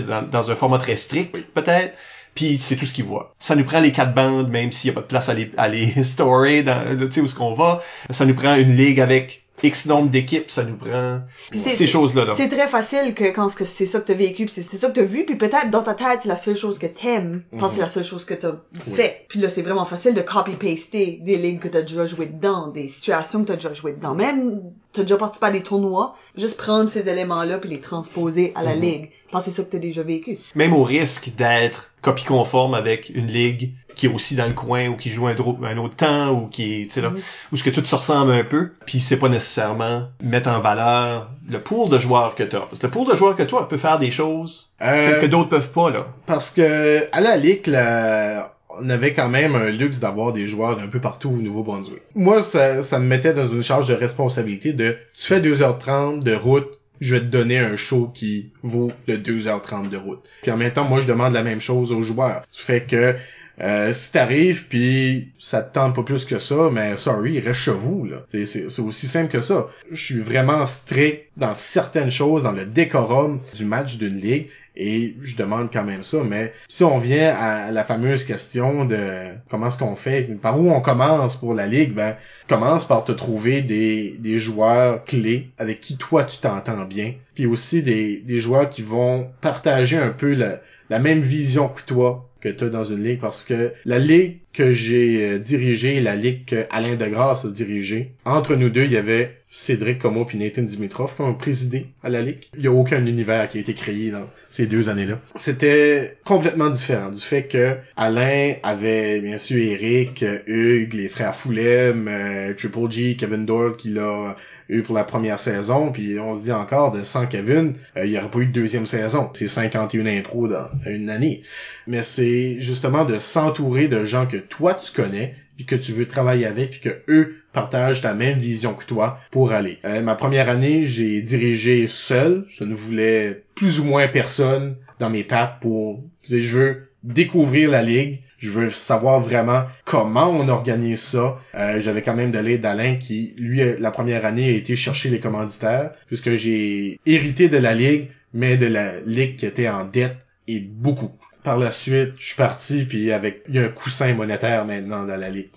dans, 0.00 0.22
dans 0.22 0.50
un 0.50 0.54
format 0.54 0.78
très 0.78 0.96
strict, 0.96 1.52
peut-être. 1.54 1.96
Puis 2.34 2.58
c'est 2.58 2.76
tout 2.76 2.86
ce 2.86 2.94
qu'ils 2.94 3.04
voient. 3.04 3.34
Ça 3.38 3.54
nous 3.56 3.64
prend 3.64 3.80
les 3.80 3.92
quatre 3.92 4.14
bandes, 4.14 4.48
même 4.50 4.72
s'il 4.72 4.90
n'y 4.90 4.94
a 4.94 5.00
pas 5.00 5.02
de 5.02 5.06
place 5.06 5.28
à 5.28 5.34
les, 5.34 5.52
à 5.56 5.68
les 5.68 6.02
storer 6.04 6.62
dans, 6.62 6.98
tu 6.98 7.12
sais, 7.12 7.20
où 7.20 7.26
est-ce 7.26 7.34
qu'on 7.34 7.54
va. 7.54 7.80
Ça 8.10 8.24
nous 8.24 8.34
prend 8.34 8.54
une 8.54 8.74
ligue 8.76 9.00
avec 9.00 9.41
X 9.62 9.86
nombre 9.86 10.10
d'équipes. 10.10 10.50
Ça 10.50 10.64
nous 10.64 10.76
prend 10.76 11.20
ces 11.52 11.86
choses-là. 11.86 12.24
Là. 12.24 12.34
C'est 12.36 12.48
très 12.48 12.68
facile 12.68 13.14
que 13.14 13.24
quand 13.24 13.48
ce 13.48 13.56
que 13.56 13.64
c'est 13.64 13.86
ça 13.86 14.00
que 14.00 14.06
t'as 14.06 14.14
vécu, 14.14 14.46
puis 14.46 14.54
c'est 14.54 14.62
ça 14.76 14.88
que 14.88 14.92
t'as 14.94 15.02
vu, 15.02 15.24
puis 15.24 15.36
peut-être 15.36 15.70
dans 15.70 15.82
ta 15.82 15.94
tête 15.94 16.20
c'est 16.22 16.28
la 16.28 16.36
seule 16.36 16.56
chose 16.56 16.78
que 16.78 16.86
t'aimes, 16.86 17.42
parce 17.58 17.72
que 17.72 17.76
c'est 17.76 17.82
la 17.82 17.88
seule 17.88 18.04
chose 18.04 18.24
que 18.24 18.34
t'as 18.34 18.52
Oui. 18.88 18.94
fait. 18.96 19.24
Puis 19.28 19.38
là 19.40 19.48
c'est 19.48 19.62
vraiment 19.62 19.84
facile 19.84 20.14
de 20.14 20.22
copy-paster 20.22 21.20
des 21.22 21.36
ligues 21.36 21.60
que 21.60 21.68
t'as 21.68 21.82
déjà 21.82 22.06
joué 22.06 22.26
dedans, 22.26 22.68
des 22.68 22.88
situations 22.88 23.42
que 23.42 23.48
t'as 23.48 23.56
déjà 23.56 23.74
joué 23.74 23.92
dedans. 23.92 24.14
Même 24.14 24.60
t'as 24.92 25.02
déjà 25.02 25.16
participé 25.16 25.46
à 25.46 25.50
des 25.50 25.62
tournois, 25.62 26.14
juste 26.36 26.58
prendre 26.58 26.90
ces 26.90 27.08
éléments-là 27.08 27.58
puis 27.58 27.70
les 27.70 27.80
transposer 27.80 28.52
à 28.54 28.62
la 28.62 28.74
Mhm. 28.74 28.80
ligue. 28.82 29.10
Je 29.26 29.32
pense 29.32 29.44
que 29.46 29.50
c'est 29.50 29.56
ça 29.56 29.64
que 29.64 29.70
t'as 29.70 29.78
déjà 29.78 30.02
vécu. 30.02 30.38
Même 30.54 30.74
au 30.74 30.82
risque 30.82 31.30
d'être 31.36 31.90
copie 32.02 32.24
conforme 32.24 32.74
avec 32.74 33.08
une 33.14 33.28
ligue 33.28 33.72
qui 33.94 34.06
est 34.06 34.08
aussi 34.12 34.34
dans 34.36 34.46
le 34.46 34.54
coin 34.54 34.88
ou 34.88 34.96
qui 34.96 35.10
joue 35.10 35.26
un, 35.26 35.36
autre 35.36 35.96
temps 35.96 36.30
ou 36.30 36.46
qui 36.46 36.82
est, 36.82 36.84
tu 36.86 36.92
sais 36.92 37.00
là, 37.00 37.10
Mhm. 37.10 37.20
où 37.52 37.56
ce 37.56 37.64
que 37.64 37.70
tout 37.70 37.84
se 37.84 37.94
ressemble 37.94 38.32
un 38.32 38.44
peu, 38.44 38.72
puis 38.86 39.00
c'est 39.00 39.16
pas 39.18 39.28
nécessairement 39.28 40.08
mettre 40.22 40.48
en 40.48 40.60
valeur 40.60 41.30
le 41.48 41.60
pool 41.60 41.90
de 41.90 41.98
joueurs 41.98 42.34
que 42.34 42.42
t'as. 42.42 42.60
Parce 42.60 42.78
que 42.78 42.86
le 42.86 42.92
pool 42.92 43.08
de 43.10 43.14
joueurs 43.16 43.36
que 43.36 43.42
toi 43.42 43.68
peut 43.68 43.76
faire 43.78 43.98
des 43.98 44.10
choses 44.10 44.70
Euh, 44.82 45.16
que, 45.16 45.22
que 45.22 45.26
d'autres 45.26 45.48
peuvent 45.50 45.70
pas, 45.70 45.90
là. 45.90 46.06
Parce 46.26 46.50
que 46.50 47.00
à 47.12 47.20
la 47.20 47.36
Ligue, 47.36 47.66
la- 47.66 48.54
on 48.80 48.88
avait 48.88 49.12
quand 49.12 49.28
même 49.28 49.54
un 49.54 49.68
luxe 49.68 50.00
d'avoir 50.00 50.32
des 50.32 50.46
joueurs 50.48 50.76
d'un 50.76 50.86
peu 50.86 50.98
partout 50.98 51.28
au 51.28 51.36
Nouveau-Brunswick. 51.42 52.00
Moi, 52.14 52.42
ça, 52.42 52.82
ça 52.82 52.98
me 52.98 53.04
mettait 53.06 53.34
dans 53.34 53.46
une 53.46 53.62
charge 53.62 53.88
de 53.88 53.94
responsabilité 53.94 54.72
de 54.72 54.96
tu 55.14 55.26
fais 55.26 55.40
2h30 55.40 56.20
de 56.20 56.34
route, 56.34 56.68
je 57.00 57.16
vais 57.16 57.20
te 57.20 57.26
donner 57.26 57.58
un 57.58 57.76
show 57.76 58.10
qui 58.14 58.52
vaut 58.62 58.90
le 59.08 59.18
2h30 59.18 59.90
de 59.90 59.96
route. 59.98 60.20
Puis 60.40 60.50
en 60.50 60.56
même 60.56 60.72
temps, 60.72 60.84
moi, 60.84 61.00
je 61.02 61.06
demande 61.06 61.34
la 61.34 61.42
même 61.42 61.60
chose 61.60 61.92
aux 61.92 62.02
joueurs. 62.02 62.44
Tu 62.52 62.62
fais 62.62 62.82
que 62.84 63.14
euh, 63.60 63.92
si 63.92 64.12
t'arrives 64.12 64.66
puis 64.68 65.30
ça 65.38 65.62
te 65.62 65.74
tente 65.74 65.94
pas 65.94 66.02
plus 66.02 66.24
que 66.24 66.38
ça, 66.38 66.70
mais 66.72 66.96
sorry, 66.96 67.38
reste 67.38 67.60
chez 67.60 67.72
vous 67.72 68.06
là. 68.06 68.24
C'est, 68.28 68.80
aussi 68.80 69.06
simple 69.06 69.30
que 69.30 69.40
ça. 69.40 69.68
Je 69.90 70.02
suis 70.02 70.20
vraiment 70.20 70.66
strict 70.66 71.28
dans 71.36 71.56
certaines 71.56 72.10
choses, 72.10 72.44
dans 72.44 72.52
le 72.52 72.64
décorum 72.64 73.40
du 73.54 73.64
match 73.64 73.98
d'une 73.98 74.16
ligue 74.16 74.48
et 74.74 75.14
je 75.20 75.36
demande 75.36 75.68
quand 75.70 75.84
même 75.84 76.02
ça. 76.02 76.18
Mais 76.26 76.52
si 76.68 76.82
on 76.82 76.98
vient 76.98 77.34
à 77.34 77.70
la 77.70 77.84
fameuse 77.84 78.24
question 78.24 78.86
de 78.86 79.28
comment 79.50 79.68
est-ce 79.68 79.78
qu'on 79.78 79.96
fait, 79.96 80.22
par 80.40 80.58
où 80.58 80.70
on 80.70 80.80
commence 80.80 81.36
pour 81.36 81.52
la 81.52 81.66
ligue, 81.66 81.92
ben 81.92 82.16
commence 82.48 82.86
par 82.86 83.04
te 83.04 83.12
trouver 83.12 83.60
des, 83.60 84.16
des 84.18 84.38
joueurs 84.38 85.04
clés 85.04 85.50
avec 85.58 85.80
qui 85.80 85.96
toi 85.96 86.24
tu 86.24 86.38
t'entends 86.38 86.84
bien, 86.84 87.14
puis 87.34 87.46
aussi 87.46 87.82
des, 87.82 88.18
des 88.18 88.40
joueurs 88.40 88.70
qui 88.70 88.82
vont 88.82 89.30
partager 89.42 89.98
un 89.98 90.10
peu 90.10 90.32
la 90.32 90.98
même 90.98 91.20
vision 91.20 91.68
que 91.68 91.82
toi 91.82 92.28
que 92.42 92.48
tu 92.48 92.64
as 92.64 92.68
dans 92.68 92.84
une 92.84 93.02
ligue 93.02 93.20
parce 93.20 93.44
que 93.44 93.72
la 93.84 93.98
ligue 93.98 94.38
que 94.52 94.72
j'ai 94.72 95.22
euh, 95.22 95.38
dirigée 95.38 96.00
la 96.00 96.16
ligue 96.16 96.44
que 96.44 96.66
Alain 96.70 96.96
Degrasse 96.96 97.44
a 97.44 97.48
dirigée, 97.48 98.12
entre 98.24 98.54
nous 98.54 98.68
deux, 98.68 98.84
il 98.84 98.92
y 98.92 98.96
avait 98.96 99.42
Cédric 99.48 99.98
Como 99.98 100.24
puis 100.24 100.38
Nathan 100.38 100.62
Dimitrov 100.62 101.14
qui 101.14 101.22
ont 101.22 101.34
présidé 101.34 101.88
à 102.02 102.08
la 102.08 102.22
ligue. 102.22 102.44
Il 102.56 102.62
y 102.62 102.68
a 102.68 102.72
aucun 102.72 103.04
univers 103.04 103.48
qui 103.48 103.58
a 103.58 103.60
été 103.60 103.74
créé 103.74 104.10
dans 104.10 104.28
ces 104.50 104.66
deux 104.66 104.88
années-là. 104.88 105.20
C'était 105.36 106.16
complètement 106.24 106.70
différent 106.70 107.10
du 107.10 107.20
fait 107.20 107.48
que 107.48 107.76
Alain 107.96 108.54
avait 108.62 109.20
bien 109.20 109.38
sûr 109.38 109.58
Eric, 109.58 110.24
Hugues, 110.46 110.94
les 110.94 111.08
frères 111.08 111.34
Foulem, 111.34 112.06
euh, 112.08 112.54
Triple 112.54 112.90
G, 112.90 113.16
Kevin 113.16 113.44
Doyle 113.44 113.76
qui 113.76 113.90
l'a 113.90 114.36
eu 114.68 114.82
pour 114.82 114.94
la 114.94 115.04
première 115.04 115.40
saison, 115.40 115.92
puis 115.92 116.18
on 116.18 116.34
se 116.34 116.42
dit 116.42 116.52
encore 116.52 116.92
de 116.92 117.02
sans 117.02 117.26
Kevin, 117.26 117.74
euh, 117.96 118.06
il 118.06 118.12
n'y 118.12 118.18
aurait 118.18 118.30
pas 118.30 118.38
eu 118.38 118.46
de 118.46 118.52
deuxième 118.52 118.86
saison. 118.86 119.30
C'est 119.34 119.48
51 119.48 120.06
impros 120.06 120.48
dans 120.48 120.68
une 120.86 121.10
année. 121.10 121.42
Mais 121.86 122.02
c'est 122.02 122.56
justement 122.60 123.04
de 123.04 123.18
s'entourer 123.18 123.88
de 123.88 124.04
gens 124.04 124.26
que 124.26 124.36
toi 124.36 124.74
tu 124.74 124.92
connais, 124.92 125.34
puis 125.56 125.66
que 125.66 125.74
tu 125.74 125.92
veux 125.92 126.06
travailler 126.06 126.46
avec, 126.46 126.70
puis 126.70 126.80
que 126.80 127.02
eux 127.08 127.41
partagent 127.52 128.00
ta 128.00 128.14
même 128.14 128.38
vision 128.38 128.74
que 128.74 128.84
toi 128.84 129.18
pour 129.30 129.52
aller. 129.52 129.78
Euh, 129.84 130.00
ma 130.02 130.14
première 130.14 130.48
année, 130.48 130.84
j'ai 130.84 131.20
dirigé 131.20 131.86
seul. 131.88 132.44
Je 132.48 132.64
ne 132.64 132.74
voulais 132.74 133.44
plus 133.54 133.80
ou 133.80 133.84
moins 133.84 134.08
personne 134.08 134.76
dans 134.98 135.10
mes 135.10 135.24
pattes 135.24 135.58
pour... 135.60 136.02
Je 136.28 136.36
veux 136.56 136.88
découvrir 137.04 137.70
la 137.70 137.82
ligue. 137.82 138.20
Je 138.38 138.50
veux 138.50 138.70
savoir 138.70 139.20
vraiment 139.20 139.64
comment 139.84 140.28
on 140.28 140.48
organise 140.48 141.00
ça. 141.00 141.38
Euh, 141.54 141.80
J'avais 141.80 142.02
quand 142.02 142.16
même 142.16 142.32
de 142.32 142.38
l'aide 142.40 142.60
d'Alain 142.60 142.96
qui, 142.96 143.34
lui, 143.38 143.60
la 143.78 143.90
première 143.92 144.26
année, 144.26 144.48
a 144.48 144.52
été 144.52 144.74
chercher 144.74 145.10
les 145.10 145.20
commanditaires, 145.20 145.92
puisque 146.08 146.34
j'ai 146.34 146.98
hérité 147.06 147.48
de 147.48 147.58
la 147.58 147.74
ligue, 147.74 148.08
mais 148.34 148.56
de 148.56 148.66
la 148.66 149.00
ligue 149.00 149.36
qui 149.36 149.46
était 149.46 149.68
en 149.68 149.84
dette 149.84 150.16
et 150.48 150.58
beaucoup. 150.58 151.12
Par 151.42 151.58
la 151.58 151.70
suite, 151.70 152.12
je 152.18 152.26
suis 152.26 152.36
parti, 152.36 152.84
puis 152.84 153.10
avec 153.10 153.42
il 153.48 153.56
y 153.56 153.58
a 153.58 153.64
un 153.64 153.68
coussin 153.68 154.14
monétaire 154.14 154.64
maintenant 154.64 155.04
dans 155.04 155.16
la 155.16 155.28
ligue. 155.28 155.48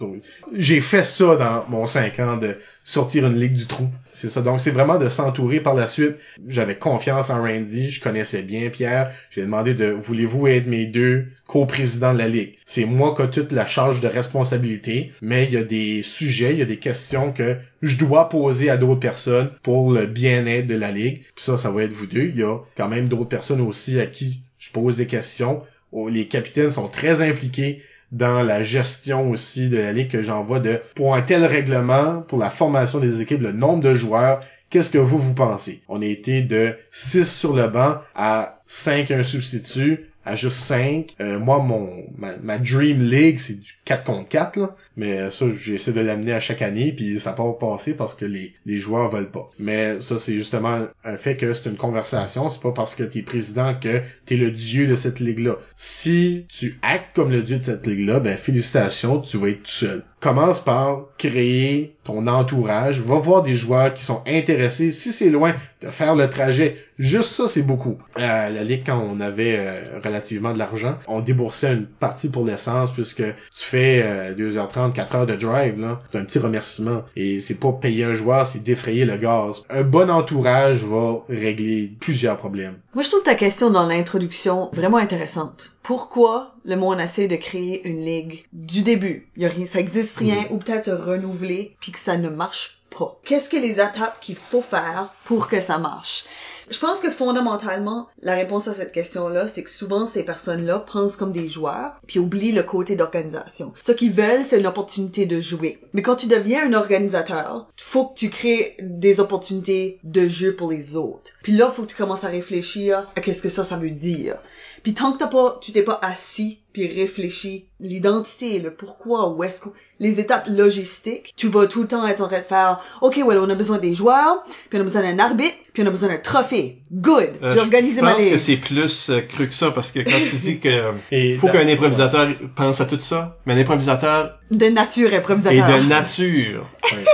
J'ai 0.53 0.81
fait 0.81 1.05
ça 1.05 1.36
dans 1.36 1.65
mon 1.69 1.86
5 1.86 2.19
ans 2.19 2.38
de 2.38 2.57
sortir 2.83 3.27
une 3.27 3.39
ligue 3.39 3.53
du 3.53 3.65
trou. 3.65 3.88
C'est 4.13 4.29
ça. 4.29 4.41
Donc 4.41 4.59
c'est 4.59 4.71
vraiment 4.71 4.97
de 4.97 5.09
s'entourer 5.09 5.59
par 5.59 5.75
la 5.75 5.88
suite. 5.88 6.15
J'avais 6.47 6.75
confiance 6.75 7.29
en 7.29 7.41
Randy, 7.41 7.89
je 7.89 8.01
connaissais 8.01 8.41
bien 8.41 8.69
Pierre. 8.69 9.11
J'ai 9.29 9.41
demandé 9.41 9.73
de 9.73 9.88
voulez-vous 9.88 10.47
être 10.47 10.67
mes 10.67 10.86
deux 10.86 11.27
co-présidents 11.47 12.13
de 12.13 12.17
la 12.17 12.27
ligue? 12.27 12.55
C'est 12.65 12.86
moi 12.86 13.13
qui 13.15 13.21
ai 13.23 13.29
toute 13.29 13.51
la 13.51 13.65
charge 13.65 13.99
de 13.99 14.07
responsabilité, 14.07 15.11
mais 15.21 15.45
il 15.45 15.53
y 15.53 15.57
a 15.57 15.63
des 15.63 16.01
sujets, 16.03 16.53
il 16.53 16.59
y 16.59 16.63
a 16.63 16.65
des 16.65 16.79
questions 16.79 17.31
que 17.31 17.57
je 17.81 17.97
dois 17.97 18.29
poser 18.29 18.69
à 18.69 18.77
d'autres 18.77 18.99
personnes 18.99 19.51
pour 19.63 19.91
le 19.91 20.05
bien-être 20.05 20.67
de 20.67 20.75
la 20.75 20.91
ligue. 20.91 21.21
Puis 21.36 21.43
ça, 21.43 21.57
ça 21.57 21.71
va 21.71 21.83
être 21.83 21.93
vous 21.93 22.07
deux. 22.07 22.31
Il 22.33 22.39
y 22.39 22.43
a 22.43 22.57
quand 22.75 22.88
même 22.88 23.07
d'autres 23.07 23.29
personnes 23.29 23.61
aussi 23.61 23.99
à 23.99 24.07
qui 24.07 24.41
je 24.57 24.71
pose 24.71 24.97
des 24.97 25.07
questions. 25.07 25.61
Les 26.09 26.27
capitaines 26.27 26.71
sont 26.71 26.87
très 26.87 27.21
impliqués 27.21 27.81
dans 28.11 28.43
la 28.43 28.63
gestion 28.63 29.29
aussi 29.29 29.69
de 29.69 29.77
la 29.77 29.93
ligue 29.93 30.09
que 30.09 30.23
j'envoie 30.23 30.59
de 30.59 30.79
pour 30.95 31.15
un 31.15 31.21
tel 31.21 31.43
règlement, 31.45 32.21
pour 32.21 32.37
la 32.37 32.49
formation 32.49 32.99
des 32.99 33.21
équipes, 33.21 33.41
le 33.41 33.51
nombre 33.51 33.83
de 33.83 33.95
joueurs, 33.95 34.41
qu'est-ce 34.69 34.89
que 34.89 34.97
vous 34.97 35.17
vous 35.17 35.33
pensez? 35.33 35.81
On 35.87 36.01
a 36.01 36.05
été 36.05 36.41
de 36.41 36.75
6 36.91 37.25
sur 37.25 37.53
le 37.53 37.67
banc 37.67 37.99
à 38.13 38.61
5 38.67 39.11
un 39.11 39.23
substitut 39.23 40.09
à 40.26 40.36
juste 40.36 40.57
5. 40.57 41.15
Euh, 41.21 41.39
moi, 41.39 41.59
mon 41.59 42.05
ma, 42.17 42.57
Dream 42.57 43.03
League, 43.03 43.39
c'est 43.39 43.59
du 43.59 43.73
4 43.86 44.03
contre 44.03 44.28
4, 44.30 44.57
là. 44.57 44.76
Mais 44.97 45.19
euh, 45.19 45.32
ça, 45.32 45.45
j'essaie 45.59 45.93
de 45.93 46.01
l'amener 46.01 46.34
à 46.34 46.39
chaque 46.39 46.61
année, 46.61 46.91
puis 46.91 47.19
ça 47.19 47.34
pas 47.34 47.51
passer 47.53 47.93
parce 47.93 48.15
que 48.15 48.26
les, 48.26 48.53
les 48.65 48.80
joueurs 48.80 49.09
veulent 49.09 49.32
pas. 49.32 49.49
Mais 49.59 50.01
ça, 50.01 50.17
c'est 50.19 50.34
justement 50.34 50.88
un 51.03 51.17
fait 51.17 51.38
que 51.38 51.53
c'est 51.53 51.69
une 51.69 51.78
conversation. 51.78 52.49
C'est 52.49 52.61
pas 52.61 52.71
parce 52.71 52.95
que 52.95 53.03
t'es 53.03 53.21
président 53.21 53.76
que 53.76 54.01
t'es 54.26 54.36
le 54.36 54.51
dieu 54.51 54.88
de 54.88 54.95
cette 54.95 55.19
ligue-là. 55.19 55.57
Si 55.76 56.45
tu 56.49 56.80
actes 56.82 57.15
comme 57.15 57.32
le 57.32 57.41
dieu 57.41 57.59
de 57.59 57.63
cette 57.63 57.86
ligue-là, 57.86 58.19
ben 58.19 58.38
félicitations, 58.38 59.19
tu 59.19 59.38
vas 59.38 59.49
être 59.49 59.63
tout 59.63 59.71
seul. 59.71 60.03
Commence 60.26 60.59
par 60.59 61.03
créer 61.19 61.97
ton 62.03 62.26
entourage, 62.26 62.99
va 62.99 63.17
voir 63.17 63.43
des 63.43 63.53
joueurs 63.53 63.93
qui 63.93 64.01
sont 64.01 64.23
intéressés. 64.26 64.91
Si 64.91 65.11
c'est 65.11 65.30
loin, 65.30 65.53
de 65.84 65.91
faire 65.91 66.15
le 66.15 66.28
trajet. 66.28 66.78
Juste 66.97 67.34
ça, 67.34 67.47
c'est 67.47 67.61
beaucoup. 67.61 67.99
À 68.15 68.49
la 68.49 68.63
Ligue, 68.63 68.82
quand 68.88 68.99
on 68.99 69.19
avait 69.19 69.55
euh, 69.59 69.99
relativement 70.03 70.51
de 70.51 70.57
l'argent, 70.57 70.97
on 71.07 71.19
déboursait 71.19 71.73
une 71.73 71.86
partie 71.86 72.30
pour 72.30 72.43
l'essence 72.43 72.91
puisque 72.91 73.21
tu 73.21 73.34
fais 73.53 74.01
euh, 74.03 74.34
2h30, 74.34 74.93
4 74.93 75.15
heures 75.15 75.26
de 75.28 75.36
drive, 75.36 75.80
là. 75.80 76.01
C'est 76.11 76.17
un 76.17 76.26
petit 76.26 76.39
remerciement. 76.39 77.03
Et 77.15 77.39
c'est 77.39 77.59
pas 77.59 77.73
payer 77.73 78.05
un 78.05 78.15
joueur, 78.15 78.47
c'est 78.47 78.63
défrayer 78.63 79.05
le 79.05 79.17
gaz. 79.17 79.61
Un 79.69 79.84
bon 79.84 80.09
entourage 80.09 80.84
va 80.84 81.23
régler 81.30 81.91
plusieurs 81.99 82.38
problèmes. 82.38 82.78
Moi, 82.95 83.03
je 83.03 83.09
trouve 83.09 83.23
ta 83.23 83.36
question 83.36 83.69
dans 83.69 83.86
l'introduction 83.86 84.71
vraiment 84.73 84.97
intéressante. 84.97 85.74
Pourquoi 85.86 86.55
le 86.65 86.77
monde 86.77 86.99
essaie 86.99 87.27
de 87.27 87.36
créer 87.36 87.88
une 87.88 88.03
ligue 88.03 88.47
du 88.53 88.81
début? 88.81 89.29
Il 89.36 89.43
y 89.43 89.45
a 89.45 89.49
rien, 89.49 89.67
ça 89.67 89.79
existe 89.79 90.17
rien, 90.17 90.47
ou 90.49 90.57
peut-être 90.57 90.91
renouveler, 90.91 91.75
puis 91.79 91.91
que 91.91 91.99
ça 91.99 92.17
ne 92.17 92.27
marche 92.27 92.81
pas. 92.89 93.19
Qu'est-ce 93.23 93.49
que 93.49 93.57
les 93.57 93.73
étapes 93.73 94.19
qu'il 94.19 94.36
faut 94.36 94.63
faire 94.63 95.13
pour 95.25 95.47
que 95.47 95.61
ça 95.61 95.77
marche? 95.77 96.25
Je 96.71 96.79
pense 96.79 96.99
que 96.99 97.11
fondamentalement, 97.11 98.07
la 98.23 98.33
réponse 98.33 98.67
à 98.67 98.73
cette 98.73 98.91
question-là, 98.91 99.47
c'est 99.47 99.63
que 99.63 99.69
souvent 99.69 100.07
ces 100.07 100.23
personnes-là 100.23 100.79
pensent 100.79 101.15
comme 101.15 101.31
des 101.31 101.47
joueurs, 101.47 101.93
puis 102.07 102.17
oublient 102.17 102.53
le 102.53 102.63
côté 102.63 102.95
d'organisation. 102.95 103.71
Ce 103.79 103.91
qu'ils 103.91 104.13
veulent, 104.13 104.43
c'est 104.43 104.59
une 104.59 104.65
opportunité 104.65 105.27
de 105.27 105.39
jouer. 105.39 105.79
Mais 105.93 106.01
quand 106.01 106.15
tu 106.15 106.25
deviens 106.25 106.65
un 106.65 106.73
organisateur, 106.73 107.67
faut 107.77 108.07
que 108.07 108.15
tu 108.17 108.31
crées 108.31 108.75
des 108.79 109.19
opportunités 109.19 109.99
de 110.03 110.27
jeu 110.27 110.55
pour 110.55 110.71
les 110.71 110.95
autres. 110.95 111.31
Puis 111.43 111.53
là, 111.53 111.69
faut 111.69 111.83
que 111.83 111.89
tu 111.89 111.95
commences 111.95 112.23
à 112.23 112.29
réfléchir 112.29 113.07
à 113.15 113.21
qu'est-ce 113.21 113.43
que 113.43 113.49
ça, 113.49 113.63
ça 113.63 113.77
veut 113.77 113.91
dire. 113.91 114.41
Puis 114.86 114.93
tant 114.93 115.13
que 115.13 115.17
t'as 115.17 115.25
pas, 115.25 115.57
tu 115.63 115.71
t'es 115.71 115.81
pas 115.81 115.97
assis 116.03 116.61
puis 116.76 116.88
réfléchi 116.88 117.65
l'identité, 117.80 118.59
le 118.59 118.71
pourquoi, 118.73 119.30
où 119.30 119.43
est-ce 119.45 119.61
qu'on, 119.61 119.71
les 120.01 120.19
étapes 120.19 120.47
logistiques, 120.49 121.34
tu 121.38 121.47
vas 121.47 121.67
tout 121.67 121.82
le 121.84 121.88
temps 121.88 122.05
être 122.05 122.21
en 122.21 122.28
train 122.28 122.39
de 122.39 122.43
faire, 122.43 122.80
ok, 123.01 123.21
well, 123.26 123.38
on 123.39 123.49
a 123.49 123.55
besoin 123.55 123.78
des 123.78 123.93
joueurs, 123.93 124.43
puis 124.69 124.78
on 124.78 124.82
a 124.82 124.84
besoin 124.84 125.01
d'un 125.01 125.19
arbitre, 125.19 125.55
puis 125.71 125.84
on 125.84 125.88
a 125.88 125.89
besoin 125.89 126.09
d'un 126.09 126.17
trophée. 126.17 126.80
Good! 126.91 127.30
Euh, 127.43 127.53
J'ai 127.53 127.59
organisé 127.59 127.97
je 127.99 128.01
ma 128.01 128.13
pense 128.13 128.26
que 128.26 128.38
c'est 128.38 128.57
plus 128.57 129.09
euh, 129.09 129.21
cru 129.21 129.47
que 129.47 129.53
ça 129.53 129.71
parce 129.71 129.91
que 129.91 129.99
quand 129.99 130.17
tu 130.30 130.36
dis 130.38 130.59
que 130.59 130.67
euh, 130.69 130.91
Et 131.11 131.36
faut 131.36 131.47
qu'un 131.47 131.67
improvisateur 131.67 132.30
pense 132.55 132.80
à 132.82 132.86
tout 132.86 132.99
ça, 132.99 133.38
mais 133.45 133.53
un 133.53 133.57
improvisateur 133.57 134.38
De 134.51 134.65
nature 134.67 135.13
improvisateur. 135.13 135.80
de 135.82 135.84
nature, 135.88 136.67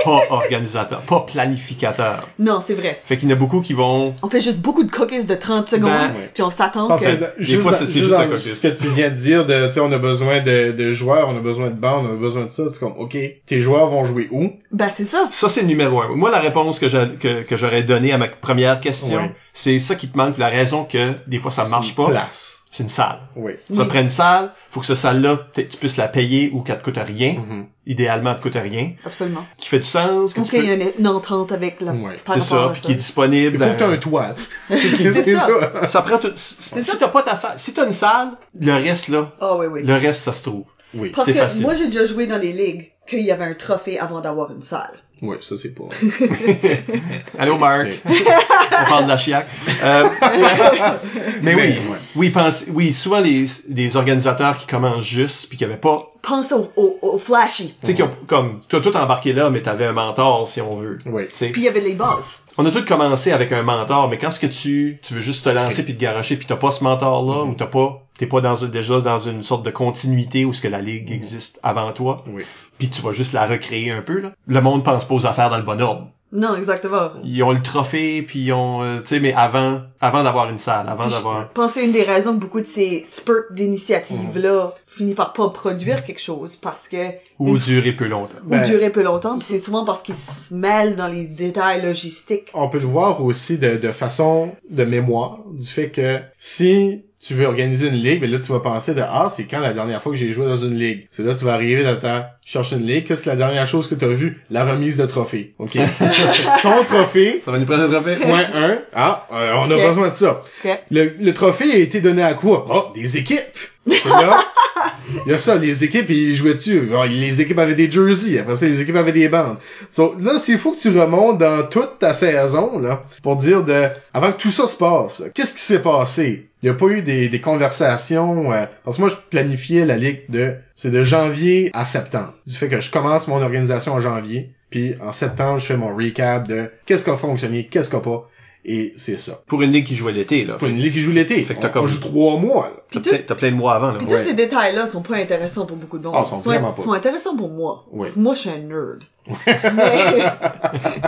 pas 0.04 0.20
organisateur, 0.30 1.00
pas 1.02 1.20
planificateur. 1.20 2.28
Non, 2.38 2.60
c'est 2.64 2.74
vrai. 2.74 3.00
Fait 3.04 3.16
qu'il 3.16 3.28
y 3.28 3.32
en 3.32 3.36
a 3.36 3.38
beaucoup 3.38 3.60
qui 3.60 3.72
vont 3.74 4.14
On 4.22 4.28
fait 4.28 4.40
juste 4.40 4.58
beaucoup 4.60 4.82
de 4.84 4.90
cookies 4.90 5.24
de 5.24 5.34
30 5.34 5.68
secondes, 5.68 5.90
Ben, 5.90 6.12
puis 6.34 6.42
on 6.42 6.50
s'attend 6.50 6.88
que... 6.96 7.04
que 7.04 7.24
juste 7.38 7.60
fois, 7.62 7.72
c'est- 7.72 7.86
c'est 7.86 8.00
juste 8.00 8.12
à 8.12 8.26
côté. 8.26 8.40
ce 8.50 8.66
que 8.68 8.76
tu 8.76 8.88
viens 8.88 9.10
de 9.10 9.16
dire 9.16 9.46
de, 9.46 9.51
tu 9.68 9.72
sais, 9.74 9.80
on 9.80 9.90
a 9.92 9.98
besoin 9.98 10.40
de, 10.40 10.72
de 10.72 10.92
joueurs, 10.92 11.28
on 11.28 11.36
a 11.36 11.40
besoin 11.40 11.70
de 11.70 11.74
bandes, 11.74 12.06
on 12.08 12.12
a 12.12 12.16
besoin 12.16 12.44
de 12.44 12.50
ça. 12.50 12.64
C'est 12.70 12.78
comme, 12.78 12.94
ok, 12.98 13.16
tes 13.46 13.60
joueurs 13.62 13.88
vont 13.88 14.04
jouer 14.04 14.28
où? 14.30 14.50
Ben, 14.70 14.88
c'est 14.88 15.04
ça. 15.04 15.26
Ça, 15.30 15.48
c'est 15.48 15.62
le 15.62 15.66
numéro 15.68 16.00
un. 16.00 16.08
Moi, 16.14 16.30
la 16.30 16.38
réponse 16.40 16.78
que 16.78 16.88
je- 16.88 17.14
que, 17.16 17.42
que 17.42 17.56
j'aurais 17.56 17.82
donnée 17.82 18.12
à 18.12 18.18
ma 18.18 18.28
première 18.28 18.80
question, 18.80 19.16
Ouais. 19.16 19.32
c'est 19.52 19.78
ça 19.78 19.94
qui 19.94 20.08
te 20.08 20.16
manque. 20.16 20.38
La 20.38 20.48
raison 20.48 20.84
que 20.84 21.12
des 21.26 21.38
fois 21.38 21.50
ça 21.50 21.66
marche 21.68 21.94
pas, 21.94 22.08
Place. 22.08 22.61
C'est 22.72 22.84
une 22.84 22.88
salle. 22.88 23.18
Oui. 23.36 23.52
Ça 23.70 23.82
Oui. 23.82 23.88
prend 23.88 24.00
une 24.00 24.08
salle, 24.08 24.50
faut 24.70 24.80
que 24.80 24.86
cette 24.86 24.96
salle-là, 24.96 25.38
tu 25.54 25.76
puisses 25.78 25.98
la 25.98 26.08
payer 26.08 26.50
ou 26.54 26.62
qu'elle 26.62 26.78
te 26.78 26.84
coûte 26.84 26.96
rien. 26.96 27.34
Mhm. 27.34 27.66
Idéalement, 27.86 28.30
elle 28.30 28.36
te 28.38 28.42
coûte 28.42 28.54
rien. 28.54 28.92
Absolument. 29.04 29.44
Qui 29.58 29.68
fait 29.68 29.80
du 29.80 29.84
sens, 29.84 30.32
que 30.32 30.40
tu 30.40 30.52
peux... 30.52 30.64
y 30.64 30.70
a 30.70 30.74
une, 30.98 31.06
entente 31.06 31.52
avec 31.52 31.82
la... 31.82 31.92
Ouais, 31.92 32.18
C'est 32.32 32.40
ça, 32.40 32.70
puis 32.72 32.80
qui 32.80 32.92
est 32.92 32.94
disponible. 32.94 33.58
Il 33.60 33.62
faut 33.62 33.72
que 33.74 33.78
t'aies 33.78 33.84
euh, 33.84 33.92
un 33.92 33.96
toit. 33.98 34.34
C'est 34.70 35.36
ça. 35.36 35.86
Ça 35.88 36.00
prend 36.00 36.16
tout. 36.16 36.32
Si 36.34 36.98
t'as 36.98 37.08
pas 37.08 37.22
ta 37.22 37.36
salle, 37.36 37.58
si 37.58 37.74
t'as 37.74 37.84
une 37.84 37.92
salle, 37.92 38.30
le 38.58 38.72
reste 38.72 39.08
là, 39.08 39.30
Ah 39.38 39.54
oui, 39.56 39.66
oui. 39.66 39.82
le 39.84 39.94
reste 39.94 40.22
ça 40.22 40.32
se 40.32 40.42
trouve. 40.42 40.64
Oui. 40.94 41.12
Parce 41.14 41.30
que 41.30 41.34
facile. 41.34 41.62
moi, 41.62 41.74
j'ai 41.74 41.86
déjà 41.86 42.06
joué 42.06 42.26
dans 42.26 42.38
des 42.38 42.52
ligues 42.52 42.92
qu'il 43.06 43.20
y 43.20 43.30
avait 43.30 43.44
un 43.44 43.54
trophée 43.54 43.98
avant 43.98 44.22
d'avoir 44.22 44.50
une 44.50 44.62
salle. 44.62 45.01
Oui, 45.22 45.36
ça 45.40 45.56
c'est 45.56 45.74
pas. 45.74 45.84
Allô 47.38 47.56
Marc, 47.58 47.86
on 48.04 48.88
parle 48.90 49.04
de 49.04 49.08
la 49.08 49.16
chiac. 49.16 49.46
Euh, 49.82 50.08
mais 51.42 51.54
oui, 51.54 51.60
ouais. 51.62 51.78
oui, 52.16 52.30
pense, 52.30 52.64
oui, 52.68 52.92
souvent 52.92 53.20
les, 53.20 53.44
les 53.68 53.96
organisateurs 53.96 54.56
qui 54.58 54.66
commencent 54.66 55.04
juste 55.04 55.48
puis 55.48 55.56
qui 55.56 55.64
avaient 55.64 55.76
pas, 55.76 56.08
Pense 56.22 56.52
au, 56.52 56.70
au, 56.76 56.98
au 57.02 57.18
flashy. 57.18 57.74
tu 57.80 57.86
sais, 57.86 57.94
qui 57.94 58.02
ont 58.04 58.10
comme, 58.28 58.60
toi 58.68 58.80
tout 58.80 58.96
embarqué 58.96 59.32
là, 59.32 59.50
mais 59.50 59.60
t'avais 59.62 59.86
un 59.86 59.92
mentor 59.92 60.48
si 60.48 60.60
on 60.60 60.76
veut. 60.76 60.98
Oui. 61.06 61.24
Tu 61.30 61.36
sais. 61.36 61.48
Puis 61.48 61.62
il 61.62 61.64
y 61.64 61.68
avait 61.68 61.80
les 61.80 61.94
boss. 61.94 62.44
On 62.58 62.66
a 62.66 62.70
tous 62.70 62.84
commencé 62.84 63.32
avec 63.32 63.50
un 63.50 63.62
mentor, 63.62 64.08
mais 64.08 64.18
quand 64.18 64.30
ce 64.30 64.38
que 64.38 64.46
tu, 64.46 64.98
tu 65.02 65.14
veux 65.14 65.20
juste 65.20 65.44
te 65.44 65.50
lancer 65.50 65.82
puis 65.84 65.94
te 65.96 66.00
garocher 66.00 66.36
puis 66.36 66.46
t'as 66.46 66.56
pas 66.56 66.70
ce 66.70 66.84
mentor-là, 66.84 67.44
ou 67.44 67.54
t'as 67.54 67.66
pas, 67.66 68.02
t'es 68.18 68.26
pas 68.26 68.40
dans, 68.40 68.54
déjà 68.66 69.00
dans 69.00 69.18
une 69.18 69.42
sorte 69.42 69.64
de 69.64 69.70
continuité 69.70 70.44
où 70.44 70.52
ce 70.54 70.60
que 70.60 70.68
la 70.68 70.80
ligue 70.80 71.10
existe 71.10 71.58
avant 71.64 71.90
toi, 71.92 72.18
Oui. 72.28 72.44
Puis 72.78 72.88
tu 72.90 73.02
vas 73.02 73.12
juste 73.12 73.32
la 73.32 73.46
recréer 73.46 73.90
un 73.90 74.02
peu, 74.02 74.20
là. 74.20 74.32
Le 74.46 74.60
monde 74.60 74.84
pense 74.84 75.04
pas 75.06 75.14
aux 75.14 75.26
affaires 75.26 75.50
dans 75.50 75.58
le 75.58 75.62
bon 75.64 75.80
ordre. 75.80 76.08
Non, 76.34 76.56
exactement. 76.56 77.10
Ils 77.24 77.42
ont 77.42 77.52
le 77.52 77.60
trophée, 77.60 78.22
puis 78.22 78.38
ils 78.38 78.52
ont, 78.54 78.82
euh, 78.82 79.00
tu 79.00 79.08
sais, 79.08 79.20
mais 79.20 79.34
avant, 79.34 79.82
avant 80.00 80.22
d'avoir 80.24 80.48
une 80.48 80.56
salle, 80.56 80.88
avant 80.88 81.06
d'avoir... 81.06 81.42
Je 81.48 81.52
pense 81.52 81.74
que 81.74 81.80
c'est 81.80 81.84
une 81.84 81.92
des 81.92 82.04
raisons 82.04 82.32
que 82.34 82.40
beaucoup 82.40 82.62
de 82.62 82.66
ces 82.66 83.02
spurts 83.04 83.52
d'initiatives-là 83.96 84.74
finissent 84.86 85.14
par 85.14 85.32
pas 85.32 85.50
produire 85.50 86.04
quelque 86.04 86.20
chose 86.22 86.56
parce 86.56 86.88
que 86.88 86.96
Ou 87.38 87.58
durer 87.58 87.92
peu 87.92 88.06
longtemps. 88.06 88.38
ou 88.46 88.48
Ben- 88.50 88.66
durer 88.66 88.90
peu 88.90 89.02
longtemps. 89.02 89.34
Puis 89.34 89.44
c'est 89.44 89.58
souvent 89.58 89.84
parce 89.84 90.02
qu'ils 90.02 90.14
se 90.14 90.54
mêlent 90.54 90.96
dans 90.96 91.08
les 91.08 91.26
détails 91.26 91.82
logistiques. 91.82 92.48
On 92.54 92.68
peut 92.68 92.78
le 92.78 92.86
voir 92.86 93.22
aussi 93.22 93.58
de, 93.58 93.76
de 93.76 93.88
façon 93.92 94.52
de 94.70 94.84
mémoire, 94.84 95.38
du 95.52 95.66
fait 95.66 95.90
que 95.90 96.18
si 96.38 97.04
tu 97.20 97.34
veux 97.34 97.46
organiser 97.46 97.86
une 97.88 97.94
ligue, 97.94 98.20
ben 98.20 98.28
là 98.30 98.38
tu 98.40 98.50
vas 98.50 98.58
penser 98.58 98.94
de 98.94 99.00
ah 99.00 99.28
c'est 99.30 99.44
quand 99.44 99.60
la 99.60 99.72
dernière 99.72 100.02
fois 100.02 100.10
que 100.10 100.18
j'ai 100.18 100.32
joué 100.32 100.44
dans 100.46 100.56
une 100.56 100.74
ligue. 100.76 101.06
C'est 101.10 101.22
là 101.22 101.34
tu 101.36 101.44
vas 101.44 101.52
arriver 101.54 101.84
dans 101.84 101.96
ta 101.96 102.38
chercher 102.44 102.76
une 102.76 102.86
ligue. 102.86 103.06
Qu'est-ce 103.06 103.24
que 103.24 103.30
la 103.30 103.36
dernière 103.36 103.66
chose 103.68 103.88
que 103.88 103.94
tu 103.94 104.04
as 104.04 104.08
vue 104.08 104.40
La 104.50 104.64
remise 104.64 104.96
de 104.96 105.06
trophée. 105.06 105.54
Ok? 105.58 105.78
Ton 106.62 106.84
trophée. 106.84 107.40
Ça 107.44 107.50
va 107.50 107.58
nous 107.58 107.66
prendre 107.66 107.84
un 107.84 107.88
trophée? 107.90 108.16
Point 108.16 108.46
1. 108.54 108.78
Ah, 108.94 109.26
euh, 109.32 109.52
on 109.58 109.70
a 109.70 109.76
besoin 109.76 110.08
de 110.08 110.14
ça. 110.14 110.42
Ok. 110.64 110.70
Le, 110.90 111.14
le 111.18 111.32
trophée 111.34 111.72
a 111.72 111.76
été 111.76 112.00
donné 112.00 112.22
à 112.22 112.34
quoi? 112.34 112.66
Oh, 112.68 112.92
des 112.94 113.16
équipes! 113.16 113.38
C'est 113.86 114.04
là. 114.08 114.44
Il 115.26 115.30
y 115.30 115.34
a 115.34 115.38
ça, 115.38 115.56
les 115.56 115.84
équipes, 115.84 116.08
ils 116.10 116.34
jouaient 116.34 116.54
dessus. 116.54 116.80
Bon, 116.82 117.02
les 117.02 117.40
équipes 117.40 117.58
avaient 117.58 117.74
des 117.74 117.90
jerseys, 117.90 118.38
après 118.38 118.56
ça, 118.56 118.66
les 118.66 118.80
équipes 118.80 118.96
avaient 118.96 119.12
des 119.12 119.28
bandes. 119.28 119.56
So, 119.90 120.16
là, 120.18 120.38
s'il 120.38 120.58
faut 120.58 120.72
que 120.72 120.78
tu 120.78 120.88
remontes 120.88 121.38
dans 121.38 121.66
toute 121.66 121.98
ta 121.98 122.14
saison, 122.14 122.78
là, 122.78 123.04
pour 123.22 123.36
dire 123.36 123.64
de, 123.64 123.88
avant 124.14 124.32
que 124.32 124.38
tout 124.38 124.50
ça 124.50 124.68
se 124.68 124.76
passe, 124.76 125.22
qu'est-ce 125.34 125.52
qui 125.54 125.60
s'est 125.60 125.80
passé? 125.80 126.48
Il 126.62 126.70
n'y 126.70 126.70
a 126.70 126.74
pas 126.74 126.86
eu 126.86 127.02
des, 127.02 127.28
des 127.28 127.40
conversations, 127.40 128.52
euh, 128.52 128.64
parce 128.84 128.96
que 128.96 129.02
moi, 129.02 129.10
je 129.10 129.16
planifiais 129.30 129.84
la 129.84 129.96
ligue 129.96 130.22
de, 130.28 130.54
c'est 130.82 130.90
de 130.90 131.04
janvier 131.04 131.70
à 131.74 131.84
septembre. 131.84 132.34
Du 132.44 132.54
fait 132.56 132.68
que 132.68 132.80
je 132.80 132.90
commence 132.90 133.28
mon 133.28 133.40
organisation 133.40 133.92
en 133.92 134.00
janvier, 134.00 134.50
puis 134.68 134.94
en 135.00 135.12
septembre, 135.12 135.60
je 135.60 135.66
fais 135.66 135.76
mon 135.76 135.94
recap 135.94 136.48
de 136.48 136.70
qu'est-ce 136.86 137.04
qui 137.04 137.10
a 137.10 137.16
fonctionné, 137.16 137.66
qu'est-ce 137.70 137.88
qui 137.88 137.94
a 137.94 138.00
pas. 138.00 138.28
Et 138.64 138.92
c'est 138.96 139.16
ça. 139.16 139.38
Pour 139.46 139.62
une 139.62 139.70
ligue 139.70 139.86
qui 139.86 139.94
jouait 139.94 140.10
l'été, 140.10 140.44
là. 140.44 140.54
Pour 140.54 140.66
une 140.66 140.76
ligue 140.76 140.92
qui 140.92 141.00
joue 141.00 141.12
l'été. 141.12 141.40
Fait 141.44 141.54
que 141.54 141.60
t'as 141.60 141.68
comme- 141.68 141.84
on 141.84 141.88
joue 141.88 142.00
trois 142.00 142.36
mois, 142.36 142.68
là. 142.68 142.82
T'as 142.92 143.00
plein, 143.10 143.18
t'as 143.24 143.34
plein 143.36 143.50
de 143.52 143.56
mois 143.56 143.74
avant, 143.74 143.92
là. 143.92 143.98
Puis 143.98 144.06
Ouais. 144.08 144.22
tous 144.22 144.28
ces 144.30 144.34
détails-là 144.34 144.88
sont 144.88 145.02
pas 145.02 145.16
intéressants 145.18 145.66
pour 145.66 145.76
beaucoup 145.76 145.98
de 145.98 146.04
monde. 146.04 146.14
Ah, 146.18 146.24
sont 146.24 146.38
vraiment 146.38 146.72
pas. 146.72 146.82
sont 146.82 146.92
intéressants 146.92 147.36
pour 147.36 147.48
moi. 147.50 147.84
Ouais. 147.92 148.06
Parce 148.06 148.14
que 148.14 148.20
moi, 148.20 148.34
je 148.34 148.40
suis 148.40 148.50
un 148.50 148.58
nerd. 148.58 149.02
mais 149.46 150.22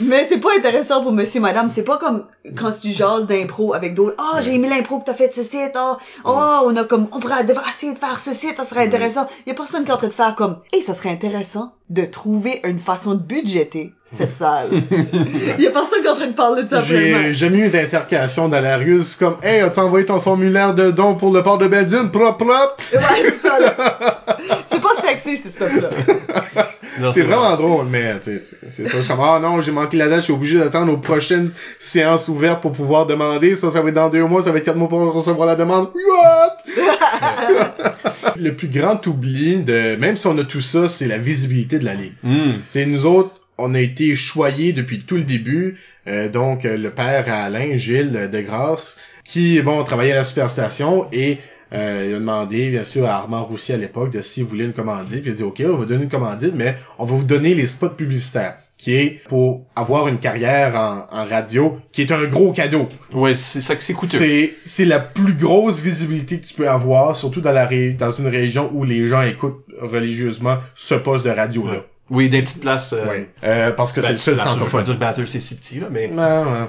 mais 0.00 0.26
c'est 0.28 0.38
pas 0.38 0.50
intéressant 0.56 1.02
pour 1.02 1.12
monsieur, 1.12 1.40
madame. 1.40 1.70
C'est 1.70 1.84
pas 1.84 1.98
comme 1.98 2.24
quand 2.56 2.70
tu 2.80 2.90
jases 2.90 3.26
d'impro 3.26 3.74
avec 3.74 3.94
d'autres. 3.94 4.16
Ah, 4.18 4.40
j'ai 4.40 4.54
aimé 4.54 4.68
l'impro 4.68 4.98
que 4.98 5.04
t'as 5.04 5.14
fait 5.14 5.32
ce 5.34 5.42
site. 5.42 5.72
Ah, 5.74 5.98
oh, 6.24 6.66
on 6.66 6.76
a 6.76 6.84
comme, 6.84 7.08
on 7.12 7.20
pourrait 7.20 7.44
essayer 7.68 7.94
de 7.94 7.98
faire 7.98 8.18
ce 8.18 8.32
site, 8.34 8.56
ça 8.56 8.64
serait 8.64 8.86
intéressant. 8.86 9.26
Il 9.46 9.50
y 9.50 9.52
a 9.52 9.54
personne 9.54 9.84
qui 9.84 9.90
est 9.90 9.94
en 9.94 9.98
train 9.98 10.08
de 10.08 10.12
faire 10.12 10.34
comme, 10.34 10.58
et 10.72 10.80
ça 10.80 10.94
serait 10.94 11.10
intéressant 11.10 11.74
de 11.90 12.04
trouver 12.06 12.60
une 12.64 12.80
façon 12.80 13.14
de 13.14 13.22
budgéter 13.22 13.92
cette 14.04 14.34
salle. 14.36 14.68
Il 14.72 15.58
y 15.62 15.66
a 15.66 15.70
personne 15.70 16.00
qui 16.00 16.06
est 16.06 16.10
en 16.10 16.16
train 16.16 16.26
de 16.26 16.32
parler 16.32 16.62
de 16.62 16.68
ça 16.68 16.80
J'ai 16.80 17.32
jamais 17.34 17.58
eu 17.58 17.68
d'intercation 17.68 18.48
dans 18.48 18.60
la 18.60 18.78
rue. 18.78 19.02
C'est 19.02 19.18
comme, 19.18 19.36
hey, 19.42 19.60
as-tu 19.60 19.80
envoyé 19.80 20.06
ton 20.06 20.20
formulaire 20.20 20.74
de 20.74 20.90
don 20.90 21.16
pour 21.16 21.32
le 21.32 21.42
port 21.42 21.58
de 21.58 21.68
Belle-Dune? 21.68 22.10
Prop, 22.10 22.38
prop! 22.38 22.82
Ouais, 22.94 22.98
c'est 24.70 24.80
pas 24.80 24.94
sexy, 25.00 25.36
ce 25.36 25.50
stuff-là. 25.50 25.90
C'est 27.12 27.22
vraiment 27.22 27.56
drôle, 27.56 27.86
mais, 27.90 28.18
tu 28.20 28.40
sais, 28.40 28.56
c'est- 28.68 28.86
ça. 28.86 28.96
Je 28.96 29.02
suis 29.02 29.08
comme, 29.08 29.24
ah 29.24 29.38
non, 29.40 29.60
j'ai 29.60 29.72
manqué 29.72 29.96
la 29.96 30.08
date, 30.08 30.18
je 30.20 30.24
suis 30.24 30.32
obligé 30.32 30.58
d'attendre 30.58 30.92
aux 30.92 30.98
prochaines 30.98 31.50
séances 31.78 32.28
ouvertes 32.28 32.60
pour 32.60 32.72
pouvoir 32.72 33.06
demander. 33.06 33.56
Ça, 33.56 33.70
ça 33.70 33.80
va 33.80 33.88
être 33.88 33.94
dans 33.94 34.10
deux 34.10 34.24
mois, 34.24 34.42
ça 34.42 34.52
va 34.52 34.58
être 34.58 34.64
quatre 34.64 34.76
mois 34.76 34.88
pour 34.88 35.00
recevoir 35.12 35.46
la 35.46 35.56
demande. 35.56 35.88
What? 35.94 36.58
le 38.36 38.54
plus 38.54 38.68
grand 38.68 39.04
oubli 39.06 39.60
de, 39.60 39.96
même 39.96 40.16
si 40.16 40.26
on 40.26 40.36
a 40.38 40.44
tout 40.44 40.60
ça, 40.60 40.88
c'est 40.88 41.06
la 41.06 41.18
visibilité 41.18 41.78
de 41.78 41.84
la 41.84 41.94
ligue. 41.94 42.12
Hmm. 42.22 42.52
C'est 42.68 42.86
nous 42.86 43.06
autres, 43.06 43.30
on 43.58 43.74
a 43.74 43.80
été 43.80 44.14
choyé 44.16 44.72
depuis 44.72 44.98
tout 44.98 45.16
le 45.16 45.24
début. 45.24 45.76
Euh, 46.08 46.28
donc, 46.28 46.64
euh, 46.64 46.76
le 46.76 46.90
père 46.90 47.24
à 47.28 47.44
Alain, 47.44 47.76
Gilles 47.76 48.28
de 48.32 48.40
Grasse, 48.40 48.98
qui, 49.24 49.60
bon, 49.62 49.82
travaillait 49.84 50.12
à 50.12 50.16
la 50.16 50.24
superstation 50.24 51.06
et 51.12 51.38
euh, 51.74 52.06
il 52.08 52.14
a 52.14 52.18
demandé, 52.18 52.70
bien 52.70 52.84
sûr, 52.84 53.06
à 53.06 53.14
Armand 53.14 53.44
Roussy 53.44 53.72
à 53.72 53.76
l'époque 53.76 54.10
de 54.10 54.20
s'il 54.20 54.44
voulait 54.44 54.64
une 54.64 54.72
commandite. 54.72 55.22
Puis 55.22 55.30
il 55.30 55.32
a 55.32 55.36
dit, 55.36 55.42
OK, 55.42 55.62
on 55.66 55.74
va 55.76 55.84
donner 55.86 56.04
une 56.04 56.10
commandite, 56.10 56.52
mais 56.54 56.76
on 56.98 57.04
va 57.04 57.14
vous 57.16 57.24
donner 57.24 57.54
les 57.54 57.66
spots 57.66 57.90
publicitaires 57.90 58.56
qui 58.78 58.96
est 58.96 59.22
pour 59.28 59.64
avoir 59.76 60.08
une 60.08 60.18
carrière 60.18 60.74
en, 60.74 61.06
en 61.16 61.24
radio, 61.24 61.78
qui 61.92 62.02
est 62.02 62.10
un 62.10 62.24
gros 62.24 62.52
cadeau. 62.52 62.88
Ouais, 63.12 63.34
c'est 63.36 63.60
ça 63.60 63.76
que 63.76 63.82
c'est 63.82 63.92
coûteux. 63.92 64.18
C'est 64.18 64.54
c'est 64.64 64.84
la 64.84 64.98
plus 64.98 65.34
grosse 65.34 65.78
visibilité 65.80 66.40
que 66.40 66.46
tu 66.46 66.54
peux 66.54 66.68
avoir, 66.68 67.14
surtout 67.14 67.40
dans 67.40 67.52
la 67.52 67.64
ré- 67.64 67.92
dans 67.92 68.10
une 68.10 68.26
région 68.26 68.70
où 68.74 68.82
les 68.84 69.06
gens 69.06 69.22
écoutent 69.22 69.64
religieusement 69.80 70.56
ce 70.74 70.96
poste 70.96 71.24
de 71.24 71.30
radio 71.30 71.64
là. 71.66 71.72
Ouais. 71.74 71.84
Oui, 72.10 72.28
des 72.28 72.42
petites 72.42 72.60
places. 72.60 72.92
Euh, 72.92 73.06
Ouais. 73.08 73.28
Euh, 73.44 73.70
parce 73.70 73.92
que 73.92 74.00
ben, 74.00 74.06
c'est 74.08 74.12
le 74.12 74.18
seul 74.18 74.34
places, 74.34 74.48
Je 74.48 74.64
francophone. 74.64 74.98
dire 75.14 75.28
c'est 75.28 75.40
si 75.40 75.54
petit, 75.54 75.78
là, 75.78 75.86
mais... 75.90 76.08
Ouais, 76.08 76.14
ouais. 76.16 76.66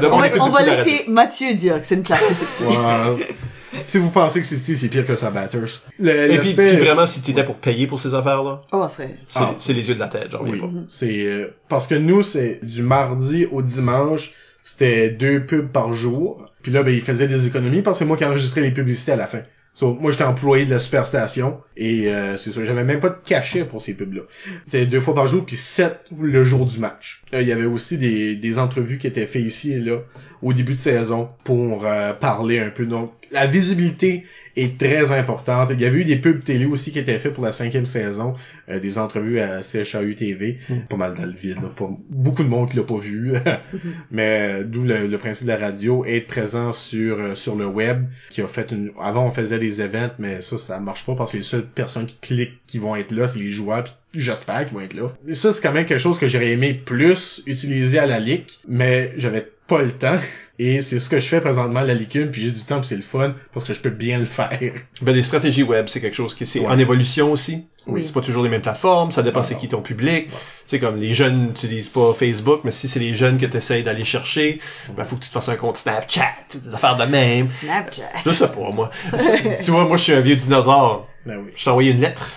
Le 0.00 0.06
On 0.40 0.46
on 0.46 0.50
va 0.50 0.62
laisser 0.62 1.04
Mathieu 1.08 1.52
dire 1.54 1.80
que 1.80 1.86
c'est 1.86 1.96
une 1.96 2.02
place 2.02 2.24
réceptive. 2.24 2.68
Si 3.82 3.98
vous 3.98 4.10
pensez 4.10 4.40
que 4.40 4.46
c'est 4.46 4.56
petit, 4.58 4.76
c'est 4.76 4.88
pire 4.88 5.06
que 5.06 5.16
ça 5.16 5.30
Batters. 5.30 5.82
Le- 5.98 6.32
Et 6.32 6.38
puis, 6.38 6.52
vraiment, 6.54 7.06
si 7.06 7.20
t'étais 7.20 7.44
pour 7.44 7.56
payer 7.56 7.86
pour 7.86 8.00
ces 8.00 8.14
affaires-là, 8.14 8.62
Oh, 8.72 8.86
c'est... 8.88 9.16
c'est 9.28 9.38
Ah. 9.40 9.54
c'est 9.58 9.72
les 9.72 9.88
yeux 9.88 9.94
de 9.94 10.00
la 10.00 10.08
tête, 10.08 10.30
genre, 10.30 10.42
Oui, 10.42 10.52
oui. 10.52 10.60
pas. 10.60 10.68
c'est 10.88 11.26
euh, 11.26 11.48
parce 11.68 11.86
que 11.86 11.94
nous 11.94 12.22
c'est 12.22 12.60
du 12.62 12.82
mardi 12.82 13.46
au 13.50 13.62
dimanche, 13.62 14.32
c'était 14.62 15.10
deux 15.10 15.44
pubs 15.44 15.68
par 15.68 15.94
jour. 15.94 16.50
Puis 16.62 16.72
là 16.72 16.82
ben 16.82 16.92
ils 16.94 17.00
faisaient 17.02 17.28
des 17.28 17.46
économies 17.46 17.82
parce 17.82 17.96
que 17.96 17.98
c'est 18.00 18.04
moi 18.08 18.16
qui 18.16 18.24
enregistrais 18.24 18.60
les 18.62 18.72
publicités 18.72 19.12
à 19.12 19.16
la 19.16 19.26
fin. 19.26 19.42
So, 19.76 19.92
moi 19.92 20.10
j'étais 20.10 20.24
employé 20.24 20.64
de 20.64 20.70
la 20.70 20.78
superstation 20.78 21.60
et 21.76 22.08
euh, 22.08 22.38
c'est 22.38 22.50
ça, 22.50 22.64
j'avais 22.64 22.82
même 22.82 22.98
pas 22.98 23.10
de 23.10 23.18
cachet 23.18 23.66
pour 23.66 23.82
ces 23.82 23.92
pubs 23.92 24.14
là. 24.14 24.22
C'était 24.64 24.86
deux 24.86 25.00
fois 25.00 25.14
par 25.14 25.26
jour 25.26 25.44
puis 25.44 25.56
sept 25.56 26.00
le 26.18 26.44
jour 26.44 26.64
du 26.64 26.78
match. 26.78 27.22
Là, 27.30 27.42
il 27.42 27.48
y 27.48 27.52
avait 27.52 27.66
aussi 27.66 27.98
des, 27.98 28.36
des 28.36 28.58
entrevues 28.58 28.96
qui 28.96 29.06
étaient 29.06 29.26
faites 29.26 29.42
ici 29.42 29.72
et 29.72 29.80
là 29.80 29.98
au 30.40 30.54
début 30.54 30.72
de 30.72 30.78
saison 30.78 31.28
pour 31.44 31.84
euh, 31.84 32.14
parler 32.14 32.58
un 32.58 32.70
peu. 32.70 32.86
Donc 32.86 33.12
la 33.30 33.46
visibilité 33.46 34.24
est 34.56 34.78
très 34.78 35.12
importante. 35.12 35.70
Il 35.72 35.80
y 35.80 35.84
avait 35.84 35.98
eu 35.98 36.04
des 36.04 36.16
pubs 36.16 36.42
télé 36.42 36.64
aussi 36.64 36.92
qui 36.92 36.98
étaient 36.98 37.18
faits 37.18 37.32
pour 37.32 37.44
la 37.44 37.52
cinquième 37.52 37.86
saison, 37.86 38.34
euh, 38.68 38.80
des 38.80 38.98
entrevues 38.98 39.40
à 39.40 39.62
CHAU 39.62 40.14
TV, 40.14 40.58
pas 40.88 40.96
mal 40.96 41.14
dans 41.14 41.26
le 41.26 41.32
vide, 41.32 41.58
là. 41.62 41.70
beaucoup 42.10 42.42
de 42.42 42.48
monde 42.48 42.70
qui 42.70 42.76
l'a 42.76 42.82
pas 42.82 42.98
vu, 42.98 43.32
mais 44.10 44.60
euh, 44.60 44.64
d'où 44.64 44.82
le, 44.82 45.06
le 45.06 45.18
principe 45.18 45.46
de 45.46 45.52
la 45.52 45.58
radio, 45.58 46.04
être 46.04 46.26
présent 46.26 46.72
sur 46.72 47.18
euh, 47.18 47.34
sur 47.34 47.56
le 47.56 47.66
web, 47.66 48.06
qui 48.30 48.40
a 48.40 48.48
fait 48.48 48.70
une. 48.72 48.90
Avant 49.00 49.26
on 49.26 49.30
faisait 49.30 49.58
des 49.58 49.80
events, 49.80 50.14
mais 50.18 50.40
ça 50.40 50.56
ça 50.58 50.80
marche 50.80 51.04
pas 51.04 51.14
parce 51.14 51.32
que 51.32 51.38
les 51.38 51.42
seules 51.42 51.66
personnes 51.66 52.06
qui 52.06 52.16
cliquent 52.20 52.58
qui 52.66 52.78
vont 52.78 52.96
être 52.96 53.12
là, 53.12 53.28
c'est 53.28 53.38
les 53.38 53.52
joueurs. 53.52 53.84
puis 53.84 54.22
J'espère 54.22 54.66
qu'ils 54.66 54.76
vont 54.76 54.82
être 54.82 54.94
là. 54.94 55.08
Et 55.28 55.34
ça, 55.34 55.52
c'est 55.52 55.62
quand 55.62 55.72
même 55.72 55.84
quelque 55.84 56.00
chose 56.00 56.18
que 56.18 56.26
j'aurais 56.26 56.52
aimé 56.52 56.74
plus 56.74 57.42
utiliser 57.46 57.98
à 57.98 58.06
la 58.06 58.18
ligue, 58.18 58.46
mais 58.68 59.12
j'avais 59.16 59.46
pas 59.66 59.82
le 59.82 59.92
temps. 59.92 60.18
Et 60.58 60.80
c'est 60.80 60.98
ce 60.98 61.10
que 61.10 61.20
je 61.20 61.28
fais 61.28 61.40
présentement 61.40 61.80
à 61.80 61.84
la 61.84 61.92
licume, 61.94 62.30
puis 62.30 62.40
j'ai 62.42 62.50
du 62.50 62.60
temps, 62.64 62.78
puis 62.80 62.88
c'est 62.88 62.96
le 62.96 63.02
fun, 63.02 63.34
parce 63.52 63.66
que 63.66 63.74
je 63.74 63.80
peux 63.80 63.90
bien 63.90 64.18
le 64.18 64.24
faire. 64.24 64.58
Ben, 65.02 65.12
des 65.12 65.22
stratégies 65.22 65.62
web, 65.62 65.86
c'est 65.88 66.00
quelque 66.00 66.14
chose 66.16 66.34
qui 66.34 66.46
c'est 66.46 66.60
Ouais. 66.60 66.66
en 66.68 66.78
évolution 66.78 67.30
aussi. 67.30 67.66
Oui. 67.86 68.02
C'est 68.04 68.12
pas 68.14 68.22
toujours 68.22 68.42
les 68.42 68.48
mêmes 68.48 68.62
plateformes, 68.62 69.12
ça 69.12 69.22
dépend 69.22 69.40
Ah, 69.40 69.44
c'est 69.44 69.54
qui 69.56 69.68
ton 69.68 69.80
public. 69.82 70.28
Tu 70.30 70.34
sais, 70.66 70.78
comme 70.80 70.96
les 70.96 71.12
jeunes 71.14 71.48
n'utilisent 71.48 71.90
pas 71.90 72.12
Facebook, 72.14 72.62
mais 72.64 72.70
si 72.72 72.88
c'est 72.88 72.98
les 72.98 73.12
jeunes 73.14 73.38
que 73.38 73.46
t'essayes 73.46 73.84
d'aller 73.84 74.04
chercher, 74.04 74.58
ben, 74.96 75.04
faut 75.04 75.16
que 75.16 75.22
tu 75.22 75.28
te 75.28 75.34
fasses 75.34 75.48
un 75.50 75.56
compte 75.56 75.76
Snapchat, 75.76 76.24
des 76.54 76.74
affaires 76.74 76.96
de 76.96 77.04
même. 77.04 77.46
Snapchat. 77.60 78.02
Je 78.24 78.32
sais 78.32 78.48
pas, 78.48 78.70
moi. 78.72 78.90
tu 79.62 79.70
vois, 79.70 79.84
moi, 79.84 79.96
je 79.98 80.02
suis 80.02 80.12
un 80.14 80.20
vieux 80.20 80.36
dinosaure. 80.36 81.06
Ben 81.26 81.38
oui. 81.44 81.52
Je 81.54 81.62
t'ai 81.64 81.70
envoyé 81.70 81.92
une 81.92 82.00
lettre. 82.00 82.32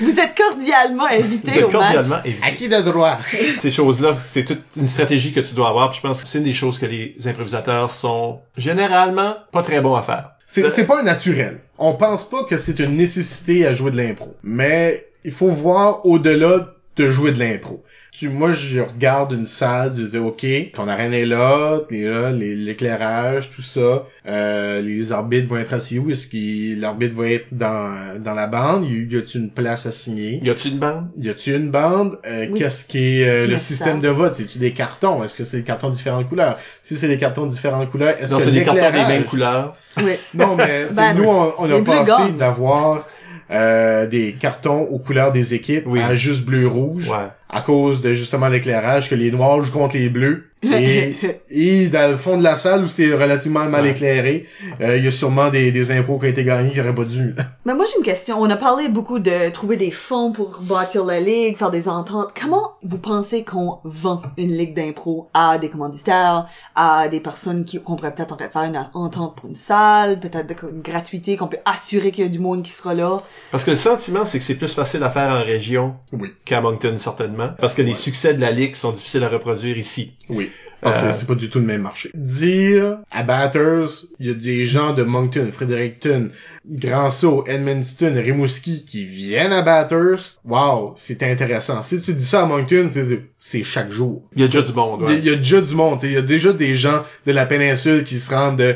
Vous 0.00 0.20
êtes 0.20 0.36
cordialement 0.36 1.06
invité 1.06 1.50
Vous 1.50 1.58
êtes 1.58 1.64
au 1.64 1.70
match. 1.78 1.94
cordialement 1.94 2.16
invité. 2.16 2.42
À 2.46 2.50
qui 2.52 2.68
de 2.68 2.80
droit? 2.80 3.18
Ces 3.60 3.70
choses-là, 3.70 4.14
c'est 4.22 4.44
toute 4.44 4.62
une 4.76 4.86
stratégie 4.86 5.32
que 5.32 5.40
tu 5.40 5.54
dois 5.54 5.68
avoir. 5.68 5.90
Puis 5.90 5.98
je 5.98 6.02
pense 6.08 6.22
que 6.22 6.28
c'est 6.28 6.38
une 6.38 6.44
des 6.44 6.52
choses 6.52 6.78
que 6.78 6.86
les 6.86 7.16
improvisateurs 7.26 7.90
sont 7.90 8.40
généralement 8.56 9.36
pas 9.52 9.62
très 9.62 9.80
bons 9.80 9.94
à 9.94 10.02
faire. 10.02 10.30
C'est, 10.46 10.68
c'est 10.70 10.86
pas 10.86 11.00
un 11.00 11.04
naturel. 11.04 11.60
On 11.78 11.94
pense 11.94 12.24
pas 12.24 12.44
que 12.44 12.56
c'est 12.56 12.78
une 12.78 12.96
nécessité 12.96 13.66
à 13.66 13.72
jouer 13.72 13.90
de 13.90 13.96
l'impro. 13.96 14.34
Mais 14.42 15.06
il 15.24 15.32
faut 15.32 15.48
voir 15.48 16.04
au-delà 16.06 16.73
de 16.96 17.10
jouer 17.10 17.32
de 17.32 17.38
l'impro. 17.38 17.82
Tu, 18.12 18.28
moi, 18.28 18.52
je 18.52 18.78
regarde 18.80 19.32
une 19.32 19.44
salle, 19.46 19.92
je 19.98 20.02
dis, 20.04 20.18
OK, 20.18 20.46
ton 20.74 20.86
arène 20.86 21.12
est 21.12 21.26
là, 21.26 21.80
t'es 21.88 22.02
là, 22.02 22.30
les- 22.30 22.54
l'éclairage, 22.54 23.50
tout 23.50 23.60
ça. 23.62 24.06
Euh, 24.28 24.80
les 24.80 25.10
arbitres 25.10 25.48
vont 25.48 25.56
être 25.56 25.72
assis 25.74 25.98
où? 25.98 26.08
Est-ce 26.10 26.28
que 26.28 26.80
l'arbitre 26.80 27.16
va 27.16 27.28
être 27.30 27.48
dans, 27.50 28.22
dans 28.22 28.34
la 28.34 28.46
bande? 28.46 28.84
Y, 28.88 29.16
a-tu 29.16 29.38
une 29.38 29.50
place 29.50 29.86
à 29.86 29.90
signer? 29.90 30.40
Y 30.44 30.50
a-tu 30.50 30.68
une 30.68 30.78
bande? 30.78 31.08
Y 31.20 31.28
a-tu 31.30 31.56
une 31.56 31.70
bande? 31.72 32.20
Euh, 32.24 32.46
Oui. 32.52 32.60
Qu'est-ce 32.60 32.86
qui 32.86 33.20
est 33.22 33.28
euh, 33.28 33.46
le 33.48 33.58
système 33.58 34.00
ça? 34.00 34.06
de 34.06 34.12
vote? 34.12 34.34
C'est-tu 34.34 34.58
des 34.58 34.72
cartons? 34.72 35.24
Est-ce 35.24 35.36
que 35.38 35.42
c'est 35.42 35.56
des 35.56 35.64
cartons 35.64 35.90
différentes 35.90 36.28
couleurs? 36.28 36.56
Si 36.82 36.96
c'est 36.96 37.08
des 37.08 37.18
cartons 37.18 37.46
différentes 37.46 37.90
couleurs, 37.90 38.14
est-ce 38.20 38.30
Non, 38.30 38.38
que 38.38 38.44
c'est 38.44 38.52
des 38.52 38.62
cartons 38.62 38.90
des 38.92 39.04
mêmes 39.08 39.24
couleurs. 39.24 39.72
Oui. 39.96 40.12
non, 40.34 40.54
mais 40.54 40.86
c'est 40.86 40.94
Ben, 40.94 41.14
nous, 41.14 41.24
on, 41.28 41.52
on 41.58 41.64
a 41.72 41.80
gagnent. 41.80 42.36
d'avoir 42.36 43.08
euh, 43.54 44.06
des 44.06 44.32
cartons 44.32 44.82
aux 44.82 44.98
couleurs 44.98 45.32
des 45.32 45.54
équipes 45.54 45.84
Oui. 45.86 46.00
à 46.02 46.14
juste 46.14 46.44
bleu-rouge 46.44 47.08
Ouais. 47.08 47.28
À 47.54 47.60
cause 47.60 48.00
de 48.00 48.12
justement 48.14 48.48
l'éclairage, 48.48 49.08
que 49.08 49.14
les 49.14 49.30
noirs 49.30 49.62
jouent 49.62 49.72
contre 49.72 49.96
les 49.96 50.08
bleus. 50.10 50.44
Et, 50.64 51.14
et 51.50 51.88
dans 51.88 52.10
le 52.10 52.16
fond 52.16 52.38
de 52.38 52.42
la 52.42 52.56
salle 52.56 52.82
où 52.84 52.88
c'est 52.88 53.12
relativement 53.12 53.66
mal 53.66 53.82
Ouais. 53.84 53.90
éclairé, 53.90 54.46
euh, 54.80 54.96
il 54.96 55.04
y 55.04 55.08
a 55.08 55.10
sûrement 55.10 55.50
des, 55.50 55.70
des 55.72 55.90
impôts 55.90 56.18
qui 56.18 56.24
ont 56.24 56.28
été 56.30 56.42
gagnés 56.42 56.72
qui 56.72 56.80
auraient 56.80 56.94
pas 56.94 57.04
dû. 57.04 57.34
Mais 57.66 57.74
moi, 57.74 57.84
j'ai 57.86 57.98
une 57.98 58.04
question. 58.04 58.40
On 58.40 58.48
a 58.48 58.56
parlé 58.56 58.88
beaucoup 58.88 59.18
de 59.18 59.50
trouver 59.50 59.76
des 59.76 59.90
fonds 59.90 60.32
pour 60.32 60.58
bâtir 60.62 61.04
la 61.04 61.20
ligue, 61.20 61.56
faire 61.58 61.70
des 61.70 61.86
ententes. 61.88 62.30
Comment 62.40 62.72
vous 62.82 62.96
pensez 62.98 63.44
qu'on 63.44 63.78
vend 63.84 64.22
une 64.38 64.52
ligue 64.52 64.74
d'impro 64.74 65.28
à 65.34 65.58
des 65.58 65.68
commanditaires, 65.68 66.46
à 66.74 67.08
des 67.08 67.20
personnes 67.20 67.64
qui, 67.66 67.78
qu'on 67.80 67.96
pourrait 67.96 68.14
peut-être 68.14 68.32
en 68.32 68.38
fait 68.38 68.50
faire 68.50 68.62
une 68.62 68.82
entente 68.94 69.36
pour 69.36 69.48
une 69.50 69.54
salle, 69.54 70.18
peut-être 70.18 70.64
une 70.72 70.80
gratuité, 70.80 71.36
qu'on 71.36 71.48
peut 71.48 71.58
assurer 71.66 72.10
qu'il 72.10 72.24
y 72.24 72.26
a 72.26 72.30
du 72.30 72.38
monde 72.38 72.62
qui 72.62 72.72
sera 72.72 72.94
là? 72.94 73.18
Parce 73.50 73.64
que 73.64 73.70
le 73.70 73.76
sentiment, 73.76 74.24
c'est 74.24 74.38
que 74.38 74.44
c'est 74.44 74.54
plus 74.54 74.72
facile 74.72 75.02
à 75.02 75.10
faire 75.10 75.30
en 75.30 75.44
région 75.44 75.94
Oui. 76.14 76.30
qu'à 76.46 76.60
Moncton, 76.62 76.94
certainement. 76.96 77.43
Parce 77.48 77.74
que 77.74 77.82
les 77.82 77.94
succès 77.94 78.34
de 78.34 78.40
la 78.40 78.50
Ligue 78.50 78.74
sont 78.74 78.92
difficiles 78.92 79.24
à 79.24 79.28
reproduire 79.28 79.76
ici. 79.78 80.12
Oui. 80.28 80.50
Parce 80.80 81.00
que 81.00 81.06
Euh, 81.06 81.12
c'est 81.12 81.26
pas 81.26 81.34
du 81.34 81.48
tout 81.48 81.60
le 81.60 81.64
même 81.64 81.82
marché. 81.82 82.10
Dire 82.14 82.98
à 83.10 83.22
Batters, 83.22 83.88
il 84.20 84.26
y 84.26 84.30
a 84.30 84.34
des 84.34 84.66
gens 84.66 84.92
de 84.92 85.02
Moncton, 85.02 85.48
Fredericton, 85.50 86.28
Grand 86.68 87.10
Sault, 87.10 87.44
Edmundston, 87.46 88.14
Rimouski 88.16 88.84
qui 88.86 89.04
viennent 89.04 89.52
à 89.52 89.62
Batters. 89.62 90.38
Wow, 90.46 90.92
c'est 90.96 91.22
intéressant. 91.22 91.82
Si 91.82 92.00
tu 92.00 92.12
dis 92.14 92.24
ça 92.24 92.42
à 92.42 92.46
Moncton, 92.46 92.86
c'est 92.88 93.04
c'est 93.38 93.62
chaque 93.64 93.90
jour. 93.90 94.22
Il 94.34 94.40
y 94.40 94.44
a 94.44 94.48
déjà 94.48 94.62
du 94.62 94.72
monde, 94.72 95.00
Il 95.02 95.06
y 95.06 95.10
a- 95.10 95.12
ouais. 95.14 95.18
il 95.22 95.24
y 95.26 95.30
a 95.30 95.36
déjà 95.36 95.60
du 95.60 95.74
monde. 95.74 95.98
Il 96.02 96.12
y 96.12 96.16
a 96.16 96.22
déjà 96.22 96.52
des 96.54 96.74
gens 96.76 97.02
de 97.26 97.32
la 97.32 97.44
péninsule 97.44 98.02
qui 98.04 98.18
se 98.18 98.34
rendent 98.34 98.56
de, 98.56 98.74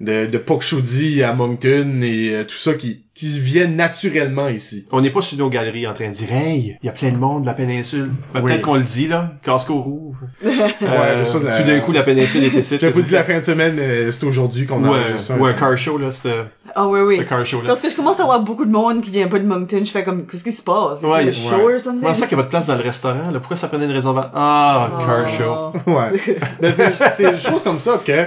de, 0.00 0.26
de 0.26 1.22
à 1.24 1.32
Moncton 1.32 2.00
et 2.02 2.30
euh, 2.34 2.44
tout 2.44 2.56
ça 2.56 2.74
qui, 2.74 3.04
qui 3.14 3.40
viennent 3.40 3.76
naturellement 3.76 4.48
ici. 4.48 4.84
On 4.92 5.00
n'est 5.00 5.08
pas 5.10 5.22
sur 5.22 5.38
nos 5.38 5.48
galeries 5.48 5.86
en 5.86 5.94
train 5.94 6.08
de 6.10 6.14
dire 6.14 6.30
Hey, 6.32 6.76
il 6.82 6.86
y 6.86 6.88
a 6.90 6.92
plein 6.92 7.12
de 7.12 7.16
monde 7.16 7.42
de 7.42 7.46
la 7.46 7.54
péninsule. 7.54 8.10
Ben, 8.34 8.40
Oui. 8.42 8.50
Peut-être 8.50 8.62
qu'on 8.62 8.74
le 8.76 8.82
dit 8.82 9.08
là, 9.08 9.32
Casco 9.42 9.80
Rouge. 9.80 10.16
Euh, 10.82 11.24
ça, 11.24 11.38
la- 11.38 11.58
Tout 11.60 11.66
d'un 11.66 11.80
coup, 11.80 11.92
la 11.92 12.02
péninsule 12.02 12.44
était 12.44 12.60
ici. 12.60 12.76
Je 12.80 12.86
vous 12.88 13.00
dis 13.02 13.12
la 13.12 13.24
fin 13.24 13.36
de 13.38 13.42
semaine, 13.44 13.76
euh, 13.78 14.10
c'est 14.10 14.24
aujourd'hui 14.24 14.66
qu'on 14.66 14.82
Ou 14.82 14.86
un, 14.86 15.00
enregistre 15.00 15.18
ça. 15.20 15.36
ou 15.38 15.46
un 15.46 15.52
car 15.52 15.76
show, 15.78 15.98
là, 15.98 16.10
c'était 16.10 16.42
Ah 16.74 16.88
oui, 16.88 17.00
oui. 17.00 17.16
Car 17.30 17.46
show 17.46 17.62
là. 17.62 17.68
Parce 17.68 17.80
que 17.80 17.88
je 17.88 17.94
commence 17.94 18.18
à 18.18 18.24
avoir 18.24 18.40
beaucoup 18.40 18.64
de 18.64 18.70
monde 18.70 19.02
qui 19.02 19.10
vient 19.10 19.28
pas 19.28 19.38
de 19.38 19.46
Moncton, 19.46 19.82
je 19.84 19.90
fais 19.90 20.02
comme, 20.02 20.26
qu'est-ce 20.26 20.44
qui 20.44 20.52
se 20.52 20.62
passe? 20.62 21.02
Ouais, 21.02 21.24
ouais. 21.24 21.32
show 21.32 21.70
or 21.70 21.78
something? 21.78 22.00
Comment 22.00 22.14
ça 22.14 22.26
qu'il 22.26 22.36
y 22.36 22.40
a 22.40 22.44
de 22.44 22.48
place 22.48 22.66
dans 22.66 22.74
le 22.74 22.82
restaurant, 22.82 23.30
là? 23.30 23.38
Pourquoi 23.38 23.56
ça 23.56 23.68
prenait 23.68 23.84
une 23.84 23.92
réservation? 23.92 24.30
Ah, 24.34 24.90
car 25.06 25.28
show. 25.28 25.72
Ouais. 25.86 26.36
Ben, 26.60 26.72
c'est 26.72 27.18
des 27.18 27.38
choses 27.38 27.62
comme 27.62 27.78
ça 27.78 28.00
que 28.04 28.26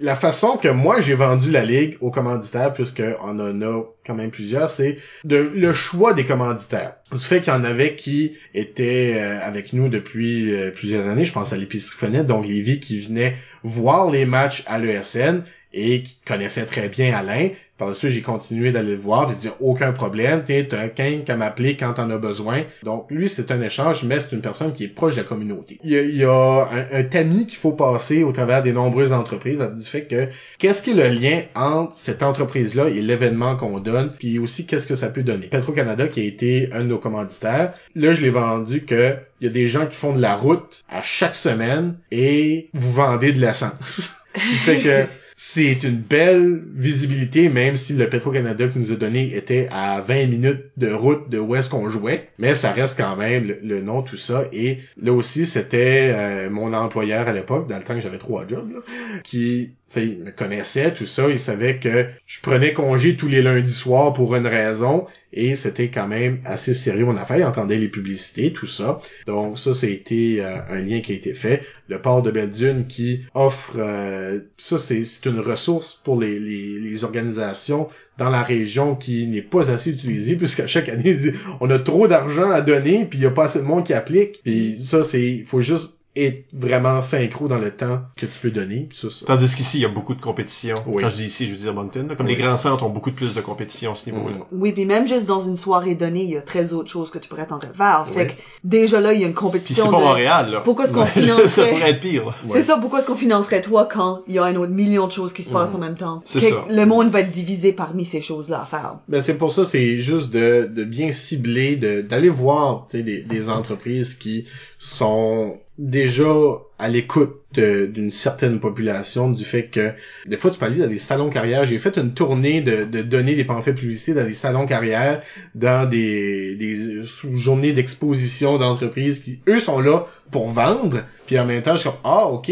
la 0.00 0.16
façon 0.16 0.56
que 0.56 0.68
moi 0.68 1.00
j'ai 1.00 1.14
vendu 1.14 1.50
la 1.50 1.64
ligue 1.64 1.96
aux 2.00 2.10
commanditaires, 2.10 2.72
puisque 2.72 3.02
on 3.22 3.38
en 3.38 3.62
a 3.62 3.82
quand 4.04 4.14
même 4.14 4.30
plusieurs, 4.30 4.68
c'est 4.68 4.98
de 5.24 5.36
le 5.36 5.72
choix 5.72 6.12
des 6.12 6.24
commanditaires. 6.24 6.94
Du 7.12 7.18
fait 7.18 7.40
qu'il 7.40 7.52
y 7.52 7.56
en 7.56 7.64
avait 7.64 7.94
qui 7.94 8.36
étaient 8.54 9.14
euh, 9.16 9.40
avec 9.42 9.72
nous 9.72 9.88
depuis 9.88 10.52
euh, 10.52 10.70
plusieurs 10.70 11.06
années, 11.06 11.24
je 11.24 11.32
pense 11.32 11.52
à 11.52 11.56
l'épicerie 11.56 11.96
Fenêtre, 11.96 12.26
donc 12.26 12.46
Lévi 12.46 12.80
qui 12.80 13.00
venait 13.00 13.36
voir 13.62 14.10
les 14.10 14.26
matchs 14.26 14.64
à 14.66 14.78
l'ESN 14.78 15.44
et 15.72 16.02
qui 16.02 16.18
connaissait 16.26 16.66
très 16.66 16.88
bien 16.88 17.14
Alain. 17.14 17.50
Par 17.82 17.88
la 17.88 17.96
suite, 17.96 18.12
j'ai 18.12 18.22
continué 18.22 18.70
d'aller 18.70 18.92
le 18.92 18.96
voir 18.96 19.28
de 19.28 19.34
dire 19.34 19.54
aucun 19.58 19.90
problème, 19.90 20.44
t'es 20.44 20.68
t'as 20.68 20.86
qu'un 20.86 21.22
qu'à 21.26 21.34
m'appeler 21.34 21.76
quand 21.76 21.94
t'en 21.94 22.08
as 22.10 22.16
besoin. 22.16 22.62
Donc 22.84 23.10
lui, 23.10 23.28
c'est 23.28 23.50
un 23.50 23.60
échange, 23.60 24.04
mais 24.04 24.20
c'est 24.20 24.36
une 24.36 24.40
personne 24.40 24.72
qui 24.72 24.84
est 24.84 24.94
proche 24.94 25.16
de 25.16 25.22
la 25.22 25.26
communauté. 25.26 25.80
Il 25.82 25.90
y 25.90 25.98
a, 25.98 26.02
il 26.02 26.16
y 26.16 26.24
a 26.24 26.68
un, 26.70 27.00
un 27.00 27.02
tamis 27.02 27.44
qu'il 27.44 27.58
faut 27.58 27.72
passer 27.72 28.22
au 28.22 28.30
travers 28.30 28.62
des 28.62 28.72
nombreuses 28.72 29.12
entreprises, 29.12 29.58
du 29.58 29.84
fait 29.84 30.04
que 30.04 30.28
qu'est-ce 30.60 30.80
qui 30.80 30.90
est 30.90 30.94
le 30.94 31.08
lien 31.08 31.42
entre 31.56 31.92
cette 31.92 32.22
entreprise-là 32.22 32.86
et 32.86 33.02
l'événement 33.02 33.56
qu'on 33.56 33.80
donne, 33.80 34.12
puis 34.16 34.38
aussi 34.38 34.64
qu'est-ce 34.64 34.86
que 34.86 34.94
ça 34.94 35.08
peut 35.08 35.24
donner? 35.24 35.48
Petro-Canada, 35.48 36.06
qui 36.06 36.20
a 36.20 36.24
été 36.24 36.68
un 36.72 36.82
de 36.82 36.86
nos 36.86 36.98
commanditaires, 36.98 37.72
là, 37.96 38.14
je 38.14 38.22
l'ai 38.22 38.30
vendu 38.30 38.84
que 38.84 39.16
il 39.40 39.46
y 39.46 39.50
a 39.50 39.52
des 39.52 39.66
gens 39.66 39.88
qui 39.88 39.96
font 39.96 40.14
de 40.14 40.20
la 40.20 40.36
route 40.36 40.84
à 40.88 41.02
chaque 41.02 41.34
semaine 41.34 41.96
et 42.12 42.68
vous 42.74 42.92
vendez 42.92 43.32
de 43.32 43.40
l'essence. 43.40 44.18
fait 44.36 44.78
que 44.78 45.06
c'est 45.34 45.82
une 45.84 45.96
belle 45.96 46.62
visibilité, 46.74 47.48
même 47.48 47.76
si 47.76 47.94
le 47.94 48.08
Petro-Canada 48.08 48.68
qui 48.68 48.78
nous 48.78 48.92
a 48.92 48.96
donné 48.96 49.34
était 49.34 49.68
à 49.70 50.00
20 50.00 50.26
minutes 50.26 50.64
de 50.76 50.92
route 50.92 51.28
de 51.28 51.38
où 51.38 51.54
est-ce 51.56 51.70
qu'on 51.70 51.88
jouait. 51.88 52.28
Mais 52.38 52.54
ça 52.54 52.72
reste 52.72 52.98
quand 52.98 53.16
même 53.16 53.54
le, 53.62 53.80
nom, 53.80 54.02
tout 54.02 54.16
ça. 54.16 54.44
Et 54.52 54.78
là 55.00 55.12
aussi, 55.12 55.46
c'était 55.46 56.12
euh, 56.14 56.50
mon 56.50 56.72
employeur 56.74 57.28
à 57.28 57.32
l'époque, 57.32 57.68
dans 57.68 57.78
le 57.78 57.84
temps 57.84 57.94
que 57.94 58.00
j'avais 58.00 58.18
trois 58.18 58.46
jobs, 58.46 58.70
là, 58.72 58.80
qui 59.24 59.72
sais, 59.92 60.06
il 60.06 60.18
me 60.18 60.30
connaissait, 60.30 60.92
tout 60.92 61.06
ça. 61.06 61.28
Il 61.28 61.38
savait 61.38 61.78
que 61.78 62.06
je 62.26 62.40
prenais 62.40 62.72
congé 62.72 63.16
tous 63.16 63.28
les 63.28 63.42
lundis 63.42 63.72
soirs 63.72 64.12
pour 64.12 64.34
une 64.34 64.46
raison. 64.46 65.06
Et 65.34 65.54
c'était 65.54 65.88
quand 65.88 66.08
même 66.08 66.40
assez 66.44 66.74
sérieux 66.74 67.06
mon 67.06 67.16
affaire. 67.16 67.38
Il 67.38 67.44
entendait 67.44 67.78
les 67.78 67.88
publicités, 67.88 68.52
tout 68.52 68.66
ça. 68.66 68.98
Donc 69.26 69.58
ça, 69.58 69.72
c'était 69.72 70.36
euh, 70.40 70.58
un 70.68 70.80
lien 70.80 71.00
qui 71.00 71.12
a 71.12 71.14
été 71.14 71.32
fait. 71.32 71.62
Le 71.88 72.00
port 72.02 72.22
de 72.22 72.30
Belle-Dune 72.30 72.86
qui 72.86 73.22
offre... 73.34 73.76
euh, 73.78 74.40
ça, 74.58 74.78
c'est 74.78 75.02
une 75.24 75.40
ressource 75.40 76.00
pour 76.04 76.20
les, 76.20 76.38
les, 76.38 76.78
les 76.78 77.04
organisations 77.04 77.88
dans 78.18 78.28
la 78.28 78.42
région 78.42 78.94
qui 78.94 79.26
n'est 79.26 79.40
pas 79.42 79.70
assez 79.70 79.90
utilisée, 79.90 80.36
puisqu'à 80.36 80.66
chaque 80.66 80.90
année, 80.90 81.16
on 81.60 81.70
a 81.70 81.78
trop 81.78 82.08
d'argent 82.08 82.50
à 82.50 82.60
donner, 82.60 83.06
puis 83.06 83.18
il 83.18 83.22
y 83.22 83.26
a 83.26 83.30
pas 83.30 83.44
assez 83.44 83.60
de 83.60 83.64
monde 83.64 83.84
qui 83.84 83.94
applique. 83.94 84.40
Puis 84.44 84.78
ça, 84.78 85.02
c'est... 85.02 85.22
il 85.22 85.44
faut 85.44 85.62
juste 85.62 85.94
être 86.14 86.44
vraiment 86.52 87.00
synchro 87.00 87.48
dans 87.48 87.56
le 87.58 87.70
temps 87.70 88.00
que 88.16 88.26
tu 88.26 88.38
peux 88.40 88.50
donner. 88.50 88.86
Puis 88.90 88.98
ça, 88.98 89.08
ça- 89.08 89.24
Tandis 89.26 89.54
qu'ici, 89.54 89.78
il 89.78 89.80
y 89.80 89.84
a 89.86 89.88
beaucoup 89.88 90.14
de 90.14 90.20
compétition. 90.20 90.74
Oui. 90.86 91.02
Quand 91.02 91.08
je 91.08 91.14
dis 91.16 91.24
ici, 91.24 91.46
je 91.46 91.52
veux 91.52 91.56
dire 91.58 91.72
Moncton. 91.72 92.06
là. 92.08 92.14
Comme 92.16 92.26
Oui. 92.26 92.34
les 92.36 92.42
grands 92.42 92.56
centres 92.58 92.84
ont 92.84 92.90
beaucoup 92.90 93.10
de 93.10 93.16
plus 93.16 93.34
de 93.34 93.40
compétition 93.40 93.92
à 93.92 93.94
ce 93.94 94.10
niveau-là. 94.10 94.36
Mhm. 94.36 94.44
Oui, 94.52 94.72
puis 94.72 94.84
même 94.84 95.06
juste 95.08 95.24
dans 95.26 95.40
une 95.42 95.56
soirée 95.56 95.94
donnée, 95.94 96.24
il 96.24 96.30
y 96.30 96.36
a 96.36 96.42
très 96.42 96.72
autres 96.74 96.90
choses 96.90 97.10
que 97.10 97.18
tu 97.18 97.28
pourrais 97.28 97.46
t'en 97.46 97.60
faire. 97.60 98.06
Fait 98.12 98.20
Oui. 98.20 98.26
que 98.28 98.32
déjà 98.62 99.00
là, 99.00 99.14
il 99.14 99.20
y 99.20 99.24
a 99.24 99.26
une 99.26 99.32
Puis 99.32 99.40
compétition 99.42 99.84
c'est 99.84 99.90
pas 99.90 99.96
de... 99.98 100.02
Montréal, 100.02 100.50
là. 100.50 100.60
Pourquoi 100.60 100.84
est-ce 100.84 100.92
qu'on 100.92 101.00
Ouais. 101.00 101.06
ça 101.14 101.20
financerait- 101.20 101.68
pourrait 101.70 101.90
être 101.90 102.00
pire, 102.00 102.26
là. 102.26 102.34
C'est 102.46 102.62
ça, 102.62 102.76
pourquoi 102.78 102.98
est-ce 102.98 103.06
qu'on 103.06 103.16
financerait 103.16 103.62
toi 103.62 103.88
quand 103.90 104.20
il 104.28 104.34
y 104.34 104.38
a 104.38 104.44
un 104.44 104.56
autre 104.56 104.72
million 104.72 105.06
de 105.06 105.12
choses 105.12 105.32
qui 105.32 105.42
se 105.42 105.50
passent 105.50 105.70
Mhm. 105.70 105.76
en 105.76 105.80
même 105.80 105.96
temps? 105.96 106.22
C'est 106.26 106.40
Que- 106.40 106.46
ça. 106.50 106.64
Le 106.68 106.84
monde 106.84 107.10
va 107.10 107.20
être 107.20 107.30
divisé 107.32 107.72
parmi 107.72 108.04
ces 108.04 108.20
choses-là 108.20 108.60
à 108.62 108.66
faire. 108.66 108.96
Ben 109.08 109.22
c'est 109.22 109.38
pour 109.38 109.50
ça, 109.50 109.64
c'est 109.64 110.00
juste 110.00 110.30
de, 110.30 110.66
de 110.70 110.84
bien 110.84 111.10
cibler, 111.10 111.76
de 111.76 112.02
d'aller 112.02 112.28
voir 112.28 112.86
tu 112.90 112.98
sais, 112.98 113.02
des, 113.02 113.22
des 113.22 113.48
entreprises 113.48 114.14
qui 114.14 114.44
sont 114.78 115.56
déjà 115.78 116.32
à 116.78 116.88
l'écoute 116.88 117.38
d'une 117.54 118.10
certaine 118.10 118.60
population 118.60 119.30
du 119.30 119.44
fait 119.44 119.64
que 119.64 119.92
des 120.26 120.36
fois 120.36 120.50
tu 120.50 120.58
peux 120.58 120.70
dans 120.70 120.86
des 120.86 120.98
salons 120.98 121.28
carrières. 121.30 121.64
J'ai 121.66 121.78
fait 121.78 121.96
une 121.98 122.14
tournée 122.14 122.60
de, 122.60 122.84
de 122.84 123.02
donner 123.02 123.34
des 123.34 123.44
pamphlets 123.44 123.74
publicités 123.74 124.14
dans 124.14 124.26
des 124.26 124.34
salons 124.34 124.66
carrières, 124.66 125.22
dans 125.54 125.88
des, 125.88 126.54
des 126.56 127.02
journées 127.34 127.72
d'exposition 127.72 128.58
d'entreprises 128.58 129.18
qui 129.20 129.40
eux 129.48 129.60
sont 129.60 129.80
là 129.80 130.06
pour 130.30 130.48
vendre. 130.48 131.04
Puis 131.26 131.38
en 131.38 131.44
même 131.44 131.62
temps, 131.62 131.76
je 131.76 131.80
suis 131.80 131.90
comme 131.90 131.98
ah 132.04 132.26
ok 132.28 132.50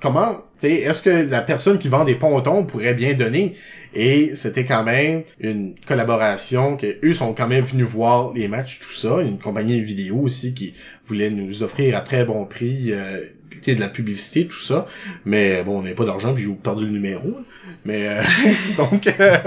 comment 0.00 0.42
est-ce 0.62 1.02
que 1.02 1.10
la 1.30 1.42
personne 1.42 1.78
qui 1.78 1.88
vend 1.88 2.04
des 2.04 2.14
pontons 2.14 2.64
pourrait 2.64 2.94
bien 2.94 3.14
donner? 3.14 3.54
Et 3.98 4.34
c'était 4.34 4.66
quand 4.66 4.84
même 4.84 5.22
une 5.40 5.74
collaboration 5.86 6.76
que 6.76 6.98
eux 7.02 7.14
sont 7.14 7.32
quand 7.32 7.48
même 7.48 7.64
venus 7.64 7.86
voir 7.86 8.34
les 8.34 8.46
matchs, 8.46 8.78
tout 8.78 8.92
ça. 8.92 9.22
Une 9.22 9.38
compagnie 9.38 9.80
vidéo 9.80 10.18
aussi 10.18 10.52
qui 10.52 10.74
voulait 11.06 11.30
nous 11.30 11.62
offrir 11.62 11.96
à 11.96 12.02
très 12.02 12.26
bon 12.26 12.44
prix 12.44 12.92
euh, 12.92 13.24
de 13.66 13.80
la 13.80 13.88
publicité, 13.88 14.46
tout 14.46 14.60
ça. 14.60 14.86
Mais 15.24 15.62
bon, 15.64 15.78
on 15.78 15.82
n'avait 15.82 15.94
pas 15.94 16.04
d'argent, 16.04 16.34
puis 16.34 16.44
j'ai 16.44 16.50
perdu 16.50 16.84
le 16.84 16.90
numéro. 16.90 17.26
là. 17.26 17.44
Mais 17.86 18.06
euh, 18.06 18.22
donc 18.76 19.06
euh, 19.18 19.38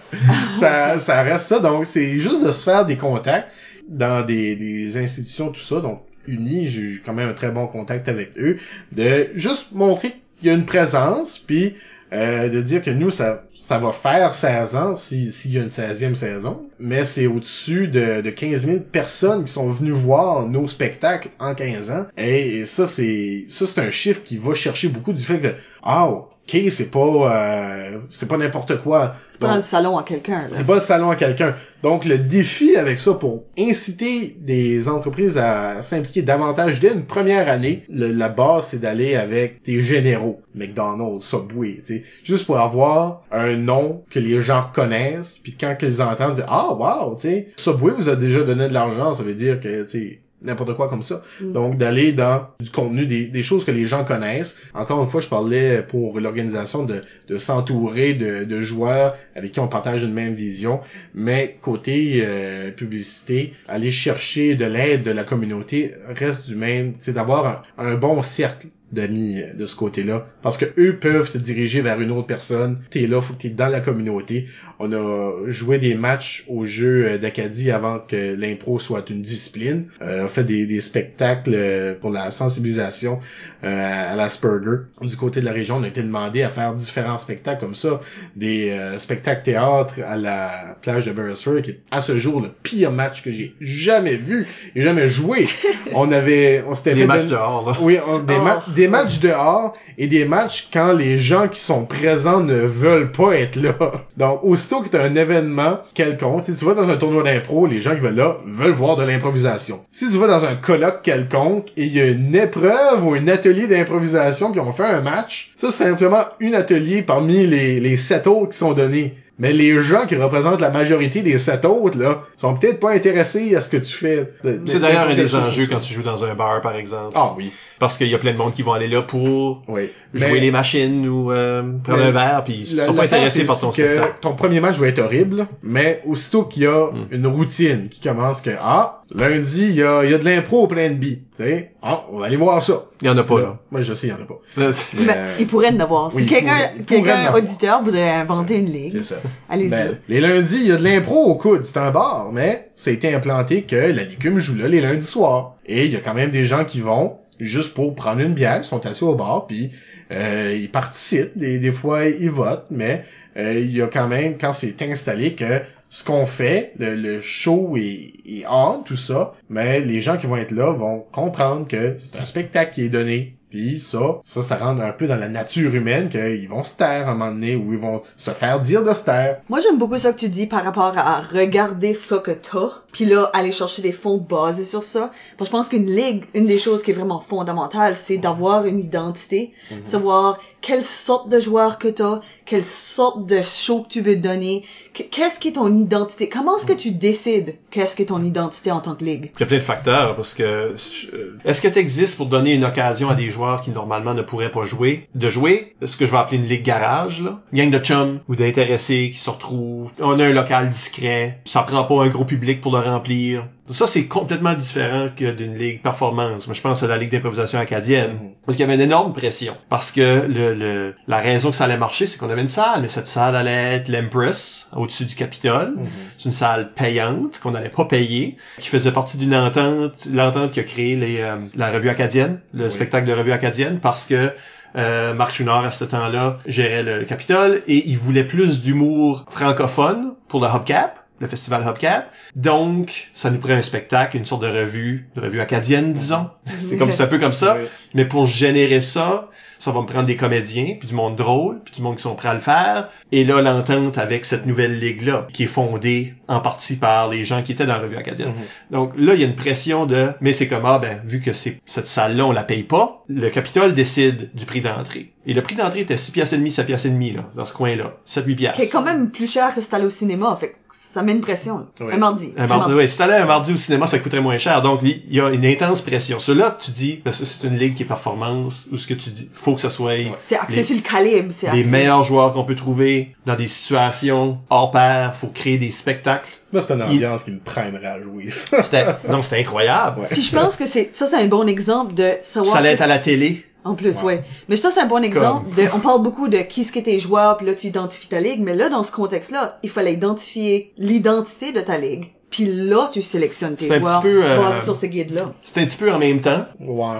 ça, 0.52 0.98
ça 0.98 1.22
reste 1.22 1.46
ça. 1.46 1.58
Donc 1.58 1.84
c'est 1.84 2.18
juste 2.18 2.42
de 2.42 2.50
se 2.50 2.64
faire 2.64 2.86
des 2.86 2.96
contacts 2.96 3.52
dans 3.90 4.24
des, 4.24 4.56
des 4.56 4.96
institutions, 4.96 5.50
tout 5.50 5.60
ça. 5.60 5.82
Donc 5.82 6.00
unis, 6.26 6.66
j'ai 6.68 6.80
eu 6.80 7.02
quand 7.04 7.12
même 7.12 7.28
un 7.28 7.34
très 7.34 7.50
bon 7.50 7.66
contact 7.66 8.08
avec 8.08 8.30
eux. 8.38 8.56
De 8.92 9.28
juste 9.34 9.72
montrer 9.72 10.14
qu'il 10.38 10.48
y 10.48 10.50
a 10.50 10.54
une 10.54 10.64
présence, 10.64 11.38
puis 11.38 11.74
euh, 12.12 12.48
de 12.48 12.60
dire 12.62 12.82
que 12.82 12.90
nous, 12.90 13.10
ça, 13.10 13.44
ça 13.54 13.78
va 13.78 13.92
faire 13.92 14.32
16 14.34 14.76
ans 14.76 14.96
si- 14.96 15.32
s'il 15.32 15.52
y 15.52 15.58
a 15.58 15.62
une 15.62 15.68
16e 15.68 16.14
saison, 16.14 16.68
mais 16.78 17.04
c'est 17.04 17.26
au-dessus 17.26 17.88
de, 17.88 18.20
de 18.22 18.30
15 18.30 18.66
000 18.66 18.80
personnes 18.80 19.44
qui 19.44 19.52
sont 19.52 19.70
venues 19.70 19.92
voir 19.92 20.46
nos 20.48 20.66
spectacles 20.68 21.28
en 21.38 21.54
15 21.54 21.90
ans. 21.90 22.06
Et, 22.16 22.58
et 22.60 22.64
ça, 22.64 22.86
c'est 22.86 23.44
ça 23.48 23.66
c'est 23.66 23.80
un 23.80 23.90
chiffre 23.90 24.22
qui 24.22 24.36
va 24.38 24.54
chercher 24.54 24.88
beaucoup 24.88 25.12
du 25.12 25.22
fait 25.22 25.38
que 25.40 25.48
ah 25.82 26.10
ok 26.48 26.70
c'est 26.70 26.90
pas 26.90 26.98
euh, 27.00 27.98
c'est 28.10 28.28
pas 28.28 28.36
n'importe 28.36 28.78
quoi. 28.82 29.14
C'est 29.32 29.38
pas 29.40 29.54
le 29.56 29.60
salon 29.62 29.96
à 29.98 30.02
quelqu'un, 30.02 30.40
c'est 30.52 30.66
pas 30.66 30.74
le 30.74 30.80
salon 30.80 31.10
à 31.10 31.16
quelqu'un. 31.16 31.54
Donc, 31.84 32.04
le 32.04 32.18
défi 32.18 32.74
avec 32.76 32.98
ça 32.98 33.14
pour 33.14 33.44
inciter 33.56 34.36
des 34.40 34.88
entreprises 34.88 35.38
à 35.38 35.80
s'impliquer 35.80 36.22
davantage 36.22 36.80
dès 36.80 36.92
une 36.92 37.04
première 37.04 37.48
année, 37.48 37.84
le- 37.88 38.10
la 38.12 38.28
base, 38.30 38.66
c'est 38.68 38.80
d'aller 38.80 39.14
avec 39.14 39.62
des 39.62 39.80
généraux. 39.80 40.40
McDonald's, 40.56 41.24
Subway, 41.24 41.76
tu 41.76 41.98
sais. 41.98 42.02
Juste 42.24 42.46
pour 42.46 42.58
avoir 42.58 43.22
un 43.30 43.54
nom 43.54 44.02
que 44.10 44.18
les 44.18 44.40
gens 44.40 44.62
reconnaissent, 44.62 45.38
puis 45.38 45.54
quand 45.60 45.76
ils 45.82 46.02
entendent, 46.02 46.44
ah, 46.48 46.72
wow, 46.74 47.14
tu 47.14 47.28
sais, 47.28 47.46
Subway 47.58 47.92
vous 47.96 48.08
a 48.08 48.16
déjà 48.16 48.42
donné 48.42 48.66
de 48.68 48.74
l'argent, 48.74 49.14
ça 49.14 49.22
veut 49.22 49.34
dire 49.34 49.60
que, 49.60 49.84
tu 49.84 49.88
sais, 49.90 50.20
n'importe 50.42 50.74
quoi 50.74 50.88
comme 50.88 51.02
ça. 51.02 51.22
Mm. 51.40 51.52
Donc, 51.52 51.76
d'aller 51.76 52.12
dans 52.12 52.48
du 52.60 52.70
contenu, 52.70 53.06
des, 53.06 53.26
des 53.26 53.42
choses 53.42 53.64
que 53.64 53.70
les 53.70 53.86
gens 53.86 54.04
connaissent. 54.04 54.56
Encore 54.74 55.02
une 55.02 55.08
fois, 55.08 55.20
je 55.20 55.28
parlais 55.28 55.82
pour 55.82 56.20
l'organisation 56.20 56.84
de, 56.84 57.02
de 57.28 57.38
s'entourer 57.38 58.14
de, 58.14 58.44
de 58.44 58.62
joueurs 58.62 59.16
avec 59.34 59.52
qui 59.52 59.60
on 59.60 59.68
partage 59.68 60.02
une 60.02 60.12
même 60.12 60.34
vision. 60.34 60.80
Mais 61.14 61.56
côté 61.60 62.22
euh, 62.22 62.70
publicité, 62.70 63.52
aller 63.66 63.92
chercher 63.92 64.54
de 64.54 64.64
l'aide 64.64 65.02
de 65.02 65.10
la 65.10 65.24
communauté 65.24 65.92
reste 66.08 66.48
du 66.48 66.56
même, 66.56 66.94
c'est 66.98 67.12
d'avoir 67.12 67.64
un, 67.78 67.86
un 67.86 67.94
bon 67.94 68.22
cercle 68.22 68.68
d'amis 68.92 69.40
euh, 69.40 69.54
de 69.54 69.66
ce 69.66 69.76
côté-là. 69.76 70.26
Parce 70.42 70.56
que 70.56 70.64
eux 70.78 70.96
peuvent 70.96 71.30
te 71.30 71.38
diriger 71.38 71.80
vers 71.82 72.00
une 72.00 72.10
autre 72.10 72.26
personne. 72.26 72.78
T'es 72.90 73.06
là, 73.06 73.20
faut 73.20 73.34
que 73.34 73.38
t'es 73.42 73.48
dans 73.50 73.68
la 73.68 73.80
communauté. 73.80 74.46
On 74.80 74.92
a 74.92 75.32
joué 75.50 75.78
des 75.78 75.94
matchs 75.94 76.44
au 76.48 76.64
jeu 76.64 77.04
euh, 77.06 77.18
d'Acadie 77.18 77.70
avant 77.70 77.98
que 77.98 78.34
l'impro 78.38 78.78
soit 78.78 79.10
une 79.10 79.22
discipline. 79.22 79.86
Euh, 80.02 80.24
on 80.24 80.28
fait 80.28 80.44
des, 80.44 80.66
des 80.66 80.80
spectacles 80.80 81.50
euh, 81.54 81.94
pour 81.94 82.10
la 82.10 82.30
sensibilisation 82.30 83.18
euh, 83.64 84.12
à 84.12 84.16
l'Asperger. 84.16 84.82
Du 85.02 85.16
côté 85.16 85.40
de 85.40 85.44
la 85.44 85.52
région, 85.52 85.76
on 85.76 85.82
a 85.82 85.88
été 85.88 86.02
demandé 86.02 86.42
à 86.42 86.48
faire 86.48 86.74
différents 86.74 87.18
spectacles 87.18 87.60
comme 87.64 87.74
ça. 87.74 88.00
Des 88.36 88.70
euh, 88.70 88.98
spectacles 88.98 89.42
théâtre 89.42 89.94
à 90.06 90.16
la 90.16 90.76
plage 90.80 91.06
de 91.06 91.12
Beresford, 91.12 91.62
qui 91.62 91.70
est 91.72 91.80
à 91.90 92.00
ce 92.00 92.18
jour 92.18 92.40
le 92.40 92.48
pire 92.62 92.92
match 92.92 93.22
que 93.22 93.32
j'ai 93.32 93.54
jamais 93.60 94.16
vu 94.16 94.46
et 94.76 94.82
jamais 94.82 95.08
joué. 95.08 95.48
On 95.94 96.12
avait, 96.12 96.62
on 96.66 96.74
s'était 96.74 96.94
Des 96.94 97.00
fait 97.00 97.06
matchs 97.06 97.26
dehors, 97.26 97.70
là. 97.70 97.78
oui, 97.80 97.98
on- 98.06 98.18
des, 98.20 98.34
Oh. 98.38 98.42
ma- 98.44 98.62
des 98.78 98.86
matchs 98.86 99.18
dehors 99.18 99.72
et 99.98 100.06
des 100.06 100.24
matchs 100.24 100.68
quand 100.72 100.92
les 100.92 101.18
gens 101.18 101.48
qui 101.48 101.58
sont 101.58 101.84
présents 101.84 102.38
ne 102.38 102.54
veulent 102.54 103.10
pas 103.10 103.34
être 103.34 103.56
là. 103.56 103.74
Donc, 104.16 104.38
aussitôt 104.44 104.82
que 104.82 104.88
tu 104.88 104.96
as 104.96 105.02
un 105.02 105.16
événement 105.16 105.80
quelconque, 105.94 106.44
si 106.44 106.54
tu 106.54 106.64
vas 106.64 106.74
dans 106.74 106.88
un 106.88 106.96
tournoi 106.96 107.24
d'impro, 107.24 107.66
les 107.66 107.80
gens 107.80 107.96
qui 107.96 108.00
veulent 108.00 108.14
là 108.14 108.36
veulent 108.46 108.70
voir 108.70 108.96
de 108.96 109.02
l'improvisation. 109.02 109.80
Si 109.90 110.08
tu 110.08 110.16
vas 110.16 110.28
dans 110.28 110.44
un 110.44 110.54
colloque 110.54 111.02
quelconque 111.02 111.66
et 111.76 111.86
il 111.86 111.92
y 111.92 112.00
a 112.00 112.06
une 112.06 112.36
épreuve 112.36 113.04
ou 113.04 113.14
un 113.14 113.26
atelier 113.26 113.66
d'improvisation 113.66 114.52
puis 114.52 114.60
on 114.60 114.72
fait 114.72 114.84
un 114.84 115.00
match, 115.00 115.50
ça 115.56 115.72
c'est 115.72 115.84
simplement 115.84 116.24
un 116.40 116.52
atelier 116.52 117.02
parmi 117.02 117.48
les 117.48 117.96
sept 117.96 118.28
autres 118.28 118.50
qui 118.50 118.58
sont 118.58 118.74
donnés. 118.74 119.14
Mais 119.38 119.52
les 119.52 119.80
gens 119.80 120.06
qui 120.06 120.16
représentent 120.16 120.60
la 120.60 120.70
majorité 120.70 121.22
des 121.22 121.38
sept 121.38 121.64
autres, 121.64 121.96
là, 121.98 122.22
sont 122.36 122.56
peut-être 122.56 122.80
pas 122.80 122.90
intéressés 122.92 123.54
à 123.54 123.60
ce 123.60 123.70
que 123.70 123.76
tu 123.76 123.94
fais. 123.96 124.28
C'est 124.66 124.80
d'ailleurs 124.80 125.08
un 125.08 125.14
des 125.14 125.34
enjeux 125.36 125.66
quand 125.70 125.78
tu 125.80 125.94
joues 125.94 126.02
dans 126.02 126.24
un 126.24 126.34
bar, 126.34 126.60
par 126.60 126.74
exemple. 126.74 127.12
Ah 127.14 127.34
oui. 127.36 127.52
Parce 127.78 127.96
qu'il 127.96 128.08
y 128.08 128.14
a 128.14 128.18
plein 128.18 128.32
de 128.32 128.36
monde 128.36 128.52
qui 128.52 128.62
vont 128.62 128.72
aller 128.72 128.88
là 128.88 129.02
pour 129.02 129.62
Oui. 129.68 129.90
jouer 130.12 130.32
Mais- 130.32 130.40
les 130.40 130.50
machines 130.50 131.08
ou 131.08 131.30
euh, 131.30 131.62
prendre 131.84 132.02
un 132.02 132.10
verre, 132.10 132.42
puis 132.44 132.66
ils 132.68 132.80
sont 132.80 132.94
pas 132.94 133.04
intéressés 133.04 133.44
par 133.44 133.60
ton 133.60 133.68
que 133.70 133.74
spectacle. 133.74 134.14
ton 134.20 134.34
premier 134.34 134.58
match 134.60 134.76
va 134.78 134.88
être 134.88 134.98
horrible, 134.98 135.46
mais 135.62 136.02
aussitôt 136.04 136.42
qu'il 136.42 136.64
y 136.64 136.66
a 136.66 136.88
Mm. 136.90 137.06
une 137.12 137.26
routine 137.28 137.88
qui 137.88 138.00
commence 138.00 138.40
que, 138.40 138.50
ah, 138.60 138.97
lundi, 139.14 139.62
il 139.64 139.74
y 139.74 139.82
a, 139.82 140.04
il 140.04 140.10
y 140.10 140.14
a 140.14 140.18
de 140.18 140.24
l'impro 140.24 140.62
au 140.64 140.66
plein 140.66 140.90
de 140.90 140.94
billes. 140.94 141.22
Tu 141.36 141.42
sais, 141.42 141.72
ah, 141.82 142.04
on 142.10 142.18
va 142.18 142.26
aller 142.26 142.36
voir 142.36 142.62
ça. 142.62 142.86
Il 143.00 143.06
y 143.06 143.10
en 143.10 143.16
a 143.16 143.24
pas, 143.24 143.36
Là, 143.38 143.42
là. 143.42 143.58
Moi, 143.70 143.82
je 143.82 143.94
sais, 143.94 144.08
il 144.08 144.10
y 144.10 144.12
en 144.12 144.16
a 144.16 144.26
pas. 144.26 144.40
Mais 144.56 144.64
Euh, 145.10 145.34
il 145.40 145.46
pourrait 145.46 145.70
en 145.70 145.80
avoir. 145.80 146.14
oui, 146.14 146.22
si 146.24 146.28
quelqu'un, 146.28 146.70
quelqu'un 146.86 147.32
auditeur 147.32 147.82
voudrait 147.82 148.10
inventer 148.10 148.56
une 148.56 148.70
ligue, 148.70 148.92
C'est 148.92 149.02
ça. 149.04 149.20
allez-y. 149.48 149.68
Ben, 149.70 149.98
les 150.08 150.20
lundis, 150.20 150.58
il 150.60 150.66
y 150.66 150.72
a 150.72 150.76
de 150.76 150.84
l'impro 150.84 151.24
au 151.24 151.34
coude. 151.36 151.64
C'est 151.64 151.78
un 151.78 151.90
bar, 151.90 152.30
mais 152.32 152.70
ça 152.76 152.90
a 152.90 152.92
été 152.92 153.14
implanté 153.14 153.62
que 153.62 153.76
la 153.76 154.04
licume 154.04 154.38
joue 154.38 154.56
là 154.56 154.68
les 154.68 154.80
lundis 154.80 155.06
soirs. 155.06 155.56
Et 155.66 155.84
il 155.86 155.92
y 155.92 155.96
a 155.96 156.00
quand 156.00 156.14
même 156.14 156.30
des 156.30 156.44
gens 156.44 156.64
qui 156.64 156.80
vont 156.80 157.18
juste 157.40 157.74
pour 157.74 157.94
prendre 157.94 158.20
une 158.20 158.34
bière, 158.34 158.58
ils 158.58 158.64
sont 158.64 158.84
assis 158.84 159.04
au 159.04 159.14
bar, 159.14 159.46
puis 159.46 159.70
euh, 160.10 160.56
ils 160.58 160.68
participent. 160.70 161.36
Des, 161.36 161.58
des 161.60 161.70
fois, 161.70 162.06
ils 162.06 162.30
votent, 162.30 162.66
mais 162.70 163.04
euh, 163.36 163.54
il 163.60 163.76
y 163.76 163.80
a 163.80 163.86
quand 163.86 164.08
même, 164.08 164.36
quand 164.38 164.52
c'est 164.52 164.82
installé, 164.82 165.34
que 165.36 165.60
ce 165.90 166.04
qu'on 166.04 166.26
fait, 166.26 166.72
le, 166.78 166.94
le 166.94 167.20
show 167.20 167.76
est, 167.76 168.12
est 168.26 168.44
on, 168.48 168.82
tout 168.82 168.96
ça, 168.96 169.32
mais 169.48 169.80
les 169.80 170.00
gens 170.00 170.16
qui 170.16 170.26
vont 170.26 170.36
être 170.36 170.52
là 170.52 170.72
vont 170.72 171.00
comprendre 171.12 171.66
que 171.66 171.96
c'est 171.98 172.18
un 172.18 172.26
spectacle 172.26 172.74
qui 172.74 172.82
est 172.82 172.88
donné. 172.88 173.38
Puis 173.50 173.80
ça, 173.80 174.18
ça, 174.22 174.42
ça 174.42 174.56
rentre 174.56 174.82
un 174.82 174.92
peu 174.92 175.06
dans 175.06 175.16
la 175.16 175.28
nature 175.28 175.74
humaine 175.74 176.10
qu'ils 176.10 176.48
vont 176.48 176.64
se 176.64 176.76
taire 176.76 177.08
à 177.08 177.12
un 177.12 177.14
moment 177.14 177.32
donné 177.32 177.56
ou 177.56 177.72
ils 177.72 177.78
vont 177.78 178.02
se 178.16 178.30
faire 178.30 178.60
dire 178.60 178.84
de 178.84 178.92
se 178.92 179.04
taire. 179.04 179.40
Moi, 179.48 179.60
j'aime 179.60 179.78
beaucoup 179.78 179.98
ça 179.98 180.12
que 180.12 180.18
tu 180.18 180.28
dis 180.28 180.46
par 180.46 180.64
rapport 180.64 180.92
à 180.98 181.22
regarder 181.22 181.94
ça 181.94 182.18
que 182.18 182.32
t'as 182.32 182.82
puis 182.92 183.04
là, 183.04 183.30
aller 183.34 183.52
chercher 183.52 183.82
des 183.82 183.92
fonds 183.92 184.16
basés 184.16 184.64
sur 184.64 184.82
ça. 184.82 185.10
Parce 185.36 185.50
que 185.50 185.56
je 185.56 185.58
pense 185.58 185.68
qu'une 185.68 185.90
ligue, 185.90 186.24
une 186.34 186.46
des 186.46 186.58
choses 186.58 186.82
qui 186.82 186.90
est 186.90 186.94
vraiment 186.94 187.20
fondamentale, 187.20 187.96
c'est 187.96 188.18
d'avoir 188.18 188.64
une 188.64 188.80
identité, 188.80 189.52
savoir 189.84 190.38
quelle 190.60 190.82
sorte 190.82 191.28
de 191.28 191.38
joueur 191.38 191.78
que 191.78 191.88
t'as, 191.88 192.20
quelle 192.46 192.64
sorte 192.64 193.26
de 193.26 193.42
show 193.42 193.82
que 193.82 193.88
tu 193.88 194.00
veux 194.00 194.16
donner, 194.16 194.64
qu'est-ce 195.10 195.40
qui 195.40 195.48
est 195.48 195.52
ton 195.52 195.76
identité, 195.76 196.28
comment 196.28 196.56
est-ce 196.56 196.66
que 196.66 196.72
tu 196.72 196.90
décides 196.90 197.56
qu'est-ce 197.70 197.96
qui 197.96 198.02
est 198.02 198.06
ton 198.06 198.22
identité 198.22 198.70
en 198.70 198.80
tant 198.80 198.94
que 198.94 199.04
ligue. 199.04 199.30
Il 199.36 199.40
y 199.40 199.42
a 199.42 199.46
plein 199.46 199.58
de 199.58 199.62
facteurs 199.62 200.16
parce 200.16 200.34
que 200.34 200.42
euh, 200.42 201.38
est-ce 201.44 201.60
que 201.60 201.68
tu 201.68 201.78
existes 201.78 202.16
pour 202.16 202.26
donner 202.26 202.54
une 202.54 202.64
occasion 202.64 203.08
à 203.10 203.14
des 203.14 203.30
joueurs 203.30 203.60
qui 203.60 203.70
normalement 203.70 204.14
ne 204.14 204.22
pourraient 204.22 204.50
pas 204.50 204.64
jouer 204.64 205.08
de 205.14 205.30
jouer? 205.30 205.74
Ce 205.84 205.96
que 205.96 206.06
je 206.06 206.10
vais 206.10 206.18
appeler 206.18 206.38
une 206.38 206.46
ligue 206.46 206.64
garage 206.64 207.20
là, 207.20 207.40
gang 207.52 207.70
de 207.70 207.78
chums 207.78 208.20
ou 208.28 208.36
d'intéressés 208.36 209.10
qui 209.12 209.18
se 209.18 209.30
retrouvent, 209.30 209.92
on 210.00 210.18
a 210.18 210.24
un 210.24 210.32
local 210.32 210.70
discret, 210.70 211.40
ça 211.44 211.62
prend 211.62 211.84
pas 211.84 212.04
un 212.04 212.08
gros 212.08 212.24
public 212.24 212.60
pour 212.60 212.76
le 212.76 212.82
remplir. 212.82 213.46
Ça 213.70 213.86
c'est 213.86 214.06
complètement 214.06 214.54
différent 214.54 215.08
que 215.14 215.30
d'une 215.32 215.54
ligue 215.56 215.82
performance. 215.82 216.46
Moi 216.46 216.54
je 216.54 216.60
pense 216.62 216.82
à 216.82 216.86
la 216.86 216.96
ligue 216.96 217.10
d'improvisation 217.10 217.58
acadienne 217.58 218.12
Mhm. 218.12 218.30
parce 218.46 218.56
qu'il 218.56 218.64
y 218.64 218.68
avait 218.68 218.74
une 218.76 218.80
énorme 218.90 219.12
pression 219.12 219.54
parce 219.68 219.92
que 219.92 220.26
le, 220.26 220.54
le- 220.54 220.94
la 221.06 221.18
raison 221.18 221.50
que 221.50 221.56
ça 221.56 221.64
allait 221.64 221.76
marcher 221.76 222.06
c'est 222.06 222.18
qu'on 222.18 222.30
avait 222.30 222.40
une 222.42 222.48
salle 222.48 222.80
mais 222.82 222.88
cette 222.88 223.06
salle 223.06 223.36
allait 223.36 223.74
être 223.76 223.88
l'Empress 223.88 224.68
au-dessus 224.74 225.04
du 225.04 225.14
Capitole. 225.14 225.74
Mhm. 225.76 225.86
C'est 226.16 226.26
une 226.26 226.32
salle 226.32 226.72
payante 226.72 227.40
qu'on 227.40 227.50
n'allait 227.50 227.68
pas 227.68 227.84
payer, 227.84 228.36
qui 228.58 228.68
faisait 228.68 228.92
partie 228.92 229.18
d'une 229.18 229.34
entente, 229.34 230.06
l'entente 230.12 230.52
qui 230.52 230.60
a 230.60 230.64
créé 230.64 230.96
les, 230.96 231.20
euh, 231.20 231.36
la 231.54 231.70
revue 231.70 231.90
acadienne, 231.90 232.40
le 232.54 232.66
Oui. 232.66 232.70
spectacle 232.72 233.06
de 233.06 233.12
revue 233.12 233.32
acadienne, 233.32 233.78
parce 233.80 234.06
que 234.06 234.32
euh, 234.76 235.14
Marc 235.14 235.32
Chouinard, 235.34 235.64
à 235.64 235.70
ce 235.70 235.84
temps-là, 235.84 236.38
gérait 236.46 236.82
le 236.82 237.04
Capitole 237.04 237.62
et 237.66 237.88
il 237.88 237.96
voulait 237.98 238.24
plus 238.24 238.60
d'humour 238.60 239.24
francophone 239.30 240.12
pour 240.28 240.40
le 240.40 240.46
Hubcap, 240.46 240.97
le 241.20 241.26
festival 241.26 241.64
Hubcap. 241.66 242.12
Donc, 242.36 243.08
ça 243.12 243.30
nous 243.30 243.38
prenait 243.38 243.54
un 243.54 243.62
spectacle, 243.62 244.16
une 244.16 244.24
sorte 244.24 244.42
de 244.42 244.48
revue, 244.48 245.08
de 245.16 245.20
revue 245.20 245.40
acadienne, 245.40 245.92
disons. 245.92 246.30
C'est 246.60 246.76
comme 246.76 246.92
c'est 246.92 247.02
un 247.02 247.08
peu 247.08 247.18
comme 247.18 247.32
ça. 247.32 247.56
Oui. 247.58 247.66
Mais 247.94 248.04
pour 248.04 248.26
générer 248.26 248.80
ça, 248.80 249.28
ça 249.58 249.72
va 249.72 249.80
me 249.80 249.86
prendre 249.86 250.06
des 250.06 250.16
comédiens, 250.16 250.76
puis 250.78 250.88
du 250.88 250.94
monde 250.94 251.16
drôle, 251.16 251.60
puis 251.64 251.74
du 251.74 251.82
monde 251.82 251.96
qui 251.96 252.02
sont 252.02 252.14
prêts 252.14 252.28
à 252.28 252.34
le 252.34 252.40
faire. 252.40 252.88
Et 253.10 253.24
là, 253.24 253.42
l'entente 253.42 253.98
avec 253.98 254.24
cette 254.24 254.46
nouvelle 254.46 254.78
ligue-là, 254.78 255.26
qui 255.32 255.44
est 255.44 255.48
fondée 255.48 256.14
en 256.28 256.40
partie 256.40 256.76
par 256.76 257.08
les 257.08 257.24
gens 257.24 257.42
qui 257.42 257.52
étaient 257.52 257.66
dans 257.66 257.74
la 257.74 257.80
revue 257.80 257.96
acadienne. 257.96 258.30
Mhm. 258.30 258.44
Donc 258.70 258.92
là, 258.96 259.14
il 259.14 259.20
y 259.20 259.24
a 259.24 259.26
une 259.26 259.36
pression 259.36 259.86
de, 259.86 260.10
mais 260.20 260.32
c'est 260.32 260.46
comme, 260.46 260.64
ah 260.64 260.78
ben, 260.78 261.00
vu 261.04 261.20
que 261.20 261.32
c'est 261.32 261.60
cette 261.66 261.88
salle-là, 261.88 262.26
on 262.26 262.32
la 262.32 262.44
paye 262.44 262.62
pas, 262.62 262.97
le 263.08 263.30
Capitole 263.30 263.74
décide 263.74 264.30
du 264.34 264.44
prix 264.44 264.60
d'entrée. 264.60 265.12
Et 265.26 265.34
le 265.34 265.42
prix 265.42 265.56
d'entrée 265.56 265.80
était 265.80 265.96
6 265.96 266.10
piastres 266.12 266.34
et 266.34 266.38
demi, 266.38 266.50
7 266.50 266.66
piastres 266.66 266.86
et 266.86 266.90
demi, 266.90 267.12
là, 267.12 267.24
dans 267.36 267.44
ce 267.44 267.52
coin-là. 267.52 267.92
7-8 268.06 268.34
piastres. 268.36 268.58
Qui 268.60 268.66
est 268.66 268.70
quand 268.70 268.82
même 268.82 269.10
plus 269.10 269.30
cher 269.30 269.54
que 269.54 269.60
si 269.60 269.68
t'allais 269.68 269.84
au 269.84 269.90
cinéma, 269.90 270.36
fait 270.40 270.48
que 270.50 270.54
ça 270.70 271.02
met 271.02 271.12
une 271.12 271.20
pression. 271.20 271.66
Oui. 271.80 271.92
Un 271.92 271.98
mardi. 271.98 272.32
Un 272.38 272.46
mardi, 272.46 272.74
ouais, 272.74 272.86
si 272.88 272.96
t'allais 272.96 273.16
un 273.16 273.26
mardi 273.26 273.52
au 273.52 273.56
cinéma, 273.58 273.86
ça 273.86 273.98
coûterait 273.98 274.20
moins 274.22 274.38
cher. 274.38 274.62
Donc, 274.62 274.80
il 274.82 275.02
y 275.14 275.20
a 275.20 275.28
une 275.30 275.44
intense 275.44 275.80
pression. 275.82 276.18
Cela, 276.18 276.56
tu 276.58 276.70
dis, 276.70 277.00
ça, 277.10 277.12
c'est 277.24 277.46
une 277.46 277.58
ligue 277.58 277.74
qui 277.74 277.82
est 277.82 277.86
performance, 277.86 278.68
ou 278.72 278.78
ce 278.78 278.86
que 278.86 278.94
tu 278.94 279.10
dis, 279.10 279.28
faut 279.34 279.54
que 279.54 279.60
ça 279.60 279.70
soit 279.70 279.92
C'est 280.18 280.36
axé 280.38 280.56
Les- 280.56 280.62
sur 280.62 280.76
le 280.76 280.82
calibre, 280.82 281.28
c'est 281.30 281.50
les 281.52 281.58
axé. 281.60 281.70
meilleurs 281.70 282.04
joueurs 282.04 282.32
qu'on 282.32 282.44
peut 282.44 282.54
trouver 282.56 283.14
dans 283.26 283.36
des 283.36 283.48
situations 283.48 284.38
hors 284.50 284.70
pair. 284.70 285.14
Faut 285.16 285.28
créer 285.28 285.58
des 285.58 285.70
spectacles. 285.70 286.30
Là, 286.52 286.62
c'est 286.62 286.72
une 286.72 286.80
Il- 286.80 286.96
ambiance 286.96 287.24
qui 287.24 287.30
me 287.32 287.40
primerait 287.40 287.86
à 287.86 288.00
jouer, 288.00 288.30
ça. 288.30 288.62
Non, 289.08 289.20
c'était 289.22 289.40
incroyable. 289.40 290.00
Ouais. 290.00 290.08
Puis 290.10 290.22
je 290.22 290.34
pense 290.34 290.56
que 290.56 290.66
c'est 290.66 290.90
ça 290.94 291.06
c'est 291.06 291.16
un 291.16 291.26
bon 291.26 291.46
exemple 291.46 291.94
de 291.94 292.14
savoir 292.22 292.52
Ça 292.52 292.58
allait 292.60 292.72
être 292.72 292.80
à 292.82 292.86
la 292.86 292.98
télé. 292.98 293.44
en 293.64 293.74
plus 293.74 293.98
Ouais. 293.98 294.04
ouais. 294.04 294.24
Mais 294.48 294.56
ça 294.56 294.70
c'est 294.70 294.80
un 294.80 294.86
bon 294.86 295.02
exemple 295.04 295.54
de 295.54 295.64
on 295.74 295.80
parle 295.80 296.02
beaucoup 296.02 296.28
de 296.28 296.38
qui 296.38 296.64
ce 296.64 296.72
qui 296.72 296.78
est 296.78 296.82
tes 296.84 297.00
joueurs 297.00 297.36
puis 297.36 297.46
là 297.46 297.54
tu 297.54 297.66
identifies 297.66 298.08
ta 298.08 298.20
ligue 298.20 298.40
mais 298.40 298.54
là 298.54 298.68
dans 298.70 298.82
ce 298.82 298.92
contexte-là, 298.92 299.58
il 299.62 299.68
fallait 299.68 299.92
identifier 299.92 300.72
l'identité 300.78 301.52
de 301.52 301.60
ta 301.60 301.76
ligue. 301.76 302.12
Puis 302.30 302.44
là 302.44 302.90
tu 302.92 303.00
sélectionnes 303.02 303.54
tes 303.54 303.66
C'est 303.68 303.76
un 303.76 303.80
joueurs 303.80 304.00
petit 304.02 304.08
peu, 304.08 304.24
euh, 304.24 304.60
sur 304.62 304.76
ces 304.76 304.88
guides-là. 304.88 305.32
C'était 305.42 305.62
un 305.62 305.66
petit 305.66 305.76
peu 305.76 305.92
en 305.92 305.98
même 305.98 306.20
temps. 306.20 306.44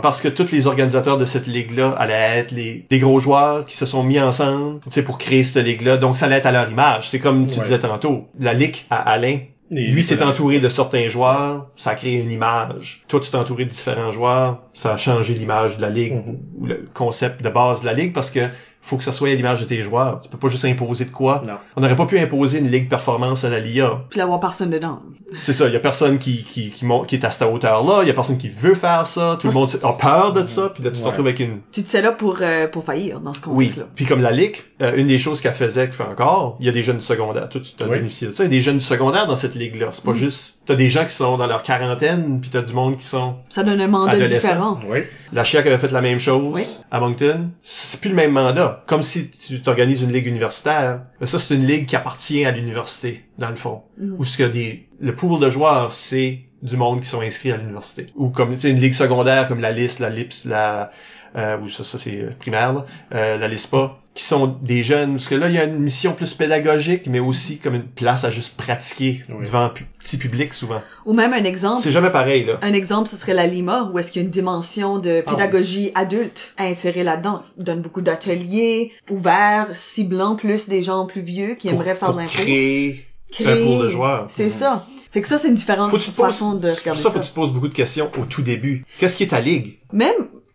Parce 0.02 0.20
que 0.20 0.28
tous 0.28 0.50
les 0.52 0.66
organisateurs 0.66 1.18
de 1.18 1.24
cette 1.24 1.46
ligue-là 1.46 1.90
allaient 1.98 2.38
être 2.38 2.50
les, 2.52 2.86
des 2.88 2.98
gros 2.98 3.20
joueurs 3.20 3.64
qui 3.64 3.76
se 3.76 3.86
sont 3.86 4.02
mis 4.02 4.18
ensemble, 4.20 4.80
tu 4.84 4.90
sais, 4.90 5.02
pour 5.02 5.18
créer 5.18 5.44
cette 5.44 5.64
ligue-là. 5.64 5.96
Donc, 5.98 6.16
ça 6.16 6.26
allait 6.26 6.36
être 6.36 6.46
à 6.46 6.52
leur 6.52 6.70
image. 6.70 7.10
C'est 7.10 7.18
comme 7.18 7.46
tu 7.46 7.58
Ouais. 7.58 7.64
disais 7.64 7.78
tantôt. 7.78 8.28
La 8.40 8.54
ligue 8.54 8.76
à 8.90 8.96
Alain, 9.10 9.38
Et- 9.70 9.88
lui 9.88 10.02
s'est 10.02 10.22
entouré 10.22 10.60
de 10.60 10.68
certains 10.70 11.08
joueurs, 11.10 11.66
ça 11.76 11.90
a 11.90 11.94
créé 11.94 12.14
une 12.14 12.30
image. 12.32 13.02
Toi, 13.08 13.20
tu 13.20 13.30
t'es 13.30 13.36
entouré 13.36 13.66
de 13.66 13.70
différents 13.70 14.12
joueurs, 14.12 14.62
ça 14.72 14.94
a 14.94 14.96
changé 14.96 15.34
l'image 15.34 15.76
de 15.76 15.82
la 15.82 15.90
ligue, 15.90 16.14
Mhm. 16.14 16.38
ou 16.58 16.66
le 16.66 16.88
concept 16.94 17.42
de 17.42 17.50
base 17.50 17.82
de 17.82 17.86
la 17.86 17.92
ligue, 17.92 18.14
parce 18.14 18.30
que 18.30 18.40
faut 18.88 18.96
que 18.96 19.04
ça 19.04 19.12
soit 19.12 19.28
à 19.28 19.34
l'image 19.34 19.60
de 19.60 19.66
tes 19.66 19.82
joueurs. 19.82 20.20
Tu 20.20 20.28
peux 20.30 20.38
pas 20.38 20.48
juste 20.48 20.64
imposer 20.64 21.04
de 21.04 21.10
quoi. 21.10 21.42
Non. 21.46 21.54
On 21.76 21.80
n'aurait 21.82 21.94
pas 21.96 22.06
pu 22.06 22.18
imposer 22.18 22.58
une 22.58 22.70
ligue 22.70 22.88
performance 22.88 23.44
à 23.44 23.50
la 23.50 23.60
LIA. 23.60 24.00
Puis 24.08 24.18
l'avoir 24.18 24.40
personne 24.40 24.70
dedans. 24.70 25.00
C'est 25.42 25.52
ça, 25.52 25.66
il 25.66 25.74
y 25.74 25.76
a 25.76 25.80
personne 25.80 26.18
qui 26.18 26.42
qui 26.44 26.70
qui, 26.70 26.86
monte, 26.86 27.06
qui 27.06 27.16
est 27.16 27.24
à 27.24 27.30
cette 27.30 27.42
hauteur-là, 27.46 27.98
il 28.02 28.08
y 28.08 28.10
a 28.10 28.14
personne 28.14 28.38
qui 28.38 28.48
veut 28.48 28.74
faire 28.74 29.06
ça, 29.06 29.36
tout 29.40 29.46
le 29.48 29.52
monde 29.52 29.68
a 29.82 29.92
peur 29.92 30.32
de 30.32 30.46
ça, 30.46 30.70
puis 30.74 30.82
là 30.82 30.90
tu 30.90 30.96
te 30.98 31.02
Ouais. 31.02 31.10
retrouves 31.10 31.26
avec 31.26 31.40
une 31.40 31.58
Tu 31.70 31.82
te 31.82 31.90
sais 31.90 32.00
là 32.02 32.12
pour 32.12 32.38
euh, 32.40 32.66
pour 32.66 32.84
faillir 32.84 33.20
dans 33.20 33.34
ce 33.34 33.40
oui. 33.40 33.66
contexte-là. 33.66 33.84
Puis 33.94 34.06
comme 34.06 34.22
la 34.22 34.30
ligue, 34.30 34.56
euh, 34.80 34.92
une 34.96 35.06
des 35.06 35.18
choses 35.18 35.40
qu'elle 35.42 35.52
faisait, 35.52 35.84
qu'elle 35.86 35.92
fait 35.94 36.02
encore, 36.04 36.56
il 36.60 36.66
y 36.66 36.68
a 36.68 36.72
des 36.72 36.82
jeunes 36.82 36.98
du 36.98 37.04
secondaire. 37.04 37.48
Toi, 37.50 37.60
tu 37.60 37.82
as 37.82 37.86
Oui. 37.86 37.96
bénéficié 37.98 38.28
de 38.28 38.32
ça. 38.32 38.44
Il 38.44 38.46
y 38.46 38.48
a 38.48 38.50
des 38.50 38.62
jeunes 38.62 38.78
du 38.78 38.84
secondaire 38.84 39.26
dans 39.26 39.36
cette 39.36 39.54
ligue-là. 39.54 39.88
C'est 39.92 40.04
pas 40.04 40.12
juste. 40.14 40.60
T'as 40.66 40.74
des 40.76 40.88
gens 40.88 41.04
qui 41.04 41.14
sont 41.14 41.36
dans 41.36 41.46
leur 41.46 41.62
quarantaine, 41.62 42.40
puis 42.40 42.50
t'as 42.50 42.62
du 42.62 42.72
monde 42.72 42.96
qui 42.96 43.04
sont. 43.04 43.34
Ça 43.50 43.64
donne 43.64 43.80
un 43.80 43.86
mandat 43.88 44.16
différent. 44.28 44.78
Oui. 44.88 45.00
La 45.32 45.44
Chiac 45.44 45.66
avait 45.66 45.78
fait 45.78 45.90
la 45.92 46.00
même 46.00 46.18
chose 46.18 46.52
Oui. 46.54 46.64
à 46.90 47.00
Moncton. 47.00 47.50
C'est 47.62 48.00
plus 48.00 48.08
le 48.10 48.16
même 48.16 48.32
mandat. 48.32 48.77
Comme 48.86 49.02
si 49.02 49.30
tu 49.30 49.60
t'organises 49.60 50.02
une 50.02 50.12
ligue 50.12 50.26
universitaire. 50.26 51.02
Mais 51.20 51.26
ça, 51.26 51.38
c'est 51.38 51.54
une 51.54 51.66
ligue 51.66 51.86
qui 51.86 51.96
appartient 51.96 52.44
à 52.44 52.50
l'université, 52.50 53.24
dans 53.38 53.50
le 53.50 53.56
fond. 53.56 53.82
Mhm. 53.98 54.16
Où 54.18 54.24
ce 54.24 54.38
que 54.38 54.44
des, 54.44 54.88
le 55.00 55.14
pool 55.14 55.40
de 55.40 55.50
joueurs, 55.50 55.92
c'est 55.92 56.40
du 56.62 56.76
monde 56.76 57.00
qui 57.00 57.06
sont 57.06 57.20
inscrits 57.20 57.52
à 57.52 57.56
l'université. 57.56 58.06
Ou 58.16 58.30
comme, 58.30 58.54
tu 58.54 58.60
sais, 58.60 58.70
une 58.70 58.80
ligue 58.80 58.94
secondaire 58.94 59.48
comme 59.48 59.60
la 59.60 59.72
LIS, 59.72 59.98
la 60.00 60.10
LIPS, 60.10 60.44
la, 60.46 60.90
euh, 61.36 61.58
ou 61.58 61.68
ça, 61.68 61.84
ça 61.84 61.98
c'est 61.98 62.20
euh, 62.20 62.30
primaire, 62.38 62.72
là, 62.72 62.86
euh, 63.14 63.38
la 63.38 63.48
LISPA, 63.48 63.98
qui 64.18 64.24
sont 64.24 64.48
des 64.62 64.82
jeunes, 64.82 65.12
parce 65.12 65.28
que 65.28 65.36
là, 65.36 65.48
il 65.48 65.54
y 65.54 65.58
a 65.58 65.64
une 65.64 65.78
mission 65.78 66.12
plus 66.12 66.34
pédagogique, 66.34 67.04
mais 67.06 67.20
aussi 67.20 67.58
comme 67.58 67.76
une 67.76 67.84
place 67.86 68.24
à 68.24 68.30
juste 68.30 68.56
pratiquer 68.56 69.22
Oui. 69.28 69.46
devant 69.46 69.60
un 69.66 69.72
petit 70.00 70.16
public, 70.16 70.52
souvent. 70.54 70.82
Ou 71.06 71.12
même 71.14 71.32
un 71.32 71.44
exemple. 71.44 71.82
C'est 71.84 71.92
jamais 71.92 72.10
pareil, 72.10 72.44
là. 72.44 72.58
Un 72.62 72.72
exemple, 72.72 73.08
ce 73.08 73.16
serait 73.16 73.32
la 73.34 73.46
Lima, 73.46 73.88
où 73.92 73.98
est-ce 74.00 74.10
qu'il 74.10 74.20
y 74.20 74.24
a 74.24 74.26
une 74.26 74.32
dimension 74.32 74.98
de 74.98 75.22
Ah 75.24 75.30
oui. 75.30 75.34
pédagogie 75.36 75.92
adulte 75.94 76.52
à 76.56 76.64
insérer 76.64 77.04
là-dedans. 77.04 77.44
Il 77.58 77.62
donne 77.64 77.80
beaucoup 77.80 78.00
d'ateliers 78.00 78.90
ouverts, 79.08 79.68
ciblant 79.74 80.34
plus 80.34 80.68
des 80.68 80.82
gens 80.82 81.06
plus 81.06 81.22
vieux 81.22 81.54
qui 81.54 81.68
Pour- 81.68 81.80
aimeraient 81.80 81.94
faire 81.94 82.12
de 82.12 82.18
l'info. 82.18 82.42
créer 82.42 83.04
Créer. 83.30 83.46
un 83.62 83.64
pool 83.76 83.84
de 83.86 83.90
joueurs. 83.90 84.26
C'est 84.28 84.50
ça. 84.50 84.84
Fait 85.12 85.22
que 85.22 85.28
ça, 85.28 85.38
c'est 85.38 85.46
une 85.48 85.54
différente 85.54 85.90
Faut 85.90 85.98
te 85.98 86.10
poses, 86.10 86.26
façon 86.26 86.54
de 86.54 86.68
regarder 86.68 87.00
ça, 87.00 87.08
ça. 87.08 87.10
faut 87.12 87.18
que 87.20 87.24
tu 87.24 87.30
te 87.30 87.34
poses 87.36 87.52
beaucoup 87.52 87.68
de 87.68 87.74
questions 87.74 88.10
au 88.20 88.24
tout 88.24 88.42
début. 88.42 88.84
Qu'est-ce 88.98 89.16
qui 89.16 89.22
est 89.22 89.28
ta 89.28 89.40
ligue? 89.40 89.78
Même 89.92 90.12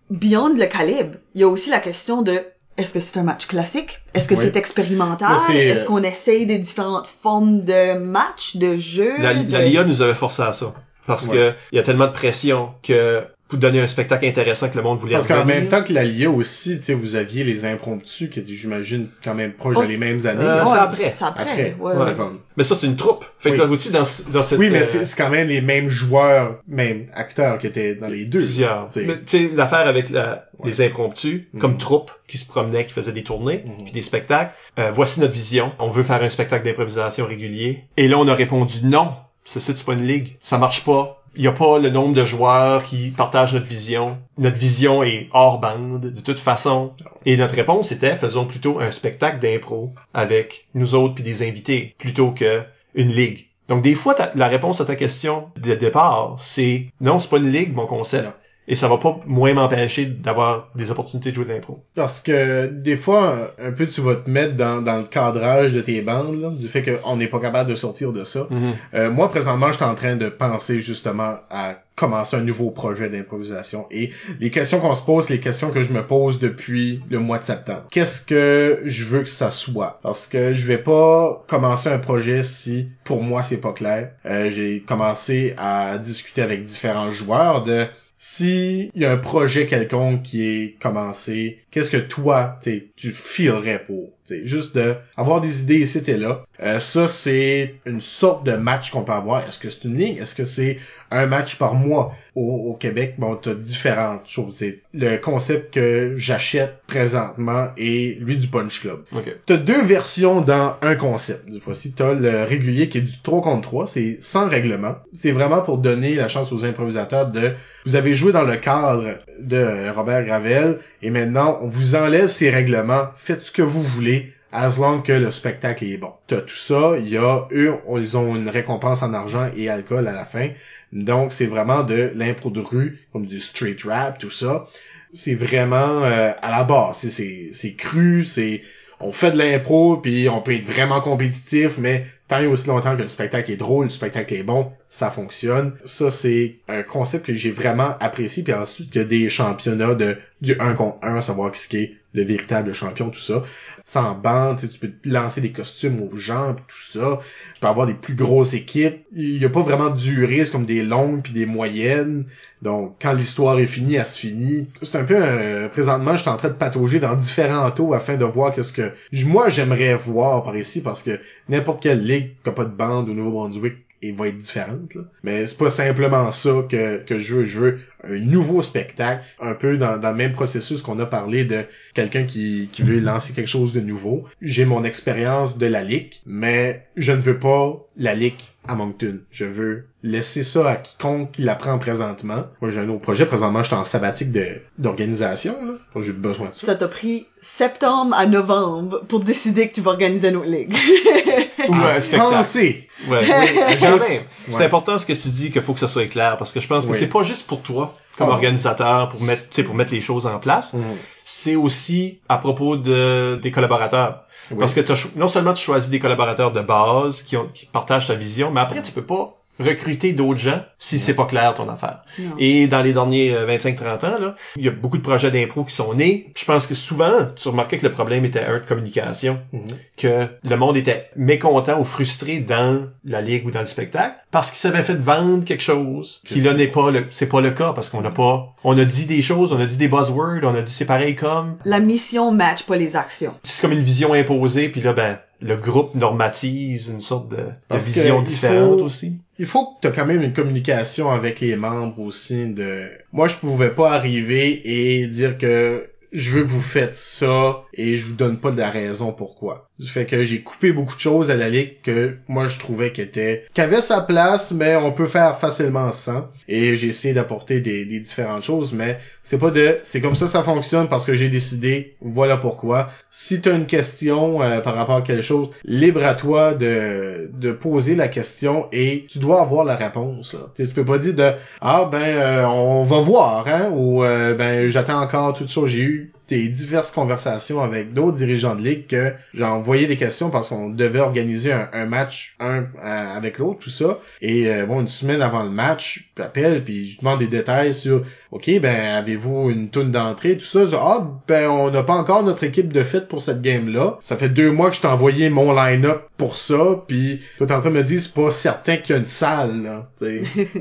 beyond 0.09 0.49
le 0.53 0.65
calibre, 0.65 1.15
il 1.33 1.41
y 1.41 1.43
a 1.45 1.47
aussi 1.47 1.69
la 1.69 1.79
question 1.79 2.21
de 2.23 2.43
est-ce 2.77 2.93
que 2.93 2.99
c'est 2.99 3.19
un 3.19 3.23
match 3.23 3.47
classique? 3.47 3.99
Est-ce 4.13 4.27
que 4.27 4.33
Oui. 4.35 4.41
c'est 4.43 4.55
expérimental? 4.57 5.37
Est-ce 5.51 5.85
qu'on 5.85 6.03
essaye 6.03 6.45
des 6.45 6.59
différentes 6.59 7.07
formes 7.07 7.61
de 7.61 7.97
matchs, 7.97 8.57
de 8.57 8.75
jeux? 8.75 9.13
La, 9.19 9.33
de... 9.33 9.51
la 9.51 9.65
LIA 9.65 9.83
nous 9.83 10.01
avait 10.01 10.13
forcé 10.15 10.41
à 10.41 10.53
ça. 10.53 10.73
Parce 11.05 11.27
Ouais. 11.27 11.33
que 11.33 11.53
il 11.71 11.75
y 11.75 11.79
a 11.79 11.83
tellement 11.83 12.07
de 12.07 12.13
pression 12.13 12.71
que 12.81 13.23
pour 13.53 13.59
donner 13.59 13.79
un 13.81 13.87
spectacle 13.87 14.25
intéressant 14.25 14.67
que 14.69 14.75
le 14.77 14.81
monde 14.83 14.97
voulait 14.97 15.13
Parce 15.13 15.27
qu'en 15.27 15.45
même 15.45 15.67
temps 15.67 15.83
que 15.83 15.93
la 15.93 16.03
LIA 16.03 16.29
aussi, 16.29 16.75
tu 16.77 16.81
sais, 16.81 16.93
vous 16.95 17.15
aviez 17.15 17.43
les 17.43 17.65
impromptus 17.65 18.29
qui 18.29 18.39
étaient, 18.39 18.53
j'imagine, 18.53 19.07
quand 19.23 19.35
même 19.35 19.53
proches 19.53 19.77
Oh, 19.79 19.83
de 19.83 19.87
les 19.87 19.97
mêmes 19.97 20.25
années. 20.25 20.41
Euh, 20.43 20.57
là. 20.57 20.65
c'est 20.65 20.77
après. 20.77 21.13
C'est 21.15 21.23
après. 21.25 21.43
Après. 21.43 21.75
ouais, 21.79 21.91
Ouais. 21.93 21.99
ouais. 21.99 22.05
D'accord. 22.05 22.31
Mais 22.57 22.63
ça, 22.63 22.75
c'est 22.75 22.87
une 22.87 22.95
troupe. 22.95 23.25
Fait 23.39 23.49
que 23.49 23.55
Oui. 23.55 23.59
là, 23.61 23.65
vois-tu, 23.67 23.89
dans, 23.89 24.05
ce- 24.05 24.23
dans 24.23 24.43
cette... 24.43 24.57
Oui, 24.59 24.69
mais 24.71 24.79
euh, 24.79 24.83
c'est 24.83 25.05
c'est 25.05 25.15
quand 25.17 25.29
même 25.29 25.47
les 25.47 25.61
mêmes 25.61 25.87
joueurs, 25.89 26.59
même 26.67 27.05
acteurs 27.13 27.57
qui 27.59 27.67
étaient 27.67 27.95
dans 27.95 28.07
les 28.07 28.25
deux. 28.25 28.39
plusieurs. 28.39 28.89
tu 28.89 29.05
sais. 29.25 29.49
L'affaire 29.55 29.87
avec 29.87 30.09
la, 30.09 30.45
Ouais. 30.59 30.69
les 30.69 30.81
impromptus, 30.81 31.43
Mhm. 31.53 31.59
comme 31.61 31.77
troupe, 31.77 32.11
qui 32.27 32.37
se 32.37 32.45
promenaient, 32.47 32.85
qui 32.85 32.93
faisaient 32.93 33.11
des 33.11 33.23
tournées, 33.23 33.63
Mhm. 33.65 33.83
puis 33.85 33.91
des 33.91 34.01
spectacles. 34.01 34.51
Euh, 34.79 34.91
voici 34.91 35.19
notre 35.19 35.33
vision. 35.33 35.71
On 35.79 35.89
veut 35.89 36.03
faire 36.03 36.21
un 36.23 36.29
spectacle 36.29 36.65
d'improvisation 36.65 37.25
régulier. 37.25 37.83
Et 37.97 38.07
là, 38.07 38.17
on 38.17 38.27
a 38.27 38.33
répondu 38.35 38.77
non. 38.83 39.13
Ça, 39.45 39.59
c'est 39.59 39.83
pas 39.85 39.93
une 39.93 40.07
ligue. 40.07 40.37
Ça 40.41 40.57
marche 40.57 40.83
pas. 40.85 41.22
Il 41.35 41.41
y 41.41 41.47
a 41.47 41.51
pas 41.51 41.79
le 41.79 41.89
nombre 41.89 42.13
de 42.13 42.25
joueurs 42.25 42.83
qui 42.83 43.09
partagent 43.09 43.53
notre 43.53 43.65
vision. 43.65 44.19
Notre 44.37 44.57
vision 44.57 45.03
est 45.03 45.29
hors 45.33 45.59
bande, 45.59 46.01
de 46.01 46.21
toute 46.21 46.39
façon. 46.39 46.93
Et 47.25 47.37
notre 47.37 47.55
réponse 47.55 47.91
était, 47.91 48.15
faisons 48.15 48.45
plutôt 48.45 48.79
un 48.79 48.91
spectacle 48.91 49.39
d'impro 49.39 49.93
avec 50.13 50.67
nous 50.75 50.93
autres 50.93 51.15
puis 51.15 51.23
des 51.23 51.47
invités, 51.47 51.95
plutôt 51.97 52.31
que 52.31 52.63
une 52.93 53.09
ligue. 53.09 53.47
Donc, 53.67 53.81
des 53.81 53.95
fois, 53.95 54.15
la 54.35 54.47
réponse 54.47 54.81
à 54.81 54.85
ta 54.85 54.95
question 54.95 55.49
de 55.57 55.73
départ, 55.73 56.35
c'est 56.37 56.91
non, 57.01 57.17
c'est 57.17 57.29
pas 57.29 57.37
une 57.37 57.51
ligue, 57.51 57.73
mon 57.73 57.87
concept. 57.87 58.31
Et 58.67 58.75
ça 58.75 58.87
va 58.87 58.97
pas 58.97 59.19
moins 59.25 59.53
m'empêcher 59.53 60.05
d'avoir 60.05 60.69
des 60.75 60.89
opportunités 60.89 61.31
de 61.31 61.35
jouer 61.35 61.45
de 61.45 61.49
l'impro. 61.51 61.83
Parce 61.95 62.21
que 62.21 62.67
des 62.67 62.95
fois, 62.95 63.53
un 63.61 63.71
peu 63.71 63.85
tu 63.87 64.01
vas 64.01 64.15
te 64.15 64.29
mettre 64.29 64.55
dans, 64.55 64.81
dans 64.81 64.97
le 64.97 65.03
cadrage 65.03 65.73
de 65.73 65.81
tes 65.81 66.01
bandes, 66.01 66.39
là, 66.39 66.49
du 66.49 66.67
fait 66.67 66.81
qu'on 66.83 67.17
n'est 67.17 67.27
pas 67.27 67.39
capable 67.39 67.69
de 67.69 67.75
sortir 67.75 68.13
de 68.13 68.23
ça. 68.23 68.47
Euh, 68.93 69.11
moi, 69.11 69.29
présentement, 69.29 69.67
je 69.67 69.73
suis 69.73 69.83
en 69.83 69.95
train 69.95 70.15
de 70.15 70.29
penser 70.29 70.79
justement 70.81 71.35
à 71.49 71.75
commencer 71.95 72.37
un 72.37 72.41
nouveau 72.43 72.71
projet 72.71 73.09
d'improvisation. 73.09 73.85
Et 73.91 74.11
les 74.39 74.49
questions 74.49 74.79
qu'on 74.79 74.95
se 74.95 75.03
pose, 75.03 75.29
les 75.29 75.39
questions 75.39 75.69
que 75.69 75.83
je 75.83 75.93
me 75.93 76.05
pose 76.05 76.39
depuis 76.39 77.01
le 77.09 77.19
mois 77.19 77.37
de 77.37 77.43
septembre. 77.43 77.83
Qu'est-ce 77.91 78.21
que 78.21 78.81
je 78.85 79.03
veux 79.03 79.21
que 79.21 79.29
ça 79.29 79.51
soit? 79.51 79.99
Parce 80.01 80.25
que 80.25 80.53
je 80.53 80.65
vais 80.65 80.79
pas 80.79 81.43
commencer 81.47 81.89
un 81.89 81.99
projet 81.99 82.41
si 82.43 82.89
pour 83.03 83.21
moi 83.21 83.43
c'est 83.43 83.57
pas 83.57 83.73
clair. 83.73 84.11
Euh, 84.25 84.49
J'ai 84.49 84.81
commencé 84.81 85.53
à 85.57 85.97
discuter 85.99 86.41
avec 86.41 86.63
différents 86.63 87.11
joueurs 87.11 87.63
de 87.63 87.85
si 88.25 88.89
il 88.95 89.01
y 89.01 89.05
a 89.05 89.11
un 89.11 89.17
projet 89.17 89.65
quelconque 89.65 90.23
qui 90.23 90.43
est 90.43 90.79
commencé, 90.81 91.59
qu'est-ce 91.71 91.91
que 91.91 91.97
toi, 91.97 92.57
tu 92.95 93.11
filerais 93.11 93.83
pour? 93.83 94.13
T'sais, 94.25 94.45
juste 94.45 94.75
de 94.75 94.95
avoir 95.17 95.41
des 95.41 95.61
idées 95.61 95.79
ici 95.79 96.01
et 96.07 96.17
là. 96.17 96.45
Euh, 96.61 96.79
ça, 96.79 97.07
c'est 97.09 97.75
une 97.85 97.99
sorte 97.99 98.45
de 98.45 98.53
match 98.53 98.91
qu'on 98.91 99.03
peut 99.03 99.11
avoir. 99.11 99.45
Est-ce 99.47 99.59
que 99.59 99.69
c'est 99.69 99.83
une 99.83 99.97
ligne? 99.97 100.17
Est-ce 100.17 100.33
que 100.33 100.45
c'est 100.45 100.77
un 101.11 101.25
match 101.25 101.57
par 101.57 101.73
mois? 101.73 102.15
Au, 102.35 102.75
Québec, 102.79 103.15
bon, 103.19 103.35
t'as 103.35 103.53
différentes 103.53 104.27
choses. 104.27 104.55
C'est 104.55 104.79
le 104.93 105.17
concept 105.17 105.73
que 105.75 106.13
j'achète 106.15 106.81
présentement 106.87 107.67
est 107.77 108.19
lui 108.19 108.37
du 108.37 108.47
Punch 108.47 108.81
Club. 108.81 109.03
Okay. 109.15 109.35
T'as 109.45 109.57
deux 109.57 109.83
versions 109.83 110.41
dans 110.41 110.75
un 110.81 110.95
concept. 110.95 111.47
Du 111.47 111.59
fois-ci, 111.59 111.91
t'as 111.91 112.13
le 112.13 112.43
régulier 112.43 112.89
qui 112.89 112.97
est 112.99 113.01
du 113.01 113.21
3 113.21 113.41
contre 113.41 113.61
3. 113.61 113.87
C'est 113.87 114.17
sans 114.21 114.47
règlement. 114.47 114.95
C'est 115.13 115.31
vraiment 115.31 115.61
pour 115.61 115.77
donner 115.77 116.15
la 116.15 116.27
chance 116.27 116.51
aux 116.51 116.65
improvisateurs 116.65 117.27
de... 117.29 117.53
Vous 117.85 117.95
avez 117.95 118.13
joué 118.13 118.31
dans 118.31 118.43
le 118.43 118.55
cadre 118.55 119.19
de 119.47 119.89
Robert 119.89 120.25
Gravel 120.25 120.79
et 121.01 121.09
maintenant, 121.09 121.59
on 121.61 121.67
vous 121.67 121.95
enlève 121.95 122.27
ces 122.27 122.49
règlements. 122.49 123.07
Faites 123.15 123.41
ce 123.41 123.51
que 123.51 123.61
vous 123.61 123.81
voulez 123.81 124.33
as 124.53 124.77
long 124.79 125.01
que 125.01 125.11
le 125.11 125.31
spectacle 125.31 125.83
est 125.83 125.97
bon. 125.97 126.13
T'as 126.27 126.41
tout 126.41 126.55
ça, 126.55 126.93
il 126.99 127.09
y 127.09 127.17
a 127.17 127.47
eux, 127.51 127.73
ils 127.97 128.17
ont 128.17 128.35
une 128.35 128.47
récompense 128.47 129.01
en 129.01 129.13
argent 129.13 129.49
et 129.57 129.67
alcool 129.67 130.07
à 130.07 130.13
la 130.13 130.25
fin. 130.25 130.49
Donc 130.91 131.31
c'est 131.31 131.47
vraiment 131.47 131.83
de 131.83 132.11
l'impro 132.13 132.51
de 132.51 132.59
rue, 132.61 132.99
comme 133.11 133.25
du 133.25 133.41
street 133.41 133.77
rap, 133.83 134.19
tout 134.19 134.29
ça. 134.29 134.67
C'est 135.13 135.33
vraiment 135.33 136.03
euh, 136.03 136.31
à 136.41 136.51
la 136.51 136.63
base, 136.63 137.07
c'est 137.07 137.49
c'est 137.51 137.73
cru, 137.73 138.25
c'est 138.25 138.61
on 139.03 139.11
fait 139.11 139.31
de 139.31 139.37
l'impro 139.37 139.97
puis 139.97 140.29
on 140.29 140.41
peut 140.41 140.53
être 140.53 140.65
vraiment 140.65 141.01
compétitif, 141.01 141.77
mais 141.77 142.05
tant 142.27 142.39
et 142.39 142.47
aussi 142.47 142.67
longtemps 142.67 142.95
que 142.95 143.03
le 143.03 143.09
spectacle 143.09 143.51
est 143.51 143.57
drôle, 143.57 143.85
le 143.85 143.89
spectacle 143.89 144.33
est 144.33 144.43
bon, 144.43 144.71
ça 144.87 145.11
fonctionne. 145.11 145.73
Ça 145.83 146.09
c'est 146.09 146.57
un 146.67 146.83
concept 146.83 147.25
que 147.25 147.33
j'ai 147.33 147.51
vraiment 147.51 147.95
apprécié 147.99 148.43
puis 148.43 148.53
ensuite 148.53 148.89
il 148.95 148.97
y 148.97 149.01
a 149.01 149.05
des 149.05 149.29
championnats 149.29 149.95
de 149.95 150.17
du 150.41 150.55
1 150.59 150.73
contre 150.73 150.97
1, 151.03 151.21
savoir 151.21 151.51
qui 151.51 151.77
est 151.77 151.97
le 152.13 152.23
véritable 152.23 152.73
champion, 152.73 153.09
tout 153.09 153.19
ça 153.19 153.43
sans 153.85 154.15
bande, 154.15 154.59
tu 154.59 154.79
peux 154.79 154.91
lancer 155.05 155.41
des 155.41 155.51
costumes 155.51 156.01
aux 156.01 156.17
gens, 156.17 156.55
tout 156.55 156.79
ça. 156.79 157.19
Avoir 157.69 157.87
des 157.87 157.93
plus 157.93 158.15
grosses 158.15 158.53
équipes. 158.53 159.05
Il 159.15 159.41
y 159.41 159.45
a 159.45 159.49
pas 159.49 159.61
vraiment 159.61 159.89
de 159.89 159.97
durée, 159.97 160.45
c'est 160.45 160.51
comme 160.51 160.65
des 160.65 160.83
longues 160.83 161.21
puis 161.21 161.33
des 161.33 161.45
moyennes. 161.45 162.25
Donc, 162.61 162.95
quand 163.01 163.13
l'histoire 163.13 163.59
est 163.59 163.67
finie, 163.67 163.95
elle 163.95 164.05
se 164.05 164.19
finit. 164.19 164.67
C'est 164.81 164.97
un 164.97 165.03
peu, 165.03 165.17
euh, 165.17 165.67
présentement, 165.67 166.13
je 166.15 166.21
suis 166.21 166.29
en 166.29 166.37
train 166.37 166.47
de 166.47 166.53
patauger 166.53 166.99
dans 166.99 167.15
différents 167.15 167.69
taux 167.71 167.93
afin 167.93 168.15
de 168.15 168.25
voir 168.25 168.53
qu'est-ce 168.53 168.71
que, 168.71 168.93
moi, 169.25 169.49
j'aimerais 169.49 169.95
voir 169.95 170.43
par 170.43 170.55
ici 170.55 170.81
parce 170.81 171.03
que 171.03 171.19
n'importe 171.49 171.83
quelle 171.83 172.03
ligue 172.05 172.35
qui 172.41 172.49
a 172.49 172.53
pas 172.53 172.65
de 172.65 172.73
bande 172.73 173.09
au 173.09 173.13
Nouveau-Brunswick 173.13 173.82
et 174.03 174.11
va 174.11 174.27
être 174.27 174.37
différente. 174.37 174.93
Là. 174.95 175.01
Mais 175.23 175.47
c'est 175.47 175.57
pas 175.57 175.69
simplement 175.69 176.31
ça 176.31 176.65
que, 176.69 176.97
que 177.03 177.19
je 177.19 177.35
veux. 177.35 177.45
Je 177.45 177.59
veux 177.59 177.79
un 178.03 178.19
nouveau 178.19 178.61
spectacle, 178.61 179.23
un 179.39 179.53
peu 179.53 179.77
dans, 179.77 179.97
dans 179.97 180.11
le 180.11 180.17
même 180.17 180.33
processus 180.33 180.81
qu'on 180.81 180.99
a 180.99 181.05
parlé 181.05 181.45
de 181.45 181.63
quelqu'un 181.93 182.23
qui, 182.23 182.69
qui 182.71 182.83
veut 182.83 182.99
lancer 182.99 183.33
quelque 183.33 183.47
chose 183.47 183.73
de 183.73 183.79
nouveau. 183.79 184.25
J'ai 184.41 184.65
mon 184.65 184.83
expérience 184.83 185.57
de 185.57 185.65
la 185.65 185.83
ligue, 185.83 186.13
mais 186.25 186.85
je 186.97 187.13
ne 187.13 187.21
veux 187.21 187.39
pas 187.39 187.87
la 187.97 188.13
ligue 188.13 188.41
à 188.67 188.75
Moncton. 188.75 189.19
Je 189.31 189.45
veux 189.45 189.85
laisser 190.03 190.43
ça 190.43 190.69
à 190.69 190.75
quiconque 190.75 191.31
qui 191.31 191.41
la 191.43 191.55
prend 191.55 191.77
présentement. 191.77 192.45
Moi, 192.61 192.71
j'ai 192.71 192.79
un 192.79 192.89
autre 192.89 193.01
projet. 193.01 193.25
Présentement, 193.25 193.59
je 193.61 193.67
suis 193.67 193.75
en 193.75 193.83
sabbatique 193.83 194.31
de, 194.31 194.45
d'organisation. 194.77 195.55
Là. 195.65 196.01
J'ai 196.01 196.11
besoin 196.13 196.49
de 196.49 196.53
ça. 196.53 196.67
Ça 196.67 196.75
t'a 196.75 196.87
pris 196.87 197.25
septembre 197.41 198.15
à 198.17 198.25
novembre 198.25 199.01
pour 199.07 199.19
décider 199.21 199.67
que 199.69 199.73
tu 199.75 199.81
vas 199.81 199.91
organiser 199.91 200.29
une 200.29 200.37
autre 200.37 200.49
ligue. 200.49 200.73
Ou 201.69 201.73
un 201.75 202.01
spectacle. 202.01 202.31
Penser. 202.31 202.89
Ouais, 203.09 203.19
oui. 203.27 203.79
C'est 204.47 204.55
Ouais. 204.57 204.65
important 204.65 204.99
ce 204.99 205.05
que 205.05 205.13
tu 205.13 205.29
dis 205.29 205.51
qu'il 205.51 205.61
faut 205.61 205.73
que 205.73 205.79
ça 205.79 205.87
soit 205.87 206.07
clair 206.07 206.35
parce 206.37 206.51
que 206.51 206.59
je 206.59 206.67
pense 206.67 206.85
que 206.85 206.91
Oui. 206.91 206.97
c'est 206.99 207.07
pas 207.07 207.23
juste 207.23 207.47
pour 207.47 207.61
toi 207.61 207.95
comme 208.17 208.29
Ah. 208.29 208.33
organisateur 208.33 209.09
pour 209.09 209.21
mettre 209.21 209.43
tu 209.49 209.55
sais 209.55 209.63
pour 209.63 209.75
mettre 209.75 209.91
les 209.93 210.01
choses 210.01 210.25
en 210.27 210.39
place, 210.39 210.73
Mhm. 210.73 210.83
c'est 211.25 211.55
aussi 211.55 212.19
à 212.29 212.37
propos 212.37 212.77
de 212.77 213.39
des 213.41 213.51
collaborateurs. 213.51 214.23
Oui. 214.51 214.57
Parce 214.59 214.73
que 214.73 214.95
cho- 214.95 215.09
non 215.15 215.27
seulement 215.27 215.53
tu 215.53 215.63
choisis 215.63 215.89
des 215.89 215.99
collaborateurs 215.99 216.51
de 216.51 216.61
base 216.61 217.21
qui 217.23 217.37
ont 217.37 217.47
qui 217.53 217.65
partagent 217.65 218.07
ta 218.07 218.15
vision, 218.15 218.51
mais 218.51 218.61
après 218.61 218.81
tu 218.83 218.91
peux 218.91 219.03
pas 219.03 219.33
recruter 219.59 220.13
d'autres 220.13 220.39
gens 220.39 220.61
si 220.79 220.99
c'est 220.99 221.13
pas 221.13 221.25
clair 221.25 221.53
ton 221.53 221.69
affaire. 221.69 221.99
Non. 222.19 222.31
Et 222.39 222.67
dans 222.67 222.81
les 222.81 222.93
derniers 222.93 223.33
euh, 223.33 223.45
25-30 223.47 224.05
ans, 224.05 224.19
là, 224.19 224.35
il 224.55 224.63
y 224.65 224.67
a 224.67 224.71
beaucoup 224.71 224.97
de 224.97 225.03
projets 225.03 225.31
d'impro 225.31 225.63
qui 225.63 225.73
sont 225.75 225.93
nés. 225.93 226.31
Je 226.37 226.45
pense 226.45 226.65
que 226.67 226.75
souvent, 226.75 227.27
tu 227.35 227.47
remarquais 227.47 227.77
que 227.77 227.85
le 227.85 227.91
problème 227.91 228.25
était 228.25 228.43
un 228.43 228.55
de 228.55 228.59
communication, 228.67 229.39
Mhm. 229.51 229.67
que 229.97 230.27
le 230.43 230.55
monde 230.57 230.75
était 230.77 231.09
mécontent 231.15 231.79
ou 231.79 231.83
frustré 231.83 232.39
dans 232.39 232.87
la 233.05 233.21
ligue 233.21 233.45
ou 233.45 233.51
dans 233.51 233.61
le 233.61 233.65
spectacle 233.67 234.15
parce 234.31 234.49
qu'il 234.49 234.57
s'avait 234.57 234.81
fait 234.83 234.95
vendre 234.95 235.45
quelque 235.45 235.61
chose 235.63 236.21
qui 236.25 236.39
là 236.41 236.53
n'est 236.53 236.67
pas 236.67 236.89
le 236.89 237.05
c'est 237.11 237.27
pas 237.29 237.41
le 237.41 237.51
cas 237.51 237.73
parce 237.73 237.89
qu'on 237.89 238.01
n'a 238.01 238.09
pas 238.11 238.53
on 238.63 238.77
a 238.77 238.85
dit 238.85 239.05
des 239.05 239.21
choses, 239.21 239.53
on 239.53 239.59
a 239.59 239.65
dit 239.65 239.77
des 239.77 239.87
buzzwords, 239.87 240.39
on 240.43 240.55
a 240.55 240.61
dit 240.61 240.71
c'est 240.73 240.85
pareil 240.85 241.15
comme 241.15 241.57
La 241.65 241.79
mission 241.79 242.31
match 242.31 242.63
pas 242.63 242.75
les 242.75 242.95
actions. 242.95 243.33
c'est 243.43 243.61
comme 243.61 243.73
une 243.73 243.79
vision 243.79 244.13
imposée 244.13 244.69
puis 244.69 244.81
là 244.81 244.93
ben 244.93 245.19
le 245.43 245.57
groupe 245.57 245.93
normatise 245.95 246.89
une 246.89 247.01
sorte 247.01 247.29
de, 247.29 247.37
de 247.37 247.77
vision 247.77 248.21
différente 248.21 248.79
faut- 248.79 248.85
aussi. 248.85 249.21
il 249.39 249.45
faut 249.45 249.65
que 249.65 249.81
tu 249.81 249.87
as 249.87 249.91
quand 249.91 250.05
même 250.05 250.21
une 250.23 250.33
communication 250.33 251.09
avec 251.11 251.39
les 251.41 251.55
membres 251.55 251.99
aussi 251.99 252.47
de 252.47 252.87
moi 253.11 253.27
je 253.27 253.35
pouvais 253.35 253.71
pas 253.71 253.91
arriver 253.93 254.61
et 254.65 255.07
dire 255.07 255.37
que 255.37 255.89
je 256.13 256.29
veux 256.29 256.43
que 256.43 256.49
vous 256.49 256.61
faites 256.61 256.95
ça 256.95 257.63
et 257.73 257.97
je 257.97 258.05
vous 258.05 258.13
donne 258.13 258.37
pas 258.37 258.51
de 258.51 258.57
la 258.57 258.69
raison 258.69 259.11
pourquoi. 259.11 259.67
Du 259.79 259.87
fait 259.87 260.05
que 260.05 260.23
j'ai 260.23 260.41
coupé 260.41 260.71
beaucoup 260.71 260.95
de 260.95 260.99
choses 260.99 261.31
à 261.31 261.35
la 261.35 261.49
ligue 261.49 261.81
que 261.81 262.15
moi 262.27 262.47
je 262.47 262.59
trouvais 262.59 262.91
qu'elle 262.91 263.07
était 263.07 263.45
qu'avait 263.55 263.81
sa 263.81 264.01
place 264.01 264.51
mais 264.51 264.75
on 264.75 264.91
peut 264.93 265.07
faire 265.07 265.39
facilement 265.39 265.91
sans. 265.91 266.29
Et 266.47 266.75
j'ai 266.75 266.89
essayé 266.89 267.15
d'apporter 267.15 267.59
des, 267.59 267.83
différentes 267.85 268.43
choses 268.43 268.71
mais 268.73 268.99
c'est 269.23 269.39
pas 269.39 269.49
de 269.49 269.79
c'est 269.81 269.99
comme 269.99 270.13
ça 270.13 270.27
ça 270.27 270.43
fonctionne 270.43 270.89
parce 270.89 271.05
que 271.05 271.15
j'ai 271.15 271.27
décidé 271.27 271.95
voilà 272.01 272.37
pourquoi. 272.37 272.89
Si 273.09 273.41
tu 273.41 273.49
as 273.49 273.53
une 273.53 273.65
question 273.65 274.43
euh, 274.43 274.59
par 274.61 274.75
rapport 274.75 274.97
à 274.97 275.01
quelque 275.01 275.23
chose 275.23 275.49
libre 275.65 276.05
à 276.05 276.13
toi 276.13 276.53
de 276.53 277.31
de 277.33 277.51
poser 277.51 277.95
la 277.95 278.09
question 278.09 278.67
et 278.71 279.05
tu 279.09 279.17
dois 279.17 279.41
avoir 279.41 279.65
la 279.65 279.75
réponse 279.75 280.35
là. 280.35 280.51
Tu 280.55 280.67
peux 280.67 280.85
pas 280.85 280.99
dire 280.99 281.15
de 281.15 281.31
ah 281.61 281.89
ben 281.91 281.97
euh, 281.97 282.45
on 282.45 282.83
va 282.83 282.99
voir 282.99 283.47
hein 283.47 283.71
ou 283.73 284.03
euh, 284.03 284.35
ben 284.35 284.69
j'attends 284.69 285.01
encore 285.01 285.33
tout 285.33 285.47
ça 285.47 285.61
j'ai 285.65 285.81
eu 285.81 286.13
des 286.29 286.47
diverses 286.47 286.91
conversations 286.91 287.61
avec 287.61 287.93
d'autres 287.93 288.17
dirigeants 288.17 288.55
de 288.55 288.61
ligue 288.61 288.87
que 288.87 289.13
j'ai 289.33 289.43
envoyé 289.43 289.87
des 289.87 289.97
questions 289.97 290.29
parce 290.29 290.49
qu'on 290.49 290.69
devait 290.69 290.99
organiser 290.99 291.51
un, 291.51 291.69
un 291.73 291.85
match 291.85 292.35
un 292.39 292.65
avec 292.81 293.39
l'autre 293.39 293.59
tout 293.59 293.69
ça 293.69 293.99
et 294.21 294.47
euh, 294.49 294.65
bon 294.65 294.81
une 294.81 294.87
semaine 294.87 295.21
avant 295.21 295.43
le 295.43 295.49
match 295.49 296.11
j'appelle 296.17 296.63
puis 296.63 296.91
je 296.91 296.99
demande 296.99 297.19
des 297.19 297.27
détails 297.27 297.73
sur 297.73 298.03
OK, 298.33 298.49
ben 298.61 298.95
avez-vous 298.95 299.51
une 299.51 299.69
toune 299.69 299.91
d'entrée, 299.91 300.39
tout 300.39 300.45
ça? 300.45 300.61
Ah, 300.73 301.07
ben 301.27 301.47
on 301.49 301.69
n'a 301.69 301.83
pas 301.83 301.93
encore 301.93 302.23
notre 302.23 302.43
équipe 302.43 302.73
de 302.73 302.81
fête 302.81 303.07
pour 303.07 303.21
cette 303.21 303.43
game-là. 303.43 303.97
Ça 304.01 304.17
fait 304.17 304.29
deux 304.29 304.51
mois 304.51 304.71
que 304.71 304.75
je 304.75 304.81
t'ai 304.81 304.87
envoyé 304.87 305.29
mon 305.29 305.53
line-up 305.53 306.07
pour 306.17 306.35
ça, 306.37 306.83
puis 306.87 307.21
toi 307.37 307.45
t'es 307.45 307.53
en 307.53 307.61
train 307.61 307.69
de 307.69 307.75
me 307.75 307.83
dire 307.83 308.01
c'est 308.01 308.13
pas 308.13 308.31
certain 308.31 308.77
qu'il 308.77 308.93
y 308.93 308.97
a 308.97 308.99
une 308.99 309.05
salle, 309.05 309.61
là. 309.61 309.87